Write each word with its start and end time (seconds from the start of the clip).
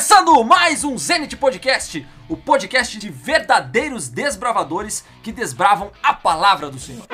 Começando 0.00 0.42
mais 0.44 0.82
um 0.82 0.96
Zenit 0.96 1.36
Podcast, 1.36 2.08
o 2.26 2.34
podcast 2.34 2.96
de 2.98 3.10
verdadeiros 3.10 4.08
desbravadores 4.08 5.04
que 5.22 5.30
desbravam 5.30 5.92
a 6.02 6.14
palavra 6.14 6.70
do 6.70 6.80
Senhor. 6.80 7.04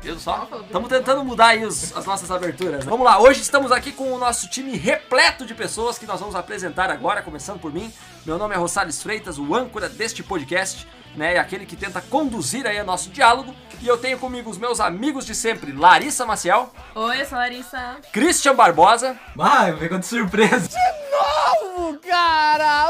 Viu 0.00 0.18
só? 0.18 0.48
Estamos 0.64 0.88
tentando 0.88 1.22
mudar 1.22 1.48
aí 1.48 1.66
os- 1.66 1.94
as 1.94 2.06
nossas 2.06 2.30
aberturas. 2.30 2.86
né? 2.86 2.90
Vamos 2.90 3.04
lá, 3.04 3.20
hoje 3.20 3.42
estamos 3.42 3.70
aqui 3.72 3.92
com 3.92 4.10
o 4.14 4.18
nosso 4.18 4.48
time 4.48 4.74
repleto 4.74 5.44
de 5.44 5.54
pessoas 5.54 5.98
que 5.98 6.06
nós 6.06 6.18
vamos 6.18 6.34
apresentar 6.34 6.90
agora, 6.90 7.20
começando 7.20 7.60
por 7.60 7.70
mim. 7.70 7.92
Meu 8.26 8.38
nome 8.38 8.54
é 8.54 8.58
Rosales 8.58 9.02
Freitas, 9.02 9.38
o 9.38 9.54
âncora 9.54 9.88
deste 9.88 10.22
podcast, 10.22 10.88
né? 11.14 11.34
E 11.34 11.38
aquele 11.38 11.66
que 11.66 11.76
tenta 11.76 12.00
conduzir 12.00 12.66
aí 12.66 12.80
o 12.80 12.84
nosso 12.84 13.10
diálogo. 13.10 13.54
E 13.82 13.86
eu 13.88 13.98
tenho 13.98 14.18
comigo 14.18 14.48
os 14.48 14.56
meus 14.56 14.80
amigos 14.80 15.26
de 15.26 15.34
sempre, 15.34 15.70
Larissa 15.72 16.24
Maciel, 16.24 16.72
Oi, 16.94 17.20
eu 17.20 17.26
sou 17.26 17.36
a 17.36 17.42
Larissa. 17.42 17.96
Christian 18.12 18.54
Barbosa. 18.54 19.14
Ah, 19.38 19.68
eu 19.68 19.76
pegou 19.76 19.98
de 19.98 20.06
surpresa. 20.06 20.70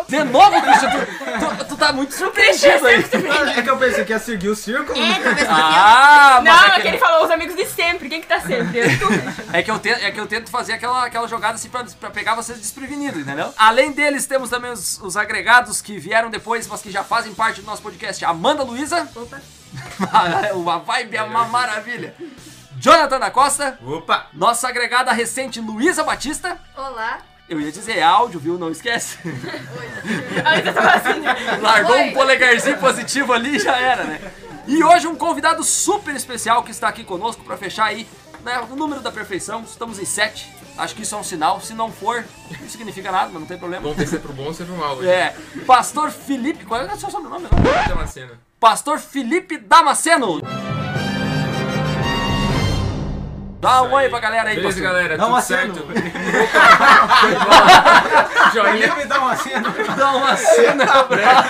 De 0.08 0.24
novo, 0.24 0.60
Christian, 0.62 0.90
tu, 0.90 1.56
tu- 1.58 1.64
tu 1.64 1.76
tá 1.76 1.92
muito 1.92 2.14
surpreendido 2.14 2.86
aí. 2.86 3.04
É 3.56 3.62
que 3.62 3.70
eu 3.70 3.76
pensei 3.76 4.04
que 4.04 4.12
ia 4.12 4.18
seguir 4.20 4.48
o 4.48 4.54
círculo. 4.54 4.96
Ah, 5.48 6.40
mas 6.44 6.54
Não, 6.60 6.64
é 6.74 6.76
é 6.76 6.80
que- 6.80 6.88
ele 6.88 6.98
falou 6.98 7.24
os 7.24 7.30
amigos 7.30 7.56
de 7.56 7.66
sempre. 7.66 8.08
Quem 8.08 8.20
que 8.20 8.26
tá 8.28 8.40
sempre? 8.40 8.78
Eu. 8.78 8.84
É 9.52 9.62
que 9.62 9.70
eu 9.70 9.78
tento, 9.80 10.00
é 10.04 10.10
que 10.12 10.20
eu 10.20 10.26
tento 10.26 10.50
fazer 10.50 10.74
aquela, 10.74 11.06
aquela 11.06 11.26
jogada 11.26 11.54
assim 11.54 11.68
pra, 11.68 11.84
pra 11.98 12.10
pegar 12.10 12.34
vocês 12.36 12.58
desprevenidos, 12.58 13.20
entendeu? 13.20 13.52
Além 13.56 13.90
deles, 13.92 14.26
temos 14.26 14.48
também 14.50 14.70
os, 14.70 15.00
os 15.00 15.16
agregados 15.24 15.82
que 15.82 15.98
vieram 15.98 16.30
depois, 16.30 16.66
mas 16.66 16.80
que 16.80 16.90
já 16.90 17.02
fazem 17.02 17.34
parte 17.34 17.60
do 17.60 17.66
nosso 17.66 17.82
podcast. 17.82 18.24
Amanda 18.24 18.62
Luiza. 18.62 19.08
Opa. 19.16 19.40
uma 20.54 20.78
vibe, 20.78 21.16
é 21.16 21.22
uma 21.22 21.46
maravilha. 21.46 22.14
Jonathan 22.78 23.18
da 23.18 23.30
Costa. 23.30 23.78
Opa! 23.84 24.28
Nossa 24.32 24.68
agregada 24.68 25.12
recente, 25.12 25.60
Luísa 25.60 26.04
Batista. 26.04 26.58
Olá. 26.76 27.18
Eu 27.48 27.60
ia 27.60 27.70
dizer 27.70 28.02
áudio, 28.02 28.40
viu? 28.40 28.58
Não 28.58 28.70
esquece. 28.70 29.18
Assim. 30.44 31.60
Largou 31.60 31.96
Oi. 31.96 32.08
um 32.08 32.12
polegarzinho 32.12 32.78
positivo 32.78 33.32
ali 33.32 33.56
e 33.56 33.58
já 33.58 33.76
era, 33.76 34.04
né? 34.04 34.20
E 34.66 34.82
hoje 34.82 35.06
um 35.06 35.14
convidado 35.14 35.62
super 35.62 36.14
especial 36.14 36.62
que 36.62 36.70
está 36.70 36.88
aqui 36.88 37.04
conosco 37.04 37.44
para 37.44 37.56
fechar 37.56 37.84
aí 37.84 38.08
né, 38.42 38.60
o 38.70 38.76
número 38.76 39.00
da 39.02 39.12
perfeição. 39.12 39.62
Estamos 39.62 39.98
em 39.98 40.04
7. 40.04 40.63
Acho 40.76 40.94
que 40.94 41.02
isso 41.02 41.14
é 41.14 41.18
um 41.18 41.22
sinal. 41.22 41.60
Se 41.60 41.72
não 41.72 41.90
for, 41.92 42.24
não 42.60 42.68
significa 42.68 43.12
nada, 43.12 43.30
mas 43.32 43.40
não 43.40 43.46
tem 43.46 43.56
problema. 43.58 43.82
Vamos 43.82 43.96
ver 43.96 44.06
se 44.08 44.16
é 44.16 44.18
pro 44.18 44.32
bom 44.32 44.44
ou 44.46 44.54
se 44.54 44.62
é 44.62 44.66
pro 44.66 44.76
mal 44.76 44.96
hoje. 44.96 45.08
É, 45.08 45.34
Pastor 45.66 46.10
Felipe. 46.10 46.64
Qual 46.64 46.80
é 46.80 46.92
o 46.92 46.96
seu 46.96 47.10
sobrenome? 47.10 47.46
Tem 47.48 48.06
cena. 48.06 48.32
Pastor 48.58 48.98
Felipe 48.98 49.56
Damasceno. 49.58 50.40
Dá 53.60 53.82
um 53.82 53.92
oi 53.92 54.08
pra 54.10 54.20
galera 54.20 54.50
aí, 54.50 54.56
Beleza, 54.56 54.82
pastor. 54.82 54.92
galera? 54.92 55.16
Dá 55.16 55.24
tudo 55.24 55.32
uma 55.32 55.40
certo? 55.40 55.86
cena. 55.88 56.04
Joinha. 58.52 58.84
Ele 58.84 58.94
me 58.94 59.04
dá 59.06 59.18
uma 59.20 59.36
cena. 59.36 59.74
Dá 59.96 60.10
uma 60.12 60.36
cena 60.36 60.86
pra... 61.04 61.44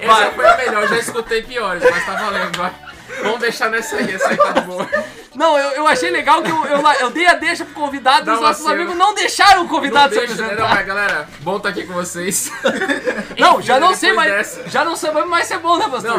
Essa 0.00 0.30
foi 0.32 0.46
a 0.48 0.56
melhor, 0.56 0.82
eu 0.84 0.88
já 0.88 0.98
escutei 0.98 1.42
piores, 1.42 1.82
mas 1.90 2.06
tá 2.06 2.14
valendo. 2.14 2.56
vai. 2.56 2.87
Vamos 3.22 3.40
deixar 3.40 3.70
nessa 3.70 3.96
aí, 3.96 4.14
essa 4.14 4.28
aí 4.28 4.36
tá 4.36 4.52
de 4.52 4.60
boa. 4.62 4.88
Não, 5.34 5.56
eu, 5.58 5.70
eu 5.72 5.86
achei 5.86 6.10
legal 6.10 6.42
que 6.42 6.50
eu, 6.50 6.64
eu, 6.66 6.80
eu 7.00 7.10
dei 7.10 7.26
a 7.26 7.34
deixa 7.34 7.64
pro 7.64 7.74
convidado 7.74 8.22
e 8.22 8.24
Dá 8.24 8.32
os 8.32 8.38
uma 8.40 8.48
nossos 8.48 8.62
cena. 8.64 8.74
amigos 8.74 8.96
não 8.96 9.14
deixaram 9.14 9.60
o 9.60 9.64
Não 9.64 9.68
convidado 9.68 10.12
se 10.14 10.18
deixa, 10.20 10.34
né? 10.34 10.42
apresentar. 10.44 10.68
Não, 10.68 10.74
mas 10.74 10.86
galera, 10.86 11.28
bom 11.40 11.56
estar 11.58 11.68
aqui 11.68 11.84
com 11.86 11.92
vocês. 11.94 12.50
Não, 13.38 13.62
já 13.62 13.74
não 13.74 13.88
Depois 13.92 13.98
sei 14.00 14.12
mais. 14.14 14.32
dessa. 14.32 14.68
Já 14.68 14.84
não 14.84 14.96
sabemos 14.96 15.28
mais 15.30 15.46
se 15.46 15.54
é 15.54 15.58
bom, 15.58 15.76
né, 15.78 15.88
pastor? 15.88 16.18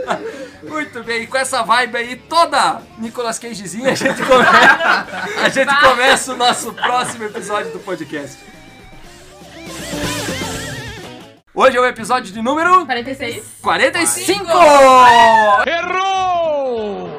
Muito 0.64 1.02
bem, 1.04 1.22
e 1.24 1.26
com 1.26 1.36
essa 1.36 1.62
vibe 1.62 1.96
aí 1.98 2.16
toda 2.16 2.80
Nicolas 2.96 3.38
Cagezinha, 3.38 3.90
a 3.92 3.94
gente 3.94 4.22
começa, 4.22 5.06
a 5.44 5.48
gente 5.50 5.80
começa 5.80 6.32
o 6.32 6.36
nosso 6.36 6.72
próximo 6.72 7.24
episódio 7.24 7.70
do 7.70 7.80
podcast. 7.80 8.38
Hoje 11.54 11.76
é 11.76 11.80
o 11.80 11.84
episódio 11.86 12.32
de 12.32 12.40
número 12.40 12.84
46. 12.86 13.44
45! 13.60 14.50
Errou! 15.66 16.33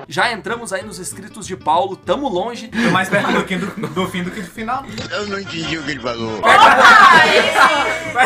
Já 0.08 0.32
entramos 0.32 0.72
aí 0.72 0.84
nos 0.84 1.00
escritos 1.00 1.48
de 1.48 1.58
Paulo, 1.58 1.96
tamo 1.96 2.30
longe. 2.30 2.68
Tô 2.68 2.92
mais 2.92 3.10
perto 3.10 3.32
do, 3.32 3.44
que 3.44 3.58
do, 3.58 3.88
do 3.88 4.08
fim 4.08 4.24
do 4.24 4.32
que 4.32 4.42
do 4.42 4.50
final. 4.50 4.84
Eu 5.12 5.28
não 5.28 5.40
entendi 5.40 5.78
o 5.78 5.84
que 5.84 5.92
ele 5.92 6.00
falou. 6.00 6.42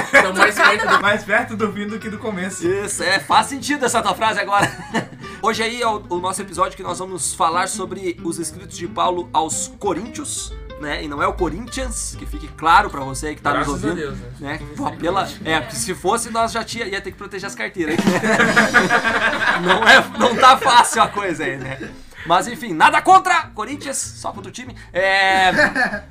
Então, 0.09 0.33
mais 0.33 0.55
perto 0.55 0.87
do... 0.87 1.01
Mais 1.01 1.23
perto 1.23 1.55
do 1.55 1.71
fim 1.71 1.87
do 1.87 1.99
que 1.99 2.09
do 2.09 2.17
começo. 2.17 2.67
Isso, 2.67 3.01
é, 3.03 3.19
faz 3.19 3.47
sentido 3.47 3.85
essa 3.85 4.01
tua 4.01 4.13
frase 4.13 4.39
agora. 4.39 4.69
Hoje 5.41 5.63
aí 5.63 5.81
é 5.81 5.87
o, 5.87 6.03
o 6.09 6.19
nosso 6.19 6.41
episódio 6.41 6.75
que 6.75 6.83
nós 6.83 6.99
vamos 6.99 7.33
falar 7.33 7.69
sobre 7.69 8.19
os 8.23 8.37
escritos 8.39 8.77
de 8.77 8.87
Paulo 8.87 9.29
aos 9.31 9.73
Coríntios, 9.79 10.53
né? 10.79 11.03
E 11.03 11.07
não 11.07 11.21
é 11.21 11.27
o 11.27 11.33
Corinthians, 11.33 12.15
que 12.17 12.25
fique 12.25 12.47
claro 12.49 12.89
pra 12.89 13.01
você 13.01 13.35
que 13.35 13.41
tá 13.41 13.51
Graças 13.51 13.67
nos 13.73 13.83
a 13.83 13.87
ouvindo. 13.87 14.01
Deus, 14.01 14.17
né? 14.39 14.59
né? 14.59 14.59
Pô, 14.75 14.91
pela, 14.91 15.27
é, 15.43 15.59
porque 15.59 15.75
se 15.75 15.93
fosse 15.93 16.29
nós 16.29 16.51
já 16.51 16.63
tinha, 16.63 16.85
ia 16.85 17.01
ter 17.01 17.11
que 17.11 17.17
proteger 17.17 17.47
as 17.47 17.55
carteiras. 17.55 17.95
hein? 17.95 18.01
não, 19.61 19.83
é, 19.87 20.03
não 20.17 20.35
tá 20.35 20.57
fácil 20.57 21.01
a 21.01 21.07
coisa 21.07 21.43
aí, 21.43 21.57
né? 21.57 21.91
Mas 22.25 22.47
enfim, 22.47 22.73
nada 22.73 23.01
contra 23.01 23.47
Corinthians, 23.55 23.97
só 23.97 24.31
contra 24.31 24.49
o 24.49 24.53
time. 24.53 24.75
É, 24.91 25.51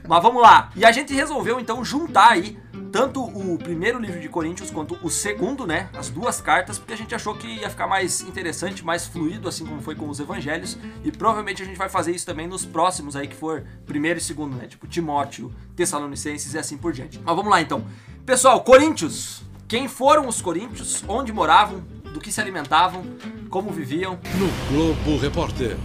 mas 0.07 0.23
vamos 0.23 0.43
lá. 0.43 0.71
E 0.75 0.85
a 0.85 0.91
gente 0.91 1.13
resolveu 1.15 1.61
então 1.61 1.85
juntar 1.85 2.33
aí 2.33 2.59
tanto 2.91 3.23
o 3.23 3.59
primeiro 3.59 3.99
livro 3.99 4.21
de 4.21 4.29
Coríntios 4.29 4.71
quanto 4.71 4.99
o 5.03 5.11
segundo, 5.11 5.67
né? 5.67 5.89
As 5.95 6.09
duas 6.09 6.41
cartas, 6.41 6.79
porque 6.79 6.93
a 6.93 6.97
gente 6.97 7.15
achou 7.15 7.35
que 7.35 7.47
ia 7.47 7.71
ficar 7.71 7.87
mais 7.87 8.21
interessante, 8.23 8.85
mais 8.85 9.07
fluido, 9.07 9.49
assim 9.49 9.65
como 9.65 9.81
foi 9.81 9.95
com 9.95 10.09
os 10.09 10.21
evangelhos. 10.21 10.79
E 11.05 11.13
provavelmente 11.13 11.63
a 11.63 11.67
gente 11.67 11.77
vai 11.77 11.89
fazer 11.89 12.13
isso 12.15 12.27
também 12.27 12.47
nos 12.47 12.65
próximos 12.65 13.17
aí, 13.17 13.29
que 13.29 13.37
for 13.37 13.65
primeiro 13.87 14.19
e 14.19 14.23
segundo, 14.23 14.57
né? 14.57 14.67
Tipo 14.67 14.87
Timóteo, 14.87 15.53
Tessalonicenses 15.77 16.55
e 16.55 16.59
assim 16.59 16.77
por 16.77 16.93
diante. 16.93 17.21
Mas 17.23 17.37
vamos 17.37 17.51
lá 17.51 17.61
então. 17.61 17.85
Pessoal, 18.25 18.61
Coríntios. 18.63 19.43
Quem 19.67 19.87
foram 19.87 20.27
os 20.27 20.41
coríntios? 20.41 21.05
Onde 21.07 21.31
moravam? 21.31 21.81
Do 22.15 22.21
que 22.21 22.33
se 22.33 22.41
alimentavam? 22.41 23.05
Como 23.51 23.71
viviam? 23.71 24.19
No 24.39 24.49
Globo 24.73 25.19
Repórter. 25.19 25.77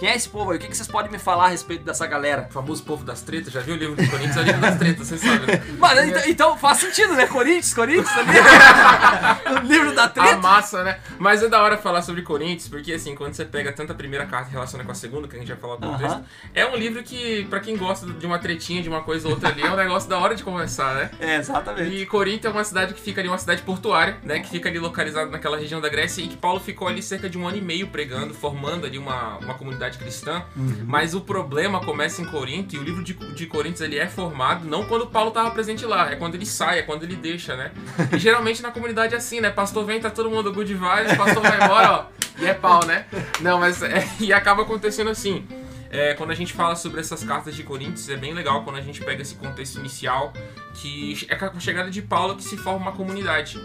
Quem 0.00 0.08
é 0.08 0.16
esse 0.16 0.30
povo 0.30 0.50
aí? 0.50 0.56
O 0.56 0.60
que 0.60 0.66
que 0.66 0.74
vocês 0.74 0.88
podem 0.88 1.12
me 1.12 1.18
falar 1.18 1.44
a 1.44 1.48
respeito 1.48 1.84
dessa 1.84 2.06
galera? 2.06 2.46
O 2.48 2.52
famoso 2.54 2.82
povo 2.84 3.04
das 3.04 3.20
tretas, 3.20 3.52
já 3.52 3.60
viu 3.60 3.74
o 3.74 3.76
livro 3.76 3.94
de 3.96 4.08
Corinthians? 4.08 4.34
É 4.38 4.40
o 4.40 4.44
livro 4.44 4.60
das 4.62 4.78
tretas, 4.78 5.06
vocês 5.06 5.20
sabem, 5.20 5.46
né? 5.46 5.62
Mano, 5.78 6.00
então, 6.00 6.22
então 6.26 6.56
faz 6.56 6.78
sentido, 6.78 7.12
né? 7.12 7.26
Corinthians, 7.26 7.74
Corinthians 7.74 8.08
ali. 8.16 8.30
o 9.60 9.66
livro 9.70 9.94
da 9.94 10.04
A 10.04 10.08
treta. 10.08 10.36
massa, 10.38 10.82
né? 10.82 10.98
Mas 11.18 11.42
é 11.42 11.48
da 11.48 11.62
hora 11.62 11.76
falar 11.76 12.00
sobre 12.00 12.22
Corinthians, 12.22 12.66
porque 12.66 12.94
assim, 12.94 13.14
quando 13.14 13.34
você 13.34 13.44
pega 13.44 13.72
tanto 13.72 13.92
a 13.92 13.94
primeira 13.94 14.24
carta 14.24 14.48
e 14.48 14.52
relaciona 14.52 14.84
com 14.84 14.90
a 14.90 14.94
segunda, 14.94 15.28
que 15.28 15.36
a 15.36 15.38
gente 15.38 15.48
vai 15.48 15.58
falar 15.58 15.76
do 15.76 15.86
Aham. 15.86 15.98
texto, 15.98 16.20
é 16.54 16.64
um 16.64 16.76
livro 16.76 17.02
que, 17.02 17.44
pra 17.50 17.60
quem 17.60 17.76
gosta 17.76 18.06
de 18.06 18.24
uma 18.24 18.38
tretinha, 18.38 18.82
de 18.82 18.88
uma 18.88 19.02
coisa 19.02 19.28
ou 19.28 19.34
outra 19.34 19.50
ali, 19.50 19.60
é 19.62 19.70
um 19.70 19.76
negócio 19.76 20.08
da 20.08 20.18
hora 20.18 20.34
de 20.34 20.42
conversar, 20.42 20.94
né? 20.94 21.10
É, 21.20 21.36
exatamente. 21.36 21.94
E 21.94 22.06
Corinto 22.06 22.46
é 22.46 22.50
uma 22.50 22.64
cidade 22.64 22.94
que 22.94 23.00
fica 23.02 23.20
ali, 23.20 23.28
uma 23.28 23.36
cidade 23.36 23.60
portuária, 23.60 24.16
né? 24.22 24.40
Que 24.40 24.48
fica 24.48 24.70
ali 24.70 24.78
localizada 24.78 25.30
naquela 25.30 25.58
região 25.58 25.78
da 25.78 25.90
Grécia 25.90 26.22
e 26.22 26.28
que 26.28 26.38
Paulo 26.38 26.58
ficou 26.58 26.88
ali 26.88 27.02
cerca 27.02 27.28
de 27.28 27.36
um 27.36 27.46
ano 27.46 27.58
e 27.58 27.60
meio 27.60 27.88
pregando, 27.88 28.32
formando 28.32 28.86
ali 28.86 28.96
uma, 28.96 29.36
uma 29.36 29.52
comunidade 29.52 29.89
cristã. 29.98 30.42
Mas 30.86 31.14
o 31.14 31.20
problema 31.20 31.80
começa 31.80 32.22
em 32.22 32.24
Corinto 32.24 32.74
e 32.74 32.78
o 32.78 32.82
livro 32.82 33.02
de, 33.02 33.14
de 33.14 33.46
Coríntios 33.46 33.80
ele 33.80 33.98
é 33.98 34.06
formado 34.06 34.66
não 34.66 34.84
quando 34.84 35.06
Paulo 35.06 35.28
estava 35.28 35.50
presente 35.50 35.84
lá, 35.84 36.10
é 36.10 36.16
quando 36.16 36.34
ele 36.34 36.46
sai, 36.46 36.80
é 36.80 36.82
quando 36.82 37.02
ele 37.02 37.16
deixa, 37.16 37.56
né? 37.56 37.72
E 38.12 38.18
geralmente 38.18 38.62
na 38.62 38.70
comunidade 38.70 39.14
é 39.14 39.18
assim, 39.18 39.40
né? 39.40 39.50
Pastor 39.50 39.84
vem, 39.84 40.00
tá 40.00 40.10
todo 40.10 40.30
mundo 40.30 40.52
good 40.52 40.72
vibes, 40.72 41.16
pastor 41.16 41.42
vai 41.42 41.62
embora, 41.62 41.92
ó, 41.92 42.04
e 42.38 42.46
é 42.46 42.54
pau, 42.54 42.84
né? 42.86 43.06
Não, 43.40 43.58
mas 43.58 43.82
é, 43.82 44.06
e 44.20 44.32
acaba 44.32 44.62
acontecendo 44.62 45.10
assim. 45.10 45.46
É, 45.90 46.14
quando 46.14 46.30
a 46.30 46.34
gente 46.34 46.52
fala 46.52 46.76
sobre 46.76 47.00
essas 47.00 47.24
cartas 47.24 47.56
de 47.56 47.64
Coríntios, 47.64 48.08
é 48.08 48.16
bem 48.16 48.32
legal 48.32 48.62
quando 48.62 48.76
a 48.76 48.80
gente 48.80 49.00
pega 49.00 49.22
esse 49.22 49.34
contexto 49.34 49.80
inicial, 49.80 50.32
que 50.74 51.26
é 51.28 51.34
com 51.34 51.56
a 51.56 51.60
chegada 51.60 51.90
de 51.90 52.00
Paulo 52.00 52.36
que 52.36 52.44
se 52.44 52.56
forma 52.56 52.78
uma 52.78 52.92
comunidade. 52.92 53.58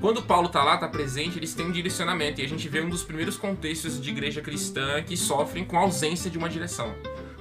Quando 0.00 0.22
Paulo 0.22 0.48
tá 0.48 0.64
lá, 0.64 0.78
tá 0.78 0.88
presente, 0.88 1.38
eles 1.38 1.52
têm 1.54 1.66
um 1.66 1.72
direcionamento, 1.72 2.40
e 2.40 2.44
a 2.44 2.48
gente 2.48 2.66
vê 2.68 2.80
um 2.80 2.88
dos 2.88 3.02
primeiros 3.02 3.36
contextos 3.36 4.00
de 4.00 4.08
igreja 4.08 4.40
cristã 4.40 5.02
que 5.02 5.16
sofrem 5.16 5.64
com 5.64 5.76
a 5.76 5.80
ausência 5.80 6.30
de 6.30 6.38
uma 6.38 6.48
direção. 6.48 6.94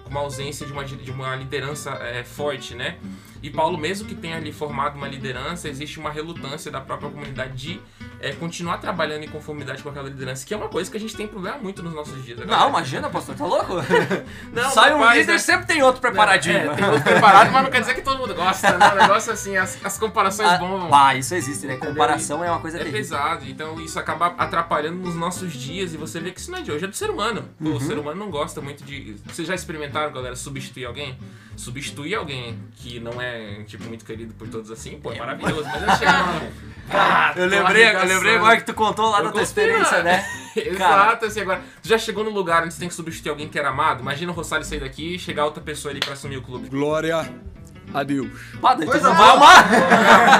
Com 0.03 0.09
uma 0.09 0.19
ausência 0.19 0.65
de 0.65 0.73
uma, 0.73 0.83
de 0.83 1.12
uma 1.12 1.35
liderança 1.35 1.91
é, 1.91 2.23
forte, 2.23 2.75
né? 2.75 2.97
E 3.41 3.49
Paulo, 3.49 3.77
mesmo 3.77 4.07
que 4.07 4.15
tenha 4.15 4.35
ali 4.37 4.51
formado 4.51 4.95
uma 4.95 5.07
liderança, 5.07 5.69
existe 5.69 5.99
uma 5.99 6.09
relutância 6.09 6.71
da 6.71 6.81
própria 6.81 7.09
comunidade 7.09 7.53
de 7.53 7.81
é, 8.19 8.31
continuar 8.33 8.77
trabalhando 8.79 9.23
em 9.23 9.27
conformidade 9.27 9.83
com 9.83 9.89
aquela 9.89 10.09
liderança, 10.09 10.45
que 10.45 10.53
é 10.53 10.57
uma 10.57 10.69
coisa 10.69 10.89
que 10.89 10.97
a 10.97 10.99
gente 10.99 11.15
tem 11.15 11.27
problema 11.27 11.57
muito 11.57 11.83
nos 11.83 11.93
nossos 11.93 12.23
dias. 12.25 12.39
né, 12.39 12.45
Não, 12.47 12.69
imagina, 12.69 13.09
pastor, 13.09 13.35
tá 13.35 13.45
louco? 13.45 13.73
Não, 14.53 14.71
Sai 14.71 14.93
um 14.93 14.99
rapaz, 14.99 15.19
líder, 15.19 15.31
né? 15.33 15.37
sempre 15.37 15.65
tem 15.67 15.83
outro 15.83 16.01
preparadinho. 16.01 16.57
É, 16.57 16.75
tem 16.75 16.85
outro 16.85 17.03
preparado, 17.03 17.51
mas 17.51 17.63
não 17.63 17.69
quer 17.71 17.81
dizer 17.81 17.93
que 17.93 18.01
todo 18.01 18.17
mundo 18.19 18.33
gosta, 18.33 18.77
né? 18.77 18.91
O 18.93 18.95
negócio 18.95 19.31
assim, 19.31 19.55
as, 19.55 19.77
as 19.85 19.97
comparações 19.99 20.49
Ah, 20.49 20.57
bombam. 20.57 20.89
pá, 20.89 21.15
isso 21.15 21.35
existe, 21.35 21.67
né? 21.67 21.77
Comparação 21.77 22.43
é 22.43 22.49
uma 22.49 22.59
coisa 22.59 22.77
É 22.77 22.79
terrível. 22.79 22.99
pesado, 22.99 23.45
então 23.47 23.79
isso 23.79 23.99
acaba 23.99 24.27
atrapalhando 24.37 24.97
nos 24.97 25.15
nossos 25.15 25.53
dias 25.53 25.93
e 25.93 25.97
você 25.97 26.19
vê 26.19 26.31
que 26.31 26.39
isso 26.39 26.49
não 26.51 26.57
é 26.59 26.61
de 26.61 26.71
hoje, 26.71 26.85
é 26.85 26.87
do 26.87 26.95
ser 26.95 27.09
humano. 27.09 27.47
Pô, 27.61 27.67
Uhum. 27.69 27.75
O 27.75 27.81
ser 27.81 27.97
humano 27.99 28.17
não 28.19 28.31
gosta 28.31 28.61
muito 28.61 28.83
de. 28.83 29.15
Vocês 29.25 29.47
já 29.47 29.53
experimentaram, 29.53 30.11
galera, 30.11 30.35
substituir 30.35 30.85
alguém? 30.85 31.17
Substituir 31.57 32.15
alguém 32.15 32.57
que 32.75 33.00
não 33.00 33.21
é 33.21 33.27
é, 33.38 33.63
tipo, 33.63 33.83
muito 33.86 34.06
querido 34.06 34.33
por 34.33 34.48
todos 34.48 34.71
assim, 34.71 35.00
pô, 35.00 35.12
é 35.12 35.19
maravilhoso. 35.19 35.65
Mas 35.65 35.81
eu 35.83 35.89
chego. 35.98 36.54
Cara, 36.89 37.39
eu 37.39 37.48
lembrei, 37.48 37.89
eu 37.89 38.06
lembrei 38.06 38.36
agora 38.36 38.57
que 38.57 38.65
tu 38.65 38.74
contou 38.74 39.09
lá 39.09 39.19
Eu 39.19 39.25
da 39.25 39.31
tua 39.31 39.42
experiência, 39.42 40.01
né? 40.01 40.25
Exato, 40.56 41.25
assim, 41.25 41.42
agora, 41.42 41.62
tu 41.81 41.88
já 41.88 41.98
chegou 41.98 42.24
no 42.24 42.30
lugar 42.30 42.63
onde 42.63 42.74
você 42.74 42.80
tem 42.80 42.88
que 42.88 42.95
substituir 42.95 43.30
alguém 43.30 43.48
que 43.48 43.59
era 43.59 43.69
amado? 43.69 44.01
Imagina 44.01 44.31
o 44.31 44.36
Rosário 44.36 44.65
sair 44.65 44.80
daqui 44.80 45.15
e 45.15 45.19
chegar 45.19 45.45
outra 45.45 45.62
pessoa 45.62 45.92
ali 45.92 46.00
pra 46.00 46.13
assumir 46.13 46.38
o 46.38 46.42
clube. 46.42 46.69
Glória 46.69 47.30
a 47.93 48.03
Deus. 48.03 48.27
Pá, 48.61 48.73
daí 48.73 48.85
Coisa 48.87 49.09
não 49.09 49.15
vai 49.15 49.29
amar. 49.35 49.65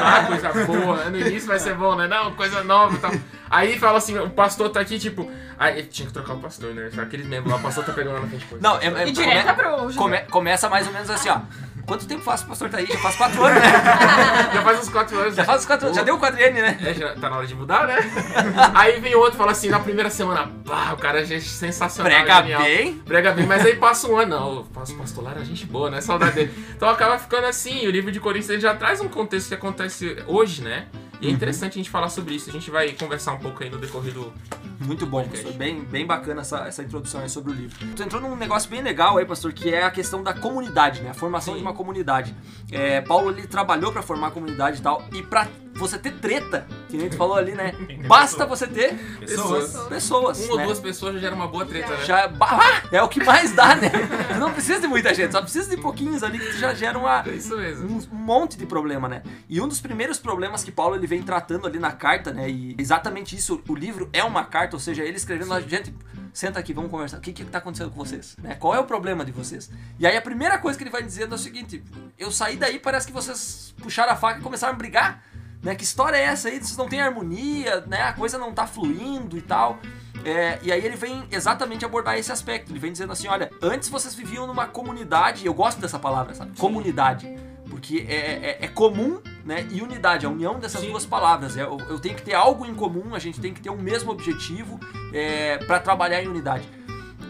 Ah, 0.04 0.24
coisa 0.28 0.66
boa? 0.66 1.10
No 1.10 1.18
início 1.20 1.48
vai 1.48 1.60
ser 1.60 1.74
bom, 1.76 1.96
né? 1.96 2.08
Não, 2.08 2.34
coisa 2.34 2.64
nova 2.64 2.96
e 2.96 3.00
tal. 3.00 3.12
Aí 3.50 3.80
fala 3.80 3.98
assim, 3.98 4.18
o 4.18 4.30
pastor 4.30 4.70
tá 4.70 4.80
aqui, 4.82 5.00
tipo. 5.00 5.30
Aí 5.58 5.84
tinha 5.84 6.08
que 6.08 6.14
trocar 6.14 6.34
o 6.34 6.40
pastor, 6.40 6.74
né? 6.74 6.90
Aqueles 6.98 7.26
membros 7.26 7.52
lá, 7.54 7.60
o 7.60 7.62
pastor 7.62 7.84
tá 7.86 7.94
pegando 7.94 8.16
lá 8.16 8.20
na 8.22 8.28
frente. 8.28 8.46
pô. 8.46 8.58
Não, 8.62 8.78
é, 8.78 8.86
é, 8.88 9.08
E 9.08 9.12
direta 9.12 9.54
pro 9.54 9.94
come- 9.96 10.22
começa 10.30 10.70
mais 10.70 10.86
ou 10.88 10.94
menos 10.94 11.10
assim, 11.10 11.30
ó. 11.30 11.40
Quanto 11.88 12.06
tempo 12.06 12.22
faz 12.22 12.42
o 12.42 12.48
pastor 12.48 12.70
tá 12.70 12.80
aí? 12.80 12.86
Já 12.86 13.00
faz 13.00 13.16
quatro 13.16 13.46
anos, 13.46 13.64
né? 13.64 13.72
Já 14.54 14.62
faz 14.62 14.80
uns 14.80 14.90
4 14.90 15.20
anos. 15.20 15.36
Já 15.36 15.46
faz 15.46 15.62
os 15.62 15.66
quatro 15.66 15.86
anos. 15.86 15.98
Já 15.98 16.04
deu 16.04 16.16
o 16.16 16.20
quadriene, 16.20 16.62
né? 16.62 16.78
É, 16.84 16.94
já 16.94 17.16
tá 17.16 17.30
na 17.30 17.38
hora 17.38 17.48
de 17.48 17.56
mudar, 17.56 17.88
né? 17.88 17.98
aí 18.76 19.00
vem 19.00 19.16
outro 19.16 19.36
e 19.36 19.38
fala 19.38 19.52
assim, 19.54 19.70
na 19.70 19.80
primeira 19.80 20.10
semana, 20.10 20.52
pá, 20.66 20.92
o 20.92 20.98
cara 20.98 21.22
é 21.22 21.40
sensacional. 21.40 22.12
Prega 22.12 22.42
genial. 22.42 22.62
bem. 22.62 22.94
Prega 23.06 23.32
bem, 23.32 23.46
mas 23.46 23.66
aí 23.66 23.78
passa 23.78 24.08
um 24.10 24.18
ano, 24.18 24.38
não, 24.38 24.58
o 24.60 24.64
pastor 24.66 24.98
pastor 24.98 25.24
lá 25.24 25.32
era 25.32 25.46
gente 25.46 25.66
boa, 25.66 25.90
né? 25.90 26.02
Saudade 26.02 26.36
dele. 26.36 26.54
Então 26.76 26.90
acaba 26.90 27.18
ficando 27.18 27.48
assim, 27.48 27.88
o 27.88 27.92
livro 27.92 28.12
de 28.12 28.20
Coríntios 28.20 28.50
ele 28.50 28.60
já 28.60 28.76
traz 28.76 29.00
um 29.00 29.08
contexto 29.08 29.48
que 29.48 29.56
acontece 29.56 30.18
hoje, 30.28 30.62
né? 30.62 30.88
E 31.20 31.28
é 31.28 31.32
interessante 31.32 31.74
a 31.74 31.78
gente 31.78 31.90
falar 31.90 32.10
sobre 32.10 32.36
isso. 32.36 32.50
A 32.50 32.54
gente 32.54 32.70
vai 32.70 32.92
conversar 32.94 33.34
um 33.34 33.40
pouco 33.40 33.64
aí 33.64 33.70
no 33.70 33.78
decorrer 33.78 34.14
do. 34.14 34.32
Muito 34.80 35.06
bom, 35.06 35.28
pastor. 35.28 35.54
Bem, 35.54 35.82
bem 35.84 36.06
bacana 36.06 36.42
essa, 36.42 36.68
essa 36.68 36.84
introdução 36.84 37.22
aí 37.22 37.30
sobre 37.30 37.52
o 37.52 37.56
livro. 37.56 37.76
Tu 37.96 38.04
entrou 38.04 38.22
num 38.22 38.36
negócio 38.36 38.70
bem 38.70 38.82
legal 38.82 39.18
aí, 39.18 39.26
pastor, 39.26 39.52
que 39.52 39.74
é 39.74 39.84
a 39.84 39.92
questão 39.92 40.22
da 40.22 40.34
comunidade, 40.34 41.02
né? 41.02 41.10
A 41.10 41.14
formação 41.14 41.54
Sim. 41.54 41.60
de 41.60 41.66
uma 41.66 41.74
comunidade. 41.74 42.36
É, 42.72 43.02
Paulo, 43.02 43.32
ele 43.32 43.48
trabalhou 43.48 43.92
pra 43.92 44.02
formar 44.02 44.28
a 44.28 44.32
comunidade 44.32 44.80
e 44.80 44.82
tal. 44.82 45.04
E 45.12 45.24
pra 45.24 45.48
você 45.78 45.98
ter 45.98 46.12
treta, 46.14 46.68
que 46.90 46.98
nem 46.98 47.10
tu 47.10 47.16
falou 47.16 47.36
ali, 47.36 47.54
né? 47.54 47.74
Basta 48.08 48.46
você 48.46 48.68
ter 48.68 48.96
Pessoas. 49.20 49.78
pessoas. 49.88 50.40
Uma 50.42 50.52
ou 50.52 50.58
né? 50.58 50.66
duas 50.66 50.80
pessoas 50.80 51.14
já 51.16 51.20
gera 51.20 51.36
uma 51.36 51.48
boa 51.48 51.66
treta, 51.66 51.90
né? 51.90 52.06
Já, 52.06 52.28
bah, 52.28 52.84
é 52.92 53.02
o 53.02 53.08
que 53.08 53.24
mais 53.24 53.54
dá, 53.54 53.76
né? 53.76 53.90
Tu 54.34 54.36
não 54.40 54.52
precisa 54.52 54.80
de 54.82 54.88
muita 54.88 55.14
gente, 55.14 55.32
só 55.32 55.42
precisa 55.42 55.70
de 55.70 55.82
pouquinhos 55.82 56.24
ali 56.24 56.40
que 56.40 56.58
já 56.58 56.74
gera 56.74 56.98
uma, 56.98 57.24
É 57.26 57.76
um, 57.84 57.98
um 57.98 58.16
monte 58.16 58.58
de 58.58 58.66
problema, 58.66 59.08
né? 59.08 59.24
E 59.48 59.62
um 59.62 59.68
dos 59.68 59.80
primeiros 59.80 60.20
problemas 60.20 60.64
que 60.64 60.72
Paulo 60.72 60.96
ele 60.96 61.08
vem 61.08 61.22
tratando 61.22 61.68
ali 61.68 61.80
na 61.80 61.92
carta, 61.92 62.32
né? 62.32 62.50
E 62.50 62.76
exatamente 62.78 63.36
isso, 63.36 63.62
o 63.68 63.76
livro 63.76 64.10
é 64.14 64.24
uma 64.24 64.44
carta, 64.46 64.76
ou 64.76 64.80
seja, 64.80 65.04
ele 65.04 65.18
escrevendo 65.18 65.50
lá, 65.50 65.60
gente, 65.62 65.94
senta 66.38 66.60
aqui, 66.60 66.72
vamos 66.72 66.92
conversar. 66.92 67.18
O 67.18 67.22
que 67.22 67.34
que 67.34 67.44
tá 67.46 67.58
acontecendo 67.58 67.90
com 67.90 67.98
vocês? 67.98 68.36
Né? 68.42 68.56
Qual 68.56 68.74
é 68.74 68.80
o 68.80 68.84
problema 68.84 69.26
de 69.26 69.32
vocês? 69.32 69.72
E 69.98 70.06
aí 70.06 70.16
a 70.16 70.22
primeira 70.22 70.58
coisa 70.60 70.78
que 70.78 70.84
ele 70.84 70.92
vai 70.92 71.02
dizendo 71.02 71.34
é 71.34 71.36
o 71.36 71.40
seguinte: 71.40 71.84
eu 72.18 72.32
saí 72.32 72.56
daí, 72.56 72.80
parece 72.80 73.08
que 73.08 73.14
vocês 73.14 73.74
puxaram 73.82 74.14
a 74.14 74.16
faca 74.16 74.40
e 74.40 74.44
começaram 74.44 74.74
a 74.74 74.78
brigar. 74.78 75.24
Né? 75.68 75.76
Que 75.76 75.84
história 75.84 76.16
é 76.16 76.22
essa 76.24 76.48
aí? 76.48 76.64
Vocês 76.64 76.78
não 76.78 76.88
têm 76.88 77.02
harmonia, 77.02 77.84
né? 77.88 78.04
A 78.04 78.14
coisa 78.14 78.38
não 78.38 78.54
tá 78.54 78.66
fluindo 78.66 79.38
e 79.38 79.42
tal. 79.42 79.80
É, 80.24 80.58
e 80.64 80.72
aí 80.72 80.84
ele 80.86 80.96
vem 80.96 81.28
exatamente 81.30 81.84
abordar 81.84 82.18
esse 82.18 82.32
aspecto. 82.32 82.72
Ele 82.72 82.80
vem 82.80 82.90
dizendo 82.90 83.12
assim: 83.12 83.28
olha, 83.28 83.52
antes 83.62 83.90
vocês 83.90 84.16
viviam 84.16 84.48
numa 84.48 84.66
comunidade, 84.66 85.46
eu 85.46 85.54
gosto 85.54 85.82
dessa 85.82 86.00
palavra, 86.00 86.34
sabe? 86.34 86.58
Comunidade. 86.58 87.28
Porque 87.70 88.06
é, 88.08 88.16
é- 88.16 88.58
é 88.62 88.68
comum, 88.70 89.20
né? 89.44 89.68
E 89.70 89.82
unidade, 89.82 90.26
a 90.26 90.30
união 90.30 90.58
dessas 90.58 90.80
Sim. 90.80 90.90
duas 90.92 91.06
palavras. 91.06 91.58
É, 91.58 91.64
eu, 91.64 91.78
eu 91.90 92.00
tenho 92.00 92.16
que 92.16 92.22
ter 92.24 92.34
algo 92.34 92.66
em 92.66 92.74
comum, 92.74 93.14
a 93.14 93.20
gente 93.20 93.42
tem 93.42 93.54
que 93.54 93.60
ter 93.60 93.70
um 93.70 93.76
mesmo 93.76 94.10
objetivo 94.10 94.80
é, 95.14 95.58
para 95.58 95.82
trabalhar 95.82 96.24
em 96.24 96.30
unidade. 96.30 96.66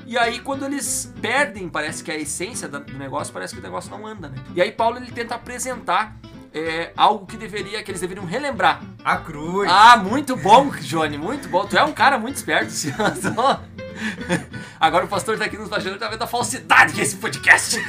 E 0.05 0.15
aí, 0.15 0.39
quando 0.41 0.63
eles 0.63 1.11
perdem, 1.19 1.67
parece 1.67 2.03
que 2.03 2.11
a 2.11 2.15
essência 2.15 2.67
do 2.67 2.79
negócio, 2.99 3.33
parece 3.33 3.55
que 3.55 3.59
o 3.59 3.63
negócio 3.63 3.89
não 3.89 4.05
anda, 4.05 4.29
né? 4.29 4.37
E 4.53 4.61
aí, 4.61 4.71
Paulo 4.71 4.97
ele 4.97 5.11
tenta 5.11 5.33
apresentar 5.33 6.15
é, 6.57 6.93
algo 6.97 7.25
que 7.25 7.37
deveria, 7.37 7.81
que 7.83 7.91
eles 7.91 8.01
deveriam 8.01 8.25
relembrar. 8.25 8.81
A 9.03 9.17
cruz. 9.17 9.69
Ah, 9.71 9.97
muito 9.97 10.35
bom, 10.35 10.69
Johnny, 10.81 11.17
muito 11.17 11.47
bom. 11.49 11.65
Tu 11.65 11.77
é 11.77 11.83
um 11.83 11.93
cara 11.93 12.17
muito 12.17 12.35
esperto, 12.37 12.71
senhor. 12.71 12.97
Agora 14.79 15.05
o 15.05 15.07
pastor 15.07 15.37
tá 15.39 15.45
aqui 15.45 15.57
nos 15.57 15.69
bastidores 15.69 15.99
tá 15.99 16.07
vendo 16.07 16.21
a 16.21 16.27
falsidade 16.27 16.93
que 16.93 16.99
é 17.01 17.03
esse 17.03 17.15
podcast. 17.15 17.79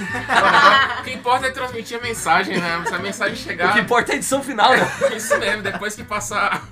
O 1.01 1.03
que 1.05 1.13
importa 1.13 1.47
é 1.49 1.51
transmitir 1.51 1.99
a 1.99 2.03
mensagem, 2.03 2.59
né? 2.59 2.83
Se 2.87 2.95
a 2.95 2.99
mensagem 2.99 3.35
O 3.35 3.37
chegar. 3.37 3.75
que 3.75 3.81
importa 3.81 4.13
é 4.13 4.15
a 4.15 4.17
edição 4.17 4.43
final, 4.43 4.71
né? 4.73 4.87
Isso 5.15 5.39
mesmo, 5.39 5.63
depois 5.63 5.95
que 5.95 6.03
passar 6.05 6.67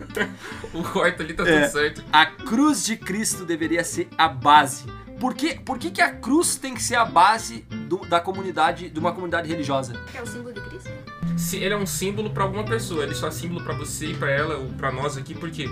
o 0.73 0.83
corte 0.83 1.21
ali, 1.23 1.35
tá 1.35 1.47
É. 1.47 1.61
tudo 1.67 1.73
certo. 1.73 2.05
A 2.13 2.25
cruz 2.25 2.85
de 2.85 2.97
Cristo 2.97 3.45
deveria 3.45 3.85
ser 3.85 4.09
a 4.17 4.27
base. 4.29 4.85
Por 5.21 5.35
que, 5.35 5.55
por 5.61 5.79
que, 5.79 5.91
que 5.91 6.01
a 6.03 6.11
cruz 6.11 6.57
tem 6.57 6.73
que 6.75 6.83
ser 6.83 6.97
a 6.97 7.05
base 7.05 7.61
do- 7.71 8.05
da 8.07 8.21
comunidade, 8.21 8.89
de 8.91 8.99
uma 8.99 9.13
comunidade 9.13 9.49
religiosa? 9.49 9.95
Que 10.13 10.19
é 10.19 10.23
o 10.23 10.27
símbolo? 10.27 10.56
Se 11.37 11.57
ele 11.59 11.75
é 11.75 11.77
um 11.77 11.87
símbolo 11.87 12.31
pra 12.31 12.45
alguma 12.45 12.65
pessoa, 12.65 13.03
ele 13.05 13.15
só 13.15 13.29
é 13.29 13.31
símbolo 13.31 13.63
pra 13.63 13.75
você 13.77 14.07
e 14.07 14.15
pra 14.15 14.31
ela 14.31 14.57
ou 14.57 14.69
pra 14.71 14.91
nós 14.91 15.17
aqui, 15.17 15.35
por 15.35 15.51
quê? 15.51 15.67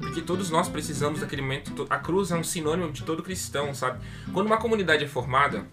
Porque 0.00 0.20
todos 0.20 0.50
nós 0.50 0.68
precisamos 0.68 1.20
daquele 1.20 1.42
momento. 1.42 1.70
to- 1.72 1.86
A 1.90 1.98
cruz 1.98 2.30
é 2.30 2.36
um 2.36 2.44
sinônimo 2.44 2.92
de 2.92 3.02
todo 3.02 3.22
cristão, 3.22 3.74
sabe? 3.74 3.98
Quando 4.32 4.46
uma 4.46 4.58
comunidade 4.58 5.04
é 5.04 5.08
formada, 5.08 5.64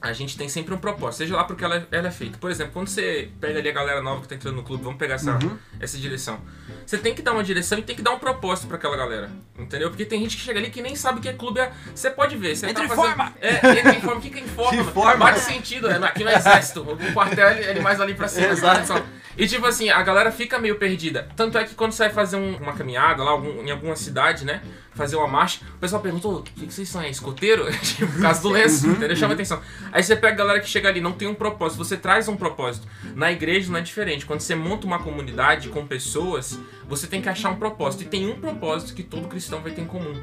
a 0.00 0.12
gente 0.14 0.36
tem 0.38 0.48
sempre 0.48 0.72
um 0.74 0.78
propósito, 0.78 1.18
seja 1.18 1.36
lá 1.36 1.44
porque 1.44 1.62
ela, 1.62 1.76
é- 1.76 1.86
ela 1.90 2.08
é 2.08 2.10
feita. 2.10 2.38
Por 2.38 2.50
exemplo, 2.50 2.72
quando 2.72 2.88
você 2.88 3.30
pega 3.40 3.58
ali 3.58 3.68
a 3.68 3.72
galera 3.72 4.00
nova 4.00 4.22
que 4.22 4.28
tá 4.28 4.34
entrando 4.34 4.56
no 4.56 4.62
clube, 4.62 4.82
vamos 4.82 4.98
pegar 4.98 5.16
essa, 5.16 5.38
essa 5.78 5.98
direção. 5.98 6.40
Você 6.86 6.96
tem 6.98 7.14
que 7.14 7.20
dar 7.22 7.32
uma 7.32 7.44
direção 7.44 7.78
e 7.78 7.82
tem 7.82 7.94
que 7.94 8.02
dar 8.02 8.12
um 8.12 8.18
propósito 8.18 8.66
pra 8.66 8.76
aquela 8.76 8.96
galera. 8.96 9.30
Entendeu? 9.58 9.90
Porque 9.90 10.04
tem 10.06 10.20
gente 10.22 10.36
que 10.36 10.42
chega 10.42 10.58
ali 10.58 10.70
que 10.70 10.80
nem 10.82 10.96
sabe 10.96 11.18
o 11.18 11.22
que 11.22 11.28
é 11.28 11.32
clube. 11.34 11.60
é- 11.60 11.70
Você 11.94 12.10
pode 12.10 12.36
ver. 12.36 12.56
Você 12.56 12.66
Entra 12.66 12.86
tá 12.88 12.92
em 12.92 12.96
fazendo... 12.96 13.06
forma! 13.08 13.34
É, 13.40 13.54
entra 13.78 13.94
em 13.94 14.00
forma. 14.00 14.16
O 14.18 14.20
que, 14.22 14.30
que 14.30 14.38
é 14.38 14.42
em 14.42 14.48
forma? 14.48 14.84
Que 14.84 14.90
forma? 14.90 15.16
Bate 15.26 15.40
sentido, 15.40 15.88
né? 15.88 15.98
Aqui 16.06 16.24
no 16.24 16.30
exército. 16.30 16.80
O 16.82 17.12
quartel 17.12 17.48
ele, 17.50 17.64
ele 17.70 17.80
mais 17.80 18.00
ali 18.00 18.14
pra 18.14 18.26
cima. 18.26 18.46
Exato. 18.48 19.02
E 19.40 19.46
tipo 19.48 19.64
assim, 19.66 19.88
a 19.88 20.02
galera 20.02 20.30
fica 20.30 20.58
meio 20.58 20.76
perdida. 20.76 21.26
Tanto 21.34 21.56
é 21.56 21.64
que 21.64 21.74
quando 21.74 21.92
você 21.92 22.04
vai 22.04 22.12
fazer 22.12 22.36
um- 22.36 22.56
uma 22.58 22.74
caminhada 22.74 23.22
lá 23.24 23.30
algum- 23.30 23.62
em 23.62 23.70
alguma 23.70 23.96
cidade, 23.96 24.44
né? 24.44 24.60
Fazer 24.94 25.16
uma 25.16 25.26
marcha, 25.26 25.60
o 25.76 25.78
pessoal 25.78 26.02
pergunta, 26.02 26.28
"Ô, 26.28 26.36
o 26.38 26.42
que, 26.42 26.66
que 26.66 26.74
vocês 26.74 26.86
são? 26.88 27.00
É 27.00 27.08
escoteiro? 27.08 27.64
tipo, 27.80 28.12
por 28.12 28.20
causa 28.20 28.42
do 28.42 28.50
lenço, 28.50 28.86
entendeu? 28.86 29.16
Chama 29.16 29.32
atenção. 29.34 29.60
Aí 29.92 30.02
você 30.02 30.14
pega 30.14 30.34
a 30.34 30.36
galera 30.36 30.60
que 30.60 30.68
chega 30.68 30.88
ali, 30.90 31.00
não 31.00 31.12
tem 31.12 31.26
um 31.26 31.34
propósito, 31.34 31.78
você 31.78 31.96
traz 31.96 32.28
um 32.28 32.36
propósito. 32.36 32.86
Na 33.14 33.32
igreja 33.32 33.70
não 33.72 33.78
é 33.78 33.80
diferente. 33.82 34.26
Quando 34.26 34.40
você 34.40 34.54
monta 34.54 34.86
uma 34.86 34.98
comunidade 34.98 35.70
com 35.70 35.86
pessoas, 35.86 36.58
você 36.86 37.06
tem 37.06 37.22
que 37.22 37.28
achar 37.30 37.48
um 37.50 37.56
propósito. 37.56 38.02
E 38.02 38.06
tem 38.06 38.28
um 38.30 38.38
propósito 38.38 38.92
que 38.94 39.02
todo 39.02 39.26
cristão 39.26 39.60
vai 39.62 39.72
ter 39.72 39.80
em 39.80 39.86
comum. 39.86 40.14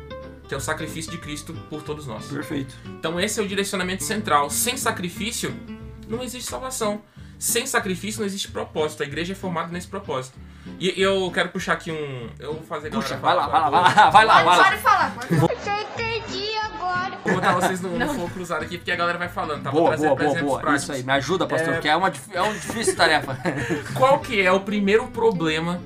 Que 0.47 0.53
é 0.53 0.57
o 0.57 0.61
sacrifício 0.61 1.11
de 1.11 1.17
Cristo 1.17 1.53
por 1.69 1.81
todos 1.81 2.05
nós. 2.05 2.27
Perfeito. 2.27 2.75
Então 2.85 3.19
esse 3.19 3.39
é 3.39 3.43
o 3.43 3.47
direcionamento 3.47 4.03
central. 4.03 4.49
Sem 4.51 4.77
sacrifício, 4.77 5.53
não 6.07 6.23
existe 6.23 6.49
salvação. 6.49 7.01
Sem 7.39 7.67
sacrifício 7.67 8.19
não 8.19 8.25
existe 8.25 8.47
propósito. 8.49 9.03
A 9.03 9.05
igreja 9.05 9.33
é 9.33 9.35
formada 9.35 9.71
nesse 9.71 9.87
propósito. 9.87 10.39
E 10.79 10.99
eu 10.99 11.29
quero 11.31 11.49
puxar 11.49 11.73
aqui 11.73 11.91
um. 11.91 12.29
Eu 12.39 12.53
vou 12.55 12.63
fazer 12.63 12.87
a 12.87 12.91
Puxa, 12.91 13.15
galera 13.15 13.21
vai 13.21 13.35
lá, 13.35 13.47
vai 13.47 13.61
lá, 13.61 13.69
vai 13.69 13.81
lá, 13.93 14.09
vai 14.11 14.25
lá, 14.25 14.43
vai 14.43 14.57
lá. 14.57 14.63
Pode 14.63 14.77
falar, 14.81 15.11
pode 15.11 15.27
falar. 15.35 15.47
Vou 17.23 17.35
botar 17.35 17.53
vocês 17.55 17.81
no, 17.81 17.89
fogo 18.13 18.29
cruzado 18.29 18.63
aqui, 18.63 18.77
porque 18.77 18.91
a 18.91 18.95
galera 18.95 19.17
vai 19.17 19.27
falando, 19.27 19.63
tá? 19.63 19.69
Vou 19.69 19.81
Boa, 19.81 19.91
trazer 19.91 20.05
boa, 20.07 20.15
pra 20.15 20.25
boa, 20.25 20.33
exemplos 20.35 20.51
boa. 20.51 20.61
práticos. 20.61 20.83
Isso 20.83 20.91
aí, 20.93 21.03
me 21.03 21.11
ajuda, 21.13 21.45
pastor, 21.47 21.73
É- 21.73 21.79
que 21.79 21.87
é 21.89 21.95
uma, 21.95 22.11
é 22.33 22.41
uma 22.41 22.53
difícil 22.53 22.95
tarefa. 22.95 23.37
Qual 23.93 24.19
que 24.19 24.41
é 24.41 24.51
o 24.51 24.61
primeiro 24.61 25.07
problema 25.07 25.81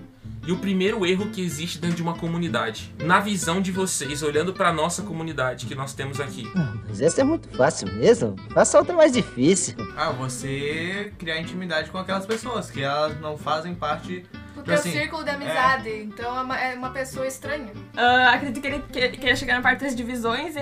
e 0.46 0.52
o 0.52 0.58
primeiro 0.58 1.06
erro 1.06 1.30
que 1.30 1.42
existe 1.42 1.78
dentro 1.80 1.98
de 1.98 2.02
uma 2.02 2.14
comunidade? 2.16 2.94
Na 3.04 3.20
visão 3.20 3.62
de 3.62 3.72
vocês, 3.72 4.24
olhando 4.24 4.54
pra 4.54 4.72
nossa 4.74 5.02
comunidade 5.04 5.66
que 5.66 5.76
nós 5.76 5.94
temos 5.94 6.20
aqui. 6.20 6.52
Mas 6.88 7.02
essa 7.02 7.22
é 7.22 7.24
muito 7.24 7.48
fácil 7.56 7.88
mesmo. 7.94 8.36
Faça 8.54 8.78
outra 8.80 8.96
mais 8.96 9.12
difícil. 9.14 9.76
Ah, 9.96 10.12
você 10.12 11.14
criar 11.18 11.40
intimidade 11.40 11.90
com 11.92 11.98
aquelas 11.98 12.26
pessoas 12.26 12.70
que 12.72 12.82
elas 12.82 13.20
não 13.20 13.38
fazem 13.38 13.76
parte. 13.76 14.26
O 14.56 14.64
teu 14.64 14.76
Assim, 14.76 14.92
círculo 14.92 15.24
de 15.24 15.30
amizade, 15.32 15.90
então 15.90 16.38
é 16.38 16.42
uma, 16.42 16.60
é 16.60 16.76
uma 16.76 16.90
pessoa 16.92 17.26
estranha. 17.26 17.72
Ah, 17.98 18.32
acredito 18.34 18.62
que 18.62 18.68
ele 18.68 18.80
que- 18.92 19.18
queria 19.18 19.36
chegar 19.36 19.56
na 19.56 19.62
parte 19.62 19.84
das 19.84 19.96
divisões 19.96 20.54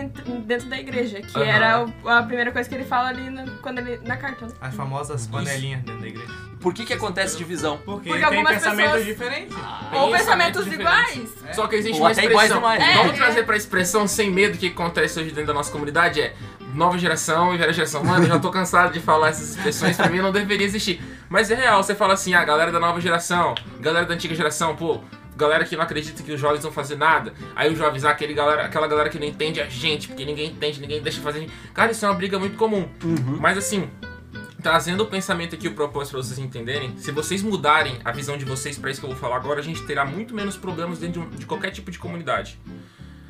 dentro 0.46 0.70
da 0.70 0.78
igreja, 0.80 1.20
que 1.22 1.38
era 1.42 1.84
o- 1.86 2.08
a 2.08 2.24
primeira 2.24 2.52
coisa 2.52 2.70
que 2.70 2.76
ele 2.76 2.86
fala 2.86 3.10
ali 3.10 3.30
na, 3.30 3.46
quando 3.62 3.80
ele, 3.80 3.98
na 4.08 4.16
carta. 4.16 4.46
né? 4.46 4.54
As 4.62 4.74
famosas 4.76 5.28
panelinhas 5.28 5.82
dentro 5.84 6.00
da 6.02 6.08
igreja. 6.08 6.34
Por 6.62 6.74
que 6.74 6.86
que 6.86 6.94
acontece 6.94 7.38
divisão? 7.38 7.78
Porque, 7.78 8.10
Porque 8.10 8.26
tem 8.26 8.38
algumas 8.38 8.54
pensamentos 8.54 8.92
pessoas- 8.94 9.06
diferentes. 9.06 9.58
Ou 9.94 10.12
Pensamentos 10.12 10.66
diferentes. 10.66 11.32
iguais. 11.42 11.56
Só 11.56 11.68
que 11.68 11.76
existe 11.76 11.96
Ou 11.98 12.04
uma 12.04 12.12
até 12.12 12.26
iguais 12.26 12.50
expressão. 12.52 12.74
demais. 12.78 12.96
Vamos 12.98 13.14
É. 13.14 13.16
trazer 13.18 13.44
pra 13.46 13.58
expressão 13.58 14.08
sem 14.08 14.30
medo 14.32 14.58
que 14.58 14.68
acontece 14.68 15.20
hoje 15.20 15.30
dentro 15.30 15.48
da 15.48 15.54
nossa 15.54 15.72
comunidade 15.72 16.22
é 16.22 16.34
nova 16.74 16.98
geração 16.98 17.54
e 17.54 17.58
velha 17.58 17.74
geração. 17.74 18.04
Mano, 18.04 18.24
eu 18.26 18.28
já 18.30 18.40
tô 18.40 18.52
cansado 18.52 18.94
de 18.94 19.00
falar 19.00 19.30
essas 19.30 19.50
expressões, 19.50 19.98
pra 19.98 20.08
mim 20.10 20.20
não 20.20 20.32
deveria 20.32 20.66
existir. 20.68 21.02
Mas 21.28 21.50
é 21.50 21.56
real, 21.56 21.82
você 21.82 21.96
fala 21.96 22.14
assim, 22.14 22.34
a 22.36 22.44
galera 22.46 22.72
da 22.72 22.80
nova 22.80 23.02
geração, 23.02 23.56
galera 23.80 24.06
da 24.06 24.14
antiga 24.14 24.36
geração, 24.36 24.76
pô, 24.76 25.00
galera 25.36 25.64
que 25.66 25.76
não 25.76 25.84
acredita 25.84 26.22
que 26.22 26.32
os 26.32 26.40
jovens 26.40 26.62
vão 26.62 26.72
fazer 26.72 26.96
nada. 26.96 27.34
Aí 27.56 27.72
os 27.72 27.78
jovens, 27.78 28.06
ah, 28.06 28.12
aquele 28.12 28.34
galera, 28.34 28.66
aquela 28.66 28.88
galera 28.88 29.10
que 29.10 29.18
não 29.18 29.26
entende 29.26 29.60
a 29.60 29.66
gente, 29.66 30.08
porque 30.08 30.24
ninguém 30.26 30.48
entende, 30.52 30.80
ninguém 30.80 31.02
deixa 31.02 31.20
fazer. 31.22 31.40
a 31.40 31.42
gente. 31.42 31.54
Cara, 31.74 31.92
isso 31.92 32.06
é 32.06 32.10
uma 32.10 32.16
briga 32.16 32.38
muito 32.38 32.56
comum. 32.58 32.88
Mas 33.40 33.58
assim, 33.58 33.90
Trazendo 34.62 35.04
o 35.04 35.08
pensamento 35.08 35.56
aqui, 35.56 35.68
o 35.70 35.74
propósito 35.74 36.14
para 36.14 36.24
vocês 36.24 36.38
entenderem, 36.40 36.98
se 36.98 37.12
vocês 37.12 37.42
mudarem 37.42 37.98
a 38.04 38.12
visão 38.12 38.38
de 38.38 38.44
vocês 38.44 38.78
para 38.78 38.92
isso 38.92 39.00
que 39.00 39.06
eu 39.06 39.12
vou 39.12 39.18
falar 39.20 39.38
agora, 39.38 39.60
a 39.60 39.64
gente 39.64 39.82
terá 39.86 40.06
muito 40.06 40.36
menos 40.36 40.58
problemas 40.58 41.00
dentro 41.00 41.22
de, 41.22 41.28
um- 41.28 41.30
de 41.32 41.46
qualquer 41.46 41.72
tipo 41.72 41.90
de 41.90 41.98
comunidade. 41.98 42.60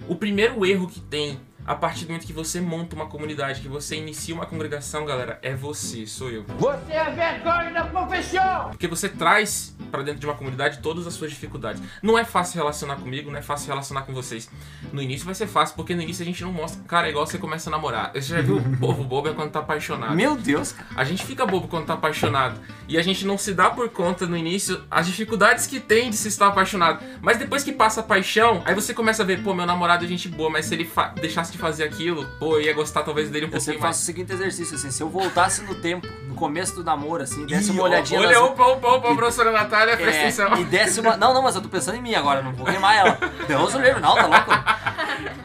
O 0.07 0.15
primeiro 0.15 0.65
erro 0.65 0.88
que 0.88 1.00
tem 1.00 1.39
A 1.70 1.76
partir 1.76 2.06
do 2.06 2.08
momento 2.08 2.26
que 2.26 2.34
você 2.34 2.60
monta 2.60 2.96
uma 2.96 3.06
comunidade, 3.06 3.62
que 3.62 3.68
você 3.68 3.96
inicia 3.96 4.34
uma 4.34 4.48
congregação, 4.48 5.06
galera, 5.06 5.38
é 5.44 5.54
você, 5.54 6.08
sou 6.08 6.32
eu. 6.32 6.44
Você 6.58 6.92
é 6.92 7.12
vergonha 7.12 7.70
da 7.72 7.84
profissão! 7.84 8.70
Porque 8.72 8.88
você 8.88 9.08
traz 9.08 9.76
pra 9.92 10.02
dentro 10.02 10.20
de 10.20 10.26
uma 10.26 10.34
comunidade 10.34 10.80
todas 10.80 11.06
as 11.06 11.14
suas 11.14 11.30
dificuldades. 11.30 11.80
Não 12.02 12.18
é 12.18 12.26
fácil 12.26 12.58
relacionar 12.58 12.96
comigo, 12.96 13.30
não 13.30 13.38
é 13.38 13.44
fácil 13.44 13.68
relacionar 13.68 14.02
com 14.02 14.14
vocês. 14.14 14.50
No 14.92 15.00
início 15.00 15.28
vai 15.28 15.36
ser 15.36 15.46
fácil, 15.46 15.76
porque 15.76 15.94
no 15.94 16.02
início 16.02 16.24
a 16.24 16.26
gente 16.26 16.44
não 16.44 16.52
mostra. 16.52 16.82
Cara, 16.88 17.06
é 17.06 17.12
igual 17.12 17.28
você 17.28 17.38
começa 17.38 17.70
a 17.70 17.72
namorar. 17.72 18.14
Você 18.14 18.36
já 18.36 18.42
viu 18.42 18.58
o 18.58 18.78
povo 18.78 19.04
bobo 19.04 19.30
é 19.30 19.34
quando 19.34 19.52
tá 19.52 19.60
apaixonado. 19.60 20.16
Meu 20.16 20.36
Deus, 20.36 20.72
cara. 20.72 20.88
A 20.96 21.04
gente 21.04 21.24
fica 21.24 21.46
bobo 21.46 21.68
quando 21.68 21.86
tá 21.86 21.94
apaixonado. 21.94 22.60
E 22.88 22.98
a 22.98 23.04
gente 23.04 23.28
não 23.28 23.38
se 23.38 23.54
dá 23.54 23.70
por 23.70 23.90
conta 23.90 24.26
no 24.26 24.36
início 24.36 24.84
as 24.90 25.06
dificuldades 25.06 25.68
que 25.68 25.80
tem 25.80 26.10
de 26.10 26.16
se 26.16 26.30
estar 26.30 26.48
apaixonado. 26.48 27.04
Mas 27.22 27.38
depois 27.38 27.64
que 27.64 27.72
passa 27.72 28.00
a 28.00 28.04
paixão, 28.04 28.64
aí 28.66 28.74
você 28.74 28.92
começa 28.92 29.22
a 29.22 29.26
ver, 29.26 29.44
pô, 29.44 29.54
meu 29.54 29.68
namorado 29.68 30.04
é 30.04 30.08
gente 30.08 30.28
boa, 30.28 30.50
mas 30.50 30.66
se 30.66 30.74
ele 30.74 30.90
deixasse 31.22 31.52
de 31.52 31.59
fazer 31.60 31.84
aquilo, 31.84 32.25
pô, 32.39 32.56
eu 32.58 32.62
ia 32.62 32.74
gostar 32.74 33.04
talvez 33.04 33.30
dele 33.30 33.46
um 33.46 33.50
Eu 33.50 33.60
sempre 33.60 33.66
pouquinho 33.75 33.82
mais. 33.84 33.96
faço 33.96 34.04
o 34.04 34.06
seguinte 34.06 34.34
exercício, 34.34 34.75
assim, 34.75 34.89
se 34.92 35.01
eu 35.04 35.10
voltasse 35.10 35.62
no 35.63 35.75
tempo, 35.75 36.08
no 36.28 36.36
começo 36.36 36.75
do 36.75 36.84
namoro, 36.84 37.24
assim, 37.24 37.46
desse 37.46 37.72
uma 37.72 37.84
olhadinha 37.84 38.20
Olha, 38.20 38.30
nas- 38.39 38.50
opa, 38.50 38.66
opa, 38.68 38.88
opa, 38.96 39.16
professora 39.16 39.51
Natália, 39.51 39.96
presta 39.98 40.16
É, 40.18 40.22
atenção. 40.22 40.62
e 40.62 40.63
desse 40.66 41.00
uma. 41.00 41.18
Não, 41.18 41.34
não, 41.34 41.42
mas 41.42 41.56
eu 41.56 41.62
tô 41.62 41.70
pensando 41.70 41.98
em 41.98 42.01
mim 42.01 42.16
agora, 42.16 42.42
não 42.42 42.54
vou 42.54 42.66
queimar 42.66 42.96
ela. 42.96 43.18
Deus 43.48 43.74
o 43.75 43.80
livre, 43.80 44.00
não, 44.01 44.16
tá 44.16 44.25
louco? 44.25 44.51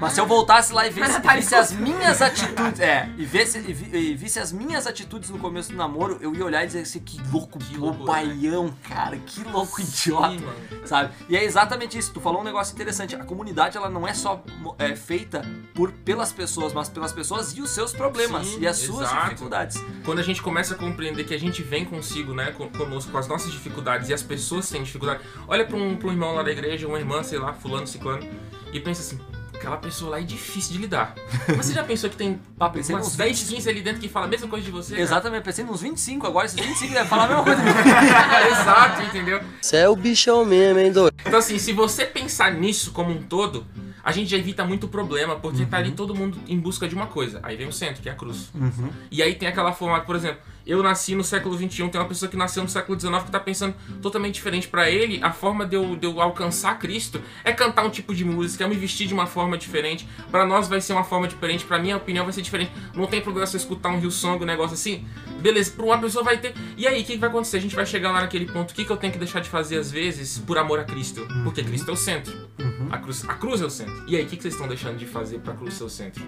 Mas 0.00 0.12
se 0.12 0.20
eu 0.20 0.26
voltasse 0.26 0.72
lá 0.72 0.86
e 0.86 0.90
visse, 0.90 1.18
e 1.18 1.36
visse 1.36 1.54
as 1.54 1.72
minhas 1.72 2.20
atitudes. 2.22 2.80
É, 2.80 3.08
e 3.16 3.24
visse, 3.24 3.58
e, 3.58 3.72
vi- 3.72 3.96
e 3.96 4.14
visse 4.14 4.38
as 4.38 4.52
minhas 4.52 4.86
atitudes 4.86 5.30
no 5.30 5.38
começo 5.38 5.70
do 5.70 5.76
namoro, 5.76 6.18
eu 6.20 6.34
ia 6.34 6.44
olhar 6.44 6.62
e 6.62 6.66
dizer 6.66 6.80
assim, 6.80 7.00
que 7.00 7.20
louco, 7.32 7.58
Que 7.58 7.66
que 7.70 7.76
loucura, 7.76 7.98
bobaião, 8.20 8.72
cara, 8.88 9.16
que 9.16 9.42
louco 9.44 9.80
idiota. 9.80 10.30
Sim, 10.30 10.38
mano. 10.40 10.86
Sabe? 10.86 11.12
E 11.28 11.36
é 11.36 11.42
exatamente 11.44 11.96
isso. 11.98 12.12
Tu 12.12 12.20
falou 12.20 12.40
um 12.40 12.44
negócio 12.44 12.74
interessante. 12.74 13.14
A 13.16 13.24
comunidade 13.24 13.76
ela 13.76 13.88
não 13.88 14.06
é 14.06 14.12
só 14.14 14.42
é, 14.78 14.94
feita 14.94 15.42
por 15.74 15.90
pelas 16.04 16.32
pessoas, 16.32 16.72
mas 16.72 16.88
pelas 16.88 17.12
pessoas 17.12 17.56
e 17.56 17.62
os 17.62 17.70
seus 17.70 17.92
problemas 17.92 18.46
Sim, 18.46 18.58
e 18.60 18.66
as 18.66 18.76
suas 18.76 19.08
exato. 19.08 19.24
dificuldades. 19.30 19.82
Quando 20.04 20.18
a 20.18 20.22
gente 20.22 20.42
começa 20.42 20.74
a 20.74 20.76
compreender 20.76 21.24
que 21.24 21.32
a 21.34 21.38
gente 21.40 21.62
vem 21.62 21.84
consigo, 21.84 22.34
né, 22.34 22.52
con- 22.52 22.68
conosco, 22.68 23.10
com 23.10 23.18
as 23.18 23.26
nossas 23.26 23.50
dificuldades 23.50 24.08
e 24.10 24.14
as 24.14 24.22
pessoas 24.22 24.68
têm 24.68 24.82
dificuldade, 24.82 25.20
olha 25.48 25.64
pra 25.64 25.76
um, 25.76 25.96
pra 25.96 26.08
um 26.08 26.12
irmão 26.12 26.34
lá 26.34 26.42
da 26.42 26.50
igreja, 26.50 26.86
uma 26.86 26.98
irmã, 26.98 27.22
sei 27.22 27.38
lá, 27.38 27.54
fulano, 27.54 27.86
ciclano, 27.86 28.22
e 28.72 28.78
pensa 28.80 29.00
assim, 29.00 29.18
aquela 29.54 29.76
pessoa 29.78 30.10
lá 30.10 30.20
é 30.20 30.22
difícil 30.22 30.72
de 30.72 30.78
lidar. 30.78 31.14
Mas 31.56 31.64
você 31.66 31.72
já 31.72 31.82
pensou 31.82 32.10
que 32.10 32.16
tem 32.16 32.38
Ah, 32.60 32.68
pensei 32.68 32.94
umas 32.94 33.06
nos 33.06 33.16
10, 33.16 33.42
15 33.44 33.70
ali 33.70 33.80
dentro 33.80 34.00
que 34.02 34.08
fala 34.08 34.26
a 34.26 34.28
mesma 34.28 34.46
coisa 34.46 34.62
de 34.64 34.70
você? 34.70 34.90
cara? 34.90 35.02
Exatamente, 35.02 35.38
eu 35.38 35.44
pensei 35.44 35.64
nos 35.64 35.80
25 35.80 36.26
agora, 36.26 36.44
esses 36.44 36.60
25 36.60 36.92
devem 36.92 37.08
falar 37.08 37.24
a 37.24 37.28
mesma 37.28 37.44
coisa. 37.44 37.62
Exato, 38.60 39.02
entendeu? 39.02 39.40
Você 39.60 39.76
é 39.78 39.88
o 39.88 39.96
bichão 39.96 40.44
mesmo, 40.44 40.78
hein, 40.80 40.92
doido? 40.92 41.14
Então 41.24 41.38
assim, 41.38 41.58
se 41.58 41.72
você 41.72 42.04
pensar 42.04 42.52
nisso 42.52 42.92
como 42.92 43.10
um 43.10 43.22
todo, 43.22 43.66
a 44.04 44.12
gente 44.12 44.30
já 44.30 44.36
evita 44.36 44.64
muito 44.64 44.86
problema, 44.86 45.36
porque 45.36 45.64
tá 45.64 45.78
ali 45.78 45.92
todo 45.92 46.14
mundo 46.14 46.38
em 46.46 46.58
busca 46.58 46.86
de 46.86 46.94
uma 46.94 47.06
coisa. 47.06 47.40
Aí 47.42 47.56
vem 47.56 47.66
o 47.66 47.72
centro, 47.72 48.02
que 48.02 48.08
é 48.08 48.12
a 48.12 48.14
cruz. 48.14 48.50
E 49.10 49.22
aí 49.22 49.34
tem 49.34 49.48
aquela 49.48 49.72
forma, 49.72 50.00
por 50.00 50.14
exemplo, 50.14 50.40
eu 50.66 50.82
nasci 50.82 51.14
no 51.14 51.22
século 51.22 51.56
XXI, 51.56 51.88
tem 51.88 52.00
uma 52.00 52.08
pessoa 52.08 52.30
que 52.30 52.36
nasceu 52.36 52.62
no 52.62 52.68
século 52.68 52.98
XIX 52.98 53.22
que 53.24 53.30
tá 53.30 53.40
pensando 53.40 53.74
totalmente 54.00 54.34
diferente 54.34 54.68
pra 54.68 54.90
ele. 54.90 55.20
A 55.22 55.32
forma 55.32 55.66
de 55.66 55.76
eu, 55.76 55.96
de 55.96 56.06
eu 56.06 56.20
alcançar 56.20 56.78
Cristo 56.78 57.20
é 57.44 57.52
cantar 57.52 57.84
um 57.84 57.90
tipo 57.90 58.14
de 58.14 58.24
música, 58.24 58.64
é 58.64 58.68
me 58.68 58.74
vestir 58.74 59.06
de 59.06 59.14
uma 59.14 59.26
forma 59.26 59.58
diferente. 59.58 60.08
Pra 60.30 60.46
nós 60.46 60.68
vai 60.68 60.80
ser 60.80 60.92
uma 60.92 61.04
forma 61.04 61.28
diferente, 61.28 61.64
pra 61.64 61.78
minha 61.78 61.96
opinião 61.96 62.24
vai 62.24 62.32
ser 62.32 62.42
diferente. 62.42 62.72
Não 62.94 63.06
tem 63.06 63.20
problema 63.20 63.46
se 63.46 63.56
eu 63.56 63.58
escutar 63.58 63.90
um 63.90 64.00
Hillsong, 64.00 64.42
um 64.42 64.46
negócio 64.46 64.74
assim. 64.74 65.04
Beleza, 65.40 65.72
pra 65.72 65.84
uma 65.84 65.98
pessoa 65.98 66.24
vai 66.24 66.38
ter. 66.38 66.54
E 66.76 66.86
aí, 66.86 67.02
o 67.02 67.04
que, 67.04 67.16
vai 67.16 67.28
acontecer? 67.28 67.58
A 67.58 67.60
gente 67.60 67.76
vai 67.76 67.84
chegar 67.84 68.10
lá 68.10 68.22
naquele 68.22 68.46
ponto. 68.46 68.70
O 68.70 68.74
que, 68.74 68.84
que 68.84 68.90
eu 68.90 68.96
tenho 68.96 69.12
que 69.12 69.18
deixar 69.18 69.40
de 69.40 69.48
fazer 69.48 69.78
às 69.78 69.90
vezes 69.90 70.38
por 70.38 70.56
amor 70.56 70.78
a 70.78 70.84
Cristo? 70.84 71.26
Porque 71.42 71.62
Cristo 71.62 71.90
é 71.90 71.94
o 71.94 71.96
centro. 71.96 72.48
A, 72.90 72.98
cruz, 72.98 73.24
a 73.28 73.34
cruz 73.34 73.60
é 73.60 73.66
o 73.66 73.70
centro. 73.70 74.04
E 74.08 74.16
aí, 74.16 74.24
o 74.24 74.26
que, 74.26 74.36
que 74.36 74.42
vocês 74.42 74.54
estão 74.54 74.68
deixando 74.68 74.96
de 74.96 75.06
fazer 75.06 75.40
pra 75.40 75.52
cruz 75.52 75.74
ser 75.74 75.84
o 75.84 75.90
centro? 75.90 76.24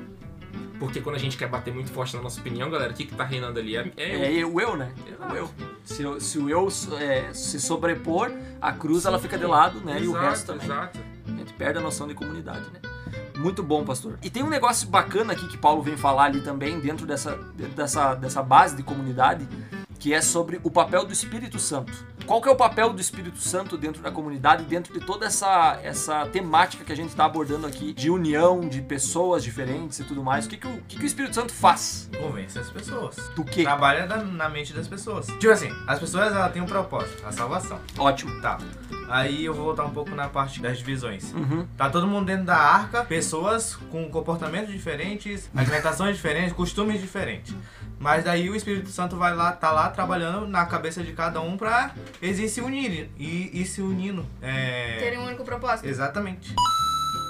Porque 0.79 1.01
quando 1.01 1.17
a 1.17 1.19
gente 1.19 1.37
quer 1.37 1.49
bater 1.49 1.73
muito 1.73 1.91
forte 1.91 2.15
na 2.17 2.23
nossa 2.23 2.41
opinião, 2.41 2.71
galera, 2.71 2.93
o 2.93 2.95
que, 2.95 3.07
que 3.07 3.15
tá 3.15 3.25
reinando 3.25 3.59
ali? 3.59 3.77
É, 3.77 3.91
é 3.97 4.41
É 4.41 4.45
o 4.45 4.61
eu, 4.61 4.77
né? 4.77 4.93
Exato. 5.07 5.33
O 5.33 5.37
eu. 5.37 5.51
Se, 5.85 6.05
o- 6.07 6.21
se 6.21 6.39
o 6.39 6.51
eu 6.51 6.69
é, 7.01 7.33
se 7.33 7.59
sobrepor, 7.61 8.31
a 8.61 8.73
cruz 8.73 9.05
ela 9.07 9.19
fica 9.19 9.39
de 9.39 9.47
lado, 9.47 9.81
né? 9.81 9.99
e 10.01 10.07
o 10.07 10.11
Exato, 10.13 10.25
resto 10.27 10.47
também. 10.47 10.67
Exato. 10.67 10.99
A 11.27 11.31
gente 11.31 11.53
perde 11.55 11.79
a 11.79 11.83
noção 11.83 12.07
de 12.07 12.15
comunidade, 12.15 12.67
né? 12.73 12.81
Muito 13.37 13.63
bom, 13.63 13.85
pastor. 13.85 14.19
E 14.23 14.31
tem 14.31 14.43
um 14.43 14.49
negócio 14.49 14.89
bacana 14.89 15.33
aqui 15.35 15.47
que 15.49 15.59
Paulo 15.59 15.83
vem 15.83 15.97
falar 15.97 16.25
ali 16.25 16.41
também, 16.41 16.81
dentro 16.81 17.07
dessa, 17.07 17.37
dentro 17.55 17.75
dessa, 17.75 18.15
dessa 18.15 18.43
base 18.43 18.75
de 18.77 18.83
comunidade, 18.83 19.47
que 19.99 20.13
é 20.13 20.21
sobre 20.21 20.61
o 20.63 20.71
papel 20.71 21.05
do 21.05 21.13
Espírito 21.13 21.59
Santo. 21.59 21.93
Qual 22.27 22.43
que 22.43 22.49
é 22.49 22.51
o 22.51 22.57
papel 22.57 22.93
do 22.93 23.01
Espírito 23.01 23.39
Santo 23.39 23.77
dentro 23.79 24.03
da 24.03 24.11
comunidade, 24.11 24.65
dentro 24.65 24.93
de 24.93 25.05
toda 25.05 25.27
essa, 25.27 25.79
essa 25.83 26.27
temática 26.27 26.85
que 26.85 26.93
a 26.93 26.97
gente 26.97 27.11
está 27.11 27.25
abordando 27.25 27.67
aqui, 27.67 27.93
de 27.93 28.11
união, 28.11 28.69
de 28.69 28.83
pessoas 28.83 29.45
diferentes 29.45 30.01
e 30.01 30.05
tudo 30.05 30.25
mais? 30.25 30.47
O 30.47 30.49
que, 30.49 30.57
que, 30.57 30.67
o, 30.67 30.83
que, 30.89 30.97
que 30.97 31.05
o 31.05 31.07
Espírito 31.07 31.37
Santo 31.37 31.53
faz? 31.53 32.11
Convence 32.19 32.59
as 32.59 32.69
pessoas. 32.69 33.17
Do 33.37 33.45
quê? 33.45 33.63
Trabalha 33.63 34.07
na, 34.07 34.17
na 34.25 34.49
mente 34.49 34.73
das 34.73 34.89
pessoas. 34.89 35.27
Tipo 35.27 35.51
assim, 35.51 35.71
as 35.87 36.01
pessoas 36.01 36.33
elas 36.33 36.53
têm 36.53 36.61
um 36.61 36.67
propósito, 36.67 37.25
a 37.25 37.31
salvação. 37.31 37.81
Ótimo. 37.97 38.41
Tá. 38.41 38.59
Aí 39.09 39.45
eu 39.45 39.55
vou 39.55 39.67
voltar 39.67 39.85
um 39.85 39.91
pouco 39.91 40.11
na 40.13 40.29
parte 40.29 40.61
das 40.61 40.79
divisões. 40.79 41.33
Uhum. 41.33 41.67
Tá 41.77 41.89
todo 41.89 42.09
mundo 42.09 42.27
dentro 42.27 42.45
da 42.45 42.57
arca, 42.57 43.05
pessoas 43.05 43.77
com 43.77 44.11
comportamentos 44.11 44.73
diferentes, 44.73 45.49
alimentações 45.55 46.17
diferentes, 46.17 46.53
costumes 46.53 47.01
diferentes. 47.01 47.55
Mas 47.99 48.25
daí 48.25 48.51
o 48.51 48.55
Espírito 48.55 48.91
Santo 48.91 49.17
vai 49.17 49.35
lá, 49.35 49.53
tá 49.53 49.73
lá 49.73 49.89
trabalhando 49.89 50.47
na 50.47 50.67
cabeça 50.67 51.03
de 51.03 51.13
cada 51.13 51.41
um 51.41 51.57
pra 51.57 51.93
eles 52.21 52.51
se 52.51 52.61
unirem. 52.61 53.11
E, 53.19 53.51
e 53.61 53.65
se 53.65 53.81
unindo. 53.81 54.27
É. 54.43 54.97
Terem 54.99 55.19
um 55.19 55.27
único 55.27 55.45
propósito. 55.45 55.89
Exatamente. 55.89 56.55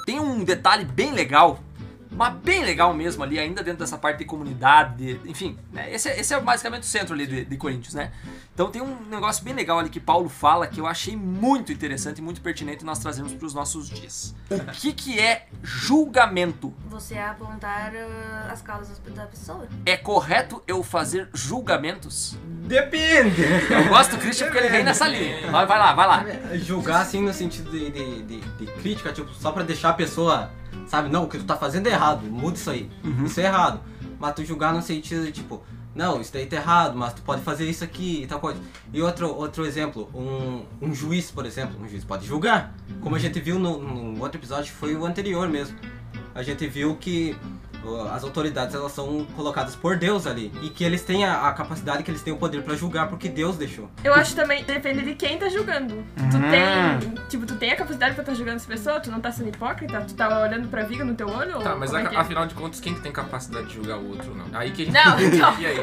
Tem 0.05 0.21
um 0.21 0.45
detalhe 0.45 0.85
bem 0.85 1.13
legal, 1.13 1.61
mas 2.17 2.35
bem 2.37 2.65
legal 2.65 2.93
mesmo 2.95 3.23
ali, 3.23 3.39
ainda 3.39 3.63
dentro 3.63 3.81
dessa 3.81 3.97
parte 3.99 4.19
de 4.19 4.25
comunidade, 4.25 4.97
de- 5.17 5.31
enfim, 5.31 5.57
né? 5.73 5.93
esse, 5.93 6.09
é- 6.09 6.19
esse 6.21 6.33
é 6.35 6.41
basicamente 6.41 6.83
o 6.83 6.87
centro 6.87 7.15
ali 7.15 7.27
de, 7.27 7.45
de 7.45 7.57
Coríntios, 7.57 7.95
né? 7.95 8.11
Então 8.55 8.71
tem 8.71 8.81
um 8.81 8.97
negócio 9.11 9.45
bem 9.45 9.53
legal 9.53 9.79
ali 9.79 9.91
que 9.91 10.01
Paulo 10.01 10.29
fala 10.31 10.67
que 10.67 10.81
eu 10.81 10.87
achei 10.87 11.15
muito 11.15 11.71
interessante 11.73 12.19
e 12.19 12.23
muito 12.23 12.41
pertinente 12.41 12.85
nós 12.87 12.99
trazermos 12.99 13.35
para 13.35 13.47
os 13.47 13.53
nossos 13.53 13.89
dias. 13.91 14.35
O 14.51 14.73
que 14.73 14.93
que 14.95 15.21
é 15.21 15.47
julgamento? 15.63 16.73
Você 16.89 17.19
apontar 17.19 17.93
ah, 17.95 18.49
as 18.51 18.63
causas 18.63 18.99
da 19.15 19.27
pessoa. 19.27 19.69
É 19.85 19.97
correto 19.97 20.63
eu 20.67 20.83
fazer 20.83 21.29
julgamentos? 21.35 22.37
Depende. 22.67 23.43
Eu 23.71 23.89
gosto 23.89 24.13
do 24.13 24.19
Christian 24.19 24.47
porque 24.47 24.59
ele 24.59 24.69
vem 24.71 24.83
nessa 24.83 25.07
linha. 25.07 25.51
Vai, 25.51 25.67
vai 25.67 25.79
lá, 25.79 25.93
vai 25.95 26.07
lá. 26.07 26.25
Julgar 26.55 27.03
assim 27.03 27.21
no 27.23 27.33
sentido 27.33 27.71
de, 27.71 27.91
de, 27.91 28.23
de- 28.23 28.41
de 28.41 28.67
crítica, 28.81 29.13
tipo, 29.13 29.33
só 29.35 29.53
pra 29.53 29.63
deixar 29.63 29.91
a 29.91 29.93
pessoa, 29.95 30.51
sabe, 30.87 31.09
não, 31.09 31.25
o 31.25 31.29
que 31.29 31.39
tu 31.39 31.45
tá 31.45 31.57
fazendo 31.57 31.87
é 31.87 31.91
errado, 31.91 32.23
muda 32.25 32.57
isso 32.57 32.71
aí. 32.71 32.91
Isso 33.25 33.41
é 33.41 33.45
errado. 33.45 33.81
Mas 34.19 34.35
tu 34.35 34.45
julgar 34.45 34.73
no 34.73 34.81
sentido 34.81 35.25
de 35.25 35.33
tipo, 35.33 35.63
não, 35.97 36.21
isso 36.21 36.31
daí 36.31 36.45
tá 36.45 36.57
errado, 36.57 36.97
mas 36.97 37.15
tu 37.15 37.23
pode 37.23 37.41
fazer 37.41 37.69
isso 37.69 37.83
aqui 37.83 38.23
e 38.23 38.27
tal 38.27 38.39
coisa. 38.39 38.61
E 38.93 39.01
outro, 39.01 39.35
outro 39.35 39.65
exemplo, 39.65 40.11
um, 40.15 40.63
um 40.81 40.95
juiz, 40.95 41.31
por 41.31 41.47
exemplo, 41.47 41.83
um 41.83 41.89
juiz 41.89 42.05
pode 42.05 42.27
julgar. 42.27 42.75
Como 43.01 43.17
a 43.17 43.19
gente 43.19 43.41
viu 43.41 43.59
no, 43.59 43.79
no 43.79 44.23
outro 44.23 44.39
episódio, 44.39 44.73
foi 44.75 44.95
o 44.95 45.07
anterior 45.07 45.49
mesmo. 45.49 45.77
A 46.35 46.43
gente 46.43 46.67
viu 46.67 46.97
que 46.97 47.35
as 48.13 48.25
autoridades 48.25 48.75
elas 48.75 48.93
são 48.93 49.25
colocadas 49.37 49.77
por 49.77 49.97
Deus 49.97 50.27
ali 50.27 50.53
e 50.63 50.69
que 50.71 50.83
eles 50.85 51.03
têm 51.03 51.25
a, 51.25 51.49
a 51.49 51.53
capacidade, 51.53 52.03
que 52.03 52.11
eles 52.11 52.23
têm 52.23 52.33
o 52.33 52.37
poder 52.37 52.63
pra 52.63 52.75
julgar 52.75 53.09
porque 53.09 53.29
Deus 53.29 53.57
deixou. 53.57 53.89
Eu 54.03 54.13
acho 54.15 54.35
também, 54.35 54.65
depende 54.65 55.03
de 55.03 55.15
quem 55.15 55.39
tá 55.39 55.49
julgando. 55.49 56.05
Tu 56.31 56.37
Hum. 56.37 56.51
tem, 56.51 57.25
tipo, 57.29 57.47
tu 57.47 57.55
tem 57.57 57.71
a 57.73 57.77
capacidade 57.77 58.15
pra 58.15 58.23
estar 58.23 58.35
julgando 58.35 58.57
essa 58.57 58.67
pessoa? 58.69 59.01
Tu 59.01 59.11
não 59.11 59.21
tá 59.21 59.31
sendo 59.31 59.49
hipócrita? 59.49 60.01
Tu 60.03 60.15
tá 60.15 60.41
olhando 60.43 60.69
pra 60.69 60.83
viga 60.85 61.05
no 61.05 61.15
teu 61.15 61.29
olho? 61.29 61.59
Tá, 61.61 61.73
ou 61.75 61.79
mas 61.79 61.93
é 61.93 61.99
a- 61.99 62.13
é? 62.13 62.17
afinal 62.17 62.47
de 62.47 62.55
contas, 62.55 62.81
quem 62.81 62.95
que 62.95 63.01
tem 63.01 63.13
capacidade 63.13 63.67
de 63.69 63.75
julgar 63.75 63.99
o 63.99 64.09
outro, 64.09 64.35
não? 64.35 64.47
Aí 64.59 64.71
que 64.71 64.83
a 64.83 64.85
gente... 64.87 64.95
Não, 64.95 65.21
então. 65.21 65.57
E 65.61 65.67
aí? 65.67 65.77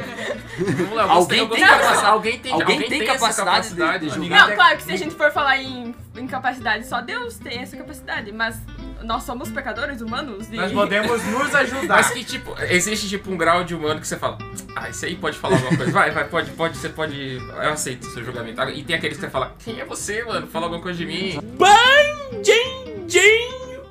Vamos 0.77 0.93
lá, 0.95 1.03
Alguém 1.03 1.48
tem 1.50 1.60
capacidade- 1.65 2.05
alguém 2.05 2.39
tem, 2.39 2.51
alguém 2.53 2.79
tem 2.79 2.89
tem 2.89 3.01
essa 3.10 3.13
capacidade 3.19 3.69
de- 3.69 3.75
capacidade 3.75 4.07
de 4.10 4.15
julgar. 4.15 4.48
Não, 4.50 4.55
claro 4.55 4.77
que 4.77 4.83
se 4.83 4.91
a 4.91 4.98
gente 4.98 5.15
for 5.15 5.31
falar 5.31 5.57
em, 5.57 5.95
em 6.15 6.27
capacidade, 6.27 6.86
só 6.88 7.01
Deus 7.01 7.38
tem 7.38 7.60
essa 7.62 7.75
capacidade, 7.77 8.31
mas 8.31 8.57
nós 9.03 9.24
somos 9.24 9.51
pecadores 9.51 10.01
humanos 10.01 10.48
e... 10.51 10.55
Nós 10.55 10.72
podemos 10.72 11.24
nos 11.25 11.53
ajudar. 11.55 11.95
Mas 11.95 12.12
que 12.12 12.24
tipo, 12.24 12.55
existe 12.62 13.07
tipo 13.07 13.31
um 13.31 13.38
grau 13.38 13.63
de 13.63 13.75
humano 13.75 14.00
que 14.00 14.07
você 14.07 14.17
fala, 14.17 14.38
ah, 14.75 14.89
esse 14.89 15.05
aí 15.05 15.15
pode 15.15 15.38
falar 15.38 15.55
alguma 15.55 15.77
coisa. 15.77 15.91
Vai, 15.91 16.12
vai, 16.12 16.27
pode, 16.27 16.51
pode, 16.51 16.77
você 16.77 16.89
pode. 16.89 17.36
Eu 17.38 17.72
aceito 17.72 18.07
o 18.07 18.12
seu 18.12 18.24
julgamento. 18.24 18.62
E 18.69 18.83
tem 18.83 18.95
aqueles 18.95 19.17
que 19.17 19.25
você 19.25 19.29
fala, 19.29 19.55
quem 19.63 19.79
é 19.79 19.86
você, 19.86 20.24
mano? 20.24 20.48
Fala 20.48 20.65
alguma 20.65 20.81
coisa 20.81 20.98
de 20.98 21.05
mim. 21.05 21.39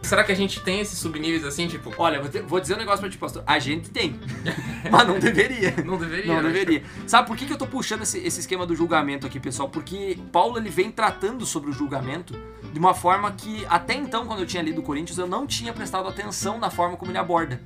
Será 0.02 0.25
que 0.25 0.32
a 0.32 0.35
gente 0.35 0.61
tem 0.61 0.80
esses 0.80 0.99
subníveis 0.99 1.44
assim, 1.44 1.68
tipo, 1.68 1.92
Olha, 1.97 2.21
vou, 2.21 2.28
te- 2.28 2.40
vou 2.40 2.61
dizer 2.61 2.75
um 2.75 2.78
negócio 2.78 3.00
pra 3.00 3.09
ti, 3.09 3.16
pastor. 3.16 3.42
A 3.47 3.59
gente 3.59 3.88
tem, 3.90 4.18
mas 4.90 5.06
não 5.06 5.18
deveria. 5.18 5.75
não 5.85 5.97
deveria? 5.97 6.35
Não 6.35 6.42
né? 6.42 6.49
deveria. 6.49 6.82
Sabe 7.06 7.26
por 7.28 7.37
que, 7.37 7.47
que 7.47 7.52
eu 7.52 7.59
tô 7.59 7.66
puxando 7.66 8.02
esse, 8.02 8.18
esse 8.18 8.40
esquema 8.40 8.66
do 8.66 8.75
julgamento 8.75 9.26
aqui, 9.26 9.38
pessoal? 9.38 9.68
Porque 9.68 10.18
Paulo 10.32 10.59
ele 10.59 10.68
vem 10.71 10.90
tratando 10.90 11.47
sobre 11.47 11.71
o 11.71 11.73
julgamento 11.73 12.35
de 12.73 12.78
uma 12.78 12.94
forma 12.94 13.30
que 13.32 13.64
até 13.68 13.94
então, 13.94 14.26
quando 14.26 14.40
eu 14.40 14.47
tinha 14.47 14.62
lido 14.62 14.82
Coríntios, 14.82 15.18
eu 15.18 15.26
não 15.26 15.47
tinha 15.47 15.73
prestado 15.73 16.09
atenção 16.09 16.59
na 16.59 16.71
forma 16.71 16.97
como 16.97 17.11
ele 17.11 17.18
aborda. 17.18 17.61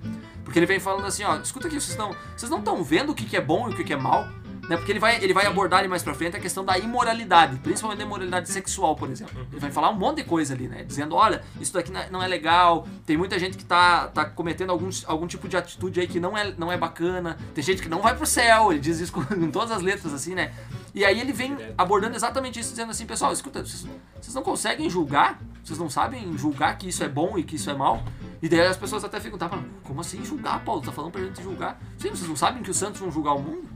Porque 0.44 0.58
ele 0.58 0.66
vem 0.66 0.78
falando 0.78 1.06
assim, 1.06 1.24
ó, 1.24 1.36
escuta 1.38 1.66
aqui, 1.66 1.80
vocês 1.80 1.96
não 1.96 2.14
vocês 2.36 2.50
não 2.50 2.58
estão 2.58 2.82
vendo 2.84 3.10
o 3.10 3.14
que, 3.14 3.24
que 3.24 3.36
é 3.36 3.40
bom 3.40 3.68
e 3.68 3.72
o 3.72 3.76
que, 3.76 3.82
que 3.82 3.92
é 3.92 3.96
mal? 3.96 4.28
Né? 4.68 4.76
Porque 4.76 4.90
ele 4.90 4.99
vai, 4.99 5.23
ele 5.23 5.32
vai 5.32 5.46
abordar 5.46 5.78
ali 5.80 5.88
mais 5.88 6.02
pra 6.02 6.12
frente 6.12 6.37
a 6.37 6.40
questão 6.40 6.64
da 6.64 6.76
imoralidade, 6.76 7.56
principalmente 7.58 7.99
da 7.99 8.04
imoralidade 8.04 8.49
sexual, 8.50 8.96
por 8.96 9.08
exemplo. 9.08 9.46
Ele 9.52 9.61
vai 9.61 9.70
falar 9.70 9.90
um 9.90 9.94
monte 9.94 10.16
de 10.16 10.25
coisa 10.25 10.54
ali, 10.54 10.66
né? 10.66 10.82
Dizendo, 10.82 11.14
olha, 11.14 11.42
isso 11.61 11.73
daqui 11.73 11.92
não 11.92 12.20
é- 12.20 12.25
é 12.25 12.28
legal, 12.28 12.87
tem 13.04 13.16
muita 13.16 13.38
gente 13.38 13.56
que 13.56 13.64
tá, 13.64 14.08
tá 14.08 14.25
cometendo 14.25 14.70
algum, 14.70 14.90
algum 15.06 15.26
tipo 15.26 15.49
de 15.49 15.56
atitude 15.56 16.00
aí 16.00 16.08
que 16.08 16.18
não 16.18 16.37
é, 16.37 16.52
não 16.58 16.73
é 16.73 16.76
bacana, 16.76 17.37
tem 17.54 17.62
gente 17.62 17.80
que 17.80 17.88
não 17.88 18.02
vai 18.02 18.16
pro 18.16 18.26
céu, 18.26 18.73
ele 18.73 18.80
diz 18.80 18.99
isso 18.99 19.12
com, 19.14 19.23
com 19.25 19.50
todas 19.50 19.70
as 19.70 19.82
letras, 19.82 20.12
assim, 20.12 20.35
né? 20.35 20.52
E 20.92 21.04
aí 21.04 21.20
ele 21.20 21.32
vem 21.32 21.56
abordando 21.78 22.16
exatamente 22.16 22.58
isso, 22.58 22.70
dizendo 22.70 22.90
assim, 22.90 23.06
pessoal, 23.06 23.32
escuta, 23.32 23.64
vocês, 23.64 23.87
vocês 24.20 24.35
não 24.35 24.42
conseguem 24.42 24.90
julgar? 24.90 25.38
Vocês 25.62 25.78
não 25.78 25.90
sabem 25.90 26.37
julgar 26.38 26.76
que 26.78 26.88
isso 26.88 27.04
é 27.04 27.08
bom 27.08 27.38
e 27.38 27.44
que 27.44 27.56
isso 27.56 27.68
é 27.70 27.75
mal? 27.75 28.02
E 28.42 28.49
daí 28.49 28.61
as 28.66 28.76
pessoas 28.76 29.04
até 29.04 29.20
ficam, 29.20 29.38
tá, 29.38 29.49
como 29.85 30.00
assim 30.00 30.25
julgar, 30.25 30.64
Paulo? 30.64 30.80
Tá 30.82 30.90
falando 30.90 31.12
pra 31.12 31.20
gente 31.23 31.42
julgar? 31.42 31.78
Sim, 31.99 32.11
vocês 32.11 32.28
não 32.28 32.37
sabem 32.37 32.62
que 32.62 32.70
os 32.70 32.76
santos 32.76 33.00
vão 33.00 33.11
julgar 33.11 33.35
o 33.35 33.40
mundo? 33.42 33.75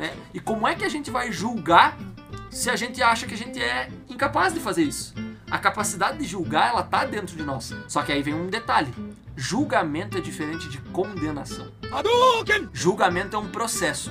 Né? 0.00 0.14
E 0.32 0.40
como 0.40 0.66
é 0.66 0.74
que 0.74 0.82
a 0.84 0.88
gente 0.88 1.10
vai 1.10 1.30
julgar 1.30 1.98
se 2.50 2.70
a 2.70 2.74
gente 2.74 3.02
acha 3.02 3.26
que 3.26 3.34
a 3.34 3.36
gente 3.36 3.62
é 3.62 3.90
incapaz 4.08 4.54
de 4.54 4.58
fazer 4.60 4.82
isso? 4.82 5.14
A 5.50 5.58
capacidade 5.58 6.16
de 6.16 6.24
julgar, 6.24 6.70
ela 6.70 6.82
tá 6.82 7.04
dentro 7.04 7.36
de 7.36 7.42
nós. 7.42 7.74
Só 7.86 8.00
que 8.02 8.10
aí 8.10 8.22
vem 8.22 8.32
um 8.32 8.46
detalhe. 8.48 8.94
Julgamento 9.36 10.16
é 10.16 10.20
diferente 10.22 10.68
de 10.70 10.78
condenação. 10.78 11.70
Julgamento 12.72 13.36
é 13.36 13.38
um 13.38 13.48
processo. 13.48 14.10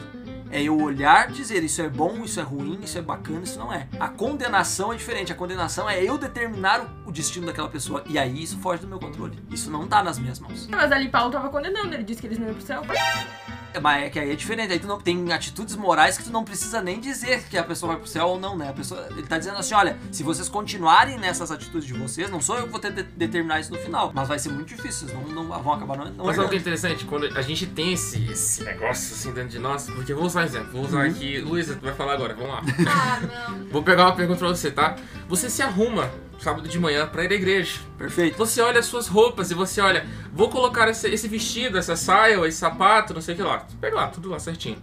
É 0.52 0.62
eu 0.62 0.80
olhar, 0.80 1.28
dizer 1.32 1.64
isso 1.64 1.82
é 1.82 1.90
bom, 1.90 2.24
isso 2.24 2.40
é 2.40 2.44
ruim, 2.44 2.80
isso 2.84 2.98
é 2.98 3.02
bacana, 3.02 3.42
isso 3.44 3.58
não 3.58 3.72
é. 3.74 3.88
A 4.00 4.08
condenação 4.10 4.92
é 4.94 4.96
diferente. 4.96 5.32
A 5.32 5.36
condenação 5.36 5.90
é 5.90 6.04
eu 6.04 6.18
determinar 6.18 6.82
o- 6.82 7.10
o 7.10 7.12
destino 7.12 7.46
daquela 7.48 7.70
pessoa. 7.70 8.04
E 8.08 8.18
aí 8.18 8.44
isso 8.44 8.58
foge 8.60 8.82
do 8.82 8.88
meu 8.88 9.00
controle. 9.00 9.38
Isso 9.50 9.70
não 9.72 9.88
tá 9.88 10.04
nas 10.04 10.20
minhas 10.20 10.40
mãos. 10.40 10.68
Mas 10.68 10.92
ali 10.92 11.08
Paulo 11.10 11.32
tava 11.32 11.50
condenando, 11.50 11.94
ele 11.94 12.04
disse 12.04 12.22
que 12.22 12.28
eles 12.28 12.38
não 12.40 12.48
iam 12.48 12.56
pro 12.56 12.66
céu. 12.66 12.84
Mas 13.82 14.04
é 14.04 14.10
que 14.10 14.20
aí 14.20 14.32
é 14.32 14.36
diferente, 14.36 14.72
aí 14.74 14.80
tu 14.80 14.88
não 14.88 15.00
tem 15.00 15.32
atitudes 15.32 15.76
morais 15.76 16.18
que 16.18 16.24
tu 16.24 16.32
não 16.32 16.44
precisa 16.44 16.82
nem 16.82 17.00
dizer 17.00 17.44
que 17.50 17.58
a 17.58 17.64
pessoa 17.64 17.94
vai 17.94 18.02
pro 18.02 18.10
céu 18.10 18.28
ou 18.28 18.40
não, 18.40 18.58
né? 18.58 18.70
A 18.70 18.74
pessoa, 18.74 19.08
ele 19.12 19.24
tá 19.24 19.38
dizendo 19.38 19.58
assim, 19.58 19.74
olha, 19.74 19.98
se 20.12 20.24
vocês 20.24 20.50
continuarem 20.50 21.18
nessas 21.18 21.52
atitudes 21.52 21.86
de 21.86 21.94
vocês, 21.94 22.30
não 22.30 22.42
sou 22.42 22.58
eu 22.58 22.64
que 22.64 22.70
vou 22.70 22.80
ter 22.80 22.92
de 22.92 23.04
determinar 23.04 23.60
isso 23.60 23.72
no 23.72 23.78
final, 23.78 24.12
mas 24.14 24.28
vai 24.28 24.40
ser 24.40 24.50
muito 24.50 24.68
difícil, 24.68 25.08
vocês 25.08 25.14
não, 25.14 25.44
não 25.44 25.62
vão 25.62 25.74
acabar 25.74 25.98
não, 25.98 26.06
não 26.06 26.26
Mas 26.26 26.36
sabe 26.36 26.48
o 26.48 26.50
que 26.50 26.56
é 26.56 26.60
interessante? 26.60 27.06
Quando 27.06 27.26
a 27.38 27.42
gente 27.42 27.68
tem 27.68 27.94
esse, 27.94 28.24
esse 28.32 28.64
negócio 28.64 29.16
assim 29.16 29.32
dentro 29.32 29.50
de 29.50 29.60
nós, 29.60 29.90
porque 29.90 30.12
eu 30.12 30.18
vou 30.18 30.26
usar 30.26 30.42
um 30.42 30.46
exemplo, 30.46 30.72
vou 30.72 30.86
usar 30.86 31.06
aqui. 31.06 31.40
Luísa, 31.40 31.76
tu 31.76 31.82
vai 31.82 31.94
falar 31.94 32.14
agora, 32.14 32.34
vamos 32.34 32.52
lá. 32.52 32.62
Ah, 32.88 33.20
não. 33.50 33.70
Vou 33.70 33.84
pegar 33.84 34.06
uma 34.06 34.16
pergunta 34.16 34.40
pra 34.40 34.48
você, 34.48 34.72
tá? 34.72 34.96
Você 35.28 35.50
se 35.50 35.62
arruma 35.62 36.10
sábado 36.40 36.68
de 36.68 36.80
manhã 36.80 37.08
pra 37.08 37.24
ir 37.24 37.32
à 37.32 37.36
igreja. 37.36 37.80
Perfeito. 37.98 38.38
Você 38.38 38.62
olha 38.62 38.80
as 38.80 38.86
suas 38.86 39.08
roupas 39.08 39.52
e 39.52 39.54
você 39.54 39.82
olha, 39.82 40.06
vou 40.34 40.50
colocar 40.50 40.88
esse, 40.90 41.08
esse 41.10 41.28
vestido, 41.28 41.78
essa 41.78 41.96
saia, 41.96 42.46
esse 42.48 42.58
sapato, 42.58 43.14
não 43.14 43.22
sei 43.22 43.34
o 43.34 43.38
que 43.38 43.44
lá. 43.44 43.66
Pega 43.80 43.96
lá, 43.96 44.08
tudo 44.08 44.30
lá 44.30 44.40
certinho. 44.40 44.82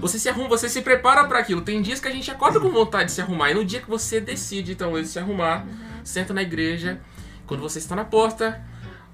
Você 0.00 0.18
se 0.18 0.28
arruma, 0.28 0.48
você 0.48 0.68
se 0.68 0.82
prepara 0.82 1.24
pra 1.24 1.38
aquilo. 1.38 1.60
Tem 1.60 1.80
dias 1.80 2.00
que 2.00 2.08
a 2.08 2.12
gente 2.12 2.30
acorda 2.30 2.60
com 2.60 2.70
vontade 2.70 3.06
de 3.06 3.12
se 3.12 3.20
arrumar. 3.20 3.50
E 3.50 3.54
no 3.54 3.64
dia 3.64 3.80
que 3.80 3.88
você 3.88 4.20
decide, 4.20 4.72
então, 4.72 5.02
se 5.04 5.18
arrumar, 5.18 5.64
senta 6.02 6.34
na 6.34 6.42
igreja, 6.42 7.00
quando 7.46 7.60
você 7.60 7.78
está 7.78 7.94
na 7.94 8.04
porta, 8.04 8.60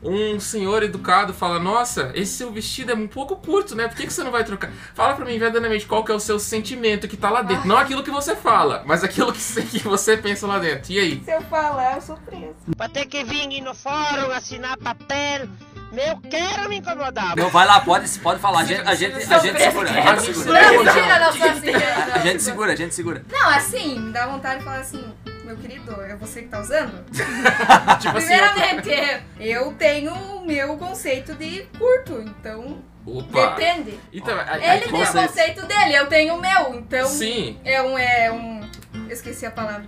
um 0.03 0.41
senhor 0.41 0.83
educado 0.83 1.33
fala: 1.33 1.59
Nossa, 1.59 2.11
esse 2.15 2.33
seu 2.33 2.51
vestido 2.51 2.93
é 2.93 2.95
um 2.95 3.07
pouco 3.07 3.37
curto, 3.37 3.75
né? 3.75 3.89
Por 3.89 3.97
que, 3.97 4.07
que 4.07 4.13
você 4.13 4.25
não 4.25 4.31
vai 4.31 4.45
trocar? 4.45 4.71
Fala 4.95 5.15
pra 5.15 5.25
mim 5.25 5.39
verdadeiramente 5.39 5.87
qual 5.87 6.05
que 6.05 6.11
é 6.11 6.15
o 6.15 6.21
seu 6.21 6.39
sentimento 6.39 7.09
que 7.09 7.17
tá 7.17 7.31
lá 7.31 7.43
dentro. 7.43 7.67
Não 7.67 7.77
aquilo 7.77 8.03
que 8.03 8.11
você 8.11 8.35
fala, 8.35 8.83
mas 8.87 9.05
aquilo 9.05 9.33
que 9.33 9.41
você, 9.41 9.63
que 9.63 9.79
você 9.81 10.17
pensa 10.17 10.47
lá 10.47 10.59
dentro. 10.59 10.93
E 10.93 10.99
aí? 10.99 11.23
Se 11.25 11.31
eu 11.31 11.43
falar, 11.43 11.97
eu 11.97 12.03
sou 12.03 12.17
preso. 12.17 12.55
Pra 12.77 12.89
ter 12.89 13.07
que 13.07 13.23
vir 13.25 13.61
no 13.61 13.75
fórum 13.75 14.31
assinar 14.33 14.77
papel. 14.79 15.49
Eu 15.93 16.19
quero 16.31 16.71
me 16.71 16.79
incomodar. 16.79 17.37
Não, 17.37 17.51
vai 17.51 17.67
lá, 17.67 17.79
pode, 17.81 18.09
pode 18.21 18.41
falar, 18.41 18.61
a 18.61 18.65
gente, 18.65 18.81
a 18.81 18.95
gente, 18.95 19.15
a 19.15 19.39
gente 19.39 19.59
segura, 19.59 19.91
a 19.91 20.17
gente 20.17 20.39
segura. 20.39 20.73
Mentira, 20.73 21.19
não 21.19 21.33
sou 21.33 21.51
assim. 21.51 21.71
A 22.15 22.19
gente 22.19 22.43
segura, 22.43 22.73
a 22.73 22.77
gente 22.77 22.95
segura. 22.95 23.25
Não, 23.31 23.49
assim, 23.51 23.99
me 23.99 24.11
dá 24.11 24.27
vontade 24.27 24.61
de 24.61 24.65
falar 24.65 24.79
assim, 24.79 25.05
meu 25.53 25.57
querido, 25.57 26.01
é 26.03 26.17
você 26.17 26.43
que 26.43 26.49
tá 26.49 26.61
usando? 26.61 27.05
Tipo 28.01 28.17
assim, 28.17 28.27
Primeiramente, 28.27 29.23
eu 29.39 29.73
tenho 29.73 30.13
o 30.13 30.47
meu 30.47 30.77
conceito 30.77 31.35
de 31.35 31.63
curto, 31.79 32.21
então 32.21 32.79
Opa! 33.05 33.51
depende. 33.55 33.99
Então, 34.13 34.35
aí- 34.39 34.65
aí 34.65 34.77
Ele 34.79 34.85
que 34.87 34.93
tem 34.93 35.03
o 35.03 35.07
tá. 35.07 35.23
conceito 35.27 35.67
dele, 35.67 35.95
eu 35.95 36.07
tenho 36.07 36.35
o 36.35 36.41
meu, 36.41 36.75
então 36.75 37.07
Sim. 37.07 37.59
é 37.65 37.83
um, 37.83 37.99
é 37.99 38.33
um... 38.33 38.63
Eu 39.09 39.11
esqueci 39.13 39.45
a 39.45 39.51
palavra. 39.51 39.85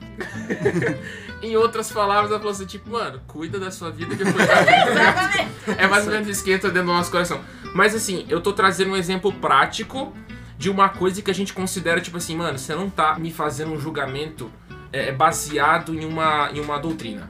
Em 1.43 1.57
outras 1.57 1.91
palavras, 1.93 2.31
ela 2.31 2.39
falou 2.39 2.53
assim, 2.53 2.65
tipo, 2.67 2.91
mano, 2.91 3.21
cuida 3.27 3.59
da 3.59 3.71
sua 3.71 3.91
vida 3.91 4.15
que 4.17 4.23
eu 4.23 4.27
cuido. 4.33 4.43
Exatamente. 4.43 5.51
É 5.79 5.87
mais 5.87 6.07
ou 6.07 6.13
menos 6.13 6.29
isso 6.29 6.43
que 6.45 6.53
entra 6.53 6.71
dentro 6.71 6.89
do 6.89 6.95
nosso 6.95 7.11
coração. 7.11 7.41
Mas 7.75 7.95
assim, 7.95 8.25
eu 8.29 8.41
tô 8.41 8.53
trazendo 8.53 8.93
um 8.93 8.97
exemplo 8.97 9.33
prático 9.33 10.15
de 10.57 10.71
uma 10.71 10.89
coisa 10.89 11.21
que 11.21 11.31
a 11.31 11.35
gente 11.35 11.53
considera, 11.53 12.01
tipo 12.01 12.17
assim, 12.17 12.37
mano, 12.37 12.59
você 12.59 12.75
não 12.75 12.89
tá 12.89 13.19
me 13.19 13.31
fazendo 13.31 13.73
um 13.73 13.79
julgamento 13.81 14.51
é, 14.95 15.13
baseado 15.13 15.93
em 15.93 16.05
uma, 16.05 16.51
em 16.53 16.61
uma 16.61 16.79
doutrina. 16.79 17.29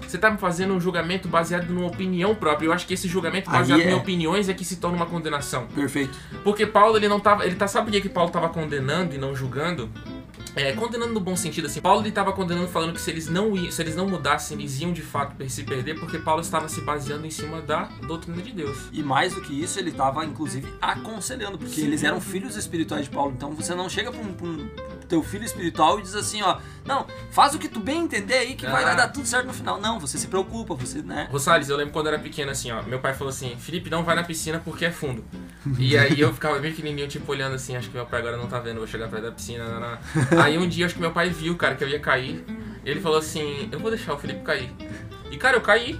Você 0.00 0.18
tá 0.18 0.30
me 0.30 0.38
fazendo 0.38 0.74
um 0.74 0.80
julgamento 0.80 1.28
baseado 1.28 1.68
numa 1.68 1.86
opinião 1.86 2.34
própria. 2.34 2.66
Eu 2.66 2.72
acho 2.72 2.86
que 2.86 2.94
esse 2.94 3.08
julgamento 3.08 3.50
baseado 3.50 3.80
é. 3.80 3.90
em 3.90 3.94
opiniões 3.94 4.48
é 4.48 4.54
que 4.54 4.64
se 4.64 4.76
torna 4.76 4.96
uma 4.96 5.06
condenação. 5.06 5.66
Perfeito. 5.66 6.16
Porque 6.44 6.66
Paulo, 6.66 6.96
ele 6.96 7.08
não 7.08 7.18
tava. 7.18 7.44
Ele 7.44 7.56
tá, 7.56 7.66
sabe 7.66 7.86
por 7.86 7.92
que 7.92 8.02
que 8.02 8.08
Paulo 8.08 8.30
tava 8.30 8.48
condenando 8.48 9.14
e 9.14 9.18
não 9.18 9.34
julgando? 9.34 9.90
É, 10.54 10.72
condenando 10.72 11.12
no 11.12 11.20
bom 11.20 11.36
sentido, 11.36 11.66
assim. 11.66 11.82
Paulo 11.82 12.00
ele 12.00 12.10
tava 12.10 12.32
condenando 12.32 12.66
falando 12.68 12.94
que 12.94 13.00
se 13.00 13.10
eles 13.10 13.28
não 13.28 13.54
iam, 13.54 13.70
se 13.70 13.82
eles 13.82 13.94
não 13.94 14.08
mudassem, 14.08 14.58
eles 14.58 14.80
iam 14.80 14.90
de 14.90 15.02
fato 15.02 15.36
se 15.50 15.62
perder, 15.64 16.00
porque 16.00 16.16
Paulo 16.16 16.40
estava 16.40 16.66
se 16.66 16.80
baseando 16.80 17.26
em 17.26 17.30
cima 17.30 17.60
da 17.60 17.90
doutrina 18.06 18.40
de 18.40 18.52
Deus. 18.52 18.88
E 18.90 19.02
mais 19.02 19.34
do 19.34 19.42
que 19.42 19.52
isso, 19.52 19.78
ele 19.78 19.90
estava 19.90 20.24
inclusive 20.24 20.66
aconselhando, 20.80 21.58
porque 21.58 21.74
Sim. 21.74 21.86
eles 21.86 22.02
eram 22.02 22.22
filhos 22.22 22.56
espirituais 22.56 23.04
de 23.04 23.10
Paulo. 23.10 23.34
Então 23.36 23.52
você 23.52 23.74
não 23.74 23.90
chega 23.90 24.10
pra 24.10 24.18
um, 24.18 24.32
pra 24.32 24.48
um 25.06 25.08
teu 25.08 25.22
filho 25.22 25.44
espiritual 25.44 25.98
e 26.00 26.02
diz 26.02 26.14
assim, 26.16 26.42
ó, 26.42 26.58
não, 26.84 27.06
faz 27.30 27.54
o 27.54 27.58
que 27.58 27.68
tu 27.68 27.78
bem 27.80 28.02
entender 28.02 28.34
aí 28.34 28.54
que 28.54 28.66
vai, 28.66 28.82
Ah. 28.82 28.86
vai 28.88 28.96
dar 28.96 29.08
tudo 29.08 29.26
certo 29.26 29.46
no 29.46 29.52
final. 29.54 29.80
Não, 29.80 29.98
você 30.00 30.18
se 30.18 30.26
preocupa, 30.26 30.74
você, 30.74 31.00
né? 31.00 31.28
Rosales, 31.30 31.68
eu 31.68 31.76
lembro 31.76 31.92
quando 31.92 32.06
eu 32.08 32.14
era 32.14 32.22
pequeno, 32.22 32.50
assim, 32.50 32.70
ó. 32.72 32.82
Meu 32.82 32.98
pai 32.98 33.14
falou 33.14 33.30
assim: 33.30 33.56
Felipe, 33.56 33.88
não 33.88 34.02
vai 34.04 34.16
na 34.16 34.24
piscina 34.24 34.60
porque 34.64 34.84
é 34.84 34.90
fundo. 34.90 35.24
E 35.78 35.96
aí 35.96 36.20
eu 36.20 36.32
ficava 36.34 36.58
bem 36.58 36.70
pequenininho, 36.72 37.08
tipo, 37.08 37.30
olhando 37.30 37.54
assim. 37.54 37.76
Acho 37.76 37.88
que 37.88 37.94
meu 37.96 38.06
pai 38.06 38.20
agora 38.20 38.36
não 38.36 38.46
tá 38.46 38.58
vendo, 38.58 38.78
vou 38.78 38.86
chegar 38.86 39.08
perto 39.08 39.22
da 39.24 39.32
piscina. 39.32 39.64
naná. 39.68 39.98
Aí 40.42 40.58
um 40.58 40.68
dia, 40.68 40.86
acho 40.86 40.94
que 40.94 41.00
meu 41.00 41.12
pai 41.12 41.30
viu, 41.30 41.56
cara, 41.56 41.74
que 41.76 41.84
eu 41.84 41.88
ia 41.88 42.00
cair. 42.00 42.44
Ele 42.84 43.00
falou 43.00 43.18
assim: 43.18 43.68
Eu 43.72 43.78
vou 43.80 43.90
deixar 43.90 44.14
o 44.14 44.18
Felipe 44.18 44.40
cair. 44.42 44.72
E, 45.30 45.36
cara, 45.36 45.56
eu 45.56 45.60
caí. 45.60 45.98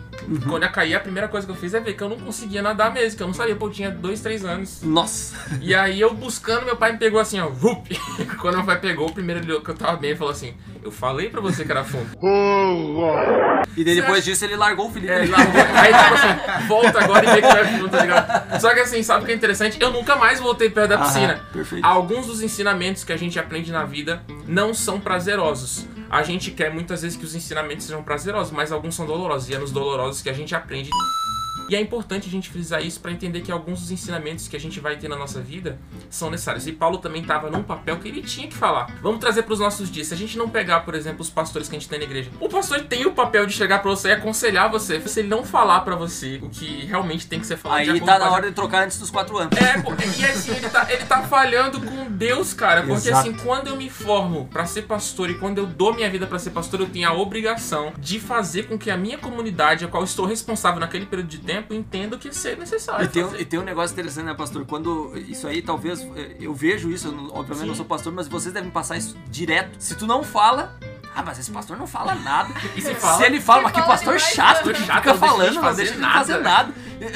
Quando 0.49 0.65
eu 0.65 0.71
caí, 0.71 0.93
a 0.95 0.99
primeira 0.99 1.29
coisa 1.29 1.47
que 1.47 1.53
eu 1.53 1.57
fiz 1.57 1.73
é 1.73 1.79
ver 1.79 1.95
que 1.95 2.03
eu 2.03 2.09
não 2.09 2.19
conseguia 2.19 2.61
nadar 2.61 2.93
mesmo, 2.93 3.17
que 3.17 3.23
eu 3.23 3.29
não 3.29 3.35
sabia, 3.35 3.55
pô, 3.55 3.67
eu 3.67 3.71
tinha 3.71 3.91
dois, 3.91 4.21
três 4.21 4.45
anos. 4.45 4.83
Nossa. 4.83 5.37
E 5.61 5.73
aí 5.75 6.01
eu 6.01 6.13
buscando, 6.15 6.65
meu 6.65 6.77
pai 6.77 6.93
me 6.93 6.99
pegou 6.99 7.21
assim, 7.21 7.39
ó, 7.39 7.49
vup. 7.49 7.89
Quando 8.41 8.57
meu 8.57 8.65
pai 8.67 8.81
pegou, 8.81 9.09
o 9.09 9.13
primeiro 9.13 9.41
ele 9.41 9.53
olhou 9.53 9.61
que 9.63 9.71
eu 9.71 9.75
tava 9.77 9.97
bem 9.97 10.13
e 10.13 10.17
falou 10.17 10.33
assim: 10.33 10.55
Eu 10.83 10.91
falei 10.91 11.31
pra 11.31 11.41
você 11.41 11.65
que 11.65 11.71
era 11.71 11.85
fundo. 11.85 12.09
E 13.77 13.85
daí 13.85 13.95
depois 13.95 14.25
disso 14.25 14.43
ele 14.45 14.57
largou 14.57 14.89
o 14.89 14.91
Felipe. 14.91 15.13
É, 15.13 15.23
ele 15.23 15.31
largou. 15.31 15.61
Aí, 15.61 15.93
tipo 15.93 16.15
assim, 16.15 16.67
volta 16.67 17.05
agora 17.05 17.27
e 17.27 17.35
vê 17.35 17.43
que 17.43 17.53
vai 17.53 17.65
fundo, 17.67 17.89
tá 17.91 18.01
ligado? 18.01 18.59
Só 18.61 18.73
que 18.73 18.81
assim, 18.81 19.03
sabe 19.03 19.23
o 19.23 19.27
que 19.27 19.33
é 19.33 19.35
interessante? 19.35 19.77
Eu 19.79 19.91
nunca 19.91 20.17
mais 20.17 20.41
voltei 20.41 20.71
perto 20.71 20.89
da 20.91 20.95
Aham, 20.97 21.05
piscina. 21.05 21.41
perfeito. 21.53 21.85
Alguns 21.85 22.27
dos 22.27 22.41
ensinamentos 22.43 23.05
que 23.05 23.13
a 23.13 23.19
gente 23.19 23.39
aprende 23.39 23.71
na 23.71 23.85
vida 23.85 24.23
não 24.49 24.73
são 24.73 24.99
prazerosos. 24.99 25.87
A 26.09 26.23
gente 26.23 26.51
quer 26.51 26.73
muitas 26.73 27.03
vezes 27.03 27.17
que 27.17 27.25
os 27.25 27.35
ensinamentos 27.35 27.87
sejam 27.87 28.03
prazerosos, 28.03 28.53
mas 28.53 28.71
alguns 28.71 28.95
são 28.95 29.07
dolorosos. 29.07 29.49
E 29.49 29.55
é 29.55 29.59
nos 29.59 29.73
dolorosos 29.73 30.23
que 30.23 30.29
a 30.29 30.33
gente 30.33 30.55
aprende. 30.55 30.91
E 31.69 31.77
é 31.77 31.81
importante 31.81 32.29
a 32.29 32.31
gente 32.31 32.49
frisar 32.49 32.85
isso 32.85 33.01
para 33.01 33.11
entender 33.11 33.41
que 33.41 33.51
alguns 33.51 33.81
dos 33.81 33.91
ensinamentos 33.91 34.49
que 34.49 34.57
a 34.57 34.61
gente 34.61 34.79
vai 34.81 34.97
ter 34.97 35.09
na 35.09 35.17
nossa 35.17 35.41
vida 35.41 35.79
são 36.09 36.31
necessários. 36.31 36.67
E 36.67 36.73
Paulo 36.73 36.99
também 36.99 37.23
estava 37.23 37.51
num 37.51 37.63
papel 37.63 37.99
que 37.99 38.09
ele 38.09 38.23
tinha 38.23 38.47
que 38.47 38.55
falar. 38.55 38.95
Vamos 39.03 39.21
trazer 39.21 39.43
para 39.43 39.53
os 39.53 39.61
nossos 39.61 39.91
dias. 39.91 40.07
Se 40.09 40.15
a 40.15 40.17
gente 40.17 40.39
não 40.39 40.49
pegar, 40.49 40.81
por 40.81 40.95
exemplo, 40.95 41.21
os 41.21 41.31
pastores 41.31 41.69
que 41.69 41.77
a 41.77 41.79
gente 41.79 41.89
tem 41.89 41.99
na 41.99 42.05
igreja, 42.05 42.31
o 42.41 42.49
pastor 42.49 42.81
tem 42.83 43.07
o 43.07 43.13
papel 43.13 43.47
de 43.47 43.53
chegar 43.53 43.81
para 43.81 43.91
você 43.91 44.09
e 44.09 44.13
aconselhar 44.13 44.71
você. 44.71 45.01
Se 45.01 45.21
ele 45.21 45.29
não 45.29 45.45
falar 45.45 45.81
para 45.81 45.97
você 45.97 46.41
o 46.43 46.49
que 46.49 46.85
realmente 46.87 47.27
tem 47.27 47.41
que 47.41 47.47
ser 47.47 47.57
falado, 47.57 47.79
Aí 47.79 48.01
tá 48.01 48.19
na 48.19 48.31
hora 48.31 48.49
de 48.49 48.55
trocar 48.55 48.85
antes 48.85 48.99
dos 48.99 49.11
quatro 49.11 49.37
anos. 49.39 49.57
é, 49.59 50.21
e 50.21 50.25
assim, 50.25 50.53
ele 50.53 50.69
tá, 50.69 50.87
ele 50.91 51.05
tá 51.05 51.23
falhando 51.23 51.81
com 51.81 52.11
Deus, 52.11 52.53
cara. 52.53 52.83
Porque 52.83 53.09
Exato. 53.09 53.29
assim, 53.29 53.37
quando 53.45 53.69
eu 53.69 53.77
me 53.77 53.91
formo 53.91 54.49
pra 54.51 54.67
ser 54.67 54.83
pastor 54.83 55.31
e 55.31 55.35
quando 55.35 55.59
eu 55.59 55.67
dou 55.67 55.95
minha 55.95 56.09
vida 56.11 56.27
pra 56.27 56.39
ser 56.39 56.51
pastor, 56.51 56.81
eu 56.81 56.89
tenho 56.89 57.09
a 57.09 57.13
obrigação 57.13 57.93
de 57.99 58.21
fazer 58.21 58.65
com 58.65 58.79
que 58.79 58.91
a 58.91 58.97
minha 58.97 59.19
comunidade, 59.19 59.85
a 59.85 59.89
qual 59.89 60.05
estou 60.05 60.27
responsável 60.27 60.81
naquele 60.81 61.07
período 61.07 61.29
de 61.29 61.39
tempo, 61.39 61.56
entenda 61.71 62.17
o 62.17 62.19
que 62.19 62.33
ser 62.35 62.57
necessário. 62.57 63.05
E 63.05 63.09
tem, 63.09 63.25
um, 63.25 63.37
e 63.37 63.45
tem 63.45 63.59
um 63.59 63.65
negócio 63.65 63.93
interessante, 63.95 64.27
né, 64.27 64.35
pastor? 64.35 64.65
Quando 64.67 65.17
isso 65.17 65.47
aí, 65.47 65.63
talvez, 65.63 66.07
eu 66.41 66.55
vejo 66.55 66.91
isso, 66.91 67.09
eu 67.09 67.15
obviamente 67.33 67.61
Sim. 67.61 67.67
não 67.67 67.75
sou 67.75 67.85
pastor, 67.85 68.13
mas 68.13 68.29
vocês 68.29 68.53
devem 68.53 68.71
passar 68.71 68.97
isso 68.97 69.17
direto. 69.31 69.77
Se 69.79 69.97
tu 69.97 70.07
não 70.07 70.23
fala, 70.23 70.79
ah, 71.17 71.23
mas 71.25 71.39
esse 71.39 71.51
pastor 71.51 71.77
não 71.77 71.87
fala 71.87 72.15
nada. 72.23 72.53
E 72.77 72.81
se 72.83 72.95
fala? 72.95 73.25
ele 73.27 73.41
fala, 73.41 73.59
Se 73.59 73.65
mas 73.65 73.73
que 73.73 73.79
fala 73.81 73.93
pastor 73.93 74.17
demais, 74.17 74.35
chato, 74.35 74.73
que 74.73 74.75
Chato, 74.85 74.97
fica 74.99 75.13
não 75.13 75.19
falando, 75.19 75.55
não 75.55 75.75
deixa 75.75 75.93
ele 75.93 76.01
nada. 76.01 76.19
fazer 76.19 76.39
nada. 76.39 76.73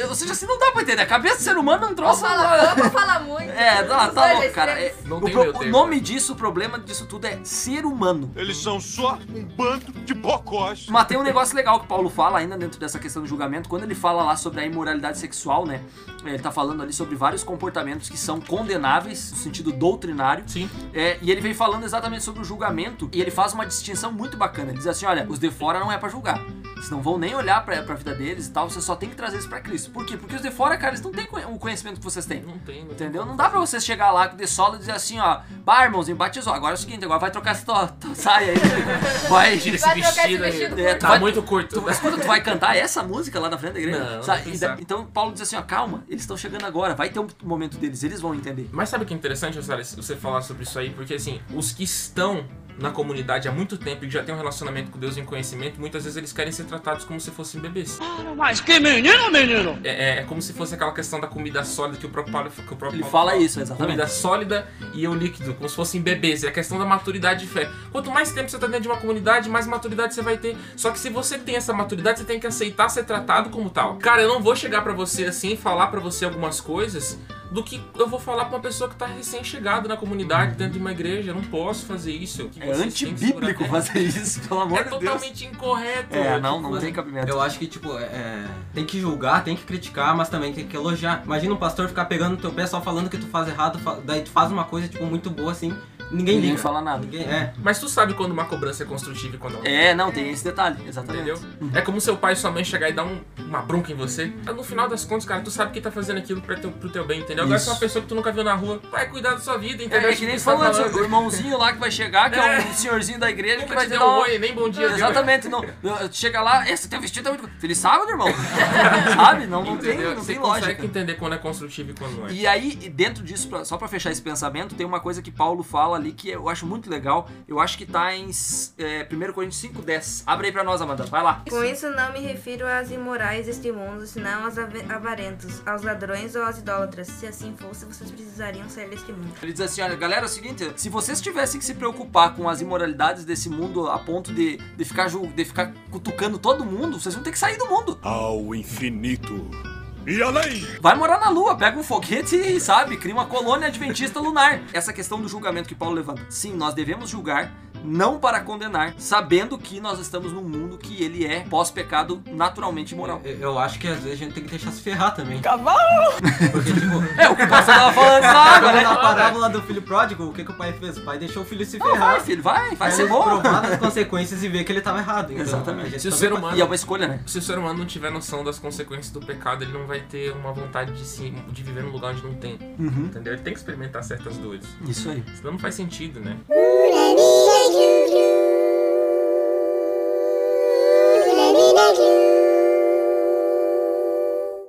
Ou 0.08 0.14
seja, 0.14 0.32
assim, 0.32 0.46
não 0.46 0.58
dá 0.58 0.72
pra 0.72 0.82
entender. 0.82 1.02
A 1.02 1.06
cabeça 1.06 1.36
do 1.36 1.42
ser 1.42 1.56
humano 1.56 1.80
não 1.80 1.86
Vou 1.88 1.96
trouxe. 1.96 2.20
falar, 2.20 2.74
vou 2.74 2.90
falar 2.90 3.20
muito. 3.20 3.50
É, 3.50 3.82
tá, 3.82 4.08
Os 4.08 4.14
tá 4.14 4.20
dois 4.26 4.38
louco, 4.38 4.54
cara. 4.54 4.72
extremos. 4.82 5.04
É, 5.04 5.08
Não 5.08 5.16
o, 5.18 5.20
pro- 5.52 5.58
o 5.62 5.70
nome 5.70 6.00
disso, 6.00 6.32
o 6.34 6.36
problema 6.36 6.78
disso 6.78 7.06
tudo 7.06 7.26
é 7.26 7.38
ser 7.44 7.86
humano. 7.86 8.30
Eles 8.36 8.58
são 8.58 8.78
só 8.80 9.18
um 9.34 9.42
bando 9.44 9.90
de 9.92 10.12
bocós. 10.14 10.86
Mas 10.88 11.06
tem 11.06 11.16
um 11.16 11.22
negócio 11.22 11.56
legal 11.56 11.80
que 11.80 11.86
Paulo 11.86 12.10
fala 12.10 12.38
ainda 12.40 12.58
dentro 12.58 12.78
dessa 12.78 12.98
questão 12.98 13.22
do 13.22 13.28
julgamento, 13.28 13.68
quando 13.70 13.84
ele 13.84 13.94
fala 13.94 14.22
lá 14.22 14.36
sobre 14.36 14.60
a 14.60 14.66
imoralidade 14.66 15.18
sexual, 15.18 15.64
né? 15.66 15.80
Ele 16.24 16.38
tá 16.38 16.50
falando 16.50 16.82
ali 16.82 16.92
sobre 16.92 17.14
vários 17.16 17.42
comportamentos 17.42 18.10
que 18.10 18.18
são 18.18 18.38
condenáveis, 18.38 19.30
no 19.30 19.38
sentido 19.38 19.72
doutrinário. 19.72 20.44
Sim. 20.46 20.68
É, 20.92 21.18
e 21.22 21.30
ele 21.30 21.40
vem 21.40 21.54
falando 21.54 21.84
exatamente 21.84 22.22
sobre 22.22 22.42
o 22.42 22.44
julgamento, 22.44 23.08
e 23.12 23.20
ele 23.20 23.30
faz 23.30 23.54
uma 23.54 23.64
distinção 23.64 23.89
muito 24.12 24.36
bacana. 24.36 24.70
Ele 24.70 24.78
diz 24.78 24.86
assim: 24.86 25.06
olha, 25.06 25.26
os 25.28 25.38
de 25.38 25.50
fora 25.50 25.78
não 25.80 25.90
é 25.90 25.98
pra 25.98 26.08
julgar. 26.08 26.40
Vocês 26.74 26.90
não 26.90 27.02
vão 27.02 27.18
nem 27.18 27.34
olhar 27.34 27.62
pra, 27.62 27.82
pra 27.82 27.94
vida 27.94 28.14
deles 28.14 28.46
e 28.46 28.50
tal, 28.52 28.70
você 28.70 28.80
só 28.80 28.96
tem 28.96 29.10
que 29.10 29.14
trazer 29.14 29.36
isso 29.36 29.48
pra 29.50 29.60
Cristo. 29.60 29.90
Por 29.90 30.06
quê? 30.06 30.16
Porque 30.16 30.34
os 30.36 30.40
de 30.40 30.50
fora, 30.50 30.78
cara, 30.78 30.92
eles 30.94 31.02
não 31.04 31.12
têm 31.12 31.28
o 31.50 31.58
conhecimento 31.58 31.98
que 31.98 32.04
vocês 32.04 32.24
têm. 32.24 32.40
Não 32.40 32.58
tem, 32.58 32.84
não 32.86 32.92
Entendeu? 32.92 33.26
Não 33.26 33.36
dá 33.36 33.50
pra 33.50 33.60
vocês 33.60 33.84
chegar 33.84 34.10
lá 34.12 34.28
de 34.28 34.46
sola 34.46 34.76
e 34.76 34.78
dizer 34.78 34.92
assim, 34.92 35.18
ó, 35.18 35.40
bah, 35.62 35.84
irmãozinho, 35.84 36.16
batizou. 36.16 36.54
Agora 36.54 36.72
é 36.72 36.76
o 36.76 36.78
seguinte, 36.78 37.04
agora 37.04 37.20
vai 37.20 37.30
trocar 37.30 37.50
essa 37.50 37.66
tua, 37.66 37.86
tua 37.88 38.14
saia 38.14 38.52
aí. 38.52 38.56
Vai. 39.28 39.58
Tira 39.58 39.76
esse 39.76 39.84
Vai 39.84 39.94
vestido 39.96 40.42
aí. 40.44 40.50
vestido 40.50 40.80
É. 40.80 40.94
Tá 40.94 41.08
vai- 41.08 41.18
muito 41.18 41.42
curto. 41.42 41.80
Tu, 41.82 41.90
escuta, 41.90 42.16
tu 42.16 42.26
vai 42.26 42.42
cantar 42.42 42.74
essa 42.76 43.02
música 43.02 43.38
lá 43.38 43.50
na 43.50 43.58
frente 43.58 43.74
da 43.74 43.78
igreja? 43.80 44.16
Não, 44.16 44.22
Sabe? 44.22 44.56
da- 44.58 44.76
então 44.80 45.04
Paulo 45.04 45.32
diz 45.32 45.42
assim, 45.42 45.56
ó, 45.56 45.62
calma, 45.62 46.02
eles 46.08 46.22
estão 46.22 46.36
chegando 46.36 46.64
agora, 46.64 46.94
vai 46.94 47.10
ter 47.10 47.20
um 47.20 47.28
momento 47.42 47.76
deles, 47.76 48.02
eles 48.02 48.22
vão 48.22 48.34
entender. 48.34 48.70
Mas 48.72 48.88
sabe 48.88 49.04
o 49.04 49.06
que 49.06 49.12
é 49.12 49.16
interessante, 49.16 49.58
você 49.60 50.16
falar 50.16 50.40
sobre 50.40 50.62
isso 50.62 50.78
aí? 50.78 50.88
Porque 50.90 51.12
assim, 51.14 51.40
os 51.54 51.72
que 51.72 51.84
estão 51.84 52.44
na 52.80 52.90
comunidade 52.90 53.46
há 53.48 53.52
muito 53.52 53.76
tempo 53.76 54.04
e 54.04 54.08
que 54.08 54.14
já 54.14 54.22
têm 54.22 54.34
um 54.34 54.38
relacionamento 54.38 54.90
com 54.90 54.98
Deus 54.98 55.16
em 55.16 55.24
conhecimento, 55.24 55.78
muitas 55.78 56.04
vezes 56.04 56.16
eles 56.16 56.32
querem 56.32 56.50
ser 56.52 56.64
tratados 56.64 57.04
como 57.04 57.20
se 57.20 57.30
fossem 57.30 57.60
bebês. 57.60 57.98
Mas 58.36 58.60
que 58.60 58.80
menino, 58.80 59.30
menino! 59.30 59.78
É, 59.84 59.88
é- 59.90 60.18
é 60.20 60.22
como 60.24 60.40
se 60.40 60.52
fosse 60.52 60.74
aquela 60.74 60.92
questão 60.92 61.20
da 61.20 61.26
comida 61.26 61.62
sólida 61.64 61.98
que 61.98 62.06
o 62.06 62.08
próprio 62.08 62.32
Paulo, 62.32 62.50
que 62.50 62.60
o 62.62 62.76
próprio 62.76 62.96
Ele 62.96 63.02
Paulo 63.02 63.12
fala 63.12 63.36
isso, 63.36 63.60
exatamente. 63.60 63.92
Comida 63.96 64.06
sólida 64.08 64.66
e 64.94 65.06
o 65.06 65.14
líquido, 65.14 65.54
como 65.54 65.68
se 65.68 65.76
fossem 65.76 66.00
bebês. 66.00 66.42
É 66.42 66.48
a 66.48 66.52
questão 66.52 66.78
da 66.78 66.84
maturidade 66.84 67.40
de 67.40 67.46
fé. 67.46 67.68
Quanto 67.92 68.10
mais 68.10 68.32
tempo 68.32 68.48
você 68.48 68.58
tá 68.58 68.66
dentro 68.66 68.82
de 68.82 68.88
uma 68.88 68.96
comunidade, 68.96 69.48
mais 69.48 69.66
maturidade 69.66 70.14
você 70.14 70.22
vai 70.22 70.36
ter. 70.38 70.56
Só 70.76 70.90
que 70.90 70.98
se 70.98 71.10
você 71.10 71.38
tem 71.38 71.56
essa 71.56 71.72
maturidade, 71.72 72.20
você 72.20 72.24
tem 72.24 72.40
que 72.40 72.46
aceitar 72.46 72.88
ser 72.88 73.04
tratado 73.04 73.50
como 73.50 73.68
tal. 73.70 73.96
Cara, 73.96 74.22
eu 74.22 74.28
não 74.28 74.42
vou 74.42 74.56
chegar 74.56 74.82
pra 74.82 74.92
você 74.92 75.24
assim 75.24 75.52
e 75.52 75.56
falar 75.56 75.88
pra 75.88 76.00
você 76.00 76.24
algumas 76.24 76.60
coisas 76.60 77.18
do 77.50 77.62
que 77.64 77.80
eu 77.98 78.08
vou 78.08 78.20
falar 78.20 78.44
pra 78.44 78.56
uma 78.56 78.62
pessoa 78.62 78.88
que 78.88 78.94
tá 78.96 79.06
recém-chegada 79.06 79.88
na 79.88 79.96
comunidade, 79.96 80.54
dentro 80.54 80.74
de 80.74 80.78
uma 80.78 80.92
igreja. 80.92 81.30
Eu 81.30 81.34
não 81.34 81.42
posso 81.42 81.84
fazer 81.86 82.12
isso. 82.12 82.48
Que 82.48 82.62
É 82.62 82.70
antibíblico 82.72 83.64
fazer 83.66 83.98
isso, 84.00 84.40
pelo 84.48 84.60
amor 84.60 84.78
É 84.80 84.84
de 84.84 84.90
Deus. 84.90 85.02
totalmente 85.02 85.44
incorreto. 85.46 86.14
É, 86.16 86.38
não, 86.40 86.58
Tipo, 86.58 86.70
não 86.74 86.80
tem 86.80 86.92
cabimento. 86.92 87.28
Eu 87.28 87.40
acho 87.40 87.58
que, 87.58 87.66
tipo, 87.66 87.96
é- 87.98 88.02
é, 88.04 88.46
tem 88.72 88.84
que 88.84 89.00
julgar, 89.00 89.42
tem 89.42 89.56
que 89.56 89.64
criticar, 89.64 90.14
mas 90.16 90.28
também 90.28 90.52
tem 90.52 90.66
que 90.66 90.76
elogiar. 90.76 91.22
Imagina 91.24 91.52
um 91.54 91.56
pastor 91.56 91.88
ficar 91.88 92.04
pegando 92.04 92.32
no 92.32 92.36
teu 92.36 92.52
pé 92.52 92.66
só 92.66 92.80
falando 92.80 93.10
que 93.10 93.18
tu 93.18 93.26
faz 93.26 93.48
errado, 93.48 93.80
daí 94.04 94.22
tu 94.22 94.30
faz 94.30 94.50
uma 94.52 94.64
coisa, 94.64 94.86
tipo, 94.88 95.04
muito 95.04 95.28
boa 95.30 95.52
assim, 95.52 95.74
ninguém, 96.10 96.36
Ninguém 96.36 96.50
liga. 96.50 96.62
fala 96.62 96.80
nada. 96.80 96.98
Ninguém, 96.98 97.22
é. 97.22 97.52
Mas 97.62 97.78
tu 97.78 97.88
sabe 97.88 98.14
quando 98.14 98.32
uma 98.32 98.44
cobrança 98.44 98.82
é 98.82 98.86
construtiva 98.86 99.36
e 99.36 99.38
quando 99.38 99.54
não. 99.54 99.64
É, 99.64 99.94
não, 99.94 100.10
tem 100.10 100.30
esse 100.30 100.44
detalhe, 100.44 100.76
exatamente. 100.86 101.30
Entendeu? 101.30 101.40
É 101.74 101.80
como 101.80 102.00
seu 102.00 102.16
pai 102.16 102.32
e 102.32 102.36
sua 102.36 102.50
mãe 102.50 102.64
chegar 102.64 102.88
e 102.88 102.92
dar 102.92 103.04
um- 103.04 103.20
uma 103.38 103.60
bronca 103.62 103.92
em 103.92 103.94
você. 103.94 104.32
Mas 104.44 104.54
no 104.56 104.62
final 104.62 104.88
das 104.88 105.04
contas, 105.04 105.24
cara, 105.24 105.40
tu 105.40 105.50
sabe 105.50 105.72
que 105.72 105.80
tá 105.80 105.90
fazendo 105.90 106.18
aquilo 106.18 106.40
pra 106.40 106.56
teu, 106.56 106.70
pro 106.70 106.88
teu 106.90 107.04
bem, 107.06 107.20
entendeu? 107.20 107.44
Agora 107.44 107.56
Isso. 107.56 107.64
se 107.66 107.70
é 107.70 107.74
uma 107.74 107.80
pessoa 107.80 108.02
que 108.02 108.08
tu 108.08 108.14
nunca 108.14 108.32
viu 108.32 108.44
na 108.44 108.54
rua, 108.54 108.80
vai 108.90 109.08
cuidar 109.08 109.30
da 109.32 109.38
sua 109.40 109.56
vida, 109.58 109.82
É, 109.82 109.86
entendeu? 109.86 110.10
é 110.10 110.14
que 110.14 110.26
nem 110.26 110.36
Tipo, 110.36 110.44
falando, 110.44 110.74
tá 110.76 110.82
antes, 110.84 110.94
o 110.96 111.02
irmãozinho 111.02 111.58
lá 111.58 111.72
que 111.72 111.78
vai 111.78 111.90
chegar, 111.90 112.30
que 112.30 112.38
é, 112.38 112.56
É. 112.56 112.60
um 112.60 112.72
senhorzinho 112.74 113.18
da 113.18 113.30
igreja, 113.30 113.56
que 113.56 113.62
Nunca 113.62 113.74
vai 113.74 113.86
te 113.86 113.90
dar 113.98 114.06
um 114.06 114.18
oi, 114.20 114.38
nem 114.38 114.54
bom 114.54 114.68
dia. 114.68 114.86
Exatamente, 114.86 115.48
não. 115.48 115.64
Chega 116.12 116.40
lá, 116.42 116.68
esse 116.70 116.88
teu 116.88 117.00
vestido 117.00 117.28
é 117.28 117.32
muito. 117.32 117.48
Feliz 117.58 117.78
sábado, 117.78 118.10
irmão. 118.10 118.28
Sabe? 119.14 119.46
Não, 119.46 119.64
não 119.64 119.76
tem, 119.76 119.90
Entendeu? 119.94 120.14
não 120.14 120.22
Você 120.22 120.32
tem 120.32 120.40
consegue 120.40 120.66
lógica. 120.66 120.84
entender 120.86 121.14
quando 121.14 121.34
é 121.34 121.38
construtivo 121.38 121.90
e 121.90 121.94
quando 121.94 122.18
não 122.18 122.26
é. 122.28 122.32
E 122.32 122.46
aí, 122.46 122.74
dentro 122.94 123.22
disso, 123.22 123.48
só 123.64 123.76
pra 123.76 123.88
fechar 123.88 124.10
esse 124.10 124.22
pensamento, 124.22 124.74
tem 124.74 124.86
uma 124.86 125.00
coisa 125.00 125.20
que 125.22 125.30
Paulo 125.30 125.62
fala 125.62 125.98
ali 126.00 126.12
que 126.12 126.28
eu 126.28 126.48
acho 126.48 126.66
muito 126.66 126.90
legal. 126.90 127.28
Eu 127.46 127.60
acho 127.60 127.78
que 127.78 127.86
tá 127.86 128.14
em 128.14 128.30
é, 128.78 129.06
1 129.10 129.32
Coríntios 129.32 129.62
5,10. 129.62 130.24
Abre 130.26 130.48
aí 130.48 130.52
pra 130.52 130.64
nós, 130.64 130.80
Amanda. 130.80 131.04
Vai 131.04 131.22
lá. 131.22 131.42
Com 131.48 131.62
isso 131.62 131.88
não 131.90 132.12
me 132.12 132.20
refiro 132.20 132.66
às 132.66 132.90
imorais 132.90 133.46
deste 133.46 133.70
mundo, 133.70 134.06
senão 134.06 134.44
aos 134.44 134.56
avarentos, 134.58 135.66
aos 135.66 135.82
ladrões 135.82 136.34
ou 136.34 136.42
aos 136.42 136.58
idólatras. 136.58 137.06
Se 137.06 137.26
assim 137.26 137.54
fosse, 137.56 137.84
vocês 137.84 138.10
precisariam 138.10 138.68
sair 138.68 138.88
deste 138.88 139.12
mundo. 139.12 139.32
Ele 139.42 139.52
diz 139.52 139.60
assim: 139.60 139.82
olha, 139.82 139.96
galera, 139.96 140.22
é 140.22 140.26
o 140.26 140.28
seguinte, 140.28 140.72
se 140.76 140.88
vocês 140.88 141.20
tivessem 141.20 141.58
que 141.58 141.64
se 141.64 141.74
preocupar 141.74 142.34
com 142.34 142.48
as 142.48 142.60
imoralidades 142.60 143.24
desse 143.24 143.48
mundo 143.48 143.88
a 143.88 143.98
ponto 143.98 144.32
de, 144.32 144.56
de, 144.56 144.84
ficar, 144.84 145.08
de 145.08 145.44
ficar 145.44 145.72
cutucando 145.90 146.38
todo 146.38 146.64
mundo, 146.64 146.98
vocês 146.98 147.14
vão 147.14 147.22
ter 147.22 147.32
que 147.32 147.38
sair 147.38 147.56
do 147.56 147.66
mundo. 147.66 147.98
Ao 148.02 148.54
infinito 148.54 149.69
e 150.10 150.22
além. 150.22 150.66
Vai 150.80 150.96
morar 150.96 151.20
na 151.20 151.28
lua, 151.28 151.56
pega 151.56 151.78
um 151.78 151.82
foguete 151.82 152.34
e, 152.34 152.60
sabe, 152.60 152.96
cria 152.96 153.14
uma 153.14 153.26
colônia 153.26 153.68
adventista 153.68 154.18
lunar. 154.18 154.62
Essa 154.72 154.92
questão 154.92 155.20
do 155.20 155.28
julgamento 155.28 155.68
que 155.68 155.74
Paulo 155.74 155.94
levanta. 155.94 156.22
Sim, 156.28 156.54
nós 156.54 156.74
devemos 156.74 157.08
julgar, 157.08 157.52
não 157.84 158.18
para 158.18 158.40
condenar, 158.40 158.94
sabendo 158.98 159.56
que 159.58 159.80
nós 159.80 159.98
estamos 159.98 160.32
num 160.32 160.42
mundo 160.42 160.78
que 160.78 161.02
ele 161.02 161.24
é 161.26 161.40
pós-pecado 161.48 162.22
naturalmente 162.26 162.94
imoral. 162.94 163.20
Eu, 163.24 163.38
eu 163.38 163.58
acho 163.58 163.78
que 163.78 163.88
às 163.88 163.96
vezes 164.00 164.12
a 164.12 164.16
gente 164.16 164.34
tem 164.34 164.44
que 164.44 164.50
deixar 164.50 164.70
se 164.72 164.80
ferrar 164.82 165.14
também. 165.14 165.40
Cavalo! 165.40 166.12
Porque, 166.52 166.72
tipo, 166.72 167.20
É 167.20 167.28
o 167.28 167.36
que 167.36 167.42
o 167.42 167.48
pastor 167.48 167.74
tava 167.74 167.92
falando 167.92 168.22
da 168.22 168.30
água, 168.32 168.72
né? 168.72 168.82
Na 168.82 168.96
parábola 168.96 169.48
do 169.48 169.62
filho 169.62 169.82
pródigo, 169.82 170.24
o 170.24 170.32
que, 170.32 170.44
que 170.44 170.50
o 170.50 170.54
pai 170.54 170.72
fez? 170.72 170.98
O 170.98 171.02
pai 171.02 171.18
deixou 171.18 171.42
o 171.42 171.46
filho 171.46 171.64
se 171.64 171.78
Não, 171.78 171.86
ferrar. 171.86 172.12
vai, 172.12 172.20
filho, 172.20 172.42
vai, 172.42 172.74
vai 172.76 172.90
ser 172.90 173.02
ele 173.02 173.10
bom. 173.10 173.22
provar 173.22 173.64
as 173.64 173.78
consequências 173.78 174.42
e 174.42 174.48
ver 174.48 174.64
que 174.64 174.72
ele 174.72 174.80
tava 174.80 174.98
errado. 174.98 175.32
Então, 175.32 175.42
Exatamente. 175.44 176.00
Se 176.00 176.08
o 176.08 176.10
também 176.10 176.18
ser 176.18 176.32
humano- 176.32 176.56
E 176.56 176.60
é 176.60 176.64
uma 176.64 176.74
escolha, 176.74 177.08
né? 177.08 177.20
Se 177.26 177.38
o 177.38 177.42
ser 177.42 177.58
humano 177.58 177.78
não 177.78 177.86
tiver 177.86 178.10
noção 178.10 178.44
das 178.44 178.58
consequências 178.58 179.10
do 179.12 179.20
pecado, 179.20 179.64
ele 179.64 179.72
não 179.72 179.86
vai 179.86 180.00
ter 180.00 180.32
uma 180.32 180.52
vontade 180.52 180.92
de, 180.92 181.04
se, 181.04 181.30
de 181.30 181.62
viver 181.62 181.82
num 181.82 181.90
lugar 181.90 182.12
onde 182.12 182.22
não 182.22 182.34
tem. 182.34 182.58
Uhum. 182.78 183.06
Entendeu? 183.06 183.32
Ele 183.34 183.42
tem 183.42 183.52
que 183.52 183.58
experimentar 183.58 184.02
certas 184.04 184.36
dores. 184.36 184.66
Isso 184.86 185.08
aí. 185.10 185.22
Senão 185.36 185.52
não 185.52 185.58
faz 185.58 185.74
sentido, 185.74 186.20
né? 186.20 186.36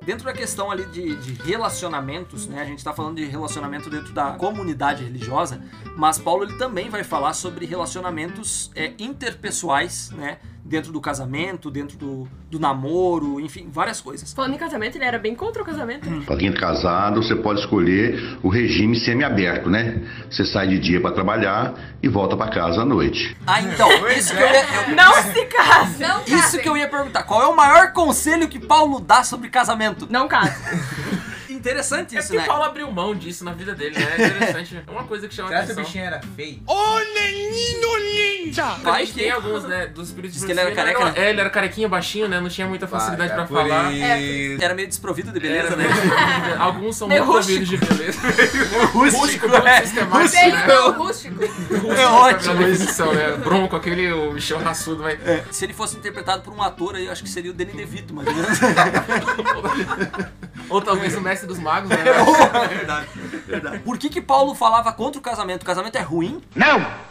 Dentro 0.04 0.26
da 0.26 0.34
questão 0.34 0.72
ali 0.72 0.86
de, 0.86 1.16
de 1.16 1.34
relacionamentos, 1.44 2.48
né? 2.48 2.62
A 2.62 2.66
gente 2.66 2.84
tá 2.84 2.92
falando 2.92 3.18
de 3.18 3.26
relacionamento 3.26 3.90
dentro 3.90 4.12
da 4.12 4.32
comunidade 4.32 5.04
religiosa, 5.04 5.62
mas 5.96 6.18
Paulo 6.18 6.44
ele 6.44 6.58
também 6.58 6.90
vai 6.90 7.04
falar 7.04 7.34
sobre 7.34 7.66
relacionamentos 7.66 8.72
é, 8.76 8.94
interpessoais, 8.98 10.10
né? 10.12 10.40
Dentro 10.64 10.92
do 10.92 11.02
casamento, 11.02 11.72
dentro 11.72 11.98
do, 11.98 12.28
do 12.50 12.60
namoro, 12.60 13.40
enfim, 13.40 13.68
várias 13.72 14.00
coisas. 14.00 14.32
Falando 14.32 14.54
em 14.54 14.58
casamento, 14.58 14.96
ele 14.96 15.04
era 15.06 15.18
bem 15.18 15.34
contra 15.36 15.62
o 15.62 15.66
casamento. 15.66 16.08
Para 16.26 16.38
quem 16.38 16.50
é 16.50 16.52
casado, 16.54 17.22
você 17.22 17.36
pode 17.36 17.60
escolher 17.62 18.38
o 18.44 18.48
regime 18.48 18.96
semiaberto, 19.00 19.70
né? 19.70 20.02
Você 20.30 20.46
sai 20.46 20.68
de 20.68 20.78
dia 20.80 21.02
para 21.02 21.12
trabalhar 21.12 21.74
e 22.02 22.08
volta 22.08 22.38
para 22.38 22.50
casa 22.52 22.84
à 22.84 22.86
noite. 22.86 23.36
Ah, 23.48 23.62
então, 23.62 23.90
isso 24.10 24.36
que 24.36 24.42
eu 24.42 24.48
ia. 24.48 24.64
eu- 24.90 24.96
Não 24.96 25.14
se 25.34 25.46
case! 25.46 26.00
Não 26.00 26.22
Isso 26.40 26.60
que 26.60 26.70
eu 26.70 26.78
ia 26.78 26.88
perguntar. 26.88 27.24
Qual 27.24 27.42
é 27.42 27.48
o 27.48 27.56
maior 27.56 27.92
conselho 27.92 28.48
que 28.48 28.60
Paulo 28.60 29.00
dá 29.00 29.24
sobre 29.24 29.50
casamento? 29.50 30.08
Não 30.10 30.28
case. 30.28 30.62
Interessante 31.62 32.16
É 32.16 32.20
isso, 32.20 32.30
porque 32.30 32.42
né? 32.42 32.48
Paulo 32.48 32.64
abriu 32.64 32.92
mão 32.92 33.14
disso 33.16 33.46
na 33.46 33.54
vida 33.54 33.76
dele, 33.76 33.98
né? 33.98 34.16
É 34.18 34.26
interessante. 34.26 34.82
É 34.88 34.92
uma 34.92 35.04
coisa 35.04 35.28
que 35.28 35.34
chama 35.36 35.50
Será 35.50 35.62
que 35.62 35.68
o 35.68 35.72
atenção. 35.74 35.84
bichinho 35.84 36.06
era 36.06 36.20
feio? 36.36 36.62
Ô, 36.66 36.96
menino 37.00 37.98
lindo! 37.98 38.62
A 38.62 38.74
Vai 38.92 39.06
gente 39.06 39.14
que- 39.14 39.20
tem 39.22 39.32
alguns, 39.32 39.64
né, 39.64 39.88
dos 39.88 40.08
espíritos 40.10 40.36
Diz 40.38 40.46
que 40.46 40.52
ele 40.52 40.60
era 40.60 40.72
careca, 40.74 41.00
não, 41.00 41.08
É, 41.16 41.30
ele 41.30 41.40
era 41.40 41.50
carequinha, 41.50 41.88
baixinho, 41.88 42.28
né? 42.28 42.40
Não 42.42 42.50
tinha 42.50 42.68
muita 42.68 42.86
facilidade 42.88 43.30
Vai, 43.30 43.38
pra 43.38 43.44
é 43.44 43.48
por 43.48 43.70
falar. 43.70 43.94
isso. 43.94 44.62
Era 44.64 44.74
meio 44.74 44.88
desprovido 44.88 45.32
de 45.32 45.40
beleza, 45.40 45.68
Era, 45.68 45.76
né? 45.78 45.88
né? 45.88 46.56
Alguns 46.60 46.98
são 46.98 47.08
Meio 47.08 47.26
muito 47.26 47.38
rústico. 47.38 47.66
providos 47.66 47.90
de 47.90 47.96
beleza. 47.96 48.20
Rústico, 48.92 49.48
muito 49.48 49.68
é. 49.68 49.82
sistemático, 49.82 50.36
Bem 50.42 50.52
né? 50.52 50.68
não, 50.68 50.92
rústico. 50.94 51.44
É 51.44 52.06
ótimo 52.08 52.56
definição, 52.56 53.14
né? 53.14 53.32
Bronco, 53.38 53.76
aquele 53.76 54.12
o 54.12 54.34
bichão 54.34 54.60
raçudo, 54.60 55.04
mas... 55.04 55.20
É, 55.26 55.44
se 55.52 55.66
ele 55.66 55.74
fosse 55.74 55.96
interpretado 55.98 56.42
por 56.44 56.54
um 56.54 56.62
ator 56.62 56.96
aí, 56.96 57.06
eu 57.06 57.12
acho 57.12 57.24
que 57.24 57.30
seria 57.30 57.52
o 57.52 57.54
Danny 57.54 57.74
DeVito, 57.74 58.14
mais 58.14 58.28
ou 60.72 60.82
talvez 60.82 61.16
o 61.16 61.22
mestre 61.22 61.48
dos 61.48 61.60
magos, 61.60 61.90
né? 61.90 61.98
verdade, 62.70 63.08
verdade. 63.46 63.80
Por 63.80 63.98
que 63.98 64.10
que 64.10 64.22
Paulo 64.22 64.56
falava 64.56 64.92
contra 64.94 65.20
o 65.20 65.22
casamento? 65.22 65.64
O 65.64 65.66
casamento 65.66 65.98
é 65.98 66.02
ruim? 66.02 66.42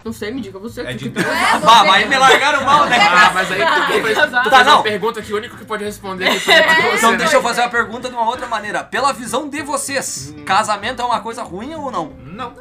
Não 0.05 0.13
sei, 0.13 0.31
me 0.33 0.41
diga 0.41 0.59
você. 0.59 0.81
É 0.83 0.93
de 0.95 1.11
que- 1.11 1.19
É, 1.19 1.23
Ah, 1.23 1.59
você- 1.59 1.67
mas 1.67 1.91
aí 1.91 2.09
me 2.09 2.19
largaram 2.19 2.65
mal, 2.65 2.87
né? 2.87 2.97
Ah, 3.01 3.31
mas 3.35 3.53
aí 3.53 3.59
tu, 3.61 3.87
tu 3.93 4.03
fez, 4.07 4.19
tu 4.19 4.51
Tá, 4.51 4.65
não. 4.65 4.75
uma 4.77 4.83
pergunta 4.83 5.23
que 5.23 5.33
o 5.33 5.37
único 5.37 5.57
que 5.57 5.65
pode 5.65 5.85
responder 5.85 6.25
é 6.27 6.39
você, 6.39 6.53
Então 6.97 7.11
né? 7.13 7.17
deixa 7.19 7.37
eu 7.37 7.43
fazer 7.43 7.61
uma 7.61 7.71
pergunta 7.71 8.09
de 8.09 8.15
uma 8.15 8.27
outra 8.27 8.47
maneira. 8.47 8.83
Pela 8.83 9.13
visão 9.13 9.49
de 9.49 9.63
vocês, 9.63 10.35
casamento 10.47 11.03
é 11.03 11.05
uma 11.05 11.21
coisa 11.21 11.43
ruim 11.43 11.75
ou 11.75 11.91
não? 11.91 12.13
Não. 12.25 12.53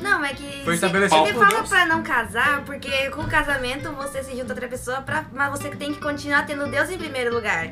Não, 0.00 0.24
é 0.24 0.32
que 0.32 0.62
Foi 0.64 0.74
estabelecido 0.74 1.26
ele 1.26 1.34
fala 1.34 1.46
Deus. 1.56 1.68
pra 1.68 1.84
não 1.86 2.04
casar, 2.04 2.60
porque 2.64 3.10
com 3.10 3.22
o 3.22 3.26
casamento 3.28 3.90
você 3.92 4.22
se 4.22 4.30
junta 4.30 4.52
a 4.52 4.54
outra 4.54 4.68
pessoa, 4.68 5.00
pra, 5.00 5.24
mas 5.32 5.50
você 5.50 5.70
tem 5.70 5.92
que 5.92 6.00
continuar 6.00 6.46
tendo 6.46 6.68
Deus 6.68 6.88
em 6.88 6.96
primeiro 6.96 7.34
lugar. 7.34 7.66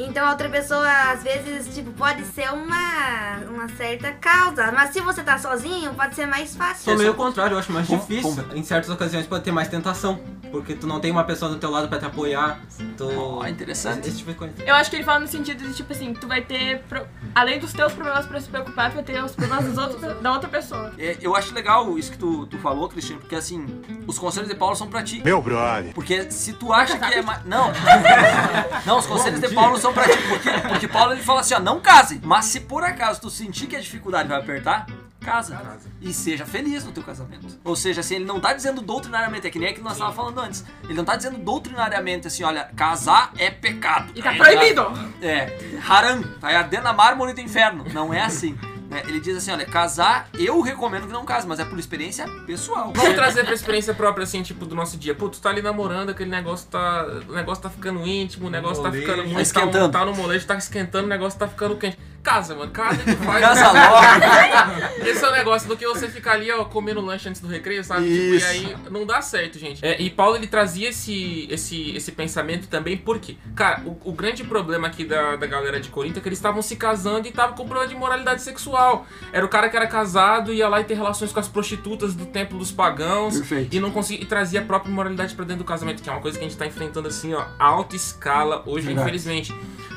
Então 0.00 0.26
a 0.26 0.30
outra 0.30 0.48
pessoa, 0.48 0.88
às 1.12 1.22
vezes, 1.22 1.74
tipo, 1.74 1.90
pode 1.92 2.24
ser 2.26 2.50
uma, 2.52 3.36
uma 3.50 3.68
certa 3.70 4.12
causa. 4.12 4.70
Mas 4.72 4.90
se 4.90 5.00
você 5.00 5.22
tá 5.22 5.36
sozinho, 5.38 5.92
pode 5.94 6.14
ser 6.14 6.26
mais 6.26 6.54
fácil. 6.56 6.84
Sou 6.84 6.96
meio 6.96 7.10
o 7.12 7.14
contrário, 7.14 7.54
eu 7.54 7.58
acho 7.58 7.72
mais 7.72 7.86
Como- 7.86 8.00
difícil. 8.00 8.44
Em 8.54 8.62
certas 8.62 8.90
ocasiões 8.90 9.26
pode 9.26 9.44
ter 9.44 9.50
mais 9.52 9.68
tentação. 9.68 10.20
porque 10.50 10.74
tu 10.74 10.86
não 10.86 10.98
tem 10.98 11.10
uma 11.10 11.24
pessoa 11.24 11.50
do 11.50 11.58
teu 11.58 11.70
lado 11.70 11.88
pra 11.88 11.98
te 11.98 12.06
apoiar. 12.06 12.58
Tu... 12.96 13.04
Ó, 13.04 13.46
interessante. 13.46 14.08
Esse, 14.08 14.16
tipo 14.16 14.30
de 14.32 14.38
coisa. 14.38 14.54
Eu 14.64 14.74
acho 14.74 14.88
que 14.88 14.96
ele 14.96 15.04
fala 15.04 15.20
no 15.20 15.26
sentido 15.28 15.62
de, 15.62 15.74
tipo 15.74 15.92
assim, 15.92 16.14
tu 16.14 16.26
vai 16.26 16.40
ter, 16.40 16.78
pro- 16.88 17.06
além 17.34 17.58
dos 17.58 17.74
teus 17.74 17.92
problemas 17.92 18.24
pra 18.24 18.40
se 18.40 18.48
preocupar, 18.48 18.90
tu 18.90 18.94
vai 18.94 19.02
ter 19.04 19.22
os 19.22 19.32
problemas 19.32 19.66
dos 19.66 19.76
outros, 19.76 20.00
da 20.22 20.32
outra 20.32 20.48
pessoa. 20.48 20.90
É, 20.98 21.18
eu 21.20 21.36
acho 21.36 21.52
legal 21.52 21.98
isso 21.98 22.12
que 22.12 22.16
tu, 22.16 22.46
tu 22.46 22.56
falou, 22.60 22.88
Cristiano, 22.88 23.20
porque 23.20 23.34
assim, 23.34 23.66
os 24.06 24.18
conselhos 24.18 24.48
de 24.48 24.54
Paulo 24.54 24.74
são 24.74 24.86
pra 24.88 25.02
ti. 25.02 25.20
Meu 25.22 25.42
brother. 25.42 25.92
Porque 25.92 26.30
se 26.30 26.54
tu 26.54 26.72
acha 26.72 26.96
que 26.98 27.14
é 27.14 27.20
mais. 27.20 27.44
Não! 27.44 27.70
Não, 28.86 28.98
os 29.00 29.06
conselhos 29.06 29.40
de 29.40 29.48
Paulo 29.54 29.76
são 29.78 29.87
pra 29.92 30.08
ti. 30.08 30.18
Porque, 30.28 30.50
porque 30.68 30.88
Paulo 30.88 31.12
ele 31.12 31.22
fala 31.22 31.40
assim, 31.40 31.54
ó, 31.54 31.60
não 31.60 31.80
case. 31.80 32.20
Mas 32.22 32.46
se 32.46 32.60
por 32.60 32.84
acaso 32.84 33.20
tu 33.20 33.30
sentir 33.30 33.66
que 33.66 33.76
a 33.76 33.80
dificuldade 33.80 34.28
vai 34.28 34.38
apertar, 34.38 34.86
casa. 35.20 35.60
E 36.00 36.12
seja 36.12 36.46
feliz 36.46 36.84
no 36.84 36.92
teu 36.92 37.02
casamento. 37.02 37.58
Ou 37.64 37.76
seja, 37.76 38.00
assim, 38.00 38.16
ele 38.16 38.24
não 38.24 38.40
tá 38.40 38.52
dizendo 38.52 38.80
doutrinariamente, 38.80 39.46
é 39.46 39.50
que 39.50 39.58
nem 39.58 39.68
aquilo 39.68 39.82
que 39.82 39.88
nós 39.88 39.94
estávamos 39.94 40.16
falando 40.16 40.40
antes. 40.40 40.64
Ele 40.84 40.94
não 40.94 41.04
tá 41.04 41.16
dizendo 41.16 41.38
doutrinariamente 41.38 42.26
assim, 42.26 42.44
olha, 42.44 42.70
casar 42.76 43.32
é 43.36 43.50
pecado. 43.50 44.12
E 44.14 44.22
tá 44.22 44.34
proibido! 44.34 44.86
É, 45.20 45.58
haram, 45.86 46.22
vai 46.40 46.54
arder 46.54 46.82
na 46.82 46.92
mármore 46.92 47.32
do 47.34 47.40
inferno. 47.40 47.84
Não 47.92 48.12
é 48.12 48.22
assim. 48.22 48.58
Né? 48.88 49.02
Ele 49.06 49.20
diz 49.20 49.36
assim, 49.36 49.50
olha, 49.50 49.66
casar, 49.66 50.28
eu 50.34 50.60
recomendo 50.62 51.06
que 51.06 51.12
não 51.12 51.24
case, 51.24 51.46
mas 51.46 51.60
é 51.60 51.64
por 51.64 51.78
experiência 51.78 52.26
pessoal. 52.46 52.92
Vamos 52.94 53.14
trazer 53.14 53.44
pra 53.44 53.54
experiência 53.54 53.92
própria, 53.92 54.24
assim, 54.24 54.42
tipo, 54.42 54.64
do 54.64 54.74
nosso 54.74 54.96
dia. 54.96 55.14
Pô, 55.14 55.28
tu 55.28 55.40
tá 55.40 55.50
ali 55.50 55.60
namorando, 55.60 56.10
aquele 56.10 56.30
negócio 56.30 56.68
tá. 56.70 57.06
O 57.28 57.32
negócio 57.32 57.62
tá 57.62 57.68
ficando 57.68 58.06
íntimo, 58.06 58.46
o 58.46 58.50
negócio 58.50 58.82
tá 58.82 58.90
ficando 58.90 59.22
muito. 59.24 59.34
Tá 59.34 59.42
esquentando. 59.42 59.92
Tá, 59.92 59.98
tá 59.98 60.04
no 60.06 60.14
molejo, 60.14 60.46
tá 60.46 60.56
esquentando, 60.56 61.04
o 61.04 61.08
negócio 61.08 61.38
tá 61.38 61.46
ficando 61.46 61.76
quente. 61.76 61.98
Casa, 62.28 62.54
mano, 62.54 62.70
casa 62.70 63.00
e 63.06 63.16
faz. 63.24 63.40
Casa 63.40 63.72
logo. 63.72 65.06
Esse 65.08 65.24
é 65.24 65.28
o 65.28 65.32
negócio 65.32 65.66
do 65.66 65.76
que 65.76 65.86
você 65.86 66.08
ficar 66.08 66.32
ali, 66.32 66.50
ó, 66.52 66.64
comendo 66.64 67.00
lanche 67.00 67.26
antes 67.28 67.40
do 67.40 67.48
recreio, 67.48 67.82
sabe? 67.82 68.02
Tipo, 68.06 68.34
e 68.34 68.44
aí 68.44 68.76
não 68.90 69.06
dá 69.06 69.22
certo, 69.22 69.58
gente. 69.58 69.84
É, 69.84 70.00
e 70.00 70.10
Paulo, 70.10 70.36
ele 70.36 70.46
trazia 70.46 70.90
esse, 70.90 71.48
esse, 71.50 71.96
esse 71.96 72.12
pensamento 72.12 72.68
também, 72.68 72.98
porque, 72.98 73.36
cara, 73.56 73.80
o, 73.86 73.98
o 74.10 74.12
grande 74.12 74.44
problema 74.44 74.88
aqui 74.88 75.04
da, 75.04 75.36
da 75.36 75.46
galera 75.46 75.80
de 75.80 75.88
Corinto 75.88 76.18
é 76.18 76.22
que 76.22 76.28
eles 76.28 76.38
estavam 76.38 76.60
se 76.60 76.76
casando 76.76 77.26
e 77.26 77.30
estavam 77.30 77.56
com 77.56 77.64
problema 77.66 77.88
de 77.88 77.94
moralidade 77.94 78.42
sexual. 78.42 79.06
Era 79.32 79.46
o 79.46 79.48
cara 79.48 79.70
que 79.70 79.76
era 79.76 79.86
casado, 79.86 80.52
ia 80.52 80.68
lá 80.68 80.80
e 80.80 80.84
ter 80.84 80.94
relações 80.94 81.32
com 81.32 81.40
as 81.40 81.48
prostitutas 81.48 82.14
do 82.14 82.26
templo 82.26 82.58
dos 82.58 82.70
pagãos. 82.70 83.38
Perfeito. 83.38 83.74
E 83.74 83.80
não 83.80 83.90
conseguia, 83.90 84.22
e 84.22 84.26
trazia 84.26 84.60
a 84.60 84.64
própria 84.64 84.92
moralidade 84.92 85.34
pra 85.34 85.44
dentro 85.46 85.64
do 85.64 85.66
casamento, 85.66 86.02
que 86.02 86.08
é 86.10 86.12
uma 86.12 86.20
coisa 86.20 86.38
que 86.38 86.44
a 86.44 86.48
gente 86.48 86.58
tá 86.58 86.66
enfrentando 86.66 87.08
assim, 87.08 87.32
ó, 87.32 87.44
alta 87.58 87.96
escala 87.96 88.62
hoje, 88.66 88.86
Verdade. 88.86 89.08
infelizmente. 89.08 89.54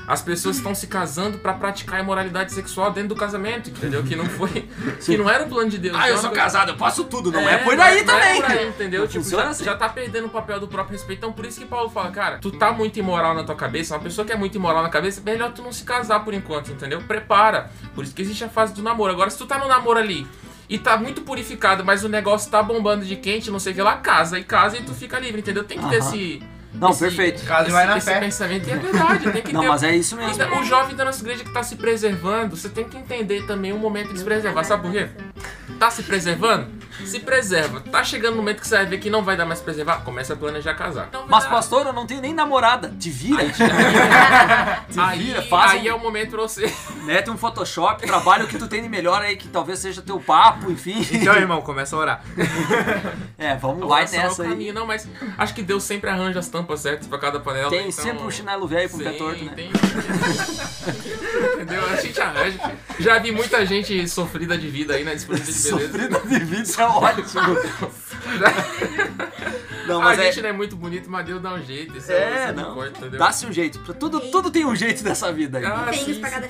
As 0.08 0.22
pessoas 0.22 0.58
estão 0.58 0.76
se 0.76 0.88
casando 0.88 1.38
pra 1.38 1.54
praticar 1.54 2.00
a 2.00 2.04
imoralidade 2.04 2.52
sexual 2.52 2.92
dentro 2.92 3.10
do 3.10 3.16
casamento, 3.16 3.70
entendeu? 3.70 4.04
Que 4.04 4.16
não 4.16 4.26
foi. 4.26 4.68
que 5.06 5.18
não 5.18 5.30
era 5.30 5.46
o 5.46 5.48
plano 5.48 5.70
de 5.70 5.78
Deus. 5.78 5.96
Ah, 5.98 6.10
eu 6.10 6.16
É 6.16 6.18
sou 6.18 6.30
coisa- 6.30 6.44
casado, 6.44 6.70
eu 6.72 6.76
posso 6.76 7.04
tudo, 7.06 7.32
não 7.32 7.48
é, 7.48 7.58
por 7.60 7.80
aí 7.80 8.04
não 8.04 8.18
é 8.18 8.20
também. 8.20 8.42
por 8.42 8.52
aí, 8.52 8.68
entendeu? 8.68 9.08
Tipo, 9.08 9.24
já, 9.30 9.50
assim. 9.50 9.64
já 9.64 9.76
tá 9.78 9.88
perdendo 9.88 10.26
o 10.28 10.30
papel 10.30 10.60
do 10.60 10.68
próprio 10.68 10.98
respeito. 10.98 11.20
Então, 11.20 11.32
por 11.32 11.46
isso 11.46 11.60
que 11.60 11.66
Paulo 11.66 11.90
fala, 11.90 12.12
cara, 12.12 12.40
tu 12.40 12.52
tá 12.52 12.72
muito 12.74 12.98
imoral 13.00 13.34
na 13.34 13.44
tua 13.44 13.56
cabeça, 13.56 13.94
uma 13.96 14.02
pessoa 14.04 14.26
que 14.26 14.34
é 14.34 14.36
muito 14.36 14.56
imoral 14.56 14.84
na 14.84 14.90
cabeça, 14.90 15.22
melhor 15.24 15.54
tu 15.54 15.62
não 15.62 15.72
se 15.72 15.84
casar 15.84 16.24
por 16.26 16.34
enquanto, 16.34 16.72
entendeu? 16.72 17.00
Prepara. 17.02 17.70
Por 17.96 18.04
isso 18.04 18.14
que 18.14 18.22
existe 18.22 18.44
a 18.44 18.50
fase 18.50 18.74
do 18.74 18.82
namoro. 18.84 19.12
Agora, 19.14 19.30
se 19.30 19.38
tu 19.38 19.46
tá 19.46 19.58
no 19.60 19.68
namoro 19.68 20.00
ali 20.00 20.28
e 20.68 20.78
tá 20.78 20.98
muito 20.98 21.22
purificado, 21.22 21.86
mas 21.86 22.04
o 22.04 22.10
negócio 22.10 22.50
tá 22.50 22.62
bombando 22.64 23.06
de 23.06 23.16
quente, 23.16 23.52
não 23.52 23.60
sei 23.60 23.72
o 23.72 23.76
que 23.76 23.82
lá, 23.82 23.98
casa 23.98 24.40
e 24.40 24.44
casa 24.44 24.78
e 24.78 24.82
tu 24.84 24.94
fica 24.94 25.20
livre, 25.20 25.42
entendeu? 25.42 25.64
Tem 25.64 25.78
que 25.80 25.88
ter 25.90 25.98
esse. 25.98 26.42
Não, 26.74 26.90
esse- 26.92 27.00
perfeito. 27.00 27.44
Casa 27.46 27.70
e 27.70 27.72
vai 27.72 27.86
na 27.86 27.98
esse 27.98 28.06
fé. 28.10 28.20
pensamento. 28.20 28.68
E 28.68 28.72
é 28.72 28.76
verdade, 28.78 29.32
tem 29.32 29.42
que 29.42 29.54
Não, 29.54 29.62
ter. 29.62 29.68
mas 29.68 29.84
é 29.84 29.96
isso 29.96 30.16
mesmo. 30.16 30.32
Então, 30.34 30.60
O 30.60 30.64
jovem 30.64 30.96
da 30.96 31.04
nossa 31.06 31.22
igreja 31.22 31.44
que 31.44 31.52
tá 31.54 31.62
se 31.64 31.76
preservando, 31.76 32.56
você 32.56 32.70
tem 32.70 32.86
que 32.86 32.98
entender 32.98 33.46
também 33.46 33.74
o 33.74 33.78
momento 33.78 34.14
de 34.14 34.20
se 34.20 34.26
preservar. 34.26 34.64
Sabe 34.64 34.84
por 34.84 34.92
quê? 34.92 35.10
Tá 35.80 35.90
se 35.92 36.04
preservando? 36.04 36.68
Se 37.06 37.20
preserva. 37.20 37.80
Tá 37.82 38.04
chegando 38.04 38.34
o 38.34 38.38
momento 38.38 38.62
que 38.62 38.68
você 38.68 38.76
vai 38.78 38.86
ver 38.86 38.98
que 39.00 39.10
não 39.10 39.24
vai 39.24 39.36
dar 39.38 39.46
mais 39.46 39.60
pra 39.60 39.66
preservar, 39.66 39.98
começa 40.04 40.34
a 40.34 40.36
planejar 40.36 40.74
casar. 40.76 41.10
Vai 41.12 41.24
Mas, 41.28 41.44
dar. 41.44 41.50
pastor, 41.50 41.86
eu 41.88 41.94
não 41.94 42.06
tenho 42.06 42.22
nem 42.22 42.34
namorada. 42.34 42.94
Te 43.00 43.10
vira. 43.10 43.44
Te 43.50 45.00
aí, 45.00 45.20
vira, 45.20 45.42
faz 45.44 45.72
aí 45.72 45.88
um- 45.90 45.92
é 45.92 45.96
o 45.96 46.00
momento 46.00 46.32
pra 46.32 46.42
você. 46.42 46.72
Mete 47.04 47.30
um 47.30 47.38
Photoshop, 47.38 48.06
trabalha 48.06 48.46
o 48.46 48.48
que 48.48 48.58
tu 48.58 48.68
tem 48.68 48.82
de 48.82 48.90
melhor 48.90 49.22
aí, 49.22 49.36
que 49.36 49.48
talvez 49.48 49.80
seja 49.80 50.02
teu 50.02 50.20
papo, 50.20 50.72
enfim. 50.72 51.06
Então, 51.12 51.34
irmão, 51.36 51.62
começa 51.62 51.96
a 51.96 52.00
orar. 52.00 52.24
É, 53.38 53.56
vamos, 53.56 53.84
oração 53.84 54.20
é 54.20 54.24
nessa 54.24 54.44
aí. 54.44 54.50
caminho. 54.50 54.74
Não, 54.74 54.86
mas 54.86 55.08
acho 55.38 55.54
que 55.54 55.62
Deus 55.62 55.84
sempre 55.84 56.10
arranja 56.10 56.40
as 56.40 56.48
tampas 56.48 56.80
certas 56.82 57.08
pra 57.08 57.18
cada 57.18 57.40
panela. 57.40 57.70
Tem 57.70 57.90
então- 57.90 57.92
sempre 58.04 58.24
um 58.24 58.32
chinelo 58.32 58.68
velho 58.68 58.90
com 58.90 58.98
o 58.98 59.00
pé 59.04 59.12
torto, 59.14 59.44
né? 59.44 59.52
tem- 59.56 59.72
Entendeu? 61.54 61.82
A 61.92 61.96
gente 61.96 62.20
arranja. 62.22 62.60
Já 63.00 63.20
vi 63.20 63.32
muita 63.32 63.66
gente 63.66 64.08
sofrida 64.08 64.58
de 64.58 64.68
vida 64.68 64.94
aí 64.96 65.04
na 65.04 65.14
disputa 65.14 65.40
de 65.40 65.46
beleza. 65.52 65.70
Sofrida 65.70 66.20
de 66.20 66.40
vida 66.40 66.62
é 66.62 66.64
ótimo. 66.98 67.56
Não, 69.88 70.02
mas 70.02 70.20
a 70.20 70.24
é. 70.24 70.32
gente 70.32 70.42
não 70.42 70.50
é 70.50 70.54
muito 70.54 70.76
bonito, 70.76 71.10
mas 71.10 71.26
Deus 71.26 71.42
dá 71.42 71.54
um 71.54 71.62
jeito. 71.62 71.98
Isso 71.98 72.12
É, 72.12 72.46
isso 72.46 72.54
não. 72.54 72.78
Dá-se 73.18 73.46
um 73.46 73.52
jeito. 73.52 73.80
Tudo, 73.94 74.20
tudo 74.32 74.52
tem 74.52 74.66
um 74.66 74.76
jeito 74.76 75.04
dessa 75.04 75.32
vida 75.32 75.58
aí. 75.58 75.66
Ah, 75.66 75.92
Feinhos 75.92 76.18
pra 76.18 76.30
cada. 76.30 76.50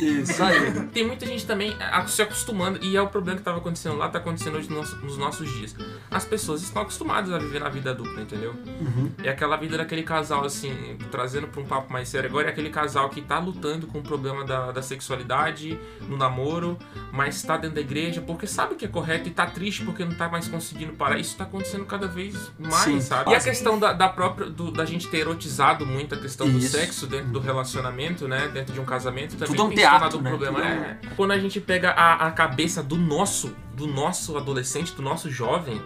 Isso 0.00 0.42
aí. 0.42 0.88
Tem 0.92 1.06
muita 1.06 1.26
gente 1.26 1.46
também 1.46 1.76
se 2.06 2.22
acostumando, 2.22 2.78
e 2.82 2.96
é 2.96 3.02
o 3.02 3.08
problema 3.08 3.36
que 3.36 3.42
estava 3.42 3.58
acontecendo 3.58 3.96
lá, 3.96 4.08
tá 4.08 4.18
acontecendo 4.18 4.56
hoje 4.56 4.70
nos, 4.70 4.92
nos 5.02 5.16
nossos 5.16 5.50
dias. 5.50 5.74
As 6.10 6.24
pessoas 6.24 6.62
estão 6.62 6.82
acostumadas 6.82 7.32
a 7.32 7.38
viver 7.38 7.60
na 7.60 7.68
vida 7.68 7.94
dupla, 7.94 8.22
entendeu? 8.22 8.54
Uhum. 8.80 9.10
É 9.22 9.30
aquela 9.30 9.56
vida 9.56 9.76
daquele 9.76 10.02
casal, 10.02 10.44
assim, 10.44 10.96
trazendo 11.10 11.46
pra 11.48 11.60
um 11.60 11.66
papo 11.66 11.92
mais 11.92 12.08
sério 12.08 12.28
agora, 12.28 12.48
é 12.48 12.50
aquele 12.50 12.70
casal 12.70 13.08
que 13.10 13.20
tá 13.20 13.38
lutando 13.38 13.86
com 13.86 13.98
o 13.98 14.02
problema 14.02 14.44
da, 14.44 14.72
da 14.72 14.82
sexualidade 14.82 15.78
no 16.02 16.16
namoro, 16.16 16.78
mas 17.12 17.42
tá 17.42 17.56
dentro 17.56 17.76
da 17.76 17.80
igreja 17.80 18.20
porque 18.20 18.46
sabe 18.46 18.74
que 18.74 18.84
é 18.84 18.88
correto 18.88 19.28
e 19.28 19.32
tá 19.32 19.46
triste 19.46 19.84
porque 19.84 20.04
não 20.04 20.14
tá 20.14 20.28
mais 20.28 20.48
conseguindo 20.48 20.92
parar. 20.98 21.18
Isso 21.18 21.36
tá 21.36 21.44
acontecendo 21.44 21.84
cada 21.86 22.06
vez 22.06 22.34
mais, 22.58 22.74
Sim, 22.84 23.00
sabe? 23.00 23.30
E 23.30 23.34
a 23.34 23.40
questão 23.40 23.78
da, 23.78 23.92
da 23.92 24.08
própria, 24.08 24.50
do- 24.50 24.70
da 24.70 24.84
gente 24.84 25.08
ter 25.08 25.18
erotizado 25.18 25.86
muito 25.86 26.14
a 26.14 26.18
questão 26.18 26.48
do 26.50 26.58
Isso. 26.58 26.76
sexo 26.76 27.06
dentro 27.06 27.28
do 27.28 27.40
relacionamento, 27.40 28.26
né? 28.28 28.48
Dentro 28.48 28.74
de 28.74 28.80
um 28.80 28.84
casamento 28.84 29.36
também 29.36 29.46
Tudo 29.56 29.62
é 29.62 29.64
um 29.64 29.70
teatro, 29.74 30.18
um 30.18 30.22
né? 30.22 30.30
problema. 30.30 30.58
Tudo 30.60 30.68
é 30.68 30.74
um- 30.76 30.82
É, 30.82 30.98
quando 31.16 31.30
a 31.30 31.38
gente 31.38 31.60
pega 31.60 31.90
a, 31.92 32.26
a 32.26 32.30
cabeça 32.32 32.82
do 32.82 32.96
nosso, 32.96 33.54
do 33.74 33.86
nosso 33.86 34.36
adolescente, 34.36 34.92
do 34.94 35.02
nosso 35.02 35.30
jovem, 35.30 35.80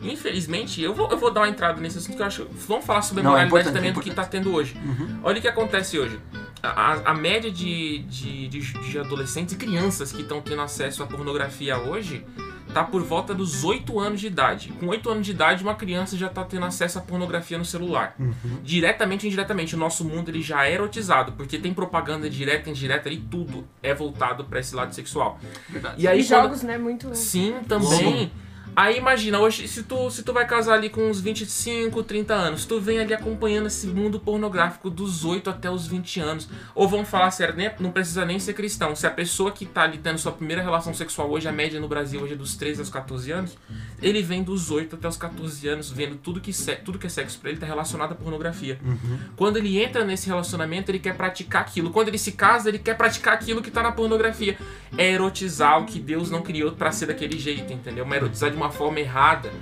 infelizmente, 0.00 0.82
eu 0.82 0.94
vou, 0.94 1.10
eu 1.10 1.18
vou 1.18 1.30
dar 1.30 1.40
uma 1.42 1.48
entrada 1.48 1.80
nesse 1.80 1.98
assunto 1.98 2.16
que 2.16 2.22
eu 2.22 2.26
acho. 2.26 2.46
Vamos 2.66 2.84
falar 2.84 3.02
sobre 3.02 3.20
a 3.20 3.24
Não, 3.24 3.30
é 3.30 3.44
moralidade 3.46 3.60
importante, 3.68 3.74
também 3.74 3.90
é 3.90 3.92
do 3.92 4.00
que 4.00 4.10
tá 4.10 4.24
tendo 4.24 4.52
hoje. 4.54 4.76
Uhum. 4.84 5.20
Olha 5.22 5.38
o 5.38 5.40
que 5.42 5.48
acontece 5.48 5.98
hoje. 5.98 6.18
A, 6.62 6.68
a- 6.92 7.10
a 7.10 7.14
média 7.14 7.50
de, 7.50 7.98
de, 8.00 8.48
de, 8.48 8.60
de 8.60 8.98
adolescentes 8.98 9.54
e 9.54 9.56
crianças 9.58 10.12
que 10.12 10.22
estão 10.22 10.40
tendo 10.40 10.62
acesso 10.62 11.02
à 11.02 11.06
pornografia 11.06 11.76
hoje 11.78 12.24
tá 12.74 12.82
por 12.82 13.02
volta 13.02 13.32
dos 13.32 13.62
8 13.62 14.00
anos 14.00 14.20
de 14.20 14.26
idade. 14.26 14.72
Com 14.80 14.88
8 14.88 15.08
anos 15.08 15.24
de 15.24 15.30
idade, 15.30 15.62
uma 15.62 15.76
criança 15.76 16.16
já 16.16 16.28
tá 16.28 16.42
tendo 16.44 16.66
acesso 16.66 16.98
à 16.98 17.00
pornografia 17.00 17.56
no 17.56 17.64
celular. 17.64 18.16
Uhum. 18.18 18.34
Diretamente 18.64 19.24
e 19.24 19.28
indiretamente, 19.28 19.76
o 19.76 19.78
nosso 19.78 20.04
mundo 20.04 20.28
ele 20.28 20.42
já 20.42 20.66
é 20.66 20.72
erotizado, 20.74 21.32
porque 21.32 21.56
tem 21.56 21.72
propaganda 21.72 22.28
direta 22.28 22.68
e 22.68 22.72
indireta 22.72 23.08
e 23.08 23.16
tudo 23.16 23.64
é 23.80 23.94
voltado 23.94 24.44
para 24.44 24.58
esse 24.58 24.74
lado 24.74 24.92
sexual. 24.92 25.38
Verdade. 25.68 26.02
E 26.02 26.08
aí 26.08 26.20
e 26.20 26.24
quando- 26.24 26.42
jogos, 26.42 26.62
né, 26.64 26.76
muito... 26.76 27.14
Sim, 27.14 27.54
também. 27.68 28.32
Aí 28.76 28.98
imagina, 28.98 29.38
hoje, 29.38 29.68
se 29.68 29.84
tu, 29.84 30.10
se 30.10 30.24
tu 30.24 30.32
vai 30.32 30.46
casar 30.46 30.74
ali 30.74 30.90
com 30.90 31.08
uns 31.08 31.20
25, 31.20 32.02
30 32.02 32.34
anos, 32.34 32.64
tu 32.64 32.80
vem 32.80 32.98
ali 32.98 33.14
acompanhando 33.14 33.66
esse 33.66 33.86
mundo 33.86 34.18
pornográfico 34.18 34.90
dos 34.90 35.24
8 35.24 35.48
até 35.48 35.70
os 35.70 35.86
20 35.86 36.20
anos. 36.20 36.48
Ou 36.74 36.88
vamos 36.88 37.08
falar 37.08 37.30
sério, 37.30 37.54
nem, 37.54 37.70
não 37.78 37.92
precisa 37.92 38.24
nem 38.24 38.38
ser 38.40 38.52
cristão. 38.52 38.96
Se 38.96 39.06
a 39.06 39.10
pessoa 39.10 39.52
que 39.52 39.64
tá 39.64 39.82
ali 39.82 39.98
tendo 39.98 40.18
sua 40.18 40.32
primeira 40.32 40.60
relação 40.60 40.92
sexual 40.92 41.30
hoje, 41.30 41.48
a 41.48 41.52
média 41.52 41.78
no 41.78 41.86
Brasil 41.86 42.20
hoje 42.20 42.32
é 42.32 42.36
dos 42.36 42.56
13 42.56 42.80
aos 42.80 42.90
14 42.90 43.30
anos, 43.30 43.56
ele 44.02 44.22
vem 44.22 44.42
dos 44.42 44.70
8 44.72 44.96
até 44.96 45.06
os 45.06 45.16
14 45.16 45.68
anos, 45.68 45.90
vendo 45.90 46.16
tudo 46.16 46.40
que, 46.40 46.52
tudo 46.84 46.98
que 46.98 47.06
é 47.06 47.10
sexo 47.10 47.38
pra 47.38 47.50
ele 47.50 47.60
tá 47.60 47.66
relacionado 47.66 48.12
à 48.12 48.14
pornografia. 48.14 48.78
Quando 49.36 49.56
ele 49.56 49.80
entra 49.80 50.04
nesse 50.04 50.26
relacionamento, 50.26 50.90
ele 50.90 50.98
quer 50.98 51.16
praticar 51.16 51.62
aquilo. 51.62 51.90
Quando 51.90 52.08
ele 52.08 52.18
se 52.18 52.32
casa, 52.32 52.68
ele 52.68 52.78
quer 52.80 52.96
praticar 52.96 53.34
aquilo 53.34 53.62
que 53.62 53.70
tá 53.70 53.82
na 53.82 53.92
pornografia. 53.92 54.58
É 54.98 55.12
erotizar 55.12 55.80
o 55.80 55.86
que 55.86 56.00
Deus 56.00 56.30
não 56.30 56.42
criou 56.42 56.72
pra 56.72 56.90
ser 56.90 57.06
daquele 57.06 57.38
jeito, 57.38 57.72
entendeu? 57.72 58.04
Mas 58.04 58.18
erotizar 58.18 58.50
de 58.50 58.56
uma 58.56 58.63
forma 58.70 59.00
errada. 59.00 59.52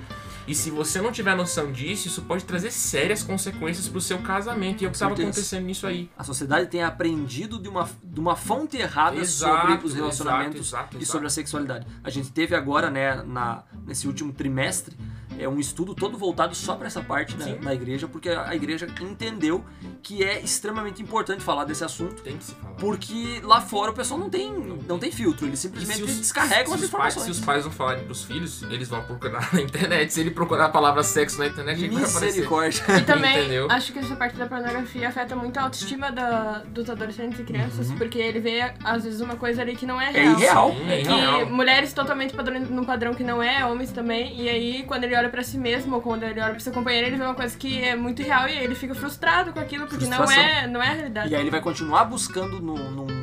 E 0.46 0.54
se 0.54 0.70
você 0.70 1.00
não 1.00 1.12
tiver 1.12 1.36
noção 1.36 1.70
disso, 1.70 2.08
isso 2.08 2.22
pode 2.22 2.44
trazer 2.44 2.72
sérias 2.72 3.22
consequências 3.22 3.88
pro 3.88 4.00
seu 4.00 4.18
casamento. 4.18 4.82
E 4.82 4.84
é 4.84 4.88
o 4.88 4.90
que 4.90 4.96
estava 4.96 5.14
acontecendo 5.14 5.64
nisso 5.66 5.86
aí. 5.86 6.10
A 6.18 6.24
sociedade 6.24 6.66
tem 6.68 6.82
aprendido 6.82 7.58
de 7.60 7.68
uma, 7.68 7.88
de 8.02 8.18
uma 8.18 8.34
fonte 8.34 8.76
errada 8.76 9.16
Exato, 9.16 9.68
sobre 9.68 9.86
os 9.86 9.94
relacionamentos 9.94 10.60
exato, 10.60 10.96
exato, 10.96 11.02
e 11.02 11.06
sobre 11.06 11.26
a 11.28 11.30
sexualidade. 11.30 11.86
A 12.02 12.10
gente 12.10 12.32
teve 12.32 12.56
agora, 12.56 12.90
né, 12.90 13.22
na, 13.22 13.62
nesse 13.86 14.08
último 14.08 14.32
trimestre, 14.32 14.96
é 15.38 15.48
um 15.48 15.58
estudo 15.58 15.94
todo 15.94 16.16
voltado 16.18 16.54
só 16.54 16.74
para 16.74 16.86
essa 16.86 17.00
parte 17.02 17.34
da, 17.36 17.46
da 17.46 17.74
igreja, 17.74 18.06
porque 18.08 18.28
a 18.28 18.54
igreja 18.54 18.86
entendeu 19.00 19.64
que 20.02 20.22
é 20.24 20.40
extremamente 20.40 21.02
importante 21.02 21.42
falar 21.42 21.64
desse 21.64 21.84
assunto, 21.84 22.22
Tem 22.22 22.36
que 22.36 22.44
se 22.44 22.54
falar. 22.54 22.74
porque 22.74 23.40
lá 23.44 23.60
fora 23.60 23.90
o 23.90 23.94
pessoal 23.94 24.18
não 24.18 24.28
tem, 24.30 24.52
não 24.88 24.98
tem 24.98 25.10
filtro, 25.12 25.46
eles 25.46 25.58
simplesmente 25.60 26.02
os- 26.02 26.16
descarregam 26.18 26.66
se 26.68 26.74
as 26.74 26.82
os 26.82 26.90
pais, 26.90 27.14
informações. 27.14 27.24
se 27.24 27.30
os 27.30 27.40
pais 27.40 27.64
não 27.64 27.70
falarem 27.72 28.04
pros 28.04 28.24
filhos, 28.24 28.62
eles 28.64 28.88
vão 28.88 29.02
procurar 29.02 29.48
na 29.54 29.60
internet. 29.60 30.12
Se 30.12 30.20
ele 30.20 30.30
procurar 30.30 30.66
a 30.66 30.68
palavra 30.68 31.02
sexo 31.02 31.38
na 31.38 31.46
internet, 31.46 31.78
ele 31.82 31.94
vai 31.94 32.02
aparecer. 32.04 32.26
Misericórdia. 32.26 32.82
E 32.98 33.02
também, 33.04 33.38
Entendeu? 33.40 33.66
acho 33.70 33.92
que 33.92 33.98
essa 33.98 34.14
parte 34.16 34.36
da 34.36 34.46
pornografia 34.46 35.08
afeta 35.08 35.34
muito 35.36 35.56
a 35.58 35.62
autoestima 35.62 36.10
da- 36.12 36.62
dos 36.66 36.88
adolescentes 36.90 37.38
e 37.38 37.44
crianças, 37.44 37.88
Uhum. 37.90 37.96
porque 37.96 38.18
ele 38.18 38.40
vê, 38.40 38.72
às 38.84 39.04
vezes, 39.04 39.20
uma 39.20 39.36
coisa 39.36 39.62
ali 39.62 39.74
que 39.76 39.86
não 39.86 40.00
é 40.00 40.08
É 40.08 40.10
real. 40.22 40.38
irreal. 40.38 40.72
Sim, 40.72 40.90
é 40.90 40.98
E 40.98 41.00
irreal. 41.02 41.46
mulheres 41.46 41.92
totalmente 41.92 42.34
padrão, 42.34 42.60
num 42.60 42.84
padrão 42.84 43.14
que 43.14 43.24
não 43.24 43.42
é, 43.42 43.64
homens 43.64 43.90
também, 43.92 44.40
e 44.40 44.48
aí 44.48 44.82
quando 44.84 45.04
ele 45.04 45.16
olha 45.16 45.21
olha 45.22 45.30
pra 45.30 45.42
si 45.42 45.56
mesmo 45.58 45.94
ou 45.96 46.02
quando 46.02 46.22
ele 46.24 46.40
olha 46.40 46.50
pra 46.50 46.60
seu 46.60 46.72
companheiro, 46.72 47.06
ele 47.08 47.16
vê 47.16 47.24
uma 47.24 47.34
coisa 47.34 47.56
que 47.56 47.82
é 47.82 47.94
muito 47.96 48.22
real 48.22 48.48
e 48.48 48.56
ele 48.56 48.74
fica 48.74 48.94
frustrado 48.94 49.52
com 49.52 49.60
aquilo, 49.60 49.86
porque 49.86 50.06
não 50.06 50.24
é, 50.24 50.66
não 50.66 50.82
é 50.82 50.88
a 50.88 50.92
realidade. 50.92 51.32
E 51.32 51.34
aí 51.34 51.40
ele 51.40 51.50
vai 51.50 51.60
continuar 51.60 52.04
buscando 52.04 52.60
num- 52.60 53.22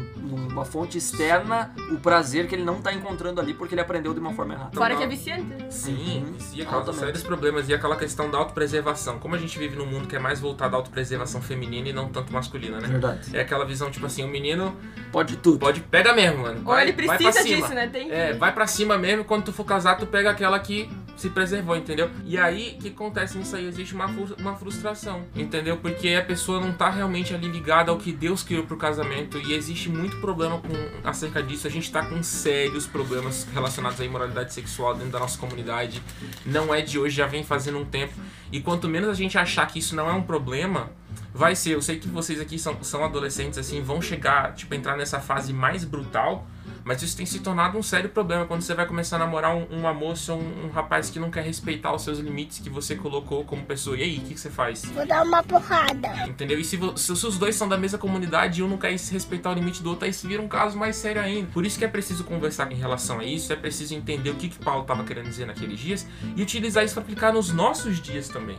numa 0.50 0.66
fonte 0.66 0.98
externa 0.98 1.72
o 1.92 1.98
prazer 2.00 2.48
que 2.48 2.56
ele 2.56 2.64
não 2.64 2.82
tá 2.82 2.92
encontrando 2.94 3.40
ali 3.40 3.54
porque 3.54 3.74
ele 3.74 3.82
aprendeu 3.82 4.14
de 4.14 4.20
uma 4.20 4.34
forma 4.34 4.54
errada. 4.56 4.72
Fora 4.76 4.96
que 4.96 5.04
é 5.04 5.08
viciante. 5.08 5.46
Sim, 5.70 6.24
Uhum. 6.26 6.34
vicia, 6.34 6.66
causa 6.66 6.92
sérios 6.92 7.24
problemas. 7.24 7.70
E 7.70 7.74
aquela 7.74 7.96
questão 7.96 8.30
da 8.30 8.38
autopreservação. 8.38 9.20
Como 9.20 9.36
a 9.36 9.38
gente 9.38 9.58
vive 9.58 9.76
num 9.76 9.86
mundo 9.86 10.08
que 10.08 10.16
é 10.16 10.20
mais 10.20 10.40
voltado 10.40 10.76
à 10.76 10.80
autopreservação 10.80 11.42
feminina 11.42 11.90
e 11.90 11.94
não 11.94 12.10
tanto 12.10 12.34
masculina, 12.34 12.80
né? 12.80 12.88
Verdade. 12.88 13.36
É 13.36 13.42
aquela 13.42 13.64
visão, 13.66 13.90
tipo 13.92 14.06
assim, 14.06 14.24
o 14.24 14.28
menino 14.28 14.76
Pode 15.12 15.38
tudo. 15.38 15.60
pode, 15.60 15.82
pega 15.82 16.14
mesmo, 16.14 16.40
mano. 16.40 16.60
Ou 16.60 16.74
Vai, 16.74 16.84
ele 16.90 16.92
vai 17.06 17.18
pra 17.18 17.28
precisa 17.28 17.44
cima. 17.44 17.62
disso, 17.62 17.74
né? 17.74 17.88
Tem 17.88 18.08
que... 18.08 18.14
É, 18.14 18.34
vai 18.34 18.52
pra 18.52 18.68
cima 18.68 18.98
mesmo, 18.98 19.24
quando 19.24 19.46
tu 19.46 19.54
for 19.54 19.64
casar, 19.66 19.98
tu 19.98 20.06
pega 20.08 20.30
aquela 20.32 20.60
que 20.60 20.90
se 21.20 21.30
preservou, 21.30 21.76
entendeu? 21.76 22.10
E 22.26 22.38
aí, 22.38 22.78
o 22.78 22.82
que 22.82 22.88
acontece 22.90 23.38
nisso 23.38 23.56
aí? 23.56 23.68
Existe 23.68 23.94
uma, 23.94 24.06
uma 24.38 24.56
frustração, 24.56 25.26
entendeu? 25.36 25.78
Porque 25.78 26.10
a 26.10 26.24
pessoa 26.24 26.62
não 26.62 26.72
tá 26.72 26.90
realmente 26.90 27.34
ali 27.34 27.48
ligada 27.48 27.92
ao 27.92 27.98
que 27.98 28.14
Deus 28.14 28.42
criou 28.42 28.64
pro 28.64 28.78
casamento 28.78 29.38
e 29.38 29.54
existe 29.54 29.90
muito 29.90 30.18
problema 30.22 30.60
com, 30.60 31.08
acerca 31.08 31.44
disso. 31.44 31.68
A 31.68 31.70
gente 31.70 31.92
tá 31.92 32.06
com 32.06 32.24
sérios 32.24 32.88
problemas 32.88 33.46
relacionados 33.54 34.00
à 34.00 34.06
imoralidade 34.06 34.54
sexual 34.54 34.94
dentro 34.94 35.12
da 35.12 35.20
nossa 35.20 35.38
comunidade. 35.38 36.02
Não 36.46 36.74
é 36.74 36.82
de 36.82 36.98
hoje, 36.98 37.18
já 37.18 37.28
vem 37.28 37.44
fazendo 37.44 37.80
um 37.80 37.86
tempo. 37.86 38.14
E 38.52 38.62
quanto 38.62 38.88
menos 38.88 39.10
a 39.10 39.14
gente 39.14 39.38
achar 39.38 39.66
que 39.68 39.80
isso 39.80 39.96
não 39.96 40.10
é 40.10 40.14
um 40.14 40.24
problema, 40.24 40.90
vai 41.34 41.56
ser. 41.56 41.74
Eu 41.74 41.82
sei 41.82 42.00
que 42.00 42.08
vocês 42.08 42.40
aqui 42.40 42.58
são, 42.58 42.82
são 42.82 43.04
adolescentes, 43.04 43.60
assim, 43.60 43.82
vão 43.82 44.02
chegar, 44.02 44.54
tipo, 44.54 44.74
entrar 44.74 44.96
nessa 44.96 45.20
fase 45.20 45.52
mais 45.52 45.84
brutal. 45.84 46.48
Mas 46.84 47.02
isso 47.02 47.16
tem 47.16 47.26
se 47.26 47.40
tornado 47.40 47.78
um 47.78 47.84
sério 47.84 48.10
problema 48.10 48.46
quando 48.46 48.62
você 48.62 48.74
vai 48.74 48.86
começar 48.86 49.18
a 49.18 49.20
namorar 49.20 49.56
um, 49.56 49.66
uma 49.66 49.94
moça 49.94 50.34
ou 50.34 50.40
um, 50.40 50.66
um 50.66 50.70
rapaz 50.70 51.10
que 51.10 51.20
não 51.20 51.30
quer 51.30 51.44
respeitar 51.44 51.94
os 51.94 52.04
seus 52.04 52.20
limites 52.20 52.60
que 52.60 52.70
você 52.70 52.96
colocou 52.96 53.44
como 53.44 53.64
pessoa. 53.64 53.98
E 53.98 54.04
aí, 54.04 54.18
o 54.18 54.22
que, 54.22 54.34
que 54.34 54.40
você 54.40 54.50
faz? 54.50 54.86
Vou 54.86 55.06
dar 55.06 55.24
uma 55.24 55.44
porrada. 55.44 56.28
Entendeu? 56.28 56.60
E 56.60 56.64
se, 56.64 56.80
se 56.96 57.12
os 57.12 57.38
dois 57.38 57.56
são 57.56 57.68
da 57.68 57.78
mesma 57.78 57.98
comunidade 57.98 58.60
e 58.60 58.64
um 58.64 58.68
não 58.68 58.78
quer 58.78 58.98
se 58.98 59.14
respeitar 59.14 59.52
o 59.52 59.54
limite 59.54 59.82
do 59.84 59.90
outro, 59.90 60.06
aí 60.06 60.14
se 60.14 60.28
vira 60.28 60.42
um 60.42 60.48
caso 60.48 60.78
mais 60.78 60.96
sério 60.96 61.22
ainda. 61.22 61.50
Por 61.52 61.66
isso 61.66 61.78
que 61.78 61.86
é 61.86 61.88
preciso 61.88 62.24
conversar 62.24 62.72
em 62.72 62.76
relação 62.76 63.20
a 63.20 63.24
isso, 63.24 63.52
é 63.52 63.56
preciso 63.56 63.94
entender 63.96 64.30
o 64.30 64.36
que, 64.36 64.50
que 64.50 64.60
Paulo 64.60 64.82
estava 64.82 65.04
querendo 65.04 65.28
dizer 65.28 65.46
naqueles 65.46 65.80
dias 65.80 66.08
e 66.36 66.42
utilizar 66.42 66.84
isso 66.84 66.94
para 66.94 67.04
aplicar 67.04 67.34
nos 67.34 67.52
nossos 67.52 68.00
dias 68.00 68.28
também. 68.30 68.58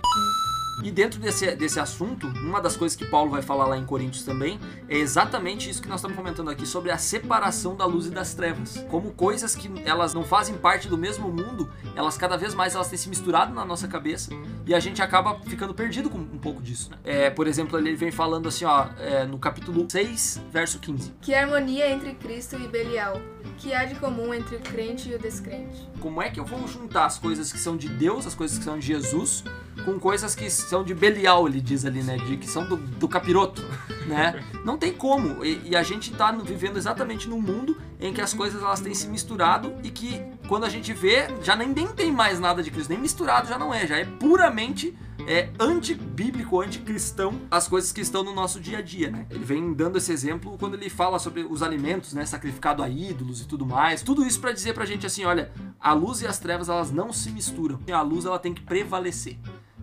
E 0.82 0.90
dentro 0.90 1.20
desse, 1.20 1.54
desse 1.56 1.78
assunto, 1.78 2.26
uma 2.26 2.60
das 2.60 2.76
coisas 2.76 2.96
que 2.96 3.04
Paulo 3.04 3.30
vai 3.30 3.42
falar 3.42 3.66
lá 3.66 3.76
em 3.76 3.84
Coríntios 3.84 4.24
também 4.24 4.58
é 4.88 4.96
exatamente 4.96 5.68
isso 5.68 5.82
que 5.82 5.88
nós 5.88 6.00
estamos 6.00 6.16
comentando 6.16 6.48
aqui 6.50 6.66
sobre 6.66 6.90
a 6.90 6.96
separação 6.96 7.76
da 7.76 7.84
luz 7.84 8.06
e 8.06 8.10
das 8.10 8.34
trevas. 8.34 8.84
Como 8.90 9.12
coisas 9.12 9.54
que 9.54 9.70
elas 9.84 10.14
não 10.14 10.24
fazem 10.24 10.56
parte 10.56 10.88
do 10.88 10.96
mesmo 10.96 11.28
mundo, 11.28 11.70
elas 11.94 12.16
cada 12.16 12.36
vez 12.36 12.54
mais 12.54 12.74
elas 12.74 12.88
têm 12.88 12.98
se 12.98 13.08
misturado 13.08 13.54
na 13.54 13.64
nossa 13.64 13.86
cabeça 13.86 14.30
e 14.66 14.74
a 14.74 14.80
gente 14.80 15.02
acaba 15.02 15.38
ficando 15.46 15.74
perdido 15.74 16.08
com 16.08 16.18
um 16.18 16.38
pouco 16.38 16.62
disso. 16.62 16.90
Né? 16.90 16.96
É, 17.04 17.30
por 17.30 17.46
exemplo, 17.46 17.78
ele 17.78 17.94
vem 17.94 18.10
falando 18.10 18.48
assim, 18.48 18.64
ó, 18.64 18.86
é, 18.98 19.26
no 19.26 19.38
capítulo 19.38 19.86
6, 19.88 20.40
verso 20.50 20.78
15. 20.78 21.12
Que 21.20 21.34
harmonia 21.34 21.90
entre 21.90 22.14
Cristo 22.14 22.56
e 22.56 22.66
Belial? 22.66 23.20
Que 23.58 23.74
há 23.74 23.84
de 23.84 23.94
comum 23.96 24.32
entre 24.32 24.56
o 24.56 24.60
crente 24.60 25.10
e 25.10 25.14
o 25.14 25.18
descrente? 25.18 25.88
Como 26.00 26.22
é 26.22 26.30
que 26.30 26.40
eu 26.40 26.44
vou 26.44 26.66
juntar 26.66 27.04
as 27.04 27.18
coisas 27.18 27.52
que 27.52 27.58
são 27.58 27.76
de 27.76 27.88
Deus, 27.88 28.26
as 28.26 28.34
coisas 28.34 28.56
que 28.56 28.64
são 28.64 28.78
de 28.78 28.86
Jesus, 28.86 29.44
com 29.84 29.98
coisas 29.98 30.34
que 30.34 30.48
são 30.50 30.82
de 30.84 30.94
Belial, 30.94 31.46
ele 31.48 31.60
diz 31.60 31.84
ali, 31.84 32.02
né? 32.02 32.16
De, 32.16 32.36
que 32.36 32.48
são 32.48 32.64
do, 32.66 32.76
do 32.76 33.08
capiroto, 33.08 33.62
né? 34.06 34.42
Não 34.64 34.76
tem 34.78 34.92
como. 34.92 35.44
E, 35.44 35.60
e 35.70 35.76
a 35.76 35.82
gente 35.82 36.12
tá 36.12 36.30
no- 36.32 36.44
vivendo 36.44 36.76
exatamente 36.76 37.28
num 37.28 37.40
mundo 37.40 37.76
em 38.00 38.12
que 38.12 38.20
as 38.20 38.32
coisas 38.34 38.62
elas 38.62 38.80
têm 38.80 38.94
se 38.94 39.08
misturado 39.08 39.74
e 39.82 39.90
que 39.90 40.20
quando 40.48 40.64
a 40.64 40.68
gente 40.68 40.92
vê, 40.92 41.28
já 41.42 41.54
nem, 41.54 41.68
nem 41.68 41.86
tem 41.88 42.10
mais 42.10 42.40
nada 42.40 42.62
de 42.62 42.70
Cristo, 42.70 42.90
nem 42.90 42.98
misturado 42.98 43.46
já 43.48 43.58
não 43.58 43.72
é, 43.74 43.86
já 43.86 43.96
é 43.98 44.04
puramente 44.04 44.96
é, 45.26 45.50
antibíblico, 45.58 46.60
anticristão 46.60 47.42
as 47.50 47.68
coisas 47.68 47.92
que 47.92 48.00
estão 48.00 48.22
no 48.24 48.34
nosso 48.34 48.58
dia 48.58 48.78
a 48.78 48.82
dia, 48.82 49.10
né? 49.10 49.26
Ele 49.30 49.44
vem 49.44 49.72
dando 49.74 49.98
esse 49.98 50.10
exemplo 50.12 50.56
quando 50.58 50.74
ele 50.74 50.88
fala 50.88 51.18
sobre 51.18 51.42
os 51.42 51.62
alimentos, 51.62 52.14
né? 52.14 52.24
Sacrificado 52.24 52.82
a 52.82 52.88
ídolos 52.88 53.42
e 53.42 53.46
tudo 53.46 53.66
mais. 53.66 54.02
Tudo 54.02 54.24
isso 54.26 54.40
pra 54.40 54.50
dizer 54.52 54.72
pra 54.72 54.86
gente 54.86 55.06
assim, 55.06 55.24
olha, 55.24 55.52
a 55.78 55.92
luz 55.92 56.22
e 56.22 56.26
as 56.26 56.38
trevas 56.38 56.68
elas 56.70 56.90
não 56.90 57.12
se 57.12 57.30
misturam. 57.30 57.78
A 57.92 58.00
luz 58.02 58.24
ela 58.24 58.38
tem 58.38 58.54
que 58.54 58.62
prevalecer. 58.62 59.38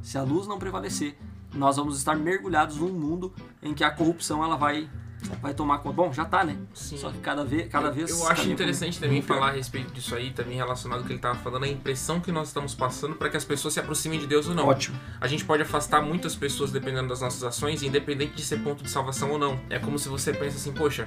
Se 0.07 0.17
a 0.17 0.23
luz 0.23 0.47
não 0.47 0.57
prevalecer, 0.57 1.17
nós 1.53 1.75
vamos 1.75 1.97
estar 1.97 2.15
mergulhados 2.15 2.77
num 2.77 2.93
mundo 2.93 3.33
em 3.61 3.73
que 3.73 3.83
a 3.83 3.91
corrupção 3.91 4.41
ela 4.41 4.55
vai 4.55 4.89
vai 5.41 5.53
tomar 5.53 5.79
conta. 5.79 5.95
Bom, 5.97 6.13
já 6.13 6.23
tá, 6.23 6.45
né? 6.45 6.55
Só 6.73 7.11
que 7.11 7.17
cada 7.17 7.43
vez 7.43 7.69
cada 7.69 7.91
vez 7.91 8.09
Eu 8.09 8.25
acho 8.29 8.49
interessante 8.49 9.01
também 9.01 9.21
pior. 9.21 9.35
falar 9.35 9.49
a 9.49 9.51
respeito 9.51 9.91
disso 9.91 10.15
aí, 10.15 10.31
também 10.31 10.55
relacionado 10.55 10.99
ao 10.99 11.03
que 11.03 11.11
ele 11.11 11.17
estava 11.17 11.37
falando, 11.39 11.65
a 11.65 11.67
impressão 11.67 12.21
que 12.21 12.31
nós 12.31 12.47
estamos 12.47 12.73
passando 12.73 13.15
para 13.15 13.29
que 13.29 13.35
as 13.35 13.43
pessoas 13.43 13.73
se 13.73 13.81
aproximem 13.81 14.17
de 14.17 14.27
Deus 14.27 14.47
ou 14.47 14.55
não. 14.55 14.67
Ótimo. 14.67 14.97
A 15.19 15.27
gente 15.27 15.43
pode 15.43 15.63
afastar 15.63 16.01
muitas 16.01 16.37
pessoas 16.37 16.71
dependendo 16.71 17.09
das 17.09 17.19
nossas 17.19 17.43
ações, 17.43 17.83
independente 17.83 18.33
de 18.33 18.43
ser 18.43 18.61
ponto 18.61 18.85
de 18.85 18.89
salvação 18.89 19.31
ou 19.31 19.37
não. 19.37 19.59
É 19.69 19.77
como 19.77 19.99
se 19.99 20.07
você 20.07 20.31
pensa 20.31 20.55
assim, 20.55 20.71
poxa, 20.71 21.05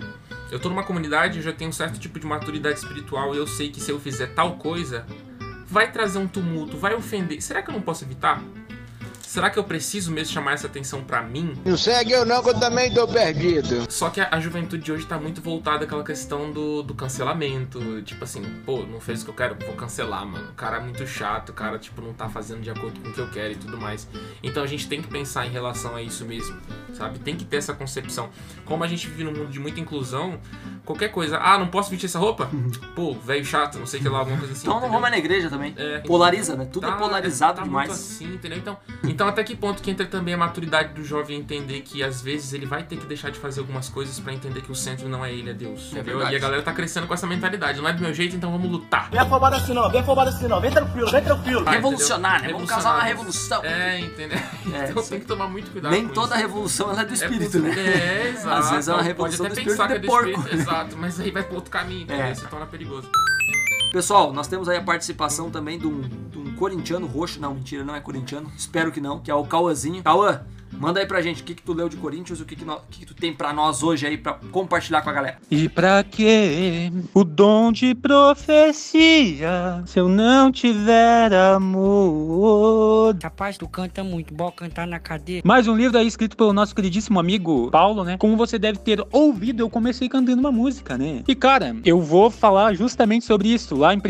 eu 0.51 0.61
tô 0.61 0.69
numa 0.69 0.85
comunidade, 0.85 1.39
eu 1.39 1.43
já 1.43 1.55
tenho 1.55 1.71
um 1.71 1.73
certo 1.73 1.99
tipo 1.99 2.21
de 2.21 2.27
maturidade 2.27 2.81
espiritual 2.81 3.35
e 3.35 3.39
eu 3.39 3.47
sei 3.47 3.71
que 3.71 3.81
se 3.81 3.91
eu 3.91 3.99
fizer 3.99 4.35
tal 4.35 4.57
coisa, 4.57 5.07
vai 5.67 5.91
trazer 5.91 6.19
um 6.19 6.29
tumulto, 6.29 6.77
vai 6.77 6.95
ofender. 6.95 7.41
Será 7.41 7.63
que 7.63 7.71
eu 7.71 7.75
não 7.75 7.81
posso 7.81 8.05
evitar? 8.05 8.45
Será 9.31 9.49
que 9.49 9.61
eu 9.61 9.63
preciso 9.63 10.11
mesmo 10.11 10.35
chamar 10.35 10.55
essa 10.55 10.67
atenção 10.67 11.05
pra 11.05 11.23
mim? 11.23 11.55
Não 11.65 11.77
segue 11.77 12.11
eu 12.11 12.27
não, 12.27 12.43
que 12.43 12.49
eu 12.49 12.59
também 12.59 12.93
tô 12.93 13.07
perdido. 13.07 13.87
Só 13.89 14.11
que 14.11 14.21
a, 14.21 14.27
a 14.33 14.41
juventude 14.41 14.83
de 14.83 14.91
hoje 14.91 15.07
tá 15.07 15.21
muito 15.21 15.41
voltada 15.41 15.85
àquela 15.85 16.03
questão 16.03 16.51
do, 16.51 16.83
do 16.83 16.95
cancelamento. 16.95 18.03
Tipo 18.03 18.25
assim, 18.25 18.43
pô, 18.67 18.83
não 18.83 18.99
fez 18.99 19.23
o 19.23 19.27
que 19.27 19.31
eu 19.31 19.35
quero, 19.35 19.57
vou 19.65 19.77
cancelar, 19.77 20.27
mano. 20.27 20.51
O 20.51 20.55
cara 20.55 20.79
é 20.79 20.81
muito 20.81 21.07
chato, 21.07 21.51
o 21.51 21.53
cara, 21.53 21.79
tipo, 21.79 22.03
não 22.03 22.13
tá 22.13 22.29
fazendo 22.29 22.61
de 22.61 22.71
acordo 22.71 22.99
com 22.99 23.09
o 23.09 23.13
que 23.13 23.21
eu 23.21 23.31
quero 23.31 23.53
e 23.53 23.55
tudo 23.55 23.79
mais. 23.79 24.09
Então 24.43 24.65
a 24.65 24.67
gente 24.67 24.89
tem 24.89 25.01
que 25.01 25.07
pensar 25.07 25.47
em 25.47 25.51
relação 25.51 25.95
a 25.95 26.03
isso 26.03 26.25
mesmo, 26.25 26.61
sabe? 26.93 27.21
Tem 27.21 27.37
que 27.37 27.45
ter 27.45 27.59
essa 27.59 27.73
concepção. 27.73 28.31
Como 28.65 28.83
a 28.83 28.89
gente 28.89 29.07
vive 29.07 29.23
num 29.23 29.33
mundo 29.33 29.53
de 29.53 29.61
muita 29.61 29.79
inclusão, 29.79 30.41
qualquer 30.85 31.11
coisa, 31.11 31.39
ah, 31.39 31.57
não 31.57 31.69
posso 31.69 31.89
vestir 31.89 32.07
essa 32.07 32.19
roupa? 32.19 32.51
Pô, 32.97 33.15
velho 33.15 33.45
chato, 33.45 33.79
não 33.79 33.87
sei 33.87 34.01
o 34.01 34.03
que 34.03 34.09
lá, 34.09 34.19
alguma 34.19 34.39
coisa 34.39 34.55
assim. 34.55 34.63
Então 34.63 34.73
não 34.73 34.81
entendeu? 34.81 34.93
vou 34.93 35.01
mais 35.01 35.13
na 35.13 35.19
igreja 35.19 35.49
também. 35.49 35.73
É. 35.77 36.01
Polariza, 36.01 36.57
né? 36.57 36.65
Tudo 36.65 36.89
é 36.89 36.91
Tá, 36.91 36.97
polarizado 36.97 37.59
tá 37.59 37.63
demais. 37.63 37.89
Muito 37.89 38.01
assim, 38.01 38.35
entendeu? 38.35 38.59
Então, 38.59 38.77
então 39.05 39.20
até 39.29 39.43
que 39.45 39.55
ponto 39.57 39.83
que 39.83 39.91
entra 39.91 40.07
também 40.07 40.35
a 40.35 40.37
maturidade 40.37 40.93
do 40.95 41.05
jovem 41.05 41.39
entender 41.39 41.81
que 41.81 42.03
às 42.03 42.21
vezes 42.23 42.53
ele 42.53 42.67
vai 42.67 42.83
ter 42.83 42.97
que 42.97 43.07
deixar 43.07 43.31
de 43.31 43.39
fazer 43.39 43.61
algumas 43.61 43.89
coisas 43.89 44.19
pra 44.21 44.33
entender 44.33 44.61
que 44.63 44.71
o 44.71 44.75
centro 44.75 45.09
não 45.09 45.25
é 45.25 45.33
ele, 45.33 45.51
é 45.51 45.55
Deus. 45.55 45.87
entendeu? 45.93 46.15
verdade. 46.17 46.33
E 46.35 46.37
a 46.37 46.41
galera 46.41 46.63
tá 46.63 46.73
crescendo 46.73 47.07
com 47.07 47.15
essa 47.15 47.27
mentalidade. 47.27 47.81
Não 47.81 47.89
é 47.89 47.93
do 47.93 48.01
meu 48.03 48.13
jeito, 48.15 48.37
então 48.37 48.51
vamos 48.53 48.71
lutar. 48.71 49.11
Vem 49.11 49.21
afobado 49.21 49.57
assim 49.57 49.75
não, 49.75 49.91
vem 49.91 50.01
afobado 50.01 50.31
assim 50.31 50.47
não, 50.49 50.61
vem 50.61 50.71
tranquilo, 50.71 51.11
vem 51.11 51.23
tranquilo. 51.23 51.65
Ah, 51.67 51.71
Revolucionar, 51.73 52.35
entendeu? 52.39 52.49
né? 52.51 52.55
Vamos 52.55 52.71
causar 52.71 52.95
uma 52.95 53.03
revolução. 53.05 53.65
É, 53.65 54.01
entendeu? 54.01 54.39
É, 54.75 54.91
então 54.91 55.03
tem 55.03 55.21
que 55.21 55.27
tomar 55.27 55.49
muito 55.49 55.71
cuidado. 55.71 55.93
Nem 55.93 56.07
com 56.09 56.15
toda 56.15 56.35
isso. 56.35 56.43
revolução 56.47 56.91
ela 56.91 57.03
é 57.03 57.05
do 57.05 57.15
espírito, 57.15 57.57
É, 57.59 57.61
né? 57.61 57.75
É, 57.77 58.29
exato. 58.37 58.49
Às 58.59 58.71
vezes 58.71 58.89
é 58.89 58.93
uma 58.93 58.99
Pode 58.99 59.09
revolução 59.09 59.47
até 59.47 59.55
do 59.55 59.65
pensar 59.65 59.73
espírito 59.73 59.87
que 59.89 59.93
é 59.93 59.99
de 59.99 60.07
do 60.07 60.07
porco. 60.09 60.29
espírito, 60.49 60.55
exato, 60.63 60.97
mas 60.97 61.21
aí 61.21 61.31
vai 61.31 61.43
pro 61.43 61.55
outro 61.57 61.71
caminho, 61.71 62.03
entendeu? 62.03 62.25
É. 62.27 62.35
Se 62.35 62.47
torna 62.47 62.67
perigoso. 62.67 63.11
Pessoal, 63.93 64.33
nós 64.33 64.47
temos 64.47 64.69
aí 64.69 64.77
a 64.77 64.83
participação 64.83 65.51
também 65.51 65.77
de 65.79 65.87
um, 65.87 66.01
de 66.03 66.39
um 66.39 66.50
corintiano 66.61 67.07
roxo. 67.07 67.41
Não, 67.41 67.55
mentira, 67.55 67.83
não 67.83 67.95
é 67.95 68.01
corintiano. 68.01 68.53
Espero 68.55 68.93
que 68.93 69.01
não, 69.01 69.19
que 69.19 69.31
é 69.31 69.35
o 69.35 69.47
Cauãzinho. 69.47 70.03
Cauã, 70.03 70.43
manda 70.81 70.99
aí 70.99 71.07
pra 71.07 71.21
gente 71.23 71.43
o 71.43 71.45
que, 71.45 71.55
que 71.55 71.63
tu 71.63 71.73
leu 71.73 71.89
de 71.89 71.97
Corinthians 71.97 72.39
e 72.41 72.43
o 72.43 72.47
que, 72.47 72.57
que, 72.57 72.65
no- 72.65 72.81
que, 72.91 73.01
que 73.01 73.07
tu 73.07 73.15
tem 73.15 73.33
pra 73.33 73.53
nós 73.53 73.83
hoje 73.83 74.07
aí 74.07 74.17
pra 74.17 74.33
compartilhar 74.51 75.03
com 75.03 75.11
a 75.11 75.13
galera. 75.13 75.37
E 75.51 75.69
pra 75.69 76.03
que 76.03 76.91
o 77.15 77.23
dom 77.23 77.71
de 77.71 77.95
profecia 77.95 79.83
se 79.87 79.99
eu 80.01 80.09
não 80.09 80.51
tiver 80.51 81.33
amor? 81.35 83.17
Rapaz, 83.23 83.59
tu 83.59 83.69
canta 83.69 84.03
muito, 84.03 84.33
bom 84.33 84.51
cantar 84.51 84.87
na 84.87 84.99
cadeira. 84.99 85.43
Mais 85.45 85.69
um 85.69 85.77
livro 85.77 85.99
aí 85.99 86.07
escrito 86.07 86.37
pelo 86.37 86.53
nosso 86.53 86.75
queridíssimo 86.75 87.21
amigo 87.21 87.71
Paulo, 87.71 88.03
né? 88.05 88.17
Como 88.19 88.37
você 88.37 88.59
deve 88.59 88.79
ter 88.79 89.05
ouvido, 89.13 89.61
eu 89.61 89.69
comecei 89.71 90.09
cantando 90.09 90.41
uma 90.41 90.51
música, 90.53 90.97
né? 90.97 91.23
E 91.29 91.35
cara, 91.35 91.77
eu 91.85 92.01
vou 92.01 92.31
falar 92.31 92.75
justamente 92.75 93.25
sobre 93.25 93.49
isso. 93.53 93.77
Lá 93.77 93.93
em 93.93 93.99
1 93.99 94.01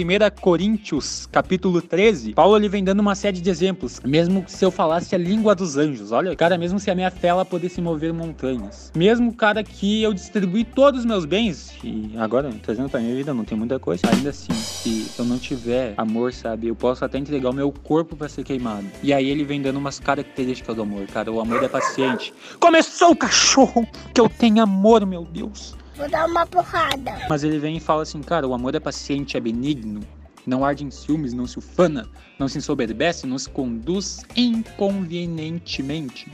Coríntios, 0.41 1.27
capítulo 1.33 1.83
13, 1.83 2.33
Paulo 2.35 2.57
ele 2.57 2.69
vem 2.69 2.85
dando 2.85 3.01
uma 3.01 3.15
série 3.15 3.41
de 3.41 3.51
exemplos. 3.51 4.01
Mesmo 4.05 4.45
se 4.47 4.65
eu 4.65 4.71
falasse 4.71 5.15
a 5.15 5.19
língua 5.19 5.55
dos 5.55 5.77
anjos, 5.77 6.13
olha, 6.13 6.35
cara, 6.37 6.57
mesmo 6.61 6.79
se 6.79 6.91
a 6.91 6.95
minha 6.95 7.11
fé 7.11 7.29
ela 7.29 7.45
pudesse 7.45 7.81
mover 7.81 8.13
montanhas. 8.13 8.93
Mesmo, 8.95 9.33
cara, 9.33 9.65
que 9.65 10.03
eu 10.03 10.13
distribuí 10.13 10.63
todos 10.63 11.01
os 11.01 11.07
meus 11.07 11.25
bens, 11.25 11.73
e 11.83 12.13
agora, 12.19 12.53
trazendo 12.63 12.91
pra 12.91 13.01
minha 13.01 13.15
vida, 13.17 13.33
não 13.33 13.45
tem 13.45 13.57
muita 13.57 13.79
coisa. 13.79 14.03
Ainda 14.13 14.29
assim, 14.29 14.53
se 14.53 15.11
eu 15.19 15.25
não 15.25 15.39
tiver 15.39 15.95
amor, 15.97 16.35
sabe, 16.35 16.69
eu 16.69 16.77
posso 16.77 17.03
até 17.03 17.17
entregar 17.17 17.49
o 17.49 17.55
meu 17.55 17.73
corpo 17.73 18.15
pra 18.15 18.29
ser 18.29 18.45
queimado. 18.45 18.87
E 19.03 19.13
aí 19.13 19.31
ele 19.31 19.43
vem 19.43 19.63
dando 19.63 19.79
umas 19.79 19.99
características 19.99 20.77
do 20.77 20.83
amor, 20.83 21.07
cara. 21.07 21.33
O 21.33 21.41
amor 21.41 21.65
é 21.65 21.69
paciente. 21.69 22.35
Começou 22.61 23.13
o 23.13 23.17
cachorro! 23.17 23.89
Que 24.13 24.21
eu 24.21 24.29
tenho 24.29 24.63
amor, 24.63 25.07
meu 25.07 25.25
Deus! 25.25 25.75
Vou 25.97 26.09
dar 26.09 26.27
uma 26.27 26.47
porrada. 26.47 27.13
Mas 27.29 27.43
ele 27.43 27.59
vem 27.59 27.79
e 27.79 27.81
fala 27.81 28.03
assim, 28.03 28.21
cara, 28.21 28.47
o 28.47 28.53
amor 28.53 28.75
é 28.75 28.81
paciente, 28.81 29.37
é 29.37 29.41
benigno, 29.41 30.01
não 30.47 30.65
arde 30.65 30.85
em 30.85 30.91
ciúmes, 30.91 31.33
não 31.35 31.47
se 31.47 31.59
ufana, 31.59 32.09
não 32.39 32.49
se 32.49 32.59
ensoberbece, 32.59 33.27
não 33.27 33.39
se 33.39 33.49
conduz 33.51 34.25
inconvenientemente, 34.35 36.33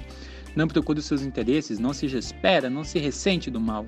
não 0.56 0.66
procura 0.66 0.98
os 0.98 1.04
seus 1.04 1.22
interesses, 1.22 1.78
não 1.78 1.92
se 1.92 2.06
espera, 2.06 2.70
não 2.70 2.82
se 2.82 2.98
ressente 2.98 3.50
do 3.50 3.60
mal. 3.60 3.86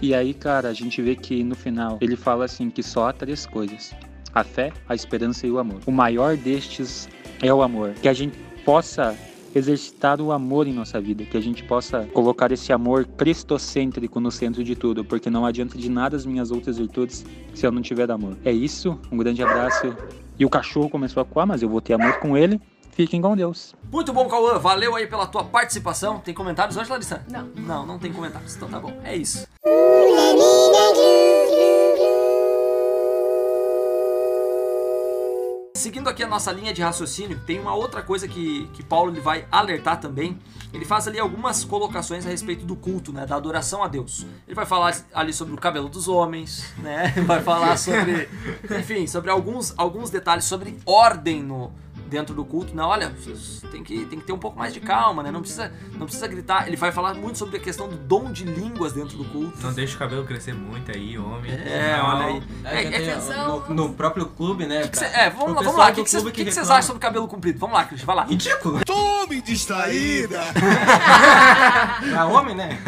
E 0.00 0.14
aí, 0.14 0.34
cara, 0.34 0.68
a 0.68 0.72
gente 0.72 1.00
vê 1.00 1.14
que 1.14 1.44
no 1.44 1.54
final 1.54 1.98
ele 2.00 2.16
fala 2.16 2.46
assim 2.46 2.70
que 2.70 2.82
só 2.82 3.08
há 3.08 3.12
três 3.12 3.46
coisas: 3.46 3.94
a 4.34 4.42
fé, 4.42 4.72
a 4.88 4.94
esperança 4.94 5.46
e 5.46 5.50
o 5.50 5.58
amor. 5.58 5.80
O 5.86 5.92
maior 5.92 6.36
destes 6.36 7.08
é 7.40 7.52
o 7.52 7.62
amor. 7.62 7.92
Que 8.02 8.08
a 8.08 8.12
gente 8.12 8.36
possa 8.64 9.16
exercitar 9.54 10.20
o 10.20 10.32
amor 10.32 10.66
em 10.66 10.72
nossa 10.72 10.98
vida, 10.98 11.24
que 11.24 11.36
a 11.36 11.40
gente 11.40 11.62
possa 11.64 12.08
colocar 12.14 12.50
esse 12.50 12.72
amor 12.72 13.04
cristocêntrico 13.04 14.18
no 14.18 14.30
centro 14.30 14.64
de 14.64 14.74
tudo, 14.74 15.04
porque 15.04 15.28
não 15.28 15.44
adianta 15.44 15.76
de 15.76 15.90
nada 15.90 16.16
as 16.16 16.24
minhas 16.24 16.50
outras 16.50 16.78
virtudes 16.78 17.24
se 17.52 17.66
eu 17.66 17.70
não 17.70 17.82
tiver 17.82 18.10
amor. 18.10 18.36
É 18.44 18.50
isso, 18.50 18.98
um 19.10 19.16
grande 19.18 19.42
abraço. 19.42 19.94
E 20.38 20.44
o 20.44 20.50
cachorro 20.50 20.88
começou 20.88 21.20
a 21.20 21.26
coar, 21.26 21.46
mas 21.46 21.62
eu 21.62 21.68
vou 21.68 21.80
ter 21.80 21.92
amor 21.92 22.18
com 22.18 22.36
ele. 22.36 22.58
Fiquem 22.92 23.22
com 23.22 23.34
Deus. 23.34 23.74
Muito 23.90 24.12
bom, 24.12 24.28
Cauã. 24.28 24.58
Valeu 24.58 24.94
aí 24.94 25.06
pela 25.06 25.26
tua 25.26 25.44
participação. 25.44 26.20
Tem 26.20 26.34
comentários 26.34 26.76
hoje, 26.76 26.90
Larissa? 26.90 27.24
Não. 27.28 27.46
Não, 27.56 27.86
não 27.86 27.98
tem 27.98 28.12
comentários. 28.12 28.54
Então 28.54 28.68
tá 28.68 28.78
bom. 28.78 28.92
É 29.02 29.16
isso. 29.16 29.46
Seguindo 35.74 36.08
aqui 36.08 36.22
a 36.22 36.28
nossa 36.28 36.52
linha 36.52 36.72
de 36.72 36.80
raciocínio, 36.80 37.40
tem 37.44 37.58
uma 37.58 37.74
outra 37.74 38.02
coisa 38.02 38.28
que, 38.28 38.68
que 38.74 38.84
Paulo 38.84 39.10
ele 39.10 39.20
vai 39.20 39.46
alertar 39.50 39.98
também. 39.98 40.38
Ele 40.72 40.84
faz 40.84 41.08
ali 41.08 41.18
algumas 41.18 41.64
colocações 41.64 42.24
a 42.24 42.30
respeito 42.30 42.64
do 42.64 42.76
culto, 42.76 43.12
né, 43.12 43.26
da 43.26 43.36
adoração 43.36 43.82
a 43.82 43.88
Deus. 43.88 44.24
Ele 44.46 44.54
vai 44.54 44.64
falar 44.64 44.94
ali 45.12 45.32
sobre 45.32 45.54
o 45.54 45.56
cabelo 45.56 45.88
dos 45.88 46.08
homens, 46.08 46.72
né? 46.78 47.08
Vai 47.26 47.42
falar 47.42 47.76
sobre, 47.76 48.28
enfim, 48.78 49.06
sobre 49.06 49.30
alguns, 49.30 49.74
alguns 49.76 50.08
detalhes 50.08 50.44
sobre 50.44 50.78
ordem 50.86 51.42
no 51.42 51.72
dentro 52.12 52.34
do 52.34 52.44
culto, 52.44 52.74
né? 52.76 52.82
Olha, 52.82 53.12
tem 53.72 53.82
que, 53.82 54.04
tem 54.06 54.20
que 54.20 54.24
ter 54.26 54.32
um 54.32 54.38
pouco 54.38 54.58
mais 54.58 54.72
de 54.72 54.80
calma, 54.80 55.22
né? 55.22 55.30
Não 55.30 55.40
precisa, 55.40 55.72
não 55.94 56.06
precisa 56.06 56.26
gritar. 56.28 56.66
Ele 56.68 56.76
vai 56.76 56.92
falar 56.92 57.14
muito 57.14 57.38
sobre 57.38 57.56
a 57.56 57.60
questão 57.60 57.88
do 57.88 57.96
dom 57.96 58.30
de 58.30 58.44
línguas 58.44 58.92
dentro 58.92 59.16
do 59.16 59.24
culto. 59.24 59.58
Não 59.62 59.72
deixa 59.72 59.96
o 59.96 59.98
cabelo 59.98 60.24
crescer 60.24 60.54
muito 60.54 60.92
aí, 60.94 61.18
homem. 61.18 61.50
É, 61.52 61.96
Não. 61.96 62.06
olha 62.06 62.26
aí. 62.26 62.42
É, 62.64 62.84
É, 62.84 63.08
é 63.10 63.46
no, 63.46 63.74
no 63.74 63.94
próprio 63.94 64.26
clube, 64.26 64.66
né? 64.66 64.86
que 64.88 64.98
cê- 64.98 65.06
pra- 65.08 65.18
é, 65.22 65.30
vamos 65.30 65.54
lá, 65.54 65.62
vamos 65.62 65.76
lá. 65.78 65.90
O 65.90 65.94
que, 65.94 66.04
que, 66.04 66.10
vocês, 66.10 66.22
que, 66.24 66.30
que 66.32 66.42
reclama. 66.44 66.68
acham 66.74 66.82
sobre 66.82 67.00
cabelo 67.00 67.26
comprido? 67.26 67.58
Vamos 67.58 67.74
lá, 67.76 67.84
Christian, 67.84 68.06
vai 68.06 68.16
lá. 68.16 68.24
Ridículo. 68.24 68.84
Tome 68.84 69.40
distraída! 69.40 70.40
Pra 72.10 72.26
homem, 72.30 72.54
né? 72.54 72.78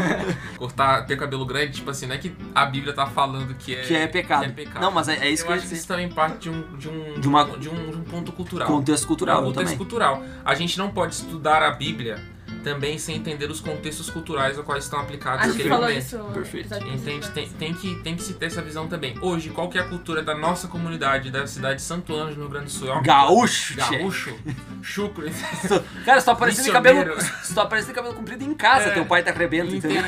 Cortar, 0.58 1.06
ter 1.06 1.16
cabelo 1.16 1.44
grande, 1.46 1.72
tipo 1.72 1.90
assim, 1.90 2.06
não 2.06 2.14
é 2.14 2.18
que 2.18 2.34
a 2.54 2.66
Bíblia 2.66 2.92
tá 2.92 3.06
falando 3.06 3.54
que 3.54 3.74
é, 3.74 3.82
Que 3.82 3.96
é 3.96 4.06
pecado. 4.06 4.40
que 4.40 4.46
é 4.46 4.52
pecado. 4.52 4.82
Não, 4.82 4.90
mas 4.90 5.08
é- 5.08 5.16
é 5.26 5.30
isso 5.30 5.42
eu 5.42 5.46
que 5.46 5.52
eu 5.52 5.56
acho 5.56 5.66
que 5.68 5.74
isso 5.74 5.86
também 5.86 6.08
parte 6.08 6.38
de 6.42 6.50
um, 6.50 6.76
de 6.76 6.88
um, 6.88 7.20
De 7.20 7.28
uma- 7.28 7.44
de 7.44 7.68
um, 7.68 7.90
de 7.90 7.96
um 7.96 8.04
ponto 8.04 8.32
cultural. 8.32 8.66
Contexto 8.68 9.06
cultural, 9.16 9.42
contexto 9.42 9.62
também. 9.64 9.76
cultural. 9.76 10.22
A 10.44 10.54
gente 10.54 10.78
não 10.78 10.90
pode 10.90 11.14
estudar 11.14 11.62
a 11.62 11.70
Bíblia 11.70 12.33
também 12.64 12.98
sem 12.98 13.14
entender 13.16 13.48
os 13.50 13.60
contextos 13.60 14.10
culturais 14.10 14.56
aos 14.56 14.66
quais 14.66 14.84
estão 14.84 14.98
aplicados 14.98 15.40
A 15.42 15.44
gente 15.44 15.52
naquele 15.52 15.68
falou 15.68 15.86
momento. 15.88 16.02
isso 16.02 16.18
Perfeito. 16.32 16.74
Entende? 16.74 17.30
Tem, 17.30 17.48
tem, 17.50 17.74
que, 17.74 17.94
tem 18.02 18.16
que 18.16 18.22
se 18.22 18.34
ter 18.34 18.46
essa 18.46 18.62
visão 18.62 18.88
também. 18.88 19.16
Hoje, 19.20 19.50
qual 19.50 19.68
que 19.68 19.78
é 19.78 19.82
a 19.82 19.84
cultura 19.84 20.22
da 20.22 20.34
nossa 20.34 20.66
comunidade, 20.66 21.30
da 21.30 21.46
cidade 21.46 21.76
de 21.76 21.82
Santo 21.82 22.14
Anjo, 22.16 22.34
no 22.36 22.40
Rio 22.42 22.48
Grande 22.48 22.66
do 22.66 22.72
Sul? 22.72 22.88
É 22.88 22.92
uma 22.92 23.02
Gaúcho, 23.02 23.76
Gaúcho. 23.76 24.34
Chucro. 24.82 25.26
Cara, 26.04 26.20
aparecer 26.26 26.62
de 26.64 26.70
Missioneiro. 26.70 27.14
cabelo, 27.16 27.60
aparecer 27.60 27.88
de 27.88 27.94
cabelo 27.94 28.14
comprido 28.14 28.42
em 28.44 28.54
casa, 28.54 28.88
É. 28.88 28.90
teu 28.94 29.04
pai 29.04 29.22
tá 29.22 29.30
rebento, 29.30 29.74
entendeu? 29.74 30.02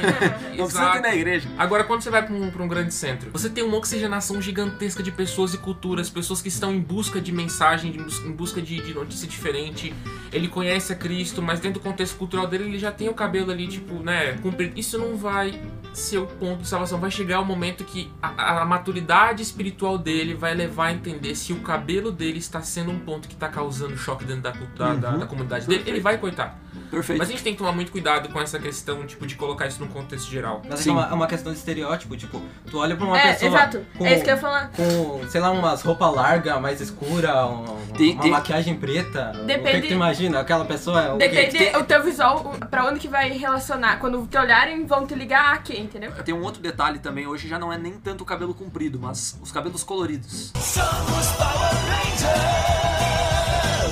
Não 0.56 0.64
precisa 0.66 0.90
ter 0.92 1.00
na 1.00 1.14
igreja. 1.14 1.48
Agora, 1.58 1.84
quando 1.84 2.00
você 2.02 2.10
vai 2.10 2.24
pra 2.24 2.34
um, 2.34 2.50
pra 2.50 2.62
um 2.62 2.68
grande 2.68 2.92
centro, 2.94 3.30
você 3.30 3.48
tem 3.50 3.62
uma 3.62 3.76
oxigenação 3.76 4.40
gigantesca 4.40 5.02
de 5.02 5.10
pessoas 5.12 5.52
e 5.54 5.58
culturas, 5.58 6.08
pessoas 6.10 6.40
que 6.40 6.48
estão 6.48 6.72
em 6.74 6.80
busca 6.80 7.20
de 7.20 7.32
mensagem, 7.32 7.94
em 8.24 8.32
busca 8.32 8.62
de, 8.62 8.80
de 8.80 8.94
notícia 8.94 9.26
diferente. 9.28 9.94
Ele 10.32 10.48
conhece 10.48 10.92
a 10.92 10.96
Cristo, 10.96 11.42
mas 11.42 11.60
dentro 11.60 11.80
do 11.80 11.82
contexto 11.82 12.16
cultural 12.16 12.45
dele, 12.46 12.64
ele 12.64 12.78
já 12.78 12.90
tem 12.92 13.08
o 13.08 13.14
cabelo 13.14 13.50
ali, 13.50 13.66
tipo, 13.66 13.94
né, 14.02 14.32
comprido. 14.42 14.78
Isso 14.78 14.98
não 14.98 15.16
vai 15.16 15.60
ser 15.92 16.18
o 16.18 16.26
ponto 16.26 16.62
de 16.62 16.68
salvação. 16.68 16.98
Vai 17.00 17.10
chegar 17.10 17.40
o 17.40 17.44
momento 17.44 17.84
que 17.84 18.10
a, 18.22 18.60
a- 18.62 18.64
maturidade 18.64 19.42
espiritual 19.42 19.96
dele 19.98 20.34
vai 20.34 20.54
levar 20.54 20.86
a 20.86 20.92
entender 20.92 21.34
se 21.34 21.52
o 21.52 21.60
cabelo 21.60 22.12
dele 22.12 22.38
está 22.38 22.60
sendo 22.62 22.90
um 22.90 22.98
ponto 22.98 23.26
que 23.28 23.34
está 23.34 23.48
causando 23.48 23.96
choque 23.96 24.24
dentro 24.24 24.42
da, 24.42 24.50
da, 24.50 24.94
da- 24.94 25.10
Uhum. 25.12 25.18
da 25.20 25.26
comunidade 25.26 25.66
dele. 25.66 25.84
Ele 25.86 26.00
vai 26.00 26.18
cortar. 26.18 26.58
Perfeito. 26.90 27.18
Mas 27.18 27.28
a 27.28 27.32
gente 27.32 27.42
tem 27.42 27.52
que 27.52 27.58
tomar 27.58 27.72
muito 27.72 27.90
cuidado 27.92 28.28
com 28.28 28.40
essa 28.40 28.58
questão, 28.58 29.04
tipo, 29.06 29.26
de 29.26 29.34
colocar 29.34 29.66
isso 29.66 29.80
num 29.80 29.88
contexto 29.88 30.30
geral. 30.30 30.62
Mas 30.68 30.80
é 30.80 30.82
que 30.84 30.88
é 30.88 30.92
uma, 30.92 31.08
é 31.08 31.12
uma 31.14 31.26
questão 31.26 31.52
de 31.52 31.58
estereótipo, 31.58 32.16
tipo, 32.16 32.40
tu 32.70 32.78
olha 32.78 32.96
pra 32.96 33.06
uma 33.06 33.18
É, 33.18 33.32
pessoa. 33.32 33.50
exato. 33.50 33.84
Com, 33.98 34.06
É 34.06 34.14
isso 34.14 34.24
que 34.24 34.30
eu 34.30 34.34
ia 34.34 34.40
falar. 34.40 34.70
Com, 34.70 35.28
sei 35.28 35.40
lá, 35.40 35.50
umas 35.50 35.82
roupas 35.82 36.14
largas, 36.14 36.60
mais 36.60 36.80
escura, 36.80 37.46
um- 37.46 37.64
Tem- 37.96 38.12
uma 38.14 38.22
tem- 38.22 38.30
maquiagem 38.30 38.76
preta. 38.76 39.32
O 39.34 39.38
que, 39.40 39.44
Depende- 39.46 39.82
que 39.82 39.88
tu 39.88 39.94
imagina? 39.94 40.40
Aquela 40.40 40.64
pessoa 40.64 41.02
é 41.02 41.12
o 41.12 41.18
quê? 41.18 41.28
Depende 41.28 41.76
o 41.76 41.84
teu 41.84 42.02
visual, 42.02 42.54
pra 42.70 42.84
onde 42.86 43.00
que 43.00 43.08
vai 43.08 43.30
relacionar. 43.30 43.98
Quando 43.98 44.26
te 44.26 44.36
olharem, 44.38 44.84
vão 44.86 45.06
te 45.06 45.14
ligar 45.14 45.54
a 45.54 45.58
quem, 45.58 45.82
entendeu? 45.84 46.12
Tem 46.24 46.34
um 46.34 46.42
outro 46.42 46.60
detalhe 46.62 46.98
também, 46.98 47.26
hoje 47.26 47.48
já 47.48 47.58
não 47.58 47.72
é 47.72 47.78
nem 47.78 47.92
tanto 47.94 48.22
o 48.22 48.24
cabelo 48.24 48.54
comprido, 48.54 48.98
mas 49.00 49.38
os 49.42 49.50
cabelos 49.52 49.82
coloridos. 49.82 50.52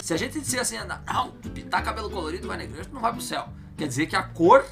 Se 0.05 0.13
a 0.13 0.19
gente 0.19 0.39
disser 0.39 0.61
assim, 0.61 0.77
não, 1.07 1.31
tu 1.31 1.49
pintar 1.49 1.83
cabelo 1.83 2.11
colorido 2.11 2.47
vai 2.47 2.59
na 2.59 2.65
igreja, 2.65 2.85
tu 2.85 2.93
não 2.93 3.01
vai 3.01 3.11
pro 3.11 3.23
céu. 3.23 3.49
Quer 3.75 3.89
dizer 3.89 4.05
que 4.05 4.15
a 4.15 4.23
cor 4.23 4.63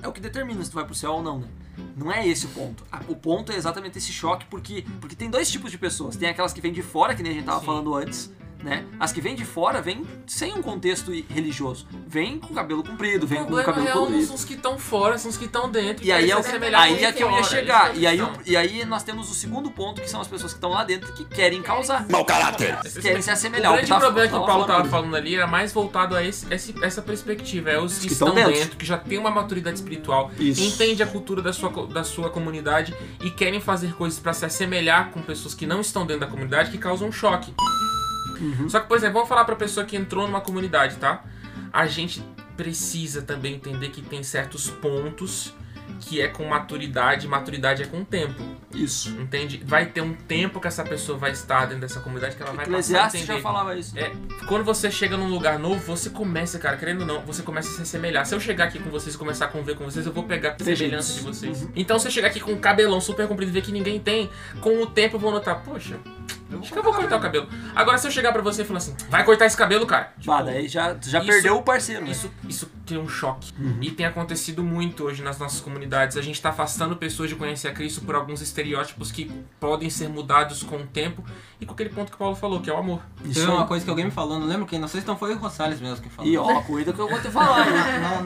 é 0.00 0.06
o 0.06 0.12
que 0.12 0.20
determina 0.20 0.62
se 0.62 0.70
tu 0.70 0.74
vai 0.74 0.84
pro 0.84 0.94
céu 0.94 1.14
ou 1.14 1.22
não, 1.24 1.40
né? 1.40 1.48
Não 1.96 2.12
é 2.12 2.24
esse 2.24 2.46
o 2.46 2.50
ponto. 2.50 2.84
O 3.08 3.16
ponto 3.16 3.50
é 3.50 3.56
exatamente 3.56 3.98
esse 3.98 4.12
choque, 4.12 4.46
porque, 4.46 4.84
porque 5.00 5.16
tem 5.16 5.28
dois 5.28 5.50
tipos 5.50 5.72
de 5.72 5.76
pessoas. 5.76 6.14
Tem 6.14 6.28
aquelas 6.28 6.52
que 6.52 6.60
vêm 6.60 6.72
de 6.72 6.82
fora, 6.82 7.16
que 7.16 7.22
nem 7.24 7.32
a 7.32 7.34
gente 7.34 7.46
tava 7.46 7.60
falando 7.62 7.96
antes, 7.96 8.32
né? 8.66 8.84
As 8.98 9.12
que 9.12 9.20
vêm 9.20 9.34
de 9.36 9.44
fora 9.44 9.80
vêm 9.80 10.04
sem 10.26 10.52
um 10.52 10.60
contexto 10.60 11.12
religioso. 11.30 11.86
Vem 12.06 12.38
com 12.40 12.52
cabelo 12.52 12.82
comprido, 12.82 13.26
vem 13.26 13.38
O 13.38 13.42
com 13.42 13.46
problema 13.46 13.66
cabelo 13.72 13.84
real 13.86 13.96
não 14.00 14.04
colorido. 14.06 14.26
são 14.26 14.34
os 14.34 14.44
que 14.44 14.54
estão 14.54 14.76
fora, 14.78 15.16
são 15.18 15.30
os 15.30 15.36
que 15.36 15.44
estão 15.44 15.70
dentro. 15.70 16.04
E 16.04 16.10
aí, 16.10 16.30
é, 16.30 16.36
o 16.36 16.40
aí 16.76 17.04
é 17.04 17.12
que 17.12 17.22
eu 17.22 17.30
ia 17.30 17.42
chegar. 17.44 17.94
é 17.94 17.98
E 17.98 18.06
aí, 18.06 18.20
o- 18.20 18.32
e 18.44 18.56
aí 18.56 18.84
nós 18.84 19.02
temos 19.04 19.30
o 19.30 19.34
segundo 19.34 19.70
ponto, 19.70 20.00
que 20.02 20.10
são 20.10 20.20
as 20.20 20.26
pessoas 20.26 20.52
que 20.52 20.56
estão 20.58 20.70
lá 20.70 20.82
dentro 20.84 21.12
que 21.12 21.24
querem 21.24 21.62
causar. 21.62 22.06
Mau 22.10 22.24
caráter. 22.24 22.76
Que 22.82 23.00
querem 23.00 23.22
se 23.22 23.30
assemelhar. 23.30 23.70
O 23.72 23.74
grande 23.76 23.88
tá- 23.88 23.98
problema 24.00 24.28
que 24.28 24.34
o 24.34 24.38
Paulo 24.38 24.52
falando 24.52 24.66
tava 24.66 24.80
ali. 24.80 24.88
falando 24.90 25.16
ali 25.16 25.34
era 25.36 25.46
mais 25.46 25.72
voltado 25.72 26.16
a 26.16 26.24
esse- 26.24 26.52
esse- 26.52 26.74
essa 26.82 27.00
perspectiva. 27.00 27.70
É 27.70 27.78
os 27.80 27.98
que, 27.98 28.08
que 28.08 28.12
estão 28.12 28.28
estão 28.28 28.42
dentro. 28.44 28.60
dentro. 28.60 28.76
que 28.76 28.84
já 28.84 28.98
têm 28.98 29.18
uma 29.18 29.30
maturidade 29.30 29.76
espiritual, 29.76 30.30
Isso. 30.38 30.60
entende 30.60 31.02
a 31.02 31.06
cultura 31.06 31.40
da 31.40 31.52
sua, 31.52 31.70
da 31.86 32.02
sua 32.02 32.30
comunidade 32.30 32.94
e 33.22 33.30
querem 33.30 33.60
fazer 33.60 33.94
coisas 33.94 34.18
pra 34.18 34.32
se 34.32 34.44
assemelhar 34.44 35.10
com 35.10 35.22
pessoas 35.22 35.54
que 35.54 35.66
não 35.66 35.80
estão 35.80 36.04
dentro 36.04 36.20
da 36.22 36.26
comunidade 36.26 36.70
que 36.70 36.78
causam 36.78 37.08
um 37.08 37.12
choque. 37.12 37.54
Uhum. 38.40 38.68
Só 38.68 38.80
que, 38.80 38.88
por 38.88 38.96
exemplo, 38.96 39.14
vamos 39.14 39.28
falar 39.28 39.44
pra 39.44 39.56
pessoa 39.56 39.84
que 39.84 39.96
entrou 39.96 40.26
numa 40.26 40.40
comunidade, 40.40 40.96
tá? 40.96 41.24
A 41.72 41.86
gente 41.86 42.22
precisa 42.56 43.22
também 43.22 43.54
entender 43.54 43.90
que 43.90 44.02
tem 44.02 44.22
certos 44.22 44.70
pontos 44.70 45.54
que 46.00 46.20
é 46.20 46.28
com 46.28 46.44
maturidade, 46.44 47.26
maturidade 47.26 47.82
é 47.82 47.86
com 47.86 48.04
tempo. 48.04 48.42
Isso. 48.74 49.10
Entende? 49.10 49.62
Vai 49.64 49.86
ter 49.86 50.00
um 50.00 50.12
tempo 50.12 50.60
que 50.60 50.68
essa 50.68 50.84
pessoa 50.84 51.16
vai 51.16 51.30
estar 51.30 51.66
dentro 51.66 51.80
dessa 51.80 52.00
comunidade 52.00 52.36
que 52.36 52.42
ela 52.42 52.52
vai 52.52 52.66
passar 52.66 53.04
a 53.04 53.06
entender. 53.08 53.24
já 53.24 53.40
falava 53.40 53.76
isso. 53.76 53.98
É, 53.98 54.12
quando 54.46 54.64
você 54.64 54.90
chega 54.90 55.16
num 55.16 55.28
lugar 55.28 55.58
novo, 55.58 55.80
você 55.80 56.10
começa, 56.10 56.58
cara, 56.58 56.76
querendo 56.76 57.00
ou 57.00 57.06
não, 57.06 57.20
você 57.22 57.42
começa 57.42 57.70
a 57.70 57.72
se 57.72 57.82
assemelhar. 57.82 58.26
Se 58.26 58.34
eu 58.34 58.40
chegar 58.40 58.64
aqui 58.64 58.78
com 58.78 58.90
vocês 58.90 59.14
e 59.14 59.18
começar 59.18 59.46
a 59.46 59.48
conviver 59.48 59.76
com 59.76 59.84
vocês, 59.84 60.04
eu 60.06 60.12
vou 60.12 60.24
pegar 60.24 60.56
a 60.60 60.64
semelhança 60.64 61.14
de 61.14 61.20
vocês. 61.20 61.62
Uhum. 61.62 61.72
Então, 61.74 61.98
se 61.98 62.08
eu 62.08 62.12
chegar 62.12 62.28
aqui 62.28 62.40
com 62.40 62.52
um 62.52 62.58
cabelão 62.58 63.00
super 63.00 63.26
comprido 63.26 63.50
e 63.50 63.54
ver 63.54 63.62
que 63.62 63.72
ninguém 63.72 63.98
tem, 63.98 64.30
com 64.60 64.82
o 64.82 64.86
tempo 64.86 65.16
eu 65.16 65.20
vou 65.20 65.30
notar, 65.30 65.62
poxa, 65.62 65.98
acho 66.60 66.72
que 66.72 66.78
eu 66.78 66.82
vou 66.82 66.94
cortar 66.94 67.16
o 67.16 67.20
cabelo. 67.20 67.48
Agora, 67.74 67.98
se 67.98 68.06
eu 68.06 68.10
chegar 68.10 68.32
pra 68.32 68.42
você 68.42 68.62
e 68.62 68.64
falar 68.64 68.78
assim, 68.78 68.94
vai 69.08 69.24
cortar 69.24 69.46
esse 69.46 69.56
cabelo, 69.56 69.86
cara. 69.86 70.12
Tipo, 70.18 70.32
Ah, 70.32 70.42
daí 70.42 70.68
já, 70.68 70.94
tu 70.94 71.08
já 71.08 71.18
isso- 71.18 71.26
perdeu 71.28 71.56
o 71.56 71.62
parceiro, 71.62 72.04
né? 72.04 72.10
Isso, 72.10 72.30
isso 72.48 72.70
tem 72.86 72.98
um 72.98 73.08
choque. 73.08 73.52
Uhum. 73.58 73.78
E 73.80 73.90
tem 73.90 74.06
acontecido 74.06 74.62
muito 74.62 75.04
hoje 75.04 75.22
nas 75.22 75.38
nossas 75.38 75.60
comunidades. 75.60 76.16
A 76.16 76.22
gente 76.22 76.40
tá 76.40 76.50
afastando 76.50 76.96
pessoas 76.96 77.28
de 77.28 77.36
conhecer 77.36 77.68
a 77.68 77.72
Cristo 77.72 78.00
por 78.02 78.14
alguns 78.14 78.40
estereótipos 78.40 79.10
que 79.12 79.30
podem 79.60 79.90
ser 79.90 80.08
mudados 80.08 80.62
com 80.62 80.76
o 80.76 80.86
tempo 80.86 81.24
e 81.60 81.66
com 81.66 81.72
aquele 81.72 81.90
ponto 81.90 82.08
que 82.10 82.14
o 82.14 82.18
Paulo 82.18 82.36
falou, 82.36 82.60
que 82.60 82.70
é 82.70 82.72
o 82.72 82.76
amor. 82.76 83.00
Teve 83.22 83.46
uma 83.50 83.66
coisa 83.66 83.84
que 83.84 83.90
alguém 83.90 84.04
me 84.06 84.10
falou, 84.10 84.38
não 84.38 84.46
lembro 84.46 84.66
quem, 84.66 84.78
não 84.78 84.88
sei 84.88 85.00
se 85.00 85.06
não 85.06 85.16
foi 85.16 85.34
o 85.34 85.38
Rosales 85.38 85.80
mesmo 85.80 86.02
que 86.02 86.08
falou. 86.10 86.30
E 86.30 86.36
ó, 86.36 86.60
cuida 86.62 86.92
que 86.92 86.98
eu 86.98 87.08
vou 87.08 87.20
te 87.20 87.28
falar. 87.30 87.66
hein? 87.66 87.74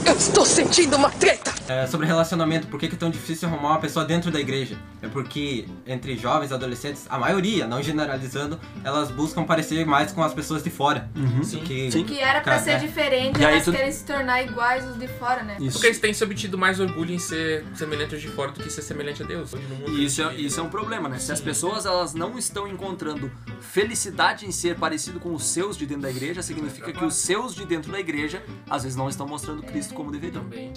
Eu 0.06 0.16
estou 0.16 0.44
sentindo 0.44 0.96
uma 0.96 1.10
treta! 1.10 1.50
É, 1.68 1.86
sobre 1.86 2.06
relacionamento, 2.06 2.66
por 2.66 2.80
que 2.80 2.88
que 2.88 2.96
é 2.96 2.98
tão 2.98 3.10
difícil 3.10 3.48
arrumar 3.48 3.70
uma 3.70 3.78
pessoa 3.78 4.04
dentro 4.04 4.30
da 4.30 4.40
igreja? 4.40 4.76
É 5.00 5.06
porque 5.08 5.66
entre 5.86 6.16
jovens 6.16 6.50
e 6.50 6.54
adolescentes, 6.54 7.06
a 7.08 7.16
maioria, 7.18 7.66
não 7.66 7.80
generalizando, 7.82 8.58
elas 8.82 9.10
buscam 9.10 9.44
parecer 9.44 9.86
mais 9.86 10.10
com 10.10 10.22
as 10.22 10.34
pessoas 10.34 10.64
de 10.64 10.70
fora. 10.70 11.08
Uhum. 11.14 11.40
Do 11.40 11.58
que, 11.60 11.90
Que 12.02 12.18
era 12.18 12.40
pra 12.40 12.54
Cara, 12.54 12.62
ser 12.64 12.70
é. 12.72 12.78
diferente, 12.78 13.40
E 13.40 13.44
elas 13.44 13.64
tu- 13.64 13.70
querem 13.72 13.92
se 13.92 14.04
tornar 14.04 14.42
iguais 14.50 14.86
os 14.86 14.98
de 14.98 15.08
fora, 15.08 15.42
né? 15.42 15.56
Porque 15.72 15.86
eles 15.86 15.98
têm 15.98 16.12
se 16.12 16.22
obtido 16.22 16.58
mais 16.58 16.80
orgulho 16.80 17.12
em 17.12 17.18
ser 17.18 17.64
semelhante 17.74 18.14
aos 18.14 18.22
de 18.22 18.28
fora 18.28 18.52
do 18.52 18.62
que 18.62 18.70
ser 18.70 18.82
semelhante 18.82 19.22
a 19.22 19.26
Deus. 19.26 19.52
Hoje 19.52 19.66
no 19.66 19.76
mundo 19.76 19.98
E 19.98 20.04
isso 20.04 20.22
é, 20.22 20.34
isso 20.34 20.60
é 20.60 20.62
um 20.62 20.68
problema, 20.70 21.08
né? 21.08 21.18
Se 21.18 21.32
as 21.32 21.40
pessoas 21.40 21.86
elas 21.86 22.14
não 22.14 22.38
estão 22.38 22.66
encontrando 22.66 23.30
felicidade 23.60 24.46
em 24.46 24.52
ser 24.52 24.76
parecido 24.76 25.20
com 25.20 25.34
os 25.34 25.44
seus 25.44 25.76
de 25.76 25.86
dentro 25.86 26.02
da 26.02 26.10
igreja, 26.10 26.42
significa 26.42 26.92
que 26.92 27.04
os 27.04 27.14
seus 27.14 27.54
de 27.54 27.64
dentro 27.64 27.90
da 27.90 28.00
igreja 28.00 28.42
às 28.68 28.82
vezes 28.82 28.96
não 28.96 29.08
estão 29.08 29.26
mostrando 29.26 29.62
Cristo 29.62 29.94
como 29.94 30.10
deveriam. 30.10 30.30
Também. 30.30 30.72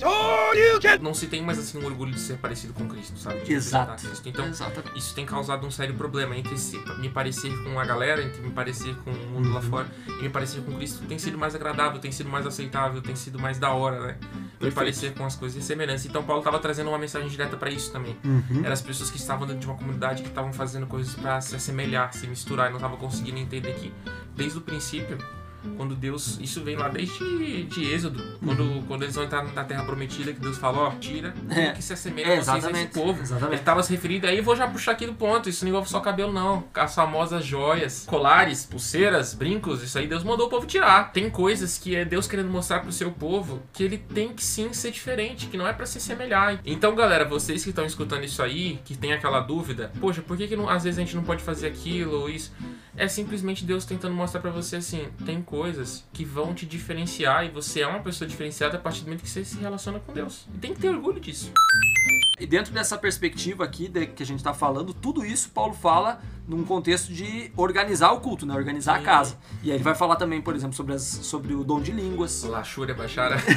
não 1.01 1.13
se 1.13 1.27
tem 1.27 1.41
mais 1.41 1.59
assim 1.59 1.77
um 1.77 1.85
orgulho 1.85 2.11
de 2.11 2.19
ser 2.19 2.37
parecido 2.37 2.73
com 2.73 2.87
Cristo, 2.87 3.17
sabe? 3.19 3.41
De 3.41 3.53
Exato. 3.53 4.03
Cristo. 4.03 4.27
Então, 4.27 4.47
Exatamente. 4.47 4.97
isso 4.97 5.13
tem 5.13 5.25
causado 5.25 5.65
um 5.65 5.71
sério 5.71 5.93
problema 5.95 6.35
entre 6.35 6.57
se, 6.57 6.77
me 6.99 7.09
parecer 7.09 7.51
com 7.63 7.79
a 7.79 7.85
galera, 7.85 8.23
entre 8.23 8.41
me 8.41 8.51
parecer 8.51 8.95
com 9.03 9.11
o 9.11 9.27
mundo 9.29 9.51
lá 9.53 9.61
fora 9.61 9.87
e 10.07 10.23
me 10.23 10.29
parecer 10.29 10.61
com 10.61 10.75
Cristo. 10.75 11.05
Tem 11.05 11.19
sido 11.19 11.37
mais 11.37 11.55
agradável, 11.55 11.99
tem 11.99 12.11
sido 12.11 12.29
mais 12.29 12.45
aceitável, 12.45 13.01
tem 13.01 13.15
sido 13.15 13.39
mais 13.39 13.59
da 13.63 13.73
hora, 13.73 13.99
né? 14.07 14.17
Me 14.59 14.71
parecer 14.71 15.13
com 15.13 15.25
as 15.25 15.35
coisas 15.35 15.63
semelhantes. 15.63 16.05
Então, 16.05 16.23
Paulo 16.23 16.41
estava 16.41 16.59
trazendo 16.59 16.89
uma 16.89 16.97
mensagem 16.97 17.27
direta 17.29 17.57
para 17.57 17.69
isso 17.69 17.91
também. 17.91 18.17
Uhum. 18.23 18.59
Eram 18.59 18.73
as 18.73 18.81
pessoas 18.81 19.09
que 19.09 19.17
estavam 19.17 19.47
dentro 19.47 19.61
de 19.61 19.67
uma 19.67 19.75
comunidade 19.75 20.21
que 20.21 20.29
estavam 20.29 20.53
fazendo 20.53 20.85
coisas 20.85 21.15
para 21.15 21.39
se 21.41 21.55
assemelhar, 21.55 22.13
se 22.13 22.27
misturar 22.27 22.67
e 22.67 22.69
não 22.69 22.77
estavam 22.77 22.97
conseguindo 22.97 23.39
entender 23.39 23.73
que, 23.73 23.93
desde 24.35 24.57
o 24.57 24.61
princípio, 24.61 25.17
quando 25.77 25.95
Deus. 25.95 26.37
Isso 26.41 26.61
vem 26.63 26.75
lá 26.75 26.87
desde 26.89 27.63
de 27.63 27.83
Êxodo. 27.93 28.21
Quando, 28.43 28.85
quando 28.87 29.03
eles 29.03 29.15
vão 29.15 29.23
entrar 29.23 29.43
na 29.53 29.63
Terra 29.63 29.83
Prometida, 29.83 30.33
que 30.33 30.39
Deus 30.39 30.57
falou, 30.57 30.83
ó, 30.87 30.91
tira 30.91 31.33
É. 31.49 31.71
que 31.71 31.81
se 31.81 31.93
assemelha 31.93 32.27
É, 32.27 32.37
a 32.39 32.43
vocês 32.43 32.65
a 32.65 32.71
esse 32.71 32.87
povo. 32.87 33.21
exatamente. 33.21 33.51
Ele 33.53 33.61
estava 33.61 33.83
se 33.83 33.91
referindo, 33.91 34.27
aí 34.27 34.37
eu 34.37 34.43
vou 34.43 34.55
já 34.55 34.67
puxar 34.67 34.91
aqui 34.93 35.05
do 35.05 35.13
ponto. 35.13 35.49
Isso 35.49 35.63
não 35.65 35.69
envolve 35.69 35.89
só 35.89 35.99
cabelo, 35.99 36.31
não. 36.33 36.63
As 36.73 36.93
famosas 36.95 37.45
joias, 37.45 38.05
colares, 38.07 38.65
pulseiras, 38.65 39.33
brincos, 39.33 39.81
isso 39.83 39.97
aí 39.97 40.07
Deus 40.07 40.23
mandou 40.23 40.47
o 40.47 40.49
povo 40.49 40.65
tirar. 40.65 41.11
Tem 41.11 41.29
coisas 41.29 41.77
que 41.77 41.95
é 41.95 42.03
Deus 42.05 42.27
querendo 42.27 42.49
mostrar 42.49 42.79
pro 42.81 42.91
seu 42.91 43.11
povo 43.11 43.61
que 43.71 43.83
ele 43.83 43.97
tem 43.97 44.33
que 44.33 44.43
sim 44.43 44.71
ser 44.73 44.91
diferente, 44.91 45.47
que 45.47 45.57
não 45.57 45.67
é 45.67 45.73
para 45.73 45.85
se 45.85 45.99
semelhar. 45.99 46.59
Então, 46.65 46.93
galera, 46.95 47.25
vocês 47.25 47.63
que 47.63 47.69
estão 47.69 47.85
escutando 47.85 48.23
isso 48.23 48.41
aí, 48.41 48.79
que 48.85 48.95
tem 48.97 49.13
aquela 49.13 49.39
dúvida, 49.39 49.91
poxa, 49.99 50.21
por 50.21 50.35
que, 50.37 50.47
que 50.47 50.55
não- 50.55 50.69
às 50.69 50.83
vezes 50.83 50.99
a 50.99 51.01
gente 51.03 51.15
não 51.15 51.23
pode 51.23 51.43
fazer 51.43 51.67
aquilo 51.67 52.21
ou 52.21 52.29
isso? 52.29 52.51
É 52.95 53.07
simplesmente 53.07 53.65
Deus 53.65 53.85
tentando 53.85 54.13
mostrar 54.13 54.39
pra 54.39 54.51
você 54.51 54.75
assim, 54.75 55.07
tem 55.25 55.41
coisas 55.41 55.52
que 56.11 56.25
vão 56.25 56.53
te 56.53 56.65
diferenciar 56.65 57.45
e 57.45 57.49
você 57.49 57.81
é 57.81 57.87
uma 57.87 57.99
pessoa 57.99 58.27
diferenciada 58.27 58.77
a 58.77 58.79
partir 58.79 59.01
do 59.01 59.05
momento 59.05 59.21
que 59.23 59.29
você 59.29 59.45
se 59.45 59.57
relaciona 59.59 59.99
com 59.99 60.11
Deus. 60.11 60.47
E 60.53 60.57
tem 60.57 60.73
que 60.73 60.79
ter 60.81 60.89
orgulho 60.89 61.19
disso. 61.19 61.51
E 62.39 62.47
dentro 62.47 62.73
dessa 62.73 62.97
perspectiva 62.97 63.63
aqui 63.63 63.87
de- 63.87 64.07
que 64.07 64.23
a 64.23 64.25
gente 64.25 64.43
tá 64.43 64.53
falando, 64.53 64.93
tudo 64.93 65.23
isso 65.23 65.49
Paulo 65.51 65.73
fala 65.73 66.19
num 66.47 66.63
contexto 66.63 67.13
de 67.13 67.51
organizar 67.55 68.11
o 68.11 68.19
culto, 68.19 68.45
né? 68.45 68.53
Organizar 68.53 68.95
a 68.95 69.01
casa. 69.01 69.37
E 69.61 69.69
aí 69.71 69.77
ele 69.77 69.83
vai 69.83 69.95
falar 69.95 70.15
também, 70.15 70.41
por 70.41 70.55
exemplo, 70.55 70.75
sobre, 70.75 70.93
as, 70.93 71.01
sobre 71.03 71.53
o 71.53 71.63
dom 71.63 71.81
de 71.81 71.91
línguas. 71.91 72.43
Lachúria, 72.43 72.93
baixara. 72.93 73.37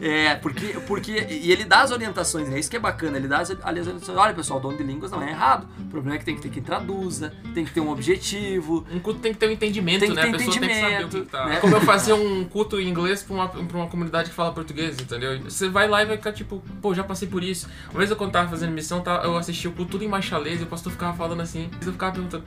É, 0.00 0.34
porque, 0.36 0.78
porque. 0.86 1.26
E 1.28 1.52
ele 1.52 1.64
dá 1.64 1.82
as 1.82 1.90
orientações, 1.90 2.48
né? 2.48 2.58
Isso 2.58 2.70
que 2.70 2.76
é 2.76 2.80
bacana. 2.80 3.18
Ele 3.18 3.28
dá 3.28 3.40
as, 3.40 3.50
ali 3.62 3.80
as 3.80 3.86
orientações. 3.86 4.16
Olha, 4.16 4.32
pessoal, 4.32 4.58
o 4.58 4.62
dom 4.62 4.74
de 4.74 4.82
línguas 4.82 5.10
não 5.10 5.22
é 5.22 5.30
errado. 5.30 5.68
O 5.78 5.84
problema 5.84 6.16
é 6.16 6.18
que 6.18 6.24
tem 6.24 6.34
que 6.34 6.40
ter 6.40 6.48
quem 6.48 6.62
traduza, 6.62 7.34
tem 7.52 7.64
que 7.66 7.72
ter 7.72 7.80
um 7.80 7.90
objetivo. 7.90 8.86
Um 8.90 8.98
culto 8.98 9.20
tem 9.20 9.32
que 9.32 9.38
ter 9.38 9.48
um 9.48 9.50
entendimento, 9.50 10.00
Tem 10.00 10.10
que 10.10 10.16
né? 10.16 10.22
ter 10.22 10.28
a 10.28 10.32
pessoa 10.32 10.58
tem 10.58 10.68
que 10.68 10.74
saber 10.74 10.86
o 10.86 11.08
que 11.08 11.16
entendimento, 11.16 11.26
que 11.26 11.30
tá. 11.30 11.46
né? 11.46 11.56
É 11.56 11.60
como 11.60 11.76
eu 11.76 11.80
fazer 11.82 12.14
um 12.14 12.44
culto 12.44 12.80
em 12.80 12.88
inglês 12.88 13.22
pra 13.22 13.34
uma, 13.34 13.48
pra 13.48 13.76
uma 13.76 13.88
comunidade 13.88 14.30
que 14.30 14.34
fala 14.34 14.52
português, 14.52 14.98
entendeu? 14.98 15.38
Você 15.42 15.68
vai 15.68 15.86
lá 15.86 16.02
e 16.02 16.06
vai 16.06 16.16
ficar 16.16 16.32
tipo, 16.32 16.62
pô, 16.80 16.94
já 16.94 17.04
passei 17.04 17.28
por 17.28 17.42
isso. 17.42 17.68
Uma 17.90 17.98
vez 17.98 18.10
eu 18.10 18.16
quando 18.16 18.32
tava 18.32 18.48
fazendo 18.48 18.72
missão, 18.72 19.02
tá, 19.02 19.20
eu 19.24 19.36
assisti 19.36 19.68
o 19.68 19.72
culto 19.72 19.90
tudo 19.90 20.04
em 20.04 20.08
marchalês 20.08 20.60
e 20.60 20.64
o 20.64 20.66
pastor 20.66 20.92
ficava 20.92 21.14
falando 21.16 21.40
assim. 21.40 21.59
Eu 21.84 21.92
ficava 21.92 22.12
perguntando. 22.12 22.44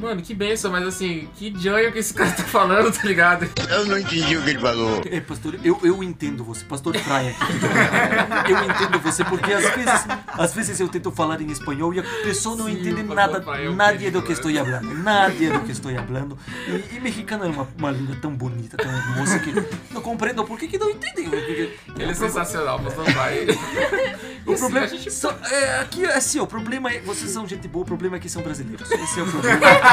Mano, 0.00 0.22
que 0.22 0.32
benção, 0.34 0.70
mas 0.72 0.86
assim, 0.86 1.28
que 1.36 1.52
janho 1.58 1.92
que 1.92 1.98
esse 1.98 2.14
cara 2.14 2.30
tá 2.32 2.42
falando, 2.42 2.90
tá 2.90 3.06
ligado? 3.06 3.46
Eu 3.68 3.84
não 3.84 3.98
entendi 3.98 4.34
o 4.36 4.42
que 4.42 4.50
ele 4.50 4.58
falou. 4.58 5.02
É, 5.04 5.20
pastor, 5.20 5.56
eu, 5.62 5.78
eu 5.82 6.02
entendo 6.02 6.42
você, 6.42 6.64
pastor 6.64 6.96
Praia. 6.98 7.34
aqui. 7.38 8.50
Eu 8.52 8.64
entendo 8.64 8.98
você, 9.00 9.22
porque 9.24 9.52
às 9.52 9.68
vezes, 9.74 10.06
às 10.28 10.54
vezes 10.54 10.80
eu 10.80 10.88
tento 10.88 11.10
falar 11.12 11.40
em 11.42 11.50
espanhol 11.50 11.92
e 11.92 12.00
a 12.00 12.02
pessoa 12.02 12.56
não 12.56 12.64
Sim, 12.64 12.72
entende 12.80 13.02
nada, 13.02 13.40
Praia 13.42 13.66
é 13.66 13.70
nada 13.70 13.92
querido, 13.92 14.20
do 14.20 14.22
que 14.22 14.28
né? 14.28 14.34
estou 14.34 14.52
falando, 14.54 14.94
nada 15.02 15.28
do 15.34 15.60
que 15.60 15.72
estou 15.72 15.94
falando. 15.94 16.38
E, 16.66 16.96
e 16.96 17.00
mexicano 17.00 17.44
é 17.44 17.48
uma, 17.48 17.68
uma 17.76 17.90
língua 17.90 18.16
tão 18.22 18.34
bonita, 18.34 18.78
tão 18.78 18.90
hermosa 18.90 19.38
que 19.40 19.52
não 19.92 20.00
compreendo 20.00 20.42
por 20.44 20.58
que, 20.58 20.66
que 20.66 20.78
não 20.78 20.88
entendem. 20.88 21.28
Porque- 21.28 21.76
Ele 21.96 22.10
é 22.10 22.14
sensacional, 22.14 22.80
pastor 22.80 23.04
vai. 23.12 23.46
O 24.46 24.56
problema 24.56 24.88
são- 24.88 25.36
é, 25.50 25.80
aqui 25.80 26.02
é 26.04 26.16
assim, 26.16 26.40
o 26.40 26.46
problema 26.46 26.90
é 26.90 27.00
vocês 27.00 27.30
são 27.30 27.46
gente 27.46 27.68
boa, 27.68 27.82
o 27.82 27.86
problema 27.86 28.16
é 28.16 28.18
que 28.18 28.28
são 28.28 28.40
brasileiros. 28.42 28.90
Esse 28.90 29.20
é 29.20 29.22
o 29.22 29.26
problema. 29.26 29.60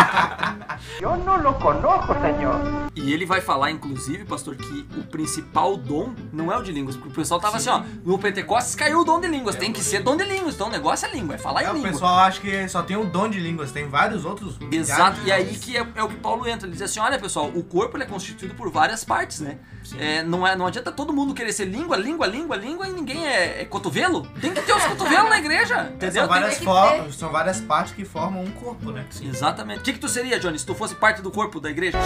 Yo 1.01 1.15
no 1.17 1.37
lo 1.37 1.53
conozco, 1.59 2.13
señor. 2.21 2.87
E 2.95 3.13
ele 3.13 3.25
vai 3.25 3.39
falar, 3.41 3.71
inclusive, 3.71 4.25
pastor, 4.25 4.55
que 4.55 4.87
o 4.97 5.03
principal 5.03 5.77
dom 5.77 6.13
não 6.33 6.51
é 6.51 6.57
o 6.57 6.63
de 6.63 6.71
línguas. 6.71 6.95
Porque 6.95 7.09
o 7.09 7.15
pessoal 7.15 7.39
tava 7.39 7.57
assim, 7.57 7.69
ó, 7.69 7.83
no 8.03 8.17
Pentecostes 8.17 8.75
caiu 8.75 9.01
o 9.01 9.03
dom 9.05 9.19
de 9.19 9.27
línguas. 9.27 9.55
tem 9.55 9.71
que 9.71 9.81
ser 9.81 10.01
dom 10.01 10.15
de 10.17 10.23
línguas. 10.23 10.55
Então 10.55 10.67
o 10.67 10.71
negócio 10.71 11.07
é 11.07 11.11
língua, 11.11 11.35
é 11.35 11.37
falar 11.37 11.61
É, 11.63 11.65
em 11.65 11.69
o 11.69 11.73
língua. 11.73 11.91
pessoal 11.91 12.19
acha 12.19 12.39
que 12.41 12.67
só 12.69 12.81
tem 12.81 12.97
um 12.97 13.05
dom 13.09 13.29
de 13.29 13.39
línguas, 13.39 13.71
tem 13.71 13.87
vários 13.87 14.25
outros. 14.25 14.57
Exato, 14.71 15.19
e 15.25 15.31
aí 15.31 15.55
que 15.55 15.77
é, 15.77 15.85
é 15.95 16.03
o 16.03 16.09
que 16.09 16.15
Paulo 16.15 16.47
entra. 16.47 16.67
Ele 16.67 16.73
diz 16.73 16.81
assim: 16.81 16.99
olha 16.99 17.19
pessoal, 17.19 17.47
o 17.47 17.63
corpo 17.63 17.95
ele 17.97 18.03
é 18.03 18.07
constituído 18.07 18.55
por 18.55 18.71
várias 18.71 19.03
partes, 19.03 19.39
né? 19.39 19.57
É, 19.97 20.21
não, 20.21 20.45
é, 20.45 20.53
não 20.53 20.67
adianta 20.67 20.91
todo 20.91 21.13
mundo 21.13 21.33
querer 21.33 21.53
ser 21.53 21.63
língua, 21.65 21.95
língua, 21.95 22.27
língua, 22.27 22.57
língua 22.57 22.87
e 22.89 22.91
ninguém 22.91 23.25
é, 23.25 23.61
é 23.61 23.65
cotovelo. 23.65 24.27
Tem 24.41 24.53
que 24.53 24.61
ter 24.61 24.73
os 24.75 24.83
cotovelos 24.83 25.29
na 25.29 25.37
igreja, 25.37 25.89
entendeu? 25.93 26.23
São 26.23 26.27
várias, 26.27 26.49
Tem 26.49 26.59
que 26.59 26.65
formas, 26.65 27.15
são 27.15 27.29
várias 27.31 27.61
partes 27.61 27.93
que 27.93 28.03
formam 28.03 28.43
um 28.43 28.51
corpo, 28.51 28.91
né? 28.91 29.05
Exatamente. 29.21 29.76
O 29.77 29.79
que, 29.79 29.93
que 29.93 29.99
tu 29.99 30.09
seria, 30.09 30.39
Johnny, 30.39 30.57
se 30.57 30.65
tu 30.65 30.73
fosse 30.73 30.95
parte 30.95 31.21
do 31.21 31.29
corpo 31.29 31.59
da 31.59 31.69
igreja? 31.69 31.97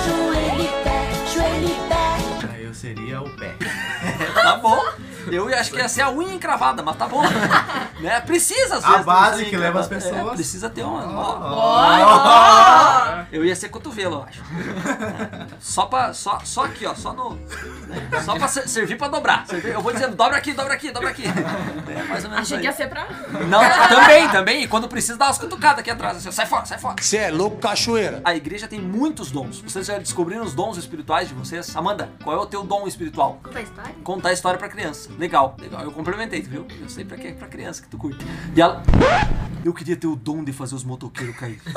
Aí 2.53 2.65
eu 2.65 2.74
seria 2.74 3.22
o 3.22 3.30
pé. 3.38 3.55
tá 4.36 4.57
bom. 4.57 4.78
Eu 5.30 5.47
acho 5.53 5.72
que 5.72 5.78
ia 5.78 5.89
ser 5.89 6.01
a 6.01 6.09
unha 6.11 6.34
encravada, 6.34 6.82
mas 6.84 6.95
tá 6.95 7.07
bom. 7.07 7.22
né? 7.99 8.22
Precisa, 8.22 8.78
às 8.78 8.86
A 8.86 8.89
vezes. 8.91 9.05
base 9.05 9.41
unha 9.41 9.49
que 9.49 9.57
leva 9.57 9.80
as 9.80 9.86
encravada. 9.88 10.09
pessoas. 10.11 10.32
É, 10.32 10.36
precisa 10.36 10.69
ter 10.69 10.84
uma. 10.84 11.01
Ó. 11.05 13.24
Eu 13.32 13.45
ia 13.45 13.55
ser 13.55 13.69
cotovelo, 13.69 14.15
eu 14.15 14.24
acho. 14.24 14.41
Só 15.59 15.86
pra. 15.86 16.13
Só, 16.13 16.39
só 16.43 16.65
aqui, 16.65 16.86
ó. 16.86 16.93
Só 16.95 17.13
no. 17.13 17.36
né? 17.36 18.22
Só 18.24 18.36
pra 18.38 18.47
ser- 18.47 18.67
servir 18.67 18.97
pra 18.97 19.07
dobrar. 19.07 19.45
Eu 19.63 19.82
vou 19.82 19.93
dizendo, 19.93 20.15
dobra 20.15 20.38
aqui, 20.38 20.53
dobra 20.53 20.74
aqui, 20.74 20.91
dobra 20.91 21.09
aqui. 21.09 21.24
É 21.26 22.03
mais 22.03 22.24
ou 22.24 22.30
menos 22.30 22.45
Achei 22.45 22.57
aí. 22.57 22.61
que 22.61 22.67
ia 22.67 22.74
ser 22.74 22.88
pra. 22.89 23.07
Não, 23.47 23.61
também, 23.89 24.30
também. 24.30 24.63
E 24.63 24.67
quando 24.67 24.88
precisa, 24.88 25.17
dá 25.17 25.26
umas 25.28 25.38
cutucadas 25.38 25.80
aqui 25.80 25.89
atrás. 25.91 26.17
Assim, 26.17 26.32
sai 26.32 26.45
fora, 26.45 26.65
sai 26.65 26.78
fora. 26.78 26.95
Você 27.01 27.17
é 27.17 27.32
louco, 27.32 27.57
cachoeira. 27.57 28.22
A 28.26 28.36
igreja 28.36 28.67
tem 28.67 28.80
muitos 28.82 29.32
dons. 29.32 29.59
Vocês 29.61 29.86
já 29.86 29.97
descobriram 29.97 30.43
os 30.43 30.53
dons 30.53 30.78
espirituais 30.78 31.28
de 31.30 31.34
vocês? 31.34 31.76
Amanda, 31.76 32.09
qual 32.24 32.36
é 32.36 32.39
o 32.39 32.45
teu 32.45 32.63
dom 32.63 32.88
espiritual? 32.88 33.39
Conta 33.43 33.59
a 33.59 33.61
história? 33.61 33.95
Contar 34.03 34.30
a 34.30 34.34
história 34.34 34.59
pra 34.59 34.69
criança. 34.69 35.09
Legal, 35.18 35.55
legal. 35.59 35.82
Eu 35.84 35.91
complementei, 35.91 36.41
viu? 36.41 36.66
Eu 36.82 36.89
sei 36.89 37.05
pra 37.05 37.18
que 37.18 37.28
é 37.28 37.32
pra 37.34 37.47
criança 37.47 37.82
que 37.82 37.88
tu 37.88 37.97
curte. 37.97 38.26
E 38.55 38.62
ela. 38.62 38.82
Eu 39.64 39.74
queria 39.74 39.95
ter 39.95 40.07
o 40.07 40.16
dom 40.16 40.43
de 40.43 40.51
fazer 40.51 40.76
os 40.76 40.84
motoqueiros 40.84 41.36
cair. 41.36 41.62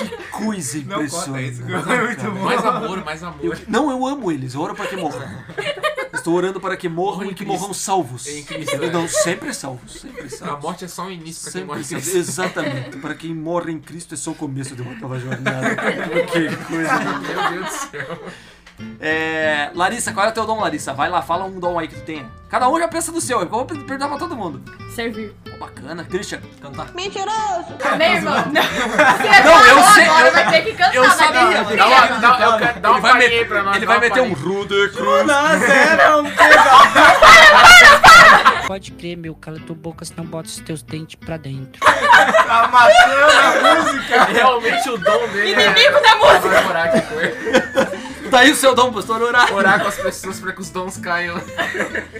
Que 0.00 0.08
coisa 0.30 0.78
Não 0.78 0.84
conta 0.84 0.94
impressionante. 1.04 1.50
isso, 1.52 1.62
é 1.62 2.02
muito 2.06 2.30
bom. 2.30 2.44
Mais 2.44 2.64
amor, 2.64 3.04
mais 3.04 3.22
amor. 3.22 3.38
Eu- 3.44 3.54
não, 3.68 3.90
eu 3.90 4.06
amo 4.06 4.32
eles. 4.32 4.54
Eu 4.54 4.62
oro 4.62 4.74
para 4.74 4.86
que 4.86 4.96
morram. 4.96 5.28
Estou 6.14 6.32
orando 6.34 6.58
para 6.58 6.74
que 6.74 6.88
morram 6.88 7.30
e 7.30 7.34
que 7.34 7.44
morram 7.44 7.74
salvos. 7.74 8.26
Em 8.26 8.42
Cristo, 8.42 8.78
né? 8.78 8.88
Não, 8.88 9.06
sempre 9.06 9.52
salvos. 9.52 10.00
Sempre 10.00 10.22
A 10.24 10.30
salvos. 10.30 10.62
morte 10.62 10.86
é 10.86 10.88
só 10.88 11.04
um 11.04 11.10
início 11.10 11.42
pra 11.42 11.52
quem 11.52 11.64
morre 11.66 11.84
Sempre 11.84 12.02
salvos. 12.04 12.12
Cristo. 12.24 12.30
Exatamente. 12.40 12.96
Para 12.96 13.14
quem 13.14 13.34
morre 13.34 13.72
em 13.72 13.78
Cristo 13.78 14.14
é 14.14 14.16
só 14.16 14.30
o 14.30 14.34
começo 14.34 14.74
de 14.74 14.80
uma 14.80 14.94
nova 14.94 15.18
jornada. 15.20 15.76
que 16.32 16.56
coisa. 16.64 16.98
Meu 16.98 17.50
Deus 17.50 17.66
do 17.66 17.90
céu. 17.90 18.24
É, 19.00 19.70
Larissa, 19.74 20.12
qual 20.12 20.26
é 20.26 20.28
o 20.28 20.32
teu 20.32 20.44
dom, 20.46 20.60
Larissa? 20.60 20.92
Vai 20.92 21.08
lá, 21.08 21.22
fala 21.22 21.44
um 21.44 21.58
dom 21.58 21.78
aí 21.78 21.88
que 21.88 21.94
tu 21.94 22.02
tenha. 22.02 22.26
Cada 22.50 22.68
um 22.68 22.78
já 22.78 22.88
pensa 22.88 23.10
no 23.12 23.20
seu. 23.20 23.40
Eu 23.40 23.48
vou 23.48 23.64
perguntar 23.64 24.08
pra 24.08 24.18
todo 24.18 24.36
mundo. 24.36 24.60
Servir. 24.94 25.32
Pô, 25.48 25.56
bacana. 25.56 26.04
Christian, 26.04 26.40
cantar. 26.60 26.92
Mentiroso! 26.94 27.64
Meu 27.96 28.12
irmão, 28.12 28.34
não. 28.34 28.52
Não, 28.52 29.66
eu 29.66 29.82
sei. 29.94 30.04
Agora 30.04 30.26
eu, 30.26 30.32
vai 30.32 30.50
ter 30.50 30.62
que 30.62 30.72
cantar, 30.72 30.94
eu 30.94 31.10
sabia. 31.10 31.62
Dá 31.76 31.86
uma, 31.86 32.06
dá, 32.18 32.38
eu 32.44 32.58
quero- 32.58 32.80
dá 32.80 32.90
Ele 32.90 33.00
vai 33.00 33.14
meter- 33.14 33.38
aí 33.38 33.44
pra 33.44 33.62
nós. 33.62 33.76
Ele 33.76 33.86
vai 33.86 34.00
meter 34.00 34.20
um. 34.22 34.32
Ruder 34.34 34.92
Cruz. 34.92 35.26
Pode 38.66 38.92
crer, 38.92 39.16
meu, 39.16 39.34
cala 39.34 39.58
tua 39.66 39.74
boca, 39.74 40.04
senão 40.04 40.24
bota 40.24 40.48
os 40.48 40.56
teus 40.60 40.80
dentes 40.82 41.16
pra 41.16 41.36
dentro. 41.36 41.80
Tá 41.80 42.68
matando 42.68 43.26
a 43.26 43.74
música. 43.82 44.24
Realmente 44.26 44.88
o 44.90 44.96
dom 44.98 45.26
dele 45.28 45.54
é... 45.60 45.66
Inimigo 45.66 46.00
da 46.00 46.14
música. 46.16 46.48
Vai 46.48 46.66
orar 46.68 46.86
aqui 46.86 47.00
com 47.02 47.20
Tá 48.30 48.40
aí 48.40 48.52
o 48.52 48.56
seu 48.56 48.74
dom, 48.74 48.92
pastor, 48.92 49.20
orar. 49.22 49.52
Orar 49.52 49.82
com 49.82 49.88
as 49.88 49.96
pessoas 49.96 50.38
pra 50.38 50.52
que 50.52 50.60
os 50.60 50.70
dons 50.70 50.96
caiam. 50.96 51.36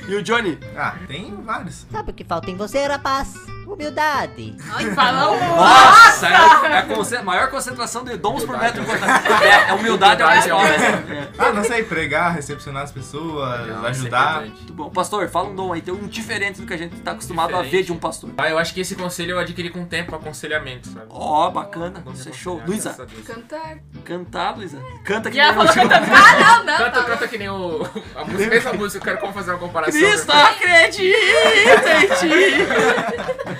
E 0.08 0.14
o 0.16 0.22
Johnny? 0.22 0.58
Ah, 0.76 0.96
tem 1.06 1.34
vários. 1.42 1.86
Sabe 1.90 2.10
o 2.10 2.14
que 2.14 2.24
falta 2.24 2.50
em 2.50 2.56
você, 2.56 2.84
rapaz? 2.86 3.32
Humildade. 3.74 4.56
Ai, 4.72 4.90
falou. 4.92 5.38
Nossa, 5.38 6.26
é 6.28 6.34
a, 6.34 6.78
é 6.78 6.82
conce- 6.82 7.22
maior 7.22 7.50
concentração 7.50 8.04
de 8.04 8.16
dons 8.16 8.44
por 8.44 8.58
metro 8.58 8.84
quadrado. 8.84 9.28
É, 9.44 9.70
é 9.70 9.72
humildade, 9.72 10.22
é 10.22 10.24
o 10.24 10.28
Humildade 10.28 10.50
é 10.50 10.54
o 10.54 10.58
principal. 10.58 10.62
mesmo. 10.62 11.14
É. 11.14 11.28
Ah, 11.38 11.52
não 11.52 11.64
sei, 11.64 11.84
pregar, 11.84 12.34
recepcionar 12.34 12.82
as 12.82 12.92
pessoas, 12.92 13.60
isso 13.68 13.84
é 13.86 13.88
ajudar. 13.90 14.40
Muito 14.42 14.72
bom. 14.72 14.90
Pastor, 14.90 15.28
fala 15.28 15.48
um 15.48 15.54
dom 15.54 15.72
aí, 15.72 15.80
tem 15.80 15.94
um 15.94 16.06
diferente 16.06 16.60
do 16.60 16.66
que 16.66 16.74
a 16.74 16.76
gente 16.76 16.96
tá 17.00 17.12
acostumado 17.12 17.50
a 17.54 17.62
Diferente. 17.62 17.70
ver 17.70 17.82
de 17.84 17.92
um 17.92 17.96
pastor. 17.98 18.30
Ah, 18.36 18.48
eu 18.50 18.58
acho 18.58 18.74
que 18.74 18.80
esse 18.80 18.94
conselho 18.96 19.32
eu 19.32 19.38
adquiri 19.38 19.70
com 19.70 19.82
o 19.82 19.86
tempo, 19.86 20.14
aconselhamento, 20.14 20.88
sabe? 20.88 21.06
Ó, 21.10 21.48
bacana. 21.50 22.02
Isso 22.12 22.28
é 22.28 22.32
show. 22.32 22.60
Luísa, 22.66 22.90
graças 22.94 23.00
a 23.00 23.04
Deus. 23.14 23.26
Cantar. 23.26 23.78
cantar, 24.04 24.56
Luísa. 24.56 24.78
Canta 25.04 25.30
que 25.30 25.36
Já 25.36 25.46
nem 25.46 25.54
falou 25.54 25.72
cantando. 25.74 26.06
Ah, 26.12 26.56
não, 26.56 26.64
não. 26.64 26.76
Canta, 26.78 26.90
tá 26.90 27.04
canta 27.04 27.28
que 27.28 27.38
nem 27.38 27.48
o. 27.48 27.86
A 28.14 28.24
música, 28.24 28.50
mesma 28.50 28.72
música, 28.72 28.98
eu 28.98 29.04
quero 29.04 29.18
como 29.18 29.32
fazer 29.32 29.50
uma 29.52 29.58
comparação. 29.58 30.00
Cristo 30.00 30.32
acredita 30.32 31.92
em 32.02 32.08
ti. 32.18 32.40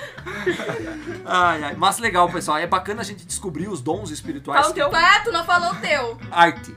Ai, 1.25 1.63
ai. 1.63 1.75
Mas 1.75 1.99
legal, 1.99 2.29
pessoal. 2.29 2.57
É 2.57 2.67
bacana 2.67 3.01
a 3.01 3.03
gente 3.03 3.25
descobrir 3.25 3.67
os 3.67 3.81
dons 3.81 4.11
espirituais. 4.11 4.61
Fala 4.61 4.71
o 4.71 4.73
teu. 4.75 4.89
Ah, 4.93 5.21
tu 5.23 5.31
não 5.31 5.43
falou 5.45 5.71
o 5.71 5.75
teu. 5.75 6.17
Arte. 6.31 6.75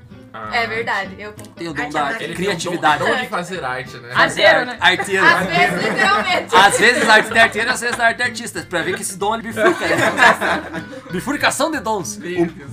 É 0.53 0.66
verdade, 0.66 1.14
eu 1.16 1.32
concordo. 1.32 1.55
Tem 1.55 1.68
o 1.68 1.72
dom 1.72 1.82
Arte 1.82 1.93
da 1.93 2.01
é 2.01 2.03
arte. 2.03 2.24
Ele 2.24 2.35
tem 2.35 2.45
o 2.45 2.49
criatividade. 2.49 2.99
dom, 3.05 3.11
dom 3.11 3.16
de 3.16 3.28
fazer 3.28 3.64
arte, 3.64 3.97
né? 3.99 4.11
Arteiro, 4.12 4.66
né? 4.66 4.76
Arteiro. 4.80 5.24
Às 5.24 5.47
vezes, 5.47 5.85
literalmente. 5.85 6.57
Às 6.57 6.78
vezes 6.78 7.09
a 7.09 7.12
arte 7.14 7.39
é 7.39 7.41
arteiro, 7.41 7.70
às 7.70 7.80
vezes 7.80 8.01
a 8.01 8.07
arte 8.07 8.20
é 8.20 8.24
artista. 8.24 8.66
Pra 8.68 8.82
ver 8.82 8.97
que 8.97 9.03
esse 9.03 9.16
dom 9.16 9.35
ele 9.35 9.45
bifurca, 9.45 9.87
né? 9.87 10.85
Bifurcação 11.12 11.70
de 11.70 11.78
dons. 11.78 12.18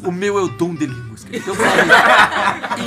O, 0.03 0.09
o 0.09 0.11
meu 0.11 0.39
é 0.39 0.41
o 0.41 0.47
dom 0.47 0.73
de 0.73 0.87
línguas. 0.87 1.23
cara. 1.23 1.37
Então, 1.37 1.55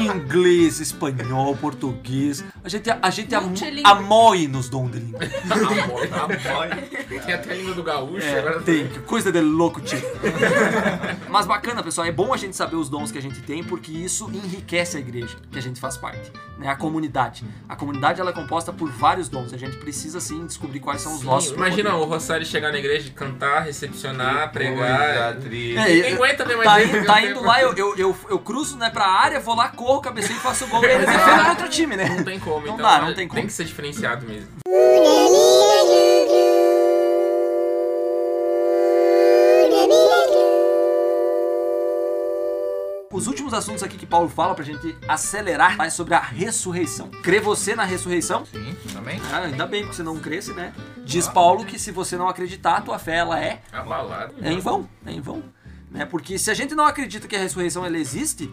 inglês, 0.01 0.81
espanhol, 0.81 1.57
português. 1.57 2.45
A 2.65 2.69
gente, 2.69 2.91
a 2.91 3.11
gente 3.11 3.35
am, 3.35 3.55
amoe 3.85 4.49
nos 4.49 4.69
dons 4.69 4.91
de 4.91 4.99
língua. 4.99 5.21
Tem 7.09 7.33
até 7.33 7.53
a 7.53 7.55
língua 7.55 7.75
do 7.75 7.83
gaúcho. 7.83 8.27
É, 8.27 8.39
agora 8.39 8.61
tem, 8.61 8.89
que 8.89 8.99
coisa 9.01 9.31
de 9.31 9.41
louco, 9.41 9.81
tio. 9.81 10.01
Mas 11.29 11.47
bacana, 11.47 11.83
pessoal, 11.83 12.07
é 12.07 12.13
bom 12.13 12.33
a 12.33 12.37
gente 12.37 12.57
saber 12.57 12.77
os 12.77 12.89
dons 12.89 13.13
que 13.13 13.19
a 13.19 13.23
gente 13.23 13.41
tem, 13.43 13.63
porque 13.63 13.93
isso 13.93 14.31
enriquece 14.65 14.97
a 14.97 15.01
igreja 15.01 15.37
que 15.53 15.59
a 15.59 15.63
gente 15.63 15.79
faz 15.79 15.97
parte, 15.97 16.33
né? 16.59 16.69
A 16.69 16.75
comunidade. 16.77 17.45
A 17.69 17.77
comunidade 17.77 18.21
ela 18.21 18.31
é 18.31 18.33
composta 18.33 18.73
por 18.73 18.91
vários 18.91 19.29
dons, 19.29 19.53
a 19.53 19.57
gente 19.59 19.77
precisa 19.77 20.21
sim 20.21 20.47
descobrir 20.47 20.81
quais 20.81 21.03
são 21.03 21.13
os 21.15 21.21
Sim, 21.21 21.27
nossos. 21.27 21.53
Imagina 21.53 21.91
poder- 21.91 22.03
o 22.03 22.09
Rosário 22.09 22.47
chegar 22.47 22.73
na 22.73 22.79
igreja, 22.79 23.11
cantar, 23.15 23.61
recepcionar, 23.61 24.51
pregar. 24.53 25.35
É, 25.35 25.35
Ninguém 25.35 25.77
eu- 26.11 26.17
aguenta 26.17 26.45
ver 26.45 26.57
mais 26.57 26.69
tá, 26.69 26.83
indo, 26.83 27.07
tá 27.07 27.23
indo 27.23 27.43
lá, 27.43 27.61
eu, 27.61 27.75
eu, 27.75 27.97
eu, 27.97 28.17
eu 28.31 28.39
cruzo 28.39 28.77
né, 28.79 28.89
pra 28.91 29.07
área, 29.07 29.39
vou 29.39 29.55
lá, 29.55 29.69
corro, 29.69 30.01
cabeceio 30.01 30.37
e 30.39 30.41
faço 30.41 30.65
o 30.65 30.69
gol 30.69 30.83
e 30.83 30.87
eles 30.87 31.07
defendem 31.07 31.49
outro 31.51 31.69
time, 31.69 31.97
né? 31.97 32.09
Não 32.09 32.25
tem 32.25 32.41
como, 32.41 32.67
Não 32.67 32.75
então 32.75 32.87
dá, 32.89 33.01
não 33.03 33.09
é- 33.11 33.15
tem 33.15 33.29
como. 33.29 33.43
que 33.47 33.53
ser 33.53 33.65
diferenciado 33.65 34.27
mesmo. 34.27 34.49
Os 43.15 43.29
últimos 43.29 43.55
assuntos 43.55 43.85
aqui 43.85 43.97
que 43.97 44.07
Paulo 44.07 44.29
fala 44.29 44.57
pra 44.57 44.65
gente 44.65 44.97
acelerar 45.07 45.81
é 45.81 45.89
sobre 45.89 46.15
a 46.15 46.19
ressurreição. 46.19 47.09
Crê 47.23 47.39
você 47.39 47.77
na 47.77 47.85
ressurreição? 47.85 48.45
Sim, 48.45 48.77
também. 48.93 49.21
Ah, 49.33 49.39
ainda 49.39 49.65
bem 49.69 49.87
que 49.87 49.95
você 49.95 50.03
não 50.03 50.19
cresce, 50.19 50.53
né? 50.53 50.75
Diz 51.05 51.29
Paulo 51.29 51.65
que 51.65 51.79
se 51.79 51.93
você 51.93 52.17
não 52.17 52.29
acreditar, 52.29 52.79
a 52.79 52.81
tua 52.81 52.99
fé 52.99 53.19
ela 53.19 53.41
é 53.41 53.63
Abalado. 53.73 54.35
É 54.43 54.53
em 54.53 54.59
vão, 54.59 54.89
é 55.07 55.13
em 55.13 55.21
vão. 55.21 55.45
Né? 55.93 56.05
Porque 56.05 56.37
se 56.37 56.51
a 56.51 56.55
gente 56.55 56.75
não 56.75 56.87
acredita 56.87 57.29
que 57.29 57.37
a 57.37 57.39
ressurreição 57.39 57.87
ela 57.87 57.97
existe, 57.97 58.51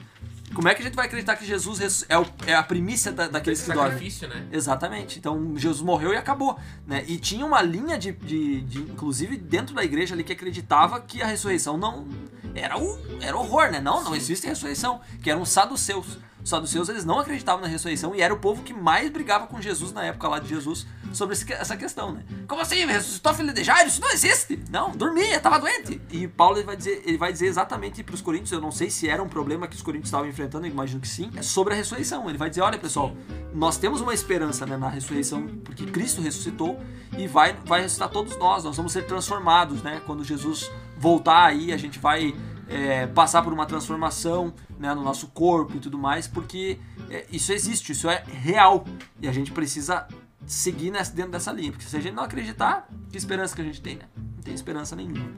como 0.53 0.67
é 0.67 0.73
que 0.75 0.81
a 0.81 0.85
gente 0.85 0.95
vai 0.95 1.05
acreditar 1.05 1.35
que 1.35 1.45
Jesus 1.45 2.05
é, 2.09 2.17
o- 2.17 2.25
é 2.45 2.53
a 2.55 2.63
primícia 2.63 3.11
da- 3.11 3.27
daqueles 3.27 3.61
que 3.61 3.71
dormem? 3.71 3.91
Sacrifício, 3.93 4.27
né? 4.27 4.47
Exatamente. 4.51 5.17
Então 5.19 5.53
Jesus 5.57 5.81
morreu 5.81 6.13
e 6.13 6.17
acabou. 6.17 6.57
Né? 6.85 7.03
E 7.07 7.17
tinha 7.17 7.45
uma 7.45 7.61
linha 7.61 7.97
de, 7.97 8.11
de, 8.11 8.61
de- 8.61 8.79
inclusive 8.79 9.37
dentro 9.37 9.73
da 9.75 9.83
igreja 9.83 10.13
ali, 10.13 10.23
que 10.23 10.33
acreditava 10.33 10.99
que 11.01 11.21
a 11.21 11.25
ressurreição 11.25 11.77
não. 11.77 12.07
Era, 12.53 12.77
o, 12.77 12.99
era 13.21 13.37
horror, 13.37 13.71
né? 13.71 13.79
Não, 13.79 14.03
não 14.03 14.13
existe 14.15 14.45
ressurreição. 14.45 14.99
Que 15.23 15.29
eram 15.31 15.41
os 15.41 15.49
saduceus. 15.49 16.17
Os 16.43 16.49
saduceus 16.49 16.89
eles 16.89 17.05
não 17.05 17.19
acreditavam 17.19 17.61
na 17.61 17.67
ressurreição 17.67 18.15
e 18.15 18.21
era 18.21 18.33
o 18.33 18.37
povo 18.39 18.63
que 18.63 18.73
mais 18.73 19.09
brigava 19.11 19.45
com 19.47 19.61
Jesus 19.61 19.93
na 19.93 20.03
época 20.03 20.27
lá 20.27 20.39
de 20.39 20.49
Jesus 20.49 20.87
sobre 21.13 21.35
essa 21.35 21.77
questão, 21.77 22.11
né? 22.11 22.23
Como 22.47 22.61
assim? 22.61 22.85
Ressuscitou 22.85 23.33
filho 23.33 23.53
de 23.53 23.63
Jairo? 23.63 23.87
Isso 23.87 24.01
não 24.01 24.11
existe! 24.11 24.63
Não, 24.69 24.91
dormia, 24.91 25.37
estava 25.37 25.59
doente. 25.59 26.01
E 26.09 26.27
Paulo 26.27 26.57
ele 26.57 26.65
vai 26.65 26.75
dizer, 26.75 27.03
ele 27.05 27.17
vai 27.17 27.31
dizer 27.31 27.47
exatamente 27.47 28.03
para 28.03 28.15
os 28.15 28.21
coríntios, 28.21 28.51
eu 28.51 28.61
não 28.61 28.71
sei 28.71 28.89
se 28.89 29.07
era 29.07 29.21
um 29.21 29.29
problema 29.29 29.67
que 29.67 29.75
os 29.75 29.81
coríntios 29.81 30.07
estavam 30.07 30.27
enfrentando, 30.27 30.65
eu 30.65 30.71
imagino 30.71 30.99
que 30.99 31.07
sim, 31.07 31.31
é 31.35 31.41
sobre 31.41 31.73
a 31.73 31.77
ressurreição. 31.77 32.27
Ele 32.29 32.37
vai 32.37 32.49
dizer, 32.49 32.61
olha 32.61 32.77
pessoal, 32.77 33.15
nós 33.53 33.77
temos 33.77 34.01
uma 34.01 34.13
esperança 34.13 34.65
né, 34.65 34.77
na 34.77 34.89
ressurreição, 34.89 35.47
porque 35.63 35.85
Cristo 35.85 36.21
ressuscitou 36.21 36.79
e 37.17 37.27
vai, 37.27 37.53
vai 37.65 37.81
ressuscitar 37.81 38.09
todos 38.09 38.37
nós, 38.37 38.63
nós 38.63 38.77
vamos 38.77 38.91
ser 38.91 39.05
transformados, 39.05 39.81
né? 39.81 40.01
Quando 40.05 40.23
Jesus 40.23 40.71
voltar 40.97 41.45
aí, 41.45 41.73
a 41.73 41.77
gente 41.77 41.99
vai 41.99 42.33
é, 42.71 43.05
passar 43.07 43.41
por 43.41 43.51
uma 43.51 43.65
transformação 43.65 44.53
né, 44.79 44.93
no 44.93 45.03
nosso 45.03 45.27
corpo 45.27 45.75
e 45.75 45.79
tudo 45.79 45.97
mais, 45.97 46.27
porque 46.27 46.79
é, 47.09 47.25
isso 47.31 47.51
existe, 47.51 47.91
isso 47.91 48.09
é 48.09 48.23
real. 48.25 48.85
E 49.21 49.27
a 49.27 49.31
gente 49.31 49.51
precisa 49.51 50.07
seguir 50.45 50.91
nessa, 50.91 51.13
dentro 51.13 51.31
dessa 51.31 51.51
linha. 51.51 51.71
Porque 51.71 51.85
se 51.85 51.95
a 51.95 51.99
gente 51.99 52.13
não 52.13 52.23
acreditar, 52.23 52.87
que 53.11 53.17
esperança 53.17 53.55
que 53.55 53.61
a 53.61 53.65
gente 53.65 53.81
tem, 53.81 53.95
né? 53.95 54.05
Não 54.15 54.43
tem 54.43 54.53
esperança 54.53 54.95
nenhuma. 54.95 55.35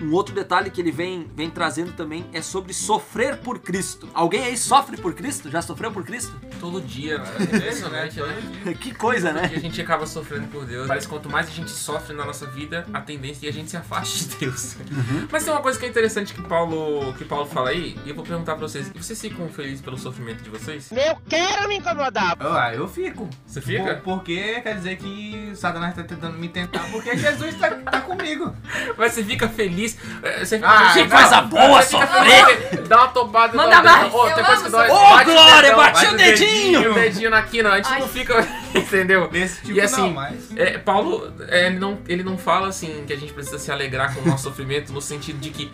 Um 0.00 0.12
outro 0.12 0.34
detalhe 0.34 0.70
que 0.70 0.80
ele 0.80 0.90
vem, 0.90 1.30
vem 1.36 1.50
trazendo 1.50 1.92
também 1.92 2.24
é 2.32 2.40
sobre 2.42 2.72
sofrer 2.72 3.36
por 3.38 3.58
Cristo. 3.58 4.08
Alguém 4.14 4.44
aí 4.44 4.56
sofre 4.56 4.96
por 4.96 5.14
Cristo? 5.14 5.50
Já 5.50 5.60
sofreu 5.62 5.92
por 5.92 6.04
Cristo? 6.04 6.34
Todo 6.58 6.80
dia, 6.80 7.18
né? 7.18 7.24
É 7.38 7.42
impressionante, 7.42 8.20
né? 8.20 8.74
que 8.80 8.94
coisa, 8.94 9.32
né? 9.32 9.42
Porque 9.42 9.56
a 9.56 9.60
gente 9.60 9.80
acaba 9.80 10.06
sofrendo 10.06 10.46
por 10.48 10.64
Deus. 10.64 10.86
Parece 10.88 11.06
que 11.06 11.12
quanto 11.12 11.28
mais 11.28 11.46
a 11.48 11.50
gente 11.50 11.70
sofre 11.70 12.14
na 12.14 12.24
nossa 12.24 12.46
vida, 12.46 12.86
a 12.92 13.00
tendência 13.00 13.38
é 13.38 13.40
que 13.40 13.48
a 13.48 13.52
gente 13.52 13.70
se 13.70 13.76
afaste 13.76 14.24
de 14.26 14.36
Deus. 14.36 14.76
Uhum. 14.76 15.28
Mas 15.30 15.44
tem 15.44 15.52
uma 15.52 15.62
coisa 15.62 15.78
que 15.78 15.84
é 15.84 15.88
interessante 15.88 16.32
que 16.34 16.42
Paulo, 16.42 17.12
que 17.14 17.24
Paulo 17.24 17.46
fala 17.46 17.70
aí, 17.70 17.98
e 18.04 18.08
eu 18.10 18.14
vou 18.14 18.24
perguntar 18.24 18.56
pra 18.56 18.66
vocês. 18.66 18.88
Vocês 18.94 19.20
ficam 19.20 19.48
felizes 19.48 19.80
pelo 19.80 19.98
sofrimento 19.98 20.42
de 20.42 20.50
vocês? 20.50 20.90
Eu 20.92 21.16
quero 21.28 21.68
me 21.68 21.76
incomodar. 21.76 22.36
Ah, 22.40 22.72
eu 22.74 22.88
fico. 22.88 23.28
Você 23.46 23.60
fica? 23.60 23.96
Por- 23.96 24.22
porque 24.22 24.60
quer 24.60 24.76
dizer 24.76 24.96
que 24.96 25.52
Satanás 25.54 25.94
tá 25.94 26.02
tentando 26.04 26.38
me 26.38 26.48
tentar 26.48 26.88
porque 26.90 27.16
Jesus 27.16 27.54
tá, 27.56 27.70
tá 27.70 28.00
comigo. 28.00 28.54
Mas 28.96 29.12
você 29.12 29.24
fica 29.24 29.48
feliz. 29.48 29.81
É, 30.22 30.44
Você 30.44 30.56
fica 30.56 30.68
Ah, 30.68 30.94
não. 30.94 31.08
coisa 31.08 31.40
boa 31.42 31.82
sofrer. 31.82 32.82
Dá 32.88 32.96
uma 32.98 33.08
tobada 33.08 33.56
Manda 33.56 33.80
dói 33.80 33.80
o 33.80 33.84
mais. 33.84 34.12
coisa 34.12 34.34
que 34.34 34.92
Ô, 34.92 35.20
o 35.20 35.24
Glória, 35.24 35.62
dedão, 35.62 35.76
bati 35.76 36.06
o 36.06 36.16
dedinho. 36.16 36.90
O 36.90 36.94
dedinho 36.94 37.30
na 37.30 37.42
quina. 37.42 37.70
A 37.70 37.76
gente 37.76 37.88
Ai. 37.92 38.00
não 38.00 38.08
fica. 38.08 38.46
Entendeu? 38.74 39.28
Desse 39.28 39.60
tipo 39.62 39.72
e 39.72 39.80
assim, 39.80 40.00
não, 40.02 40.10
mas... 40.12 40.56
é, 40.56 40.78
Paulo, 40.78 41.32
é, 41.48 41.66
ele, 41.66 41.78
não, 41.78 41.98
ele 42.08 42.22
não 42.22 42.38
fala 42.38 42.68
assim 42.68 43.04
que 43.06 43.12
a 43.12 43.16
gente 43.16 43.32
precisa 43.32 43.58
se 43.58 43.70
alegrar 43.70 44.14
com 44.14 44.20
o 44.22 44.26
nosso 44.26 44.44
sofrimento 44.48 44.92
no 44.92 45.00
sentido 45.00 45.38
de 45.38 45.50
que. 45.50 45.72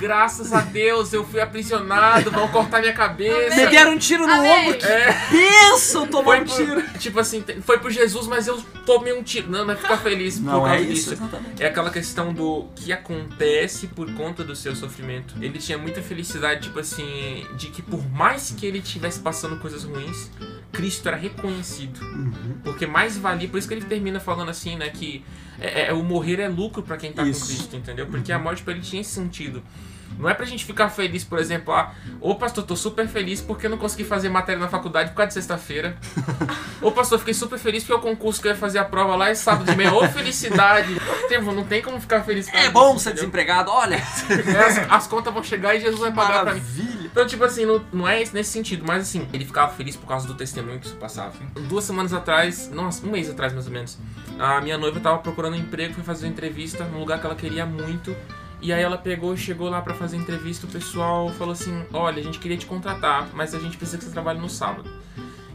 Graças 0.00 0.52
a 0.52 0.60
Deus 0.60 1.12
eu 1.12 1.24
fui 1.24 1.40
aprisionado, 1.40 2.30
vão 2.30 2.48
cortar 2.48 2.80
minha 2.80 2.92
cabeça. 2.92 3.54
Me 3.54 3.66
deram 3.66 3.92
um 3.92 3.98
tiro 3.98 4.26
no 4.26 4.32
Amém. 4.32 4.68
ombro. 4.68 4.78
Que 4.78 4.86
É. 4.86 5.26
benção 5.30 6.06
tomar 6.06 6.40
um 6.40 6.44
por, 6.44 6.56
tiro. 6.56 6.82
tipo 6.98 7.20
assim, 7.20 7.44
foi 7.62 7.78
por 7.78 7.90
Jesus, 7.90 8.26
mas 8.26 8.46
eu 8.46 8.60
tomei 8.86 9.12
um 9.12 9.22
tiro. 9.22 9.50
Não, 9.50 9.64
não 9.64 9.74
é 9.74 9.76
ficar 9.76 9.98
feliz 9.98 10.38
por 10.38 10.44
Não 10.46 10.60
causa 10.64 10.76
é 10.76 10.80
isso, 10.80 10.92
disso. 11.10 11.12
exatamente. 11.14 11.62
É 11.62 11.66
aquela 11.66 11.90
questão 11.90 12.32
do 12.32 12.68
que 12.74 12.92
acontece 12.92 13.86
por 13.88 14.10
conta 14.14 14.42
do 14.42 14.56
seu 14.56 14.74
sofrimento. 14.74 15.34
Ele 15.40 15.58
tinha 15.58 15.76
muita 15.76 16.00
felicidade, 16.02 16.62
tipo 16.62 16.78
assim, 16.78 17.46
de 17.56 17.66
que 17.68 17.82
por 17.82 18.02
mais 18.10 18.50
que 18.56 18.64
ele 18.66 18.78
estivesse 18.78 19.20
passando 19.20 19.56
coisas 19.60 19.84
ruins, 19.84 20.30
Cristo 20.72 21.08
era 21.08 21.16
reconhecido. 21.16 22.00
Uhum. 22.02 22.60
Porque 22.62 22.86
mais 22.86 23.16
valia, 23.16 23.48
por 23.48 23.58
isso 23.58 23.68
que 23.68 23.74
ele 23.74 23.84
termina 23.84 24.20
falando 24.20 24.50
assim, 24.50 24.76
né, 24.76 24.88
que 24.88 25.24
é, 25.60 25.88
é- 25.88 25.92
o 25.92 26.02
morrer 26.02 26.40
é 26.40 26.48
lucro 26.48 26.82
pra 26.82 26.96
quem 26.96 27.12
tá 27.12 27.22
Isso. 27.22 27.40
com 27.40 27.46
Cristo, 27.46 27.76
entendeu? 27.76 28.06
Porque 28.06 28.32
a 28.32 28.38
morte 28.38 28.62
pra 28.62 28.72
ele 28.72 28.82
tinha 28.82 29.00
esse 29.02 29.10
sentido. 29.10 29.62
Não 30.18 30.28
é 30.28 30.34
pra 30.34 30.44
gente 30.44 30.64
ficar 30.64 30.88
feliz, 30.90 31.22
por 31.22 31.38
exemplo, 31.38 31.72
ah, 31.72 31.94
ô 32.20 32.34
pastor, 32.34 32.64
tô 32.64 32.74
super 32.74 33.06
feliz 33.06 33.40
porque 33.40 33.66
eu 33.66 33.70
não 33.70 33.78
consegui 33.78 34.04
fazer 34.04 34.28
matéria 34.28 34.60
na 34.60 34.68
faculdade 34.68 35.10
por 35.10 35.16
causa 35.16 35.28
de 35.28 35.34
sexta-feira. 35.34 35.96
ô 36.82 36.90
pastor, 36.90 37.18
fiquei 37.20 37.32
super 37.32 37.58
feliz 37.58 37.84
porque 37.84 37.94
o 37.94 38.00
concurso 38.00 38.40
que 38.42 38.48
eu 38.48 38.52
ia 38.52 38.56
fazer 38.58 38.78
a 38.80 38.84
prova 38.84 39.14
lá 39.14 39.28
é 39.30 39.34
sábado 39.34 39.70
de 39.70 39.76
manhã. 39.76 39.92
Ô 39.92 40.06
felicidade! 40.08 40.96
Não 41.54 41.64
tem 41.64 41.80
como 41.80 42.00
ficar 42.00 42.22
feliz 42.22 42.48
É 42.48 42.68
bom 42.70 42.92
disso, 42.94 43.04
ser 43.04 43.10
entendeu? 43.10 43.14
desempregado, 43.30 43.70
olha. 43.70 43.94
É, 43.96 44.58
as, 44.64 44.78
as 44.90 45.06
contas 45.06 45.32
vão 45.32 45.42
chegar 45.44 45.74
e 45.76 45.80
Jesus 45.80 46.00
vai 46.00 46.12
pagar 46.12 46.42
pra 46.42 46.54
mim. 46.54 46.62
Então, 47.10 47.26
tipo 47.26 47.42
assim, 47.42 47.66
não, 47.66 47.84
não 47.92 48.08
é 48.08 48.18
nesse 48.32 48.50
sentido, 48.50 48.84
mas 48.86 49.02
assim, 49.02 49.26
ele 49.32 49.44
ficava 49.44 49.72
feliz 49.72 49.96
por 49.96 50.06
causa 50.06 50.26
do 50.26 50.34
testemunho 50.34 50.78
que 50.78 50.86
isso 50.86 50.96
passava. 50.96 51.34
Duas 51.68 51.84
semanas 51.84 52.12
atrás, 52.12 52.70
nossa, 52.70 53.04
um 53.06 53.10
mês 53.10 53.28
atrás 53.28 53.52
mais 53.52 53.66
ou 53.66 53.72
menos, 53.72 53.98
a 54.38 54.60
minha 54.60 54.78
noiva 54.78 55.00
tava 55.00 55.18
procurando 55.18 55.54
um 55.54 55.58
emprego, 55.58 55.94
foi 55.94 56.04
fazer 56.04 56.26
uma 56.26 56.32
entrevista 56.32 56.84
num 56.84 57.00
lugar 57.00 57.20
que 57.20 57.26
ela 57.26 57.34
queria 57.34 57.66
muito. 57.66 58.16
E 58.62 58.72
aí 58.72 58.82
ela 58.82 58.98
pegou, 58.98 59.34
chegou 59.36 59.70
lá 59.70 59.80
pra 59.80 59.94
fazer 59.94 60.18
entrevista, 60.18 60.66
o 60.66 60.70
pessoal 60.70 61.30
falou 61.30 61.52
assim, 61.52 61.84
olha, 61.92 62.20
a 62.20 62.22
gente 62.22 62.38
queria 62.38 62.58
te 62.58 62.66
contratar, 62.66 63.28
mas 63.32 63.54
a 63.54 63.58
gente 63.58 63.76
precisa 63.76 63.96
que 63.96 64.04
você 64.04 64.10
trabalhe 64.10 64.38
no 64.38 64.50
sábado. 64.50 64.88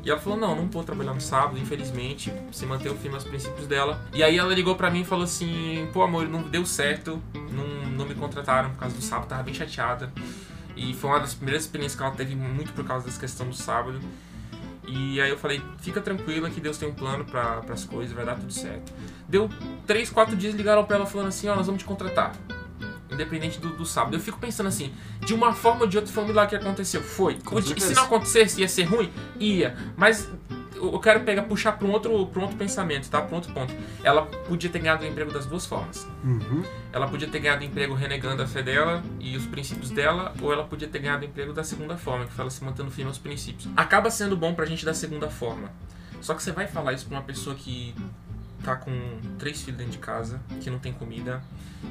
E 0.03 0.10
ela 0.10 0.20
falou, 0.20 0.38
não, 0.38 0.56
não 0.56 0.68
vou 0.68 0.84
trabalhar 0.84 1.14
no 1.14 1.22
sábado, 1.22 1.58
infelizmente, 1.58 2.32
se 2.51 2.66
manter 2.66 2.89
o 2.91 2.95
firme 2.95 3.16
aos 3.16 3.24
princípios 3.24 3.66
dela. 3.66 3.99
E 4.14 4.24
aí 4.24 4.38
ela 4.38 4.53
ligou 4.53 4.76
pra 4.76 4.91
mim 4.91 5.01
e 5.01 5.06
falou 5.06 5.24
assim, 5.24 5.88
pô 5.93 6.03
amor, 6.03 6.28
não 6.28 6.43
deu 6.43 6.66
certo, 6.66 7.22
não, 7.34 7.89
não 7.91 8.06
me 8.06 8.14
contrataram 8.14 8.70
por 8.72 8.80
causa 8.80 8.95
do 8.95 9.01
sábado, 9.01 9.28
tava 9.28 9.43
bem 9.43 9.53
chateada. 9.53 10.12
E 10.76 10.94
foi 10.94 11.10
uma 11.10 11.20
das 11.20 11.34
primeiras 11.34 11.64
experiências 11.64 11.98
que 11.98 12.04
ela 12.06 12.16
teve 12.16 12.36
muito 12.36 12.74
por 12.74 12.86
causa 12.86 13.06
dessa 13.06 13.20
questão 13.20 13.48
do 13.48 13.56
sábado. 13.56 14.00
E 14.88 15.20
aí 15.20 15.30
eu 15.30 15.38
falei, 15.38 15.62
fica 15.80 16.00
tranquila 16.00 16.50
que 16.50 16.62
Deus 16.62 16.78
tem 16.78 16.88
um 16.88 16.94
plano 16.94 17.26
para 17.26 17.64
as 17.70 17.86
coisas, 17.86 18.14
vai 18.14 18.26
dar 18.26 18.36
tudo 18.36 18.54
certo. 18.54 18.94
Deu 19.28 19.50
três, 19.88 20.10
quatro 20.10 20.36
dias, 20.36 20.54
ligaram 20.54 20.86
pra 20.86 20.98
ela 20.98 21.06
falando 21.06 21.28
assim, 21.28 21.48
ó, 21.48 21.56
nós 21.56 21.66
vamos 21.66 21.82
te 21.82 21.86
contratar. 21.86 22.36
Independente 23.12 23.60
do, 23.60 23.70
do 23.70 23.86
sábado. 23.86 24.16
Eu 24.16 24.20
fico 24.20 24.38
pensando 24.38 24.68
assim, 24.68 24.94
de 25.26 25.34
uma 25.34 25.54
forma 25.54 25.82
ou 25.82 25.88
de 25.88 25.98
outra 25.98 26.12
foi 26.12 26.24
um 26.24 26.28
milagre 26.28 26.58
que 26.58 26.64
aconteceu. 26.64 27.02
Foi. 27.02 27.40
E 27.76 27.82
se 27.82 27.94
não 27.96 28.04
acontecesse, 28.04 28.62
ia 28.62 28.68
ser 28.68 28.84
ruim? 28.84 29.12
Ia. 29.40 29.76
Mas 29.96 30.30
eu 30.76 31.00
quero 31.00 31.22
pegar, 31.22 31.44
puxar 31.44 31.74
para 31.74 31.88
um 31.88 31.92
outro, 31.92 32.28
pra 32.28 32.40
um 32.40 32.44
outro 32.44 32.58
pensamento, 32.58 33.10
tá? 33.10 33.22
Para 33.22 33.32
um 33.32 33.36
outro 33.36 33.54
ponto. 33.54 33.74
Ela 34.04 34.24
podia 34.24 34.70
ter 34.70 34.80
ganhado 34.80 35.04
o 35.04 35.08
emprego 35.08 35.32
das 35.32 35.46
duas 35.46 35.66
formas. 35.66 36.08
Uhum. 36.24 36.64
Ela 36.92 37.08
podia 37.08 37.28
ter 37.28 37.40
ganhado 37.40 37.64
emprego 37.64 37.94
renegando 37.94 38.42
a 38.42 38.48
fé 38.48 38.62
dela 38.62 39.04
e 39.20 39.36
os 39.36 39.46
princípios 39.46 39.90
dela, 39.92 40.34
ou 40.42 40.52
ela 40.52 40.64
podia 40.64 40.88
ter 40.88 41.00
ganhado 41.00 41.26
emprego 41.26 41.54
da 41.54 41.64
segunda 41.64 41.98
forma, 41.98 42.26
que 42.26 42.34
foi 42.34 42.44
ela 42.44 42.52
se 42.52 42.64
mantendo 42.64 42.92
firme 42.92 43.10
aos 43.10 43.18
princípios. 43.18 43.68
Acaba 43.76 44.10
sendo 44.10 44.36
bom 44.36 44.54
pra 44.54 44.66
gente 44.66 44.86
da 44.86 44.94
segunda 44.94 45.30
forma. 45.30 45.72
Só 46.22 46.34
que 46.34 46.42
você 46.42 46.52
vai 46.52 46.68
falar 46.68 46.94
isso 46.94 47.06
pra 47.06 47.18
uma 47.18 47.24
pessoa 47.24 47.56
que 47.56 47.94
tá 48.66 48.76
com 48.76 48.91
três 49.38 49.61
filhos 49.61 49.78
dentro 49.78 49.91
de 49.93 49.99
casa, 49.99 50.41
que 50.59 50.70
não 50.70 50.80
tem 50.80 50.91
comida, 50.91 51.41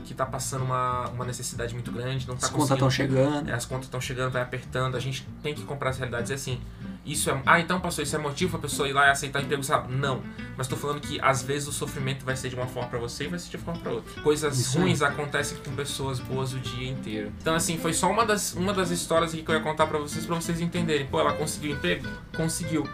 que 0.04 0.12
tá 0.12 0.26
passando 0.26 0.64
uma, 0.64 1.08
uma 1.10 1.24
necessidade 1.24 1.72
muito 1.72 1.92
grande, 1.92 2.26
não 2.26 2.36
tá 2.36 2.46
As 2.46 2.52
contas 2.52 2.68
conseguindo- 2.70 2.80
tão 2.80 2.90
chegando. 2.90 3.48
É, 3.48 3.52
as 3.54 3.64
contas 3.64 3.84
estão 3.84 4.00
chegando, 4.00 4.32
vai 4.32 4.42
apertando, 4.42 4.96
a 4.96 5.00
gente 5.00 5.26
tem 5.42 5.54
que 5.54 5.62
comprar 5.62 5.90
as 5.90 5.98
realidades. 5.98 6.30
É 6.32 6.34
assim, 6.34 6.60
isso 7.06 7.30
é. 7.30 7.40
Ah, 7.46 7.60
então, 7.60 7.80
pastor, 7.80 8.02
isso 8.02 8.16
é 8.16 8.18
motivo 8.18 8.50
pra 8.52 8.60
pessoa 8.60 8.88
ir 8.88 8.92
lá 8.92 9.06
e 9.06 9.10
aceitar 9.10 9.40
emprego, 9.42 9.62
sabe? 9.62 9.92
Não. 9.94 10.20
Mas 10.56 10.66
tô 10.66 10.74
falando 10.76 11.00
que 11.00 11.20
às 11.20 11.42
vezes 11.42 11.68
o 11.68 11.72
sofrimento 11.72 12.24
vai 12.24 12.34
ser 12.36 12.48
de 12.48 12.56
uma 12.56 12.66
forma 12.66 12.88
pra 12.88 12.98
você 12.98 13.24
e 13.24 13.28
vai 13.28 13.38
ser 13.38 13.50
de 13.50 13.56
uma 13.56 13.64
forma 13.64 13.80
pra 13.80 13.92
outra. 13.92 14.22
Coisas 14.22 14.58
Isso 14.58 14.78
ruins 14.78 15.00
acontecem 15.00 15.56
com 15.58 15.74
pessoas 15.76 16.18
boas 16.18 16.52
o 16.52 16.58
dia 16.58 16.90
inteiro. 16.90 17.32
Então, 17.40 17.54
assim, 17.54 17.78
foi 17.78 17.92
só 17.92 18.10
uma 18.10 18.26
das, 18.26 18.54
uma 18.54 18.72
das 18.72 18.90
histórias 18.90 19.32
aqui 19.32 19.42
que 19.42 19.50
eu 19.50 19.54
ia 19.54 19.60
contar 19.60 19.86
pra 19.86 19.98
vocês, 19.98 20.26
pra 20.26 20.34
vocês 20.34 20.60
entenderem. 20.60 21.06
Pô, 21.06 21.20
ela 21.20 21.34
conseguiu 21.34 21.72
emprego? 21.72 22.08
Conseguiu. 22.36 22.88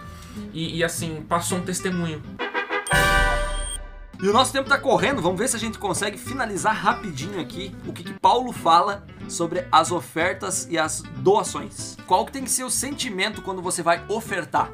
E, 0.52 0.76
e, 0.78 0.84
assim, 0.84 1.24
passou 1.28 1.58
um 1.58 1.62
testemunho. 1.62 2.22
E 4.22 4.28
o 4.28 4.34
nosso 4.34 4.52
tempo 4.52 4.68
tá 4.68 4.76
correndo, 4.76 5.22
vamos 5.22 5.38
ver 5.38 5.48
se 5.48 5.56
a 5.56 5.58
gente 5.58 5.78
consegue 5.78 6.18
finalizar 6.18 6.74
rapidinho 6.74 7.40
aqui 7.40 7.74
o 7.86 7.92
que, 7.92 8.04
que 8.04 8.12
Paulo 8.12 8.52
fala 8.52 9.06
sobre 9.30 9.66
as 9.72 9.90
ofertas 9.90 10.68
e 10.68 10.76
as 10.76 11.02
doações. 11.16 11.96
Qual 12.06 12.26
que 12.26 12.32
tem 12.32 12.44
que 12.44 12.50
ser 12.50 12.64
o 12.64 12.70
sentimento 12.70 13.40
quando 13.40 13.62
você 13.62 13.82
vai 13.82 14.04
ofertar? 14.08 14.70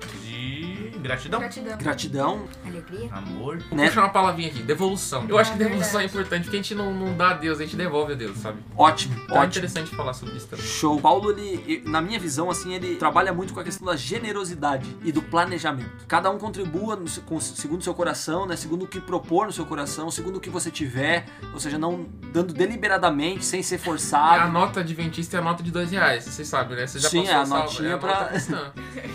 Gratidão. 1.07 1.41
Gratidão. 1.41 1.77
Gratidão, 1.79 2.45
Alegria. 2.67 3.09
Amor. 3.13 3.59
Vou 3.69 3.79
Né? 3.79 3.87
puxar 3.89 4.03
uma 4.03 4.11
palavrinha 4.11 4.49
aqui, 4.49 4.63
devolução. 4.63 5.25
Eu 5.29 5.39
acho 5.39 5.53
que 5.53 5.63
É 5.63 5.65
devolução 5.67 6.01
é 6.01 6.05
importante, 6.05 6.43
porque 6.45 6.57
a 6.57 6.61
gente 6.61 6.75
não, 6.75 6.93
não 6.93 7.17
dá 7.17 7.31
a 7.31 7.35
Deus, 7.35 7.59
a 7.61 7.65
gente 7.65 7.77
devolve 7.77 8.13
a 8.13 8.17
Deus, 8.17 8.37
sabe? 8.39 8.59
ótimo, 8.77 9.15
Então 9.25 9.37
é 9.37 9.41
ótimo. 9.41 9.51
interessante 9.53 9.95
falar 9.97 10.13
sobre 10.13 10.37
isso 10.37 10.47
também. 10.49 10.65
Show. 10.65 11.01
Paulo, 11.01 11.31
ele, 11.31 11.83
na 11.87 12.01
minha 12.01 12.19
visão, 12.19 12.51
assim, 12.51 12.75
ele 12.75 12.97
trabalha 12.97 13.33
muito 13.33 13.55
com 13.55 13.61
a 13.61 13.65
questão 13.65 13.87
da 13.87 13.97
generosidade 13.97 14.97
e 15.05 15.13
do 15.13 15.23
planejamento. 15.23 16.05
Cada 16.09 16.31
um 16.31 16.39
contribua 16.39 16.97
no 16.97 17.07
com- 17.23 17.41
segundo 17.41 17.81
o 17.81 17.85
seu 17.85 17.95
coração, 17.95 18.47
né? 18.47 18.57
Segundo 18.57 18.85
o 18.85 18.89
que 18.89 19.01
propor 19.01 19.47
no 19.47 19.53
seu 19.53 19.65
coração, 19.67 20.11
segundo 20.11 20.37
o 20.37 20.41
que 20.41 20.51
você 20.51 20.71
tiver, 20.71 21.27
ou 21.53 21.61
seja, 21.61 21.79
não 21.79 22.07
dando 22.33 22.53
deliberadamente, 22.53 23.45
sem 23.45 23.63
ser 23.63 23.77
E 23.77 23.79
a 23.79 23.81
forçado. 23.81 24.53
nota 24.53 24.81
adventista 24.81 25.37
é 25.37 25.41
a 25.41 25.43
nota 25.43 25.63
de 25.63 25.71
dois 25.71 25.91
reais, 25.91 26.25
vocês 26.25 26.47
sabem, 26.49 26.77
né? 26.77 26.87
Você 26.87 26.99
já 26.99 27.09
Sim, 27.09 27.19
passou 27.23 27.33
é 27.35 27.39
a 27.39 27.43
essa 27.43 27.55
aula, 27.55 27.65
notinha 27.67 27.89
é 27.91 27.93
a 27.95 27.99
pra-. 27.99 28.31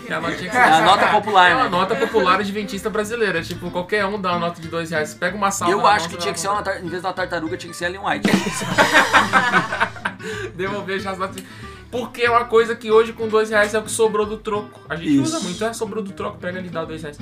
É 0.08 0.14
a 0.14 0.20
notinha 0.20 0.50
que 0.50 0.56
É 0.56 0.60
a 0.62 0.82
nota 0.82 1.06
popular, 1.08 1.50
É 1.50 1.54
uma 1.54 1.64
né? 1.64 1.70
Nota 1.82 1.96
popular 1.96 2.40
adventista 2.40 2.90
brasileira. 2.90 3.42
Tipo, 3.42 3.70
qualquer 3.70 4.04
um 4.06 4.20
dá 4.20 4.32
uma 4.32 4.38
nota 4.38 4.60
de 4.60 4.68
dois 4.68 4.90
reais. 4.90 5.10
Você 5.10 5.16
pega 5.16 5.36
uma 5.36 5.50
salva 5.50 5.72
Eu 5.72 5.86
acho 5.86 6.08
que 6.08 6.16
tinha 6.16 6.32
que 6.32 6.40
ser 6.40 6.48
uma, 6.48 6.62
em 6.78 6.88
vez 6.88 7.02
da 7.02 7.12
tartaruga, 7.12 7.56
tinha 7.56 7.70
que 7.70 7.76
ser 7.76 7.86
a 7.86 7.88
Ellen 7.88 8.00
White. 8.04 8.30
Devolver 10.54 11.00
já 11.00 11.12
as 11.12 11.18
notas. 11.18 11.42
Porque 11.90 12.22
é 12.22 12.30
uma 12.30 12.46
coisa 12.46 12.74
que 12.74 12.90
hoje 12.90 13.12
com 13.12 13.28
dois 13.28 13.50
reais 13.50 13.74
é 13.74 13.78
o 13.78 13.82
que 13.82 13.90
sobrou 13.90 14.24
do 14.24 14.38
troco. 14.38 14.80
A 14.88 14.96
gente 14.96 15.14
Isso. 15.14 15.36
usa 15.36 15.40
muito, 15.40 15.62
é 15.62 15.72
sobrou 15.74 16.02
do 16.02 16.12
troco, 16.12 16.38
pega 16.38 16.58
e 16.58 16.70
dá 16.70 16.84
dois 16.84 17.02
reais. 17.02 17.18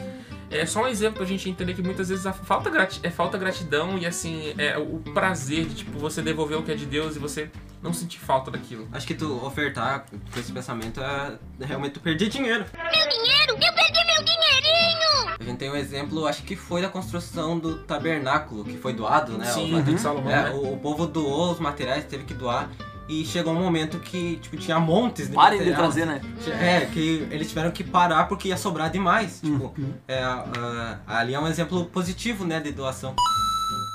É 0.50 0.66
só 0.66 0.82
um 0.82 0.86
exemplo 0.88 1.18
pra 1.18 1.24
gente 1.26 1.48
entender 1.48 1.74
que 1.74 1.82
muitas 1.82 2.08
vezes 2.08 2.26
a 2.26 2.32
falta 2.32 2.70
é 3.02 3.10
falta 3.10 3.38
gratidão 3.38 3.96
e 3.96 4.04
assim, 4.04 4.52
é 4.58 4.76
o 4.76 4.98
prazer 5.14 5.64
de 5.66 5.76
tipo, 5.76 5.98
você 5.98 6.20
devolver 6.20 6.58
o 6.58 6.62
que 6.62 6.72
é 6.72 6.74
de 6.74 6.86
Deus 6.86 7.14
e 7.14 7.18
você 7.20 7.48
não 7.82 7.92
sentir 7.92 8.18
falta 8.18 8.50
daquilo. 8.50 8.88
Acho 8.92 9.06
que 9.06 9.14
tu 9.14 9.44
ofertar 9.44 10.06
com 10.10 10.40
esse 10.40 10.52
pensamento 10.52 11.00
é 11.00 11.38
realmente 11.60 11.92
tu 11.92 12.00
perder 12.00 12.28
dinheiro. 12.28 12.64
Meu 12.74 13.08
dinheiro! 13.08 13.52
Eu 13.52 13.72
perdi 13.74 14.04
meu 14.06 14.24
dinheirinho! 14.24 15.36
A 15.38 15.42
gente 15.44 15.56
tem 15.58 15.70
um 15.70 15.76
exemplo, 15.76 16.26
acho 16.26 16.42
que 16.42 16.56
foi 16.56 16.82
da 16.82 16.88
construção 16.88 17.58
do 17.58 17.78
tabernáculo, 17.84 18.64
que 18.64 18.76
foi 18.76 18.92
doado, 18.92 19.38
né? 19.38 19.46
Sim, 19.46 19.72
O- 19.80 19.98
Salomão, 19.98 20.30
é, 20.30 20.42
né? 20.44 20.50
o, 20.50 20.74
o 20.74 20.78
povo 20.78 21.06
doou 21.06 21.52
os 21.52 21.60
materiais, 21.60 22.04
teve 22.04 22.24
que 22.24 22.34
doar. 22.34 22.68
E 23.10 23.24
chegou 23.24 23.52
um 23.52 23.58
momento 23.60 23.98
que, 23.98 24.36
tipo, 24.36 24.56
tinha 24.56 24.78
montes 24.78 25.28
de 25.28 25.34
Parem 25.34 25.60
de 25.64 25.74
trazer, 25.74 26.06
né? 26.06 26.20
É, 26.60 26.86
que 26.86 27.26
eles 27.28 27.48
tiveram 27.48 27.72
que 27.72 27.82
parar 27.82 28.28
porque 28.28 28.46
ia 28.48 28.56
sobrar 28.56 28.88
demais. 28.88 29.40
Tipo, 29.42 29.74
Uhum. 29.76 29.92
é, 30.06 30.22
ah, 30.22 31.00
ali 31.08 31.34
é 31.34 31.40
um 31.40 31.48
exemplo 31.48 31.86
positivo, 31.86 32.44
né, 32.44 32.60
de 32.60 32.70
doação. 32.70 33.16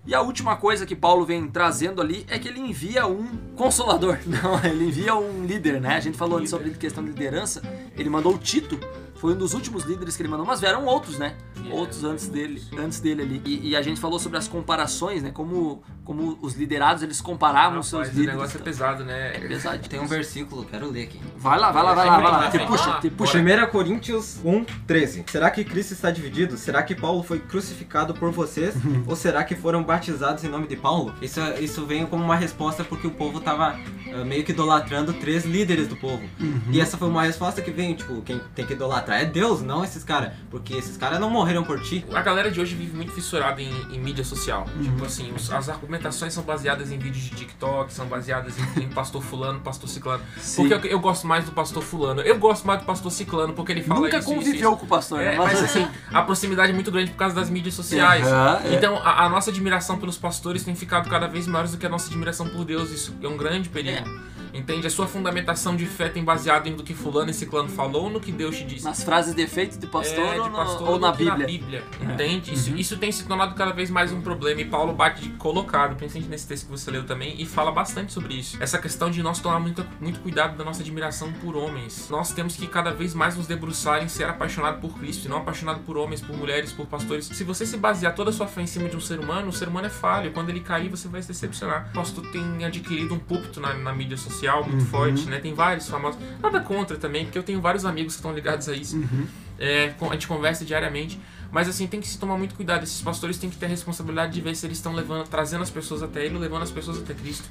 E 0.05 0.13
a 0.13 0.21
última 0.21 0.57
coisa 0.57 0.85
que 0.85 0.95
Paulo 0.95 1.25
vem 1.25 1.47
trazendo 1.47 2.01
ali 2.01 2.25
é 2.29 2.37
que 2.37 2.47
ele 2.49 2.59
envia 2.59 3.07
um 3.07 3.25
consolador. 3.55 4.19
Não, 4.27 4.61
ele 4.63 4.85
envia 4.89 5.15
um 5.15 5.45
líder, 5.45 5.79
né? 5.79 5.95
A 5.95 5.99
gente 6.01 6.17
falou 6.17 6.37
antes 6.37 6.49
sobre 6.49 6.71
questão 6.71 7.01
de 7.01 7.09
liderança. 7.09 7.61
Ele 7.97 8.09
mandou 8.09 8.35
o 8.35 8.37
Tito, 8.37 8.77
foi 9.25 9.33
um 9.33 9.37
dos 9.37 9.55
últimos 9.55 9.85
líderes 9.85 10.15
que 10.15 10.21
ele 10.21 10.29
mandou, 10.29 10.45
mas 10.45 10.59
vieram 10.59 10.85
outros, 10.85 11.17
né? 11.17 11.33
Outros 11.71 12.03
antes 12.03 12.27
dele, 12.27 12.61
antes 12.77 12.99
dele 12.99 13.23
ali. 13.23 13.41
E, 13.43 13.69
e 13.69 13.75
a 13.75 13.81
gente 13.81 13.99
falou 13.99 14.19
sobre 14.19 14.37
as 14.37 14.47
comparações, 14.47 15.23
né? 15.23 15.31
Como, 15.31 15.81
como 16.03 16.37
os 16.43 16.53
liderados 16.53 17.01
eles 17.01 17.19
comparavam 17.21 17.79
os 17.79 17.87
seus 17.87 18.01
Rapaz, 18.01 18.15
o 18.15 18.19
líderes. 18.19 18.39
negócio 18.39 18.59
é 18.59 18.63
pesado, 18.63 19.03
né? 19.03 19.35
É 19.35 19.39
pesado. 19.39 19.89
Tem 19.89 19.99
um 19.99 20.05
versículo, 20.05 20.63
quero 20.63 20.91
ler 20.91 21.05
aqui. 21.05 21.19
Vai 21.37 21.57
lá, 21.57 21.71
vai 21.71 21.81
lá, 21.81 21.95
vai 21.95 22.05
lá, 22.05 22.19
vai 22.19 22.31
lá. 22.31 22.51
Te 22.51 22.59
puxa, 22.59 22.99
te 23.01 23.09
puxa. 23.09 23.39
1 23.39 23.71
Coríntios 23.71 24.39
1, 24.45 24.63
13. 24.85 25.25
Será 25.25 25.49
que 25.49 25.63
Cristo 25.63 25.93
está 25.93 26.11
dividido? 26.11 26.55
Será 26.55 26.83
que 26.83 26.93
Paulo 26.93 27.23
foi 27.23 27.39
crucificado 27.39 28.13
por 28.13 28.29
vocês? 28.29 28.75
Ou 29.07 29.15
será 29.15 29.43
que 29.43 29.55
foram 29.55 29.81
batizados 29.81 30.43
em 30.43 30.49
nome 30.49 30.67
de 30.67 30.75
Paulo? 30.75 31.15
Isso, 31.19 31.39
isso 31.59 31.83
veio 31.87 32.05
como 32.05 32.23
uma 32.23 32.35
resposta 32.35 32.83
porque 32.83 33.07
o 33.07 33.11
povo 33.11 33.41
tava 33.41 33.75
ah, 34.13 34.23
meio 34.23 34.43
que 34.43 34.51
idolatrando 34.51 35.13
três 35.13 35.45
líderes 35.45 35.87
do 35.87 35.95
povo. 35.95 36.21
E 36.69 36.79
essa 36.79 36.95
foi 36.95 37.07
uma 37.07 37.23
resposta 37.23 37.59
que 37.59 37.71
veio, 37.71 37.95
tipo, 37.95 38.21
quem 38.21 38.39
tem 38.53 38.65
que 38.65 38.73
idolatrar 38.73 39.14
é 39.21 39.25
Deus, 39.25 39.61
não 39.61 39.83
esses 39.83 40.03
caras. 40.03 40.33
Porque 40.49 40.73
esses 40.73 40.97
caras 40.97 41.19
não 41.19 41.29
morreram 41.29 41.63
por 41.63 41.81
ti. 41.81 42.05
A 42.13 42.21
galera 42.21 42.49
de 42.51 42.59
hoje 42.59 42.75
vive 42.75 42.95
muito 42.95 43.11
fissurada 43.11 43.61
em, 43.61 43.71
em 43.91 43.99
mídia 43.99 44.23
social. 44.23 44.65
Uhum. 44.75 44.83
Tipo 44.83 45.05
assim, 45.05 45.31
os- 45.33 45.51
as 45.51 45.69
argumentações 45.69 46.33
são 46.33 46.43
baseadas 46.43 46.91
em 46.91 46.97
vídeos 46.97 47.23
de 47.23 47.29
TikTok, 47.31 47.93
são 47.93 48.05
baseadas 48.07 48.53
em, 48.77 48.83
em 48.83 48.89
pastor 48.89 49.21
fulano, 49.23 49.59
pastor 49.59 49.89
ciclano. 49.89 50.23
Sim. 50.37 50.67
Porque 50.67 50.87
eu, 50.87 50.91
eu 50.91 50.99
gosto 50.99 51.27
mais 51.27 51.45
do 51.45 51.51
pastor 51.51 51.83
fulano. 51.83 52.21
Eu 52.21 52.37
gosto 52.37 52.65
mais 52.67 52.79
do 52.79 52.85
pastor 52.85 53.11
ciclano 53.11 53.53
porque 53.53 53.71
ele 53.71 53.83
fala 53.83 54.01
Nunca 54.01 54.17
isso, 54.17 54.29
isso, 54.29 54.35
conviveu 54.39 54.69
isso. 54.71 54.77
com 54.79 54.85
o 54.85 54.89
pastor, 54.89 55.21
É, 55.21 55.31
né? 55.31 55.37
mas 55.37 55.63
assim, 55.63 55.87
a 56.11 56.21
proximidade 56.21 56.71
é 56.71 56.73
muito 56.75 56.91
grande 56.91 57.11
por 57.11 57.17
causa 57.17 57.35
das 57.35 57.49
mídias 57.49 57.73
sociais. 57.73 58.25
É. 58.27 58.75
Então, 58.75 58.97
a, 59.03 59.25
a 59.25 59.29
nossa 59.29 59.49
admiração 59.49 59.97
pelos 59.97 60.17
pastores 60.17 60.63
tem 60.63 60.75
ficado 60.75 61.09
cada 61.09 61.27
vez 61.27 61.47
maior 61.47 61.67
do 61.67 61.77
que 61.77 61.85
a 61.85 61.89
nossa 61.89 62.07
admiração 62.07 62.47
por 62.47 62.65
Deus. 62.65 62.91
Isso 62.91 63.13
é 63.21 63.27
um 63.27 63.37
grande 63.37 63.69
perigo. 63.69 64.07
Entende? 64.53 64.87
A 64.87 64.89
sua 64.89 65.07
fundamentação 65.07 65.75
de 65.75 65.85
fé 65.85 66.09
tem 66.09 66.23
baseado 66.23 66.67
em 66.67 66.75
do 66.75 66.83
que 66.83 66.93
fulano 66.93 67.29
e 67.31 67.33
ciclano 67.33 67.69
falou 67.69 68.03
ou 68.05 68.09
no 68.09 68.19
que 68.19 68.31
Deus 68.31 68.55
te 68.57 68.63
disse. 68.65 68.85
Nas 68.85 69.03
frases 69.03 69.33
de 69.35 69.41
efeito 69.41 69.77
de 69.79 69.87
pastor, 69.87 70.25
É, 70.25 70.33
de 70.35 70.39
ou, 70.41 70.49
no- 70.49 70.55
pastor 70.57 70.89
ou 70.89 70.99
na 70.99 71.11
do 71.11 71.17
que 71.17 71.45
Bíblia. 71.45 71.83
É. 72.01 72.05
entende? 72.13 72.53
Isso, 72.53 72.75
isso 72.75 72.97
tem 72.97 73.11
se 73.11 73.25
tornado 73.25 73.55
cada 73.55 73.71
vez 73.71 73.89
mais 73.89 74.11
um 74.11 74.21
problema 74.21 74.61
e 74.61 74.65
Paulo 74.65 74.93
bate 74.93 75.21
de 75.21 75.29
colocado, 75.37 75.95
principalmente 75.95 76.29
nesse 76.29 76.47
texto 76.47 76.65
que 76.65 76.71
você 76.71 76.89
leu 76.91 77.03
também, 77.05 77.35
e 77.41 77.45
fala 77.45 77.71
bastante 77.71 78.13
sobre 78.13 78.33
isso. 78.35 78.57
Essa 78.61 78.77
questão 78.77 79.09
de 79.09 79.21
nós 79.23 79.39
tomar 79.39 79.59
muito, 79.59 79.85
muito 79.99 80.19
cuidado 80.19 80.57
da 80.57 80.63
nossa 80.63 80.81
admiração 80.81 81.31
por 81.33 81.55
homens. 81.55 82.07
Nós 82.09 82.31
temos 82.33 82.55
que 82.55 82.67
cada 82.67 82.91
vez 82.91 83.13
mais 83.13 83.35
nos 83.35 83.47
debruçar 83.47 84.03
em 84.03 84.07
ser 84.07 84.25
apaixonado 84.25 84.79
por 84.79 84.97
Cristo 84.97 85.25
e 85.25 85.27
não 85.29 85.37
apaixonado 85.37 85.79
por 85.81 85.97
homens, 85.97 86.21
por 86.21 86.35
mulheres, 86.37 86.71
por 86.71 86.85
pastores. 86.85 87.25
Se 87.25 87.43
você 87.43 87.65
se 87.65 87.77
basear 87.77 88.13
toda 88.15 88.29
a 88.29 88.33
sua 88.33 88.47
fé 88.47 88.61
em 88.61 88.67
cima 88.67 88.87
de 88.89 88.95
um 88.95 89.01
ser 89.01 89.19
humano, 89.19 89.49
o 89.49 89.53
ser 89.53 89.67
humano 89.67 89.87
é 89.87 89.89
falho. 89.89 90.31
Quando 90.31 90.49
ele 90.49 90.59
cair, 90.59 90.89
você 90.89 91.07
vai 91.07 91.21
se 91.21 91.27
decepcionar. 91.27 91.89
O 91.91 91.93
pastor 91.93 92.25
tem 92.31 92.63
adquirido 92.65 93.13
um 93.13 93.19
púlpito 93.19 93.59
na, 93.59 93.73
na 93.73 93.93
mídia 93.93 94.17
social 94.17 94.44
muito 94.53 94.73
Uhum. 94.73 94.85
forte, 94.85 95.25
né? 95.27 95.39
Tem 95.39 95.53
vários 95.53 95.87
famosos. 95.89 96.19
Nada 96.41 96.59
contra 96.61 96.97
também, 96.97 97.25
porque 97.25 97.37
eu 97.37 97.43
tenho 97.43 97.59
vários 97.61 97.85
amigos 97.85 98.13
que 98.13 98.19
estão 98.19 98.33
ligados 98.33 98.67
a 98.69 98.73
isso. 98.75 98.97
Uhum. 98.97 99.27
É, 99.57 99.93
a 100.01 100.13
gente 100.13 100.27
conversa 100.27 100.63
diariamente. 100.65 101.19
Mas 101.51 101.69
assim, 101.69 101.87
tem 101.87 102.01
que 102.01 102.07
se 102.07 102.17
tomar 102.19 102.37
muito 102.37 102.53
cuidado. 102.55 102.83
Esses 102.83 103.01
pastores 103.01 103.37
têm 103.37 103.49
que 103.49 103.55
ter 103.55 103.67
a 103.67 103.69
responsabilidade 103.69 104.33
de 104.33 104.41
ver 104.41 104.55
se 104.55 104.65
eles 104.65 104.77
estão 104.77 104.93
levando, 104.93 105.25
trazendo 105.27 105.61
as 105.63 105.69
pessoas 105.69 106.03
até 106.03 106.25
ele, 106.25 106.37
levando 106.37 106.63
as 106.63 106.71
pessoas 106.71 106.97
até 106.97 107.13
Cristo. 107.13 107.47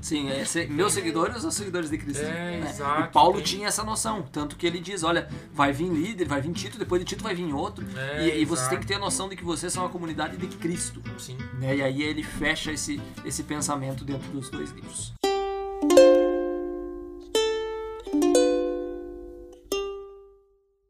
Sim, 0.00 0.28
é, 0.28 0.44
se- 0.44 0.66
meus 0.66 0.92
seguidores 0.92 1.44
ou 1.44 1.50
seguidores 1.52 1.88
de 1.88 1.96
Cristo. 1.96 2.22
É, 2.24 2.58
né? 2.60 2.66
exato. 2.68 3.02
E 3.02 3.12
Paulo 3.12 3.40
tinha 3.40 3.68
essa 3.68 3.84
noção. 3.84 4.22
Tanto 4.32 4.56
que 4.56 4.66
ele 4.66 4.80
diz: 4.80 5.04
olha, 5.04 5.28
vai 5.52 5.72
vir 5.72 5.88
líder, 5.88 6.26
vai 6.26 6.40
vir 6.40 6.50
Tito, 6.52 6.78
depois 6.78 7.00
de 7.00 7.06
Tito 7.06 7.22
vai 7.22 7.34
vir 7.34 7.52
outro. 7.54 7.86
É, 7.96 8.26
e, 8.26 8.42
e 8.42 8.44
vocês 8.44 8.66
têm 8.68 8.78
que 8.80 8.86
ter 8.86 8.94
a 8.94 8.98
noção 8.98 9.28
de 9.28 9.36
que 9.36 9.44
vocês 9.44 9.72
são 9.72 9.86
a 9.86 9.88
comunidade 9.88 10.36
de 10.36 10.46
Cristo. 10.56 11.00
Sim. 11.16 11.38
Né? 11.60 11.76
E 11.76 11.82
aí 11.82 12.02
ele 12.02 12.24
fecha 12.24 12.72
esse, 12.72 13.00
esse 13.24 13.44
pensamento 13.44 14.04
dentro 14.04 14.28
dos 14.32 14.50
dois 14.50 14.72
livros. 14.72 15.12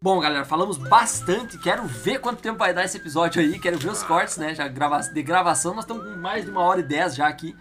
Bom, 0.05 0.21
galera, 0.21 0.45
falamos 0.45 0.77
bastante. 0.77 1.57
Quero 1.57 1.87
ver 1.87 2.19
quanto 2.19 2.43
tempo 2.43 2.59
vai 2.59 2.75
dar 2.75 2.85
esse 2.85 2.99
episódio 2.99 3.41
aí. 3.41 3.59
Quero 3.59 3.79
ver 3.79 3.89
os 3.89 4.03
cortes, 4.03 4.37
né? 4.37 4.55
Já 4.55 4.69
grava 4.69 5.01
de 5.01 5.23
gravação, 5.23 5.73
nós 5.75 5.85
estamos 5.85 6.05
com 6.05 6.21
mais 6.21 6.45
de 6.45 6.51
uma 6.51 6.61
hora 6.61 6.81
e 6.81 6.83
dez 6.83 7.15
já 7.15 7.27
aqui. 7.27 7.57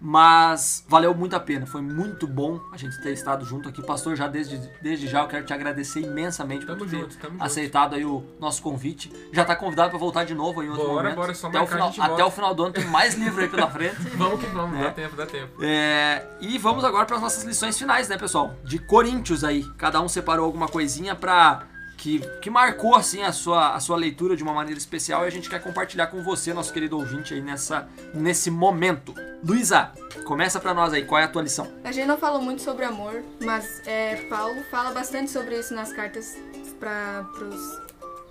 Mas 0.00 0.84
valeu 0.86 1.12
muito 1.12 1.34
a 1.34 1.40
pena. 1.40 1.66
Foi 1.66 1.80
muito 1.82 2.24
bom 2.24 2.60
a 2.72 2.76
gente 2.76 3.02
ter 3.02 3.10
estado 3.12 3.44
junto 3.44 3.68
aqui. 3.68 3.82
Pastor, 3.84 4.14
já 4.14 4.28
desde, 4.28 4.58
desde 4.80 5.08
já 5.08 5.22
eu 5.22 5.26
quero 5.26 5.44
te 5.44 5.52
agradecer 5.52 5.98
imensamente 5.98 6.64
Tamo 6.64 6.78
por 6.78 6.88
ter 6.88 7.00
junto, 7.00 7.16
tamo 7.18 7.32
junto. 7.32 7.42
aceitado 7.44 7.96
aí 7.96 8.04
o 8.04 8.24
nosso 8.38 8.62
convite. 8.62 9.10
Já 9.32 9.44
tá 9.44 9.56
convidado 9.56 9.90
para 9.90 9.98
voltar 9.98 10.22
de 10.22 10.36
novo 10.36 10.60
aí 10.60 10.68
em 10.68 10.70
outro 10.70 10.86
Bora, 10.86 11.02
momento. 11.02 11.16
bora, 11.16 11.34
só 11.34 11.48
até, 11.48 11.60
o 11.60 11.66
final, 11.66 11.90
volta. 11.90 12.12
até 12.14 12.24
o 12.24 12.30
final 12.30 12.54
do 12.54 12.62
ano 12.62 12.72
tem 12.74 12.84
mais 12.86 13.14
livro 13.14 13.42
aí 13.42 13.48
pela 13.48 13.68
frente. 13.68 13.96
Vamos 14.14 14.38
que 14.38 14.46
vamos, 14.46 14.78
É. 14.78 14.82
dá 14.84 14.90
tempo, 14.92 15.16
dá 15.16 15.26
tempo. 15.26 15.64
É, 15.64 16.24
e 16.40 16.56
vamos 16.58 16.84
agora 16.84 17.04
para 17.04 17.16
as 17.16 17.22
nossas 17.22 17.42
lições 17.42 17.76
finais, 17.76 18.08
né, 18.08 18.16
pessoal? 18.16 18.54
De 18.62 18.78
Coríntios 18.78 19.42
aí. 19.42 19.64
Cada 19.76 20.00
um 20.00 20.06
separou 20.06 20.44
alguma 20.46 20.68
coisinha 20.68 21.16
para 21.16 21.64
que, 21.98 22.20
que 22.40 22.48
marcou 22.48 22.94
assim 22.94 23.22
a 23.22 23.32
sua, 23.32 23.74
a 23.74 23.80
sua 23.80 23.96
leitura 23.96 24.36
de 24.36 24.42
uma 24.42 24.54
maneira 24.54 24.78
especial 24.78 25.24
e 25.24 25.26
a 25.26 25.30
gente 25.30 25.50
quer 25.50 25.60
compartilhar 25.60 26.06
com 26.06 26.22
você, 26.22 26.54
nosso 26.54 26.72
querido 26.72 26.96
ouvinte 26.96 27.34
aí 27.34 27.42
nessa 27.42 27.88
nesse 28.14 28.50
momento. 28.50 29.12
Luísa, 29.44 29.92
começa 30.24 30.58
para 30.60 30.72
nós 30.72 30.92
aí, 30.92 31.04
qual 31.04 31.20
é 31.20 31.24
a 31.24 31.28
tua 31.28 31.42
lição? 31.42 31.70
A 31.84 31.92
gente 31.92 32.06
não 32.06 32.16
falou 32.16 32.40
muito 32.40 32.62
sobre 32.62 32.84
amor, 32.84 33.22
mas 33.40 33.82
é, 33.86 34.16
Paulo 34.30 34.62
fala 34.70 34.92
bastante 34.92 35.30
sobre 35.30 35.58
isso 35.58 35.74
nas 35.74 35.92
cartas 35.92 36.36
para 36.78 37.26
os 37.42 37.88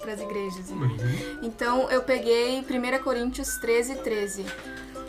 as 0.09 0.21
igrejas. 0.21 0.69
Né? 0.69 0.87
Então 1.43 1.89
eu 1.91 2.01
peguei 2.01 2.59
1 2.59 3.03
Coríntios 3.03 3.57
13, 3.57 3.95
13. 3.95 4.45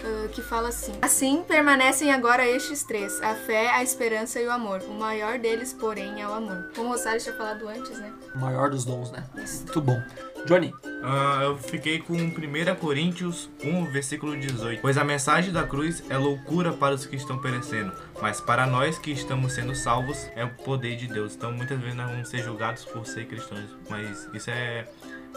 Ah, 0.05 0.29
que 0.29 0.43
fala 0.43 0.69
assim: 0.69 0.93
Assim 1.03 1.43
permanecem 1.47 2.13
agora 2.13 2.47
estes 2.47 2.83
três: 2.83 3.21
a 3.23 3.35
fé, 3.35 3.71
a 3.71 3.83
esperança 3.83 4.41
e 4.41 4.47
o 4.47 4.53
amor. 4.53 4.83
O 4.83 4.95
maior 4.95 5.39
deles, 5.39 5.73
porém, 5.73 6.21
é 6.21 6.27
o 6.27 6.33
amor. 6.33 6.71
Como 6.75 6.89
o 6.89 6.93
Rosário 6.93 7.21
tinha 7.21 7.35
falado 7.35 7.69
antes, 7.69 7.99
né? 7.99 8.13
O 8.35 8.39
maior 8.39 8.71
dos 8.71 8.85
dons, 8.85 9.11
né? 9.11 9.25
Muito 9.35 9.81
bom. 9.81 10.01
Johnny. 10.47 10.73
Ah, 11.03 11.41
eu 11.45 11.59
fiquei 11.59 12.01
com 12.01 12.15
1 12.15 12.75
Coríntios 12.81 13.49
1, 13.63 13.87
versículo 13.93 14.37
18. 14.37 14.81
Pois 14.81 14.99
a 14.99 15.05
mensagem 15.05 15.53
da 15.53 15.65
cruz 15.65 16.03
é 16.09 16.17
loucura 16.17 16.73
para 16.73 16.95
os 16.95 17.07
que 17.07 17.17
estão 17.17 17.39
perecendo, 17.39 17.93
mas 18.21 18.41
para 18.41 18.67
nós 18.67 18.99
que 18.99 19.13
estamos 19.13 19.53
sendo 19.53 19.75
salvos 19.75 20.29
é 20.35 20.45
o 20.45 20.51
poder 20.51 20.97
de 20.97 21.07
Deus. 21.07 21.35
Então 21.35 21.53
muitas 21.53 21.79
vezes 21.79 21.97
nós 21.97 22.11
vamos 22.11 22.29
ser 22.29 22.43
julgados 22.43 22.85
por 22.85 23.07
ser 23.07 23.27
cristãos, 23.27 23.77
mas 23.89 24.29
isso 24.33 24.51
é. 24.51 24.87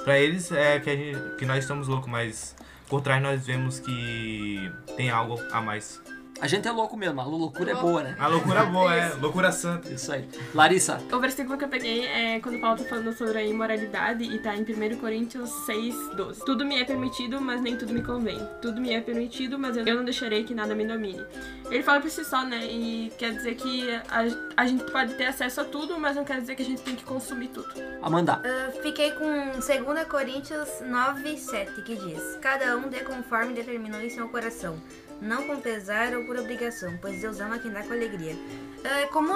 Pra 0.04 0.18
eles 0.18 0.52
é 0.52 0.80
que, 0.80 0.90
a 0.90 0.96
gente, 0.96 1.36
que 1.38 1.46
nós 1.46 1.60
estamos 1.60 1.88
loucos, 1.88 2.10
mas 2.10 2.56
por 2.92 3.00
trás 3.02 3.24
nós 3.24 3.48
vemos 3.48 3.80
que 3.80 4.70
tem 4.98 5.10
algo 5.10 5.40
a 5.54 5.62
mais. 5.62 6.02
A 6.42 6.48
gente 6.48 6.68
é 6.68 6.72
louco 6.72 6.98
mesmo, 6.98 7.22
a 7.22 7.24
loucura 7.24 7.72
é 7.72 7.76
boa, 7.76 8.02
né? 8.02 8.16
A 8.20 8.28
loucura 8.28 8.62
é 8.62 8.66
boa, 8.66 8.96
é. 8.96 9.14
Loucura 9.14 9.52
santa. 9.52 9.90
Isso 9.94 10.12
aí. 10.12 10.28
Larissa. 10.56 11.00
O 11.12 11.20
versículo 11.20 11.56
que 11.56 11.66
eu 11.66 11.70
peguei 11.70 12.08
é 12.08 12.40
quando 12.40 12.60
Paulo 12.60 12.80
tá 12.80 12.84
falando 12.86 13.14
sobre 13.16 13.38
a 13.38 13.44
imoralidade 13.44 14.24
e 14.24 14.40
tá 14.40 14.56
em 14.56 14.64
1 14.64 14.98
Coríntios 14.98 15.52
6, 15.68 16.16
12. 16.16 16.44
Tudo 16.44 16.66
me 16.66 16.82
é 16.82 16.84
permitido, 16.84 17.40
mas 17.40 17.62
nem 17.62 17.78
tudo 17.78 17.94
me 17.94 18.02
convém. 18.02 18.40
Tudo 18.60 18.82
me 18.82 18.92
é 18.92 19.00
permitido, 19.00 19.60
mas 19.60 19.78
eu 19.78 19.86
não 19.86 20.04
deixarei 20.04 20.44
que 20.44 20.56
nada 20.56 20.74
me 20.74 20.84
domine. 20.84 21.24
Ele 21.70 21.84
fala 21.84 22.02
por 22.02 22.10
si 22.10 22.26
só, 22.26 22.44
né? 22.44 22.66
E 22.66 23.14
quer 23.20 23.34
dizer 23.34 23.54
que 23.54 23.92
a, 24.10 24.26
a 24.58 24.66
gente 24.66 24.84
pode 24.92 25.14
ter 25.14 25.28
acesso 25.28 25.62
a 25.62 25.64
tudo, 25.64 26.00
mas 26.00 26.16
não 26.16 26.26
quer 26.26 26.42
dizer 26.42 26.56
que 26.56 26.64
a 26.64 26.66
gente 26.66 26.82
tem 26.82 26.96
que 26.96 27.04
consumir 27.04 27.50
tudo. 27.50 27.70
Amanda. 28.02 28.42
Ah, 28.44 28.72
fiquei 28.82 29.12
com 29.12 29.52
2 29.52 30.08
Coríntios 30.08 30.68
9, 30.82 31.38
7, 31.38 31.84
que 31.84 31.96
diz: 31.96 32.40
Cada 32.42 32.76
um 32.78 32.90
dê 32.90 33.02
conforme 33.02 33.54
determinou 33.54 34.02
em 34.02 34.10
seu 34.10 34.28
coração, 34.28 34.82
não 35.22 35.44
com 35.44 35.62
pesar 35.62 36.14
ou 36.16 36.24
por 36.26 36.36
obrigação, 36.38 36.98
pois 37.02 37.22
Deus 37.22 37.40
ama 37.40 37.60
quem 37.60 37.72
dá 37.72 37.84
com 37.84 37.94
alegria. 37.94 38.36
Ah, 38.84 39.08
como 39.12 39.32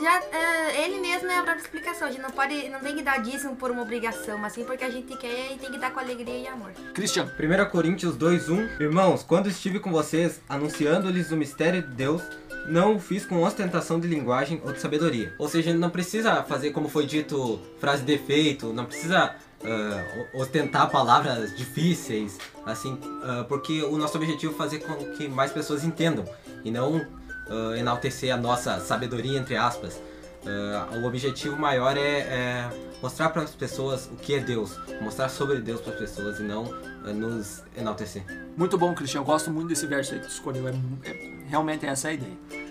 já, 0.00 0.22
ah, 0.32 0.72
ele 0.84 1.00
mesmo 1.00 1.28
é 1.28 1.38
a 1.38 1.42
própria 1.42 1.62
explicação, 1.62 2.08
a 2.08 2.10
gente 2.10 2.20
não 2.20 2.30
pode, 2.30 2.68
não 2.68 2.78
tem 2.80 2.94
que 2.94 3.02
dar 3.02 3.22
dízimo 3.22 3.56
por 3.56 3.70
uma 3.70 3.82
obrigação, 3.82 4.36
mas 4.36 4.52
sim 4.52 4.64
porque 4.64 4.84
a 4.84 4.90
gente 4.90 5.16
quer 5.16 5.52
e 5.52 5.58
tem 5.58 5.70
que 5.72 5.78
dar 5.78 5.90
com 5.92 6.00
alegria 6.00 6.38
e 6.38 6.46
amor. 6.46 6.70
Christian. 6.94 7.24
1 7.38 7.70
Coríntios 7.70 8.14
2:1 8.16 8.80
Irmãos, 8.80 9.22
quando 9.22 9.48
estive 9.48 9.80
com 9.80 9.90
vocês 9.90 10.40
anunciando-lhes 10.48 11.30
o 11.32 11.36
mistério 11.36 11.80
de 11.82 11.88
Deus, 11.94 12.22
não 12.68 12.96
o 12.96 13.00
fiz 13.00 13.24
com 13.24 13.42
ostentação 13.42 13.98
de 13.98 14.06
linguagem 14.08 14.60
ou 14.64 14.72
de 14.72 14.80
sabedoria. 14.80 15.32
Ou 15.38 15.48
seja, 15.48 15.72
não 15.72 15.88
precisa 15.88 16.42
fazer 16.42 16.72
como 16.72 16.88
foi 16.88 17.06
dito 17.06 17.58
frase 17.80 18.02
de 18.02 18.12
efeito, 18.12 18.72
não 18.72 18.84
precisa 18.84 19.34
o- 20.34 20.40
ostentar 20.42 20.90
palavras 20.90 21.56
difíceis, 21.56 22.38
assim, 22.66 22.98
ah, 23.22 23.44
porque 23.48 23.82
o 23.82 23.96
nosso 23.96 24.16
objetivo 24.16 24.52
é 24.52 24.56
fazer 24.56 24.80
com 24.80 24.94
que 25.12 25.28
mais 25.28 25.52
pessoas 25.52 25.84
entendam 25.84 26.24
e 26.64 26.70
não 26.70 27.06
ah, 27.48 27.78
enaltecer 27.78 28.34
a 28.34 28.36
nossa 28.36 28.80
sabedoria 28.80 29.38
entre 29.38 29.56
aspas. 29.56 30.00
Ah, 30.46 30.88
o 31.02 31.06
objetivo 31.06 31.56
maior 31.56 31.96
é, 31.96 32.18
é 32.20 32.70
mostrar 33.02 33.30
para 33.30 33.42
as 33.42 33.50
pessoas 33.54 34.06
o 34.06 34.16
que 34.16 34.34
é 34.34 34.40
Deus, 34.40 34.76
mostrar 35.00 35.28
sobre 35.28 35.60
Deus 35.60 35.80
para 35.80 35.92
as 35.94 35.98
pessoas 35.98 36.38
e 36.38 36.42
não 36.42 36.64
ah, 37.04 37.12
nos 37.12 37.62
enaltecer. 37.76 38.24
Muito 38.56 38.76
bom, 38.78 38.94
Christian. 38.94 39.20
Eu 39.20 39.24
gosto 39.24 39.50
muito 39.50 39.68
desse 39.68 39.86
verso 39.86 40.14
aí 40.14 40.20
que 40.20 40.26
tu 40.26 40.32
escolheu. 40.32 40.66
É, 40.68 40.72
é- 41.04 41.36
realmente 41.48 41.86
essa 41.86 42.08
é 42.08 42.10
a 42.10 42.14
ideia. 42.14 42.65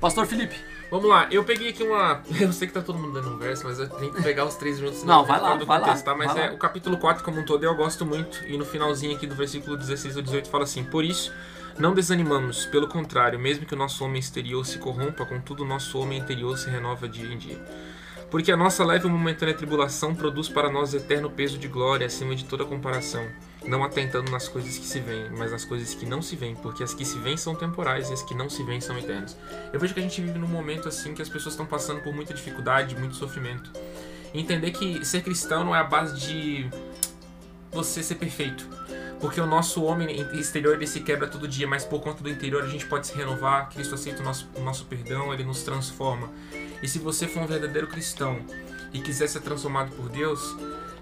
Pastor 0.00 0.26
Felipe. 0.26 0.56
Vamos 0.90 1.08
lá, 1.08 1.28
eu 1.30 1.44
peguei 1.44 1.68
aqui 1.68 1.82
uma. 1.84 2.22
Eu 2.40 2.52
sei 2.52 2.66
que 2.66 2.74
tá 2.74 2.80
todo 2.80 2.98
mundo 2.98 3.12
dando 3.12 3.34
um 3.34 3.38
verso, 3.38 3.64
mas 3.64 3.78
eu 3.78 3.88
tenho 3.88 4.12
que 4.12 4.22
pegar 4.22 4.44
os 4.44 4.56
três 4.56 4.78
juntos. 4.78 5.04
Não, 5.04 5.24
vai 5.24 5.40
lá, 5.40 5.54
vai 5.54 5.80
lá, 5.80 5.94
tá? 5.96 6.14
Mas 6.16 6.32
vai 6.32 6.46
é 6.46 6.48
lá. 6.48 6.54
o 6.54 6.58
capítulo 6.58 6.96
4 6.96 7.22
como 7.22 7.38
um 7.38 7.44
todo 7.44 7.62
eu 7.62 7.74
gosto 7.76 8.04
muito. 8.04 8.44
E 8.46 8.56
no 8.58 8.64
finalzinho 8.64 9.14
aqui 9.14 9.24
do 9.24 9.36
versículo 9.36 9.76
16 9.76 10.16
ao 10.16 10.22
18 10.22 10.48
fala 10.50 10.64
assim: 10.64 10.82
Por 10.82 11.04
isso, 11.04 11.32
não 11.78 11.94
desanimamos, 11.94 12.66
pelo 12.66 12.88
contrário, 12.88 13.38
mesmo 13.38 13.66
que 13.66 13.74
o 13.74 13.76
nosso 13.76 14.04
homem 14.04 14.18
exterior 14.18 14.66
se 14.66 14.78
corrompa, 14.78 15.24
contudo 15.24 15.62
o 15.62 15.66
nosso 15.66 15.96
homem 15.98 16.18
interior 16.18 16.58
se 16.58 16.68
renova 16.68 17.08
dia 17.08 17.32
em 17.32 17.38
dia. 17.38 17.58
Porque 18.30 18.50
a 18.50 18.56
nossa 18.56 18.84
leve 18.84 19.06
e 19.06 19.10
momentânea 19.10 19.54
tribulação 19.54 20.14
produz 20.14 20.48
para 20.48 20.70
nós 20.70 20.92
eterno 20.92 21.30
peso 21.30 21.56
de 21.56 21.68
glória 21.68 22.06
acima 22.06 22.34
de 22.34 22.44
toda 22.44 22.64
comparação, 22.64 23.26
não 23.66 23.84
atentando 23.84 24.30
nas 24.30 24.48
coisas 24.48 24.78
que 24.78 24.86
se 24.86 25.00
veem, 25.00 25.30
mas 25.30 25.52
nas 25.52 25.64
coisas 25.64 25.94
que 25.94 26.06
não 26.06 26.22
se 26.22 26.34
veem, 26.36 26.54
porque 26.56 26.82
as 26.82 26.94
que 26.94 27.04
se 27.04 27.18
veem 27.18 27.36
são 27.36 27.54
temporais 27.54 28.10
e 28.10 28.12
as 28.14 28.22
que 28.22 28.34
não 28.34 28.48
se 28.48 28.62
veem 28.62 28.80
são 28.80 28.98
eternas. 28.98 29.36
Eu 29.72 29.78
vejo 29.78 29.92
que 29.92 30.00
a 30.00 30.02
gente 30.02 30.20
vive 30.20 30.38
num 30.38 30.48
momento 30.48 30.88
assim 30.88 31.14
que 31.14 31.22
as 31.22 31.28
pessoas 31.28 31.52
estão 31.52 31.66
passando 31.66 32.00
por 32.00 32.14
muita 32.14 32.32
dificuldade, 32.32 32.96
muito 32.96 33.16
sofrimento. 33.16 33.70
Entender 34.32 34.70
que 34.70 35.04
ser 35.04 35.22
cristão 35.22 35.64
não 35.64 35.74
é 35.74 35.80
a 35.80 35.84
base 35.84 36.18
de 36.18 36.70
você 37.70 38.02
ser 38.02 38.16
perfeito. 38.16 38.68
Porque 39.20 39.40
o 39.40 39.46
nosso 39.46 39.82
homem 39.84 40.22
exterior 40.32 40.74
ele 40.74 40.86
se 40.86 41.00
quebra 41.00 41.28
todo 41.28 41.46
dia, 41.46 41.66
mas 41.66 41.84
por 41.84 42.00
conta 42.00 42.22
do 42.22 42.30
interior 42.30 42.62
a 42.62 42.66
gente 42.66 42.86
pode 42.86 43.06
se 43.06 43.14
renovar. 43.14 43.68
Cristo 43.68 43.94
aceita 43.94 44.22
o 44.22 44.24
nosso, 44.24 44.48
o 44.56 44.60
nosso 44.60 44.86
perdão, 44.86 45.34
ele 45.34 45.44
nos 45.44 45.62
transforma. 45.62 46.30
E 46.82 46.88
se 46.88 46.98
você 46.98 47.28
for 47.28 47.42
um 47.42 47.46
verdadeiro 47.46 47.86
cristão 47.86 48.40
e 48.92 49.00
quiser 49.00 49.28
ser 49.28 49.40
transformado 49.40 49.94
por 49.94 50.08
Deus, 50.08 50.40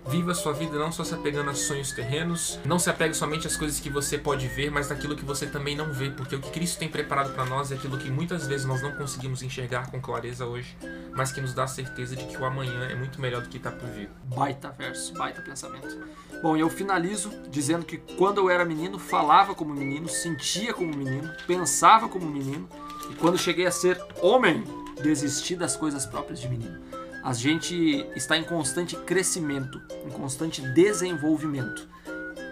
viva 0.08 0.32
a 0.32 0.34
sua 0.34 0.52
vida 0.52 0.78
não 0.78 0.90
só 0.90 1.04
se 1.04 1.14
apegando 1.14 1.50
a 1.50 1.54
sonhos 1.54 1.92
terrenos, 1.92 2.58
não 2.64 2.78
se 2.78 2.88
apegue 2.88 3.14
somente 3.14 3.46
às 3.46 3.56
coisas 3.56 3.78
que 3.78 3.90
você 3.90 4.16
pode 4.16 4.48
ver, 4.48 4.70
mas 4.70 4.88
naquilo 4.88 5.14
que 5.14 5.24
você 5.24 5.46
também 5.46 5.76
não 5.76 5.92
vê, 5.92 6.10
porque 6.10 6.34
o 6.34 6.40
que 6.40 6.50
Cristo 6.50 6.78
tem 6.78 6.88
preparado 6.88 7.34
para 7.34 7.44
nós 7.44 7.70
é 7.70 7.74
aquilo 7.74 7.98
que 7.98 8.10
muitas 8.10 8.46
vezes 8.46 8.66
nós 8.66 8.80
não 8.82 8.92
conseguimos 8.92 9.42
enxergar 9.42 9.90
com 9.90 10.00
clareza 10.00 10.46
hoje, 10.46 10.76
mas 11.14 11.30
que 11.30 11.40
nos 11.40 11.52
dá 11.52 11.64
a 11.64 11.68
certeza 11.68 12.16
de 12.16 12.24
que 12.24 12.36
o 12.36 12.44
amanhã 12.44 12.86
é 12.88 12.94
muito 12.94 13.20
melhor 13.20 13.42
do 13.42 13.48
que 13.48 13.58
está 13.58 13.70
por 13.70 13.88
vir. 13.90 14.08
Baita 14.24 14.70
verso, 14.70 15.12
baita 15.14 15.42
pensamento. 15.42 15.98
Bom, 16.42 16.56
eu 16.56 16.70
finalizo 16.70 17.30
dizendo 17.50 17.84
que 17.84 17.98
quando 18.16 18.38
eu 18.38 18.48
era 18.48 18.64
menino, 18.64 18.98
falava 18.98 19.54
como 19.54 19.74
menino, 19.74 20.08
sentia 20.08 20.72
como 20.72 20.96
menino, 20.96 21.30
pensava 21.46 22.08
como 22.08 22.26
menino, 22.26 22.68
e 23.10 23.14
quando 23.14 23.36
cheguei 23.36 23.66
a 23.66 23.70
ser 23.70 24.00
homem, 24.22 24.64
desisti 25.02 25.54
das 25.54 25.76
coisas 25.76 26.06
próprias 26.06 26.40
de 26.40 26.48
menino. 26.48 26.80
A 27.22 27.32
gente 27.32 28.06
está 28.14 28.36
em 28.38 28.44
constante 28.44 28.96
crescimento, 28.96 29.80
em 30.06 30.10
constante 30.10 30.62
desenvolvimento, 30.72 31.88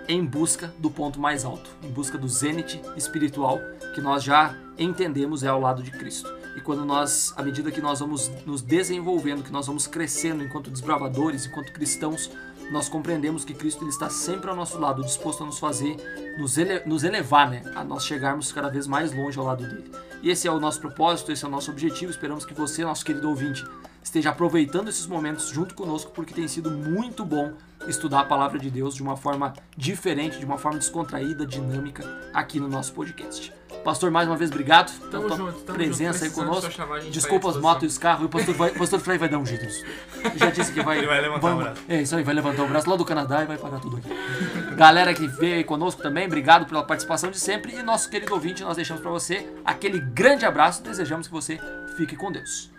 em 0.09 0.25
busca 0.25 0.73
do 0.79 0.91
ponto 0.91 1.19
mais 1.21 1.45
alto, 1.45 1.71
em 1.83 1.91
busca 1.91 2.19
do 2.19 2.29
zênite 2.29 2.81
espiritual 2.97 3.59
que 3.95 4.01
nós 4.01 4.23
já 4.23 4.55
entendemos 4.79 5.43
é 5.43 5.49
ao 5.49 5.61
lado 5.61 5.83
de 5.83 5.91
Cristo. 5.91 6.33
E 6.57 6.61
quando 6.61 6.85
nós, 6.85 7.33
à 7.37 7.43
medida 7.43 7.71
que 7.71 7.81
nós 7.81 8.01
vamos 8.01 8.31
nos 8.45 8.63
desenvolvendo, 8.63 9.43
que 9.43 9.53
nós 9.53 9.67
vamos 9.67 9.87
crescendo 9.87 10.43
enquanto 10.43 10.71
desbravadores, 10.71 11.47
enquanto 11.47 11.73
cristãos, 11.73 12.31
nós 12.71 12.89
compreendemos 12.89 13.45
que 13.45 13.55
Cristo 13.55 13.83
ele 13.85 13.91
está 13.91 14.09
sempre 14.11 14.51
ao 14.51 14.57
nosso 14.57 14.79
lado, 14.79 15.03
disposto 15.05 15.43
a 15.43 15.47
nos 15.47 15.59
fazer, 15.59 15.97
nos, 16.39 16.59
ele- 16.59 16.81
nos 16.85 17.05
elevar, 17.05 17.49
né? 17.49 17.63
A 17.75 17.85
nós 17.85 18.05
chegarmos 18.05 18.53
cada 18.53 18.69
vez 18.69 18.87
mais 18.87 19.15
longe 19.15 19.39
ao 19.39 19.45
lado 19.45 19.65
dele. 19.69 19.91
E 20.23 20.31
esse 20.31 20.49
é 20.49 20.51
o 20.51 20.59
nosso 20.59 20.81
propósito, 20.81 21.33
esse 21.33 21.45
é 21.45 21.49
o 21.49 21.51
nosso 21.51 21.71
objetivo. 21.71 22.11
Esperamos 22.11 22.45
que 22.45 22.55
você, 22.55 22.85
nosso 22.85 23.05
querido 23.05 23.29
ouvinte, 23.29 23.65
esteja 24.03 24.31
aproveitando 24.31 24.89
esses 24.89 25.07
momentos 25.07 25.49
junto 25.49 25.75
conosco, 25.75 26.11
porque 26.13 26.35
tem 26.35 26.47
sido 26.47 26.71
muito 26.71 27.25
bom 27.25 27.53
estudar 27.89 28.21
a 28.21 28.25
palavra 28.25 28.59
de 28.59 28.71
Deus 28.71 28.95
de 28.95 29.03
uma 29.03 29.17
forma 29.17 29.53
diferente, 29.77 30.39
de 30.39 30.45
uma 30.45 30.59
forma 30.59 30.79
descontraída, 30.79 31.47
dinâmica, 31.47 32.05
aqui 32.33 32.61
no 32.61 32.69
nosso 32.69 32.93
podcast. 32.93 33.56
Pastor, 33.85 34.11
mais 34.11 34.27
uma 34.27 34.37
vez, 34.37 34.51
obrigado 34.51 34.93
pela 34.99 35.11
Tamo 35.11 35.29
tua 35.29 35.37
junto, 35.37 35.73
presença 35.73 36.25
aí 36.25 36.31
conosco. 36.31 36.71
Desculpa 37.11 37.51
as 37.51 37.57
motos 37.57 37.85
e 37.85 37.87
os 37.87 37.99
carros, 37.99 38.23
e 38.23 38.27
o 38.27 38.29
pastor, 38.29 38.55
vai, 38.55 38.71
pastor 38.71 39.01
Frei 39.01 39.19
vai 39.19 39.29
dar 39.29 39.39
um 39.39 39.47
jeito 39.47 39.65
nisso. 39.65 39.85
Já 40.37 40.51
disse 40.51 40.73
que 40.73 40.83
vai. 40.83 40.99
Ele 40.99 41.07
vai 41.07 41.21
levantar 41.21 41.55
o 41.55 41.59
braço. 41.59 41.83
É 41.89 42.03
isso 42.03 42.17
aí, 42.17 42.25
vai 42.25 42.35
levantar 42.35 42.63
o 42.65 42.69
braço 42.69 42.91
lá 42.91 42.97
do 42.97 43.05
Canadá 43.05 43.43
e 43.43 43.47
vai 43.47 43.59
pagar 43.59 43.81
tudo 43.81 43.97
aqui. 43.99 44.09
Galera 44.75 45.15
que 45.15 45.27
veio 45.27 45.57
aí 45.57 45.65
conosco 45.65 46.03
também, 46.03 46.27
obrigado 46.27 46.67
pela 46.67 46.83
participação 46.83 47.31
de 47.31 47.39
sempre. 47.39 47.77
E 47.77 47.83
nosso 47.83 48.11
querido 48.11 48.35
ouvinte, 48.35 48.63
nós 48.63 48.77
deixamos 48.77 49.03
pra 49.03 49.11
você 49.11 49.49
aquele 49.65 50.01
grande 50.01 50.45
abraço. 50.45 50.83
Desejamos 50.83 51.27
que 51.27 51.33
você 51.33 51.61
fique 51.97 52.17
com 52.17 52.33
Deus. 52.33 52.71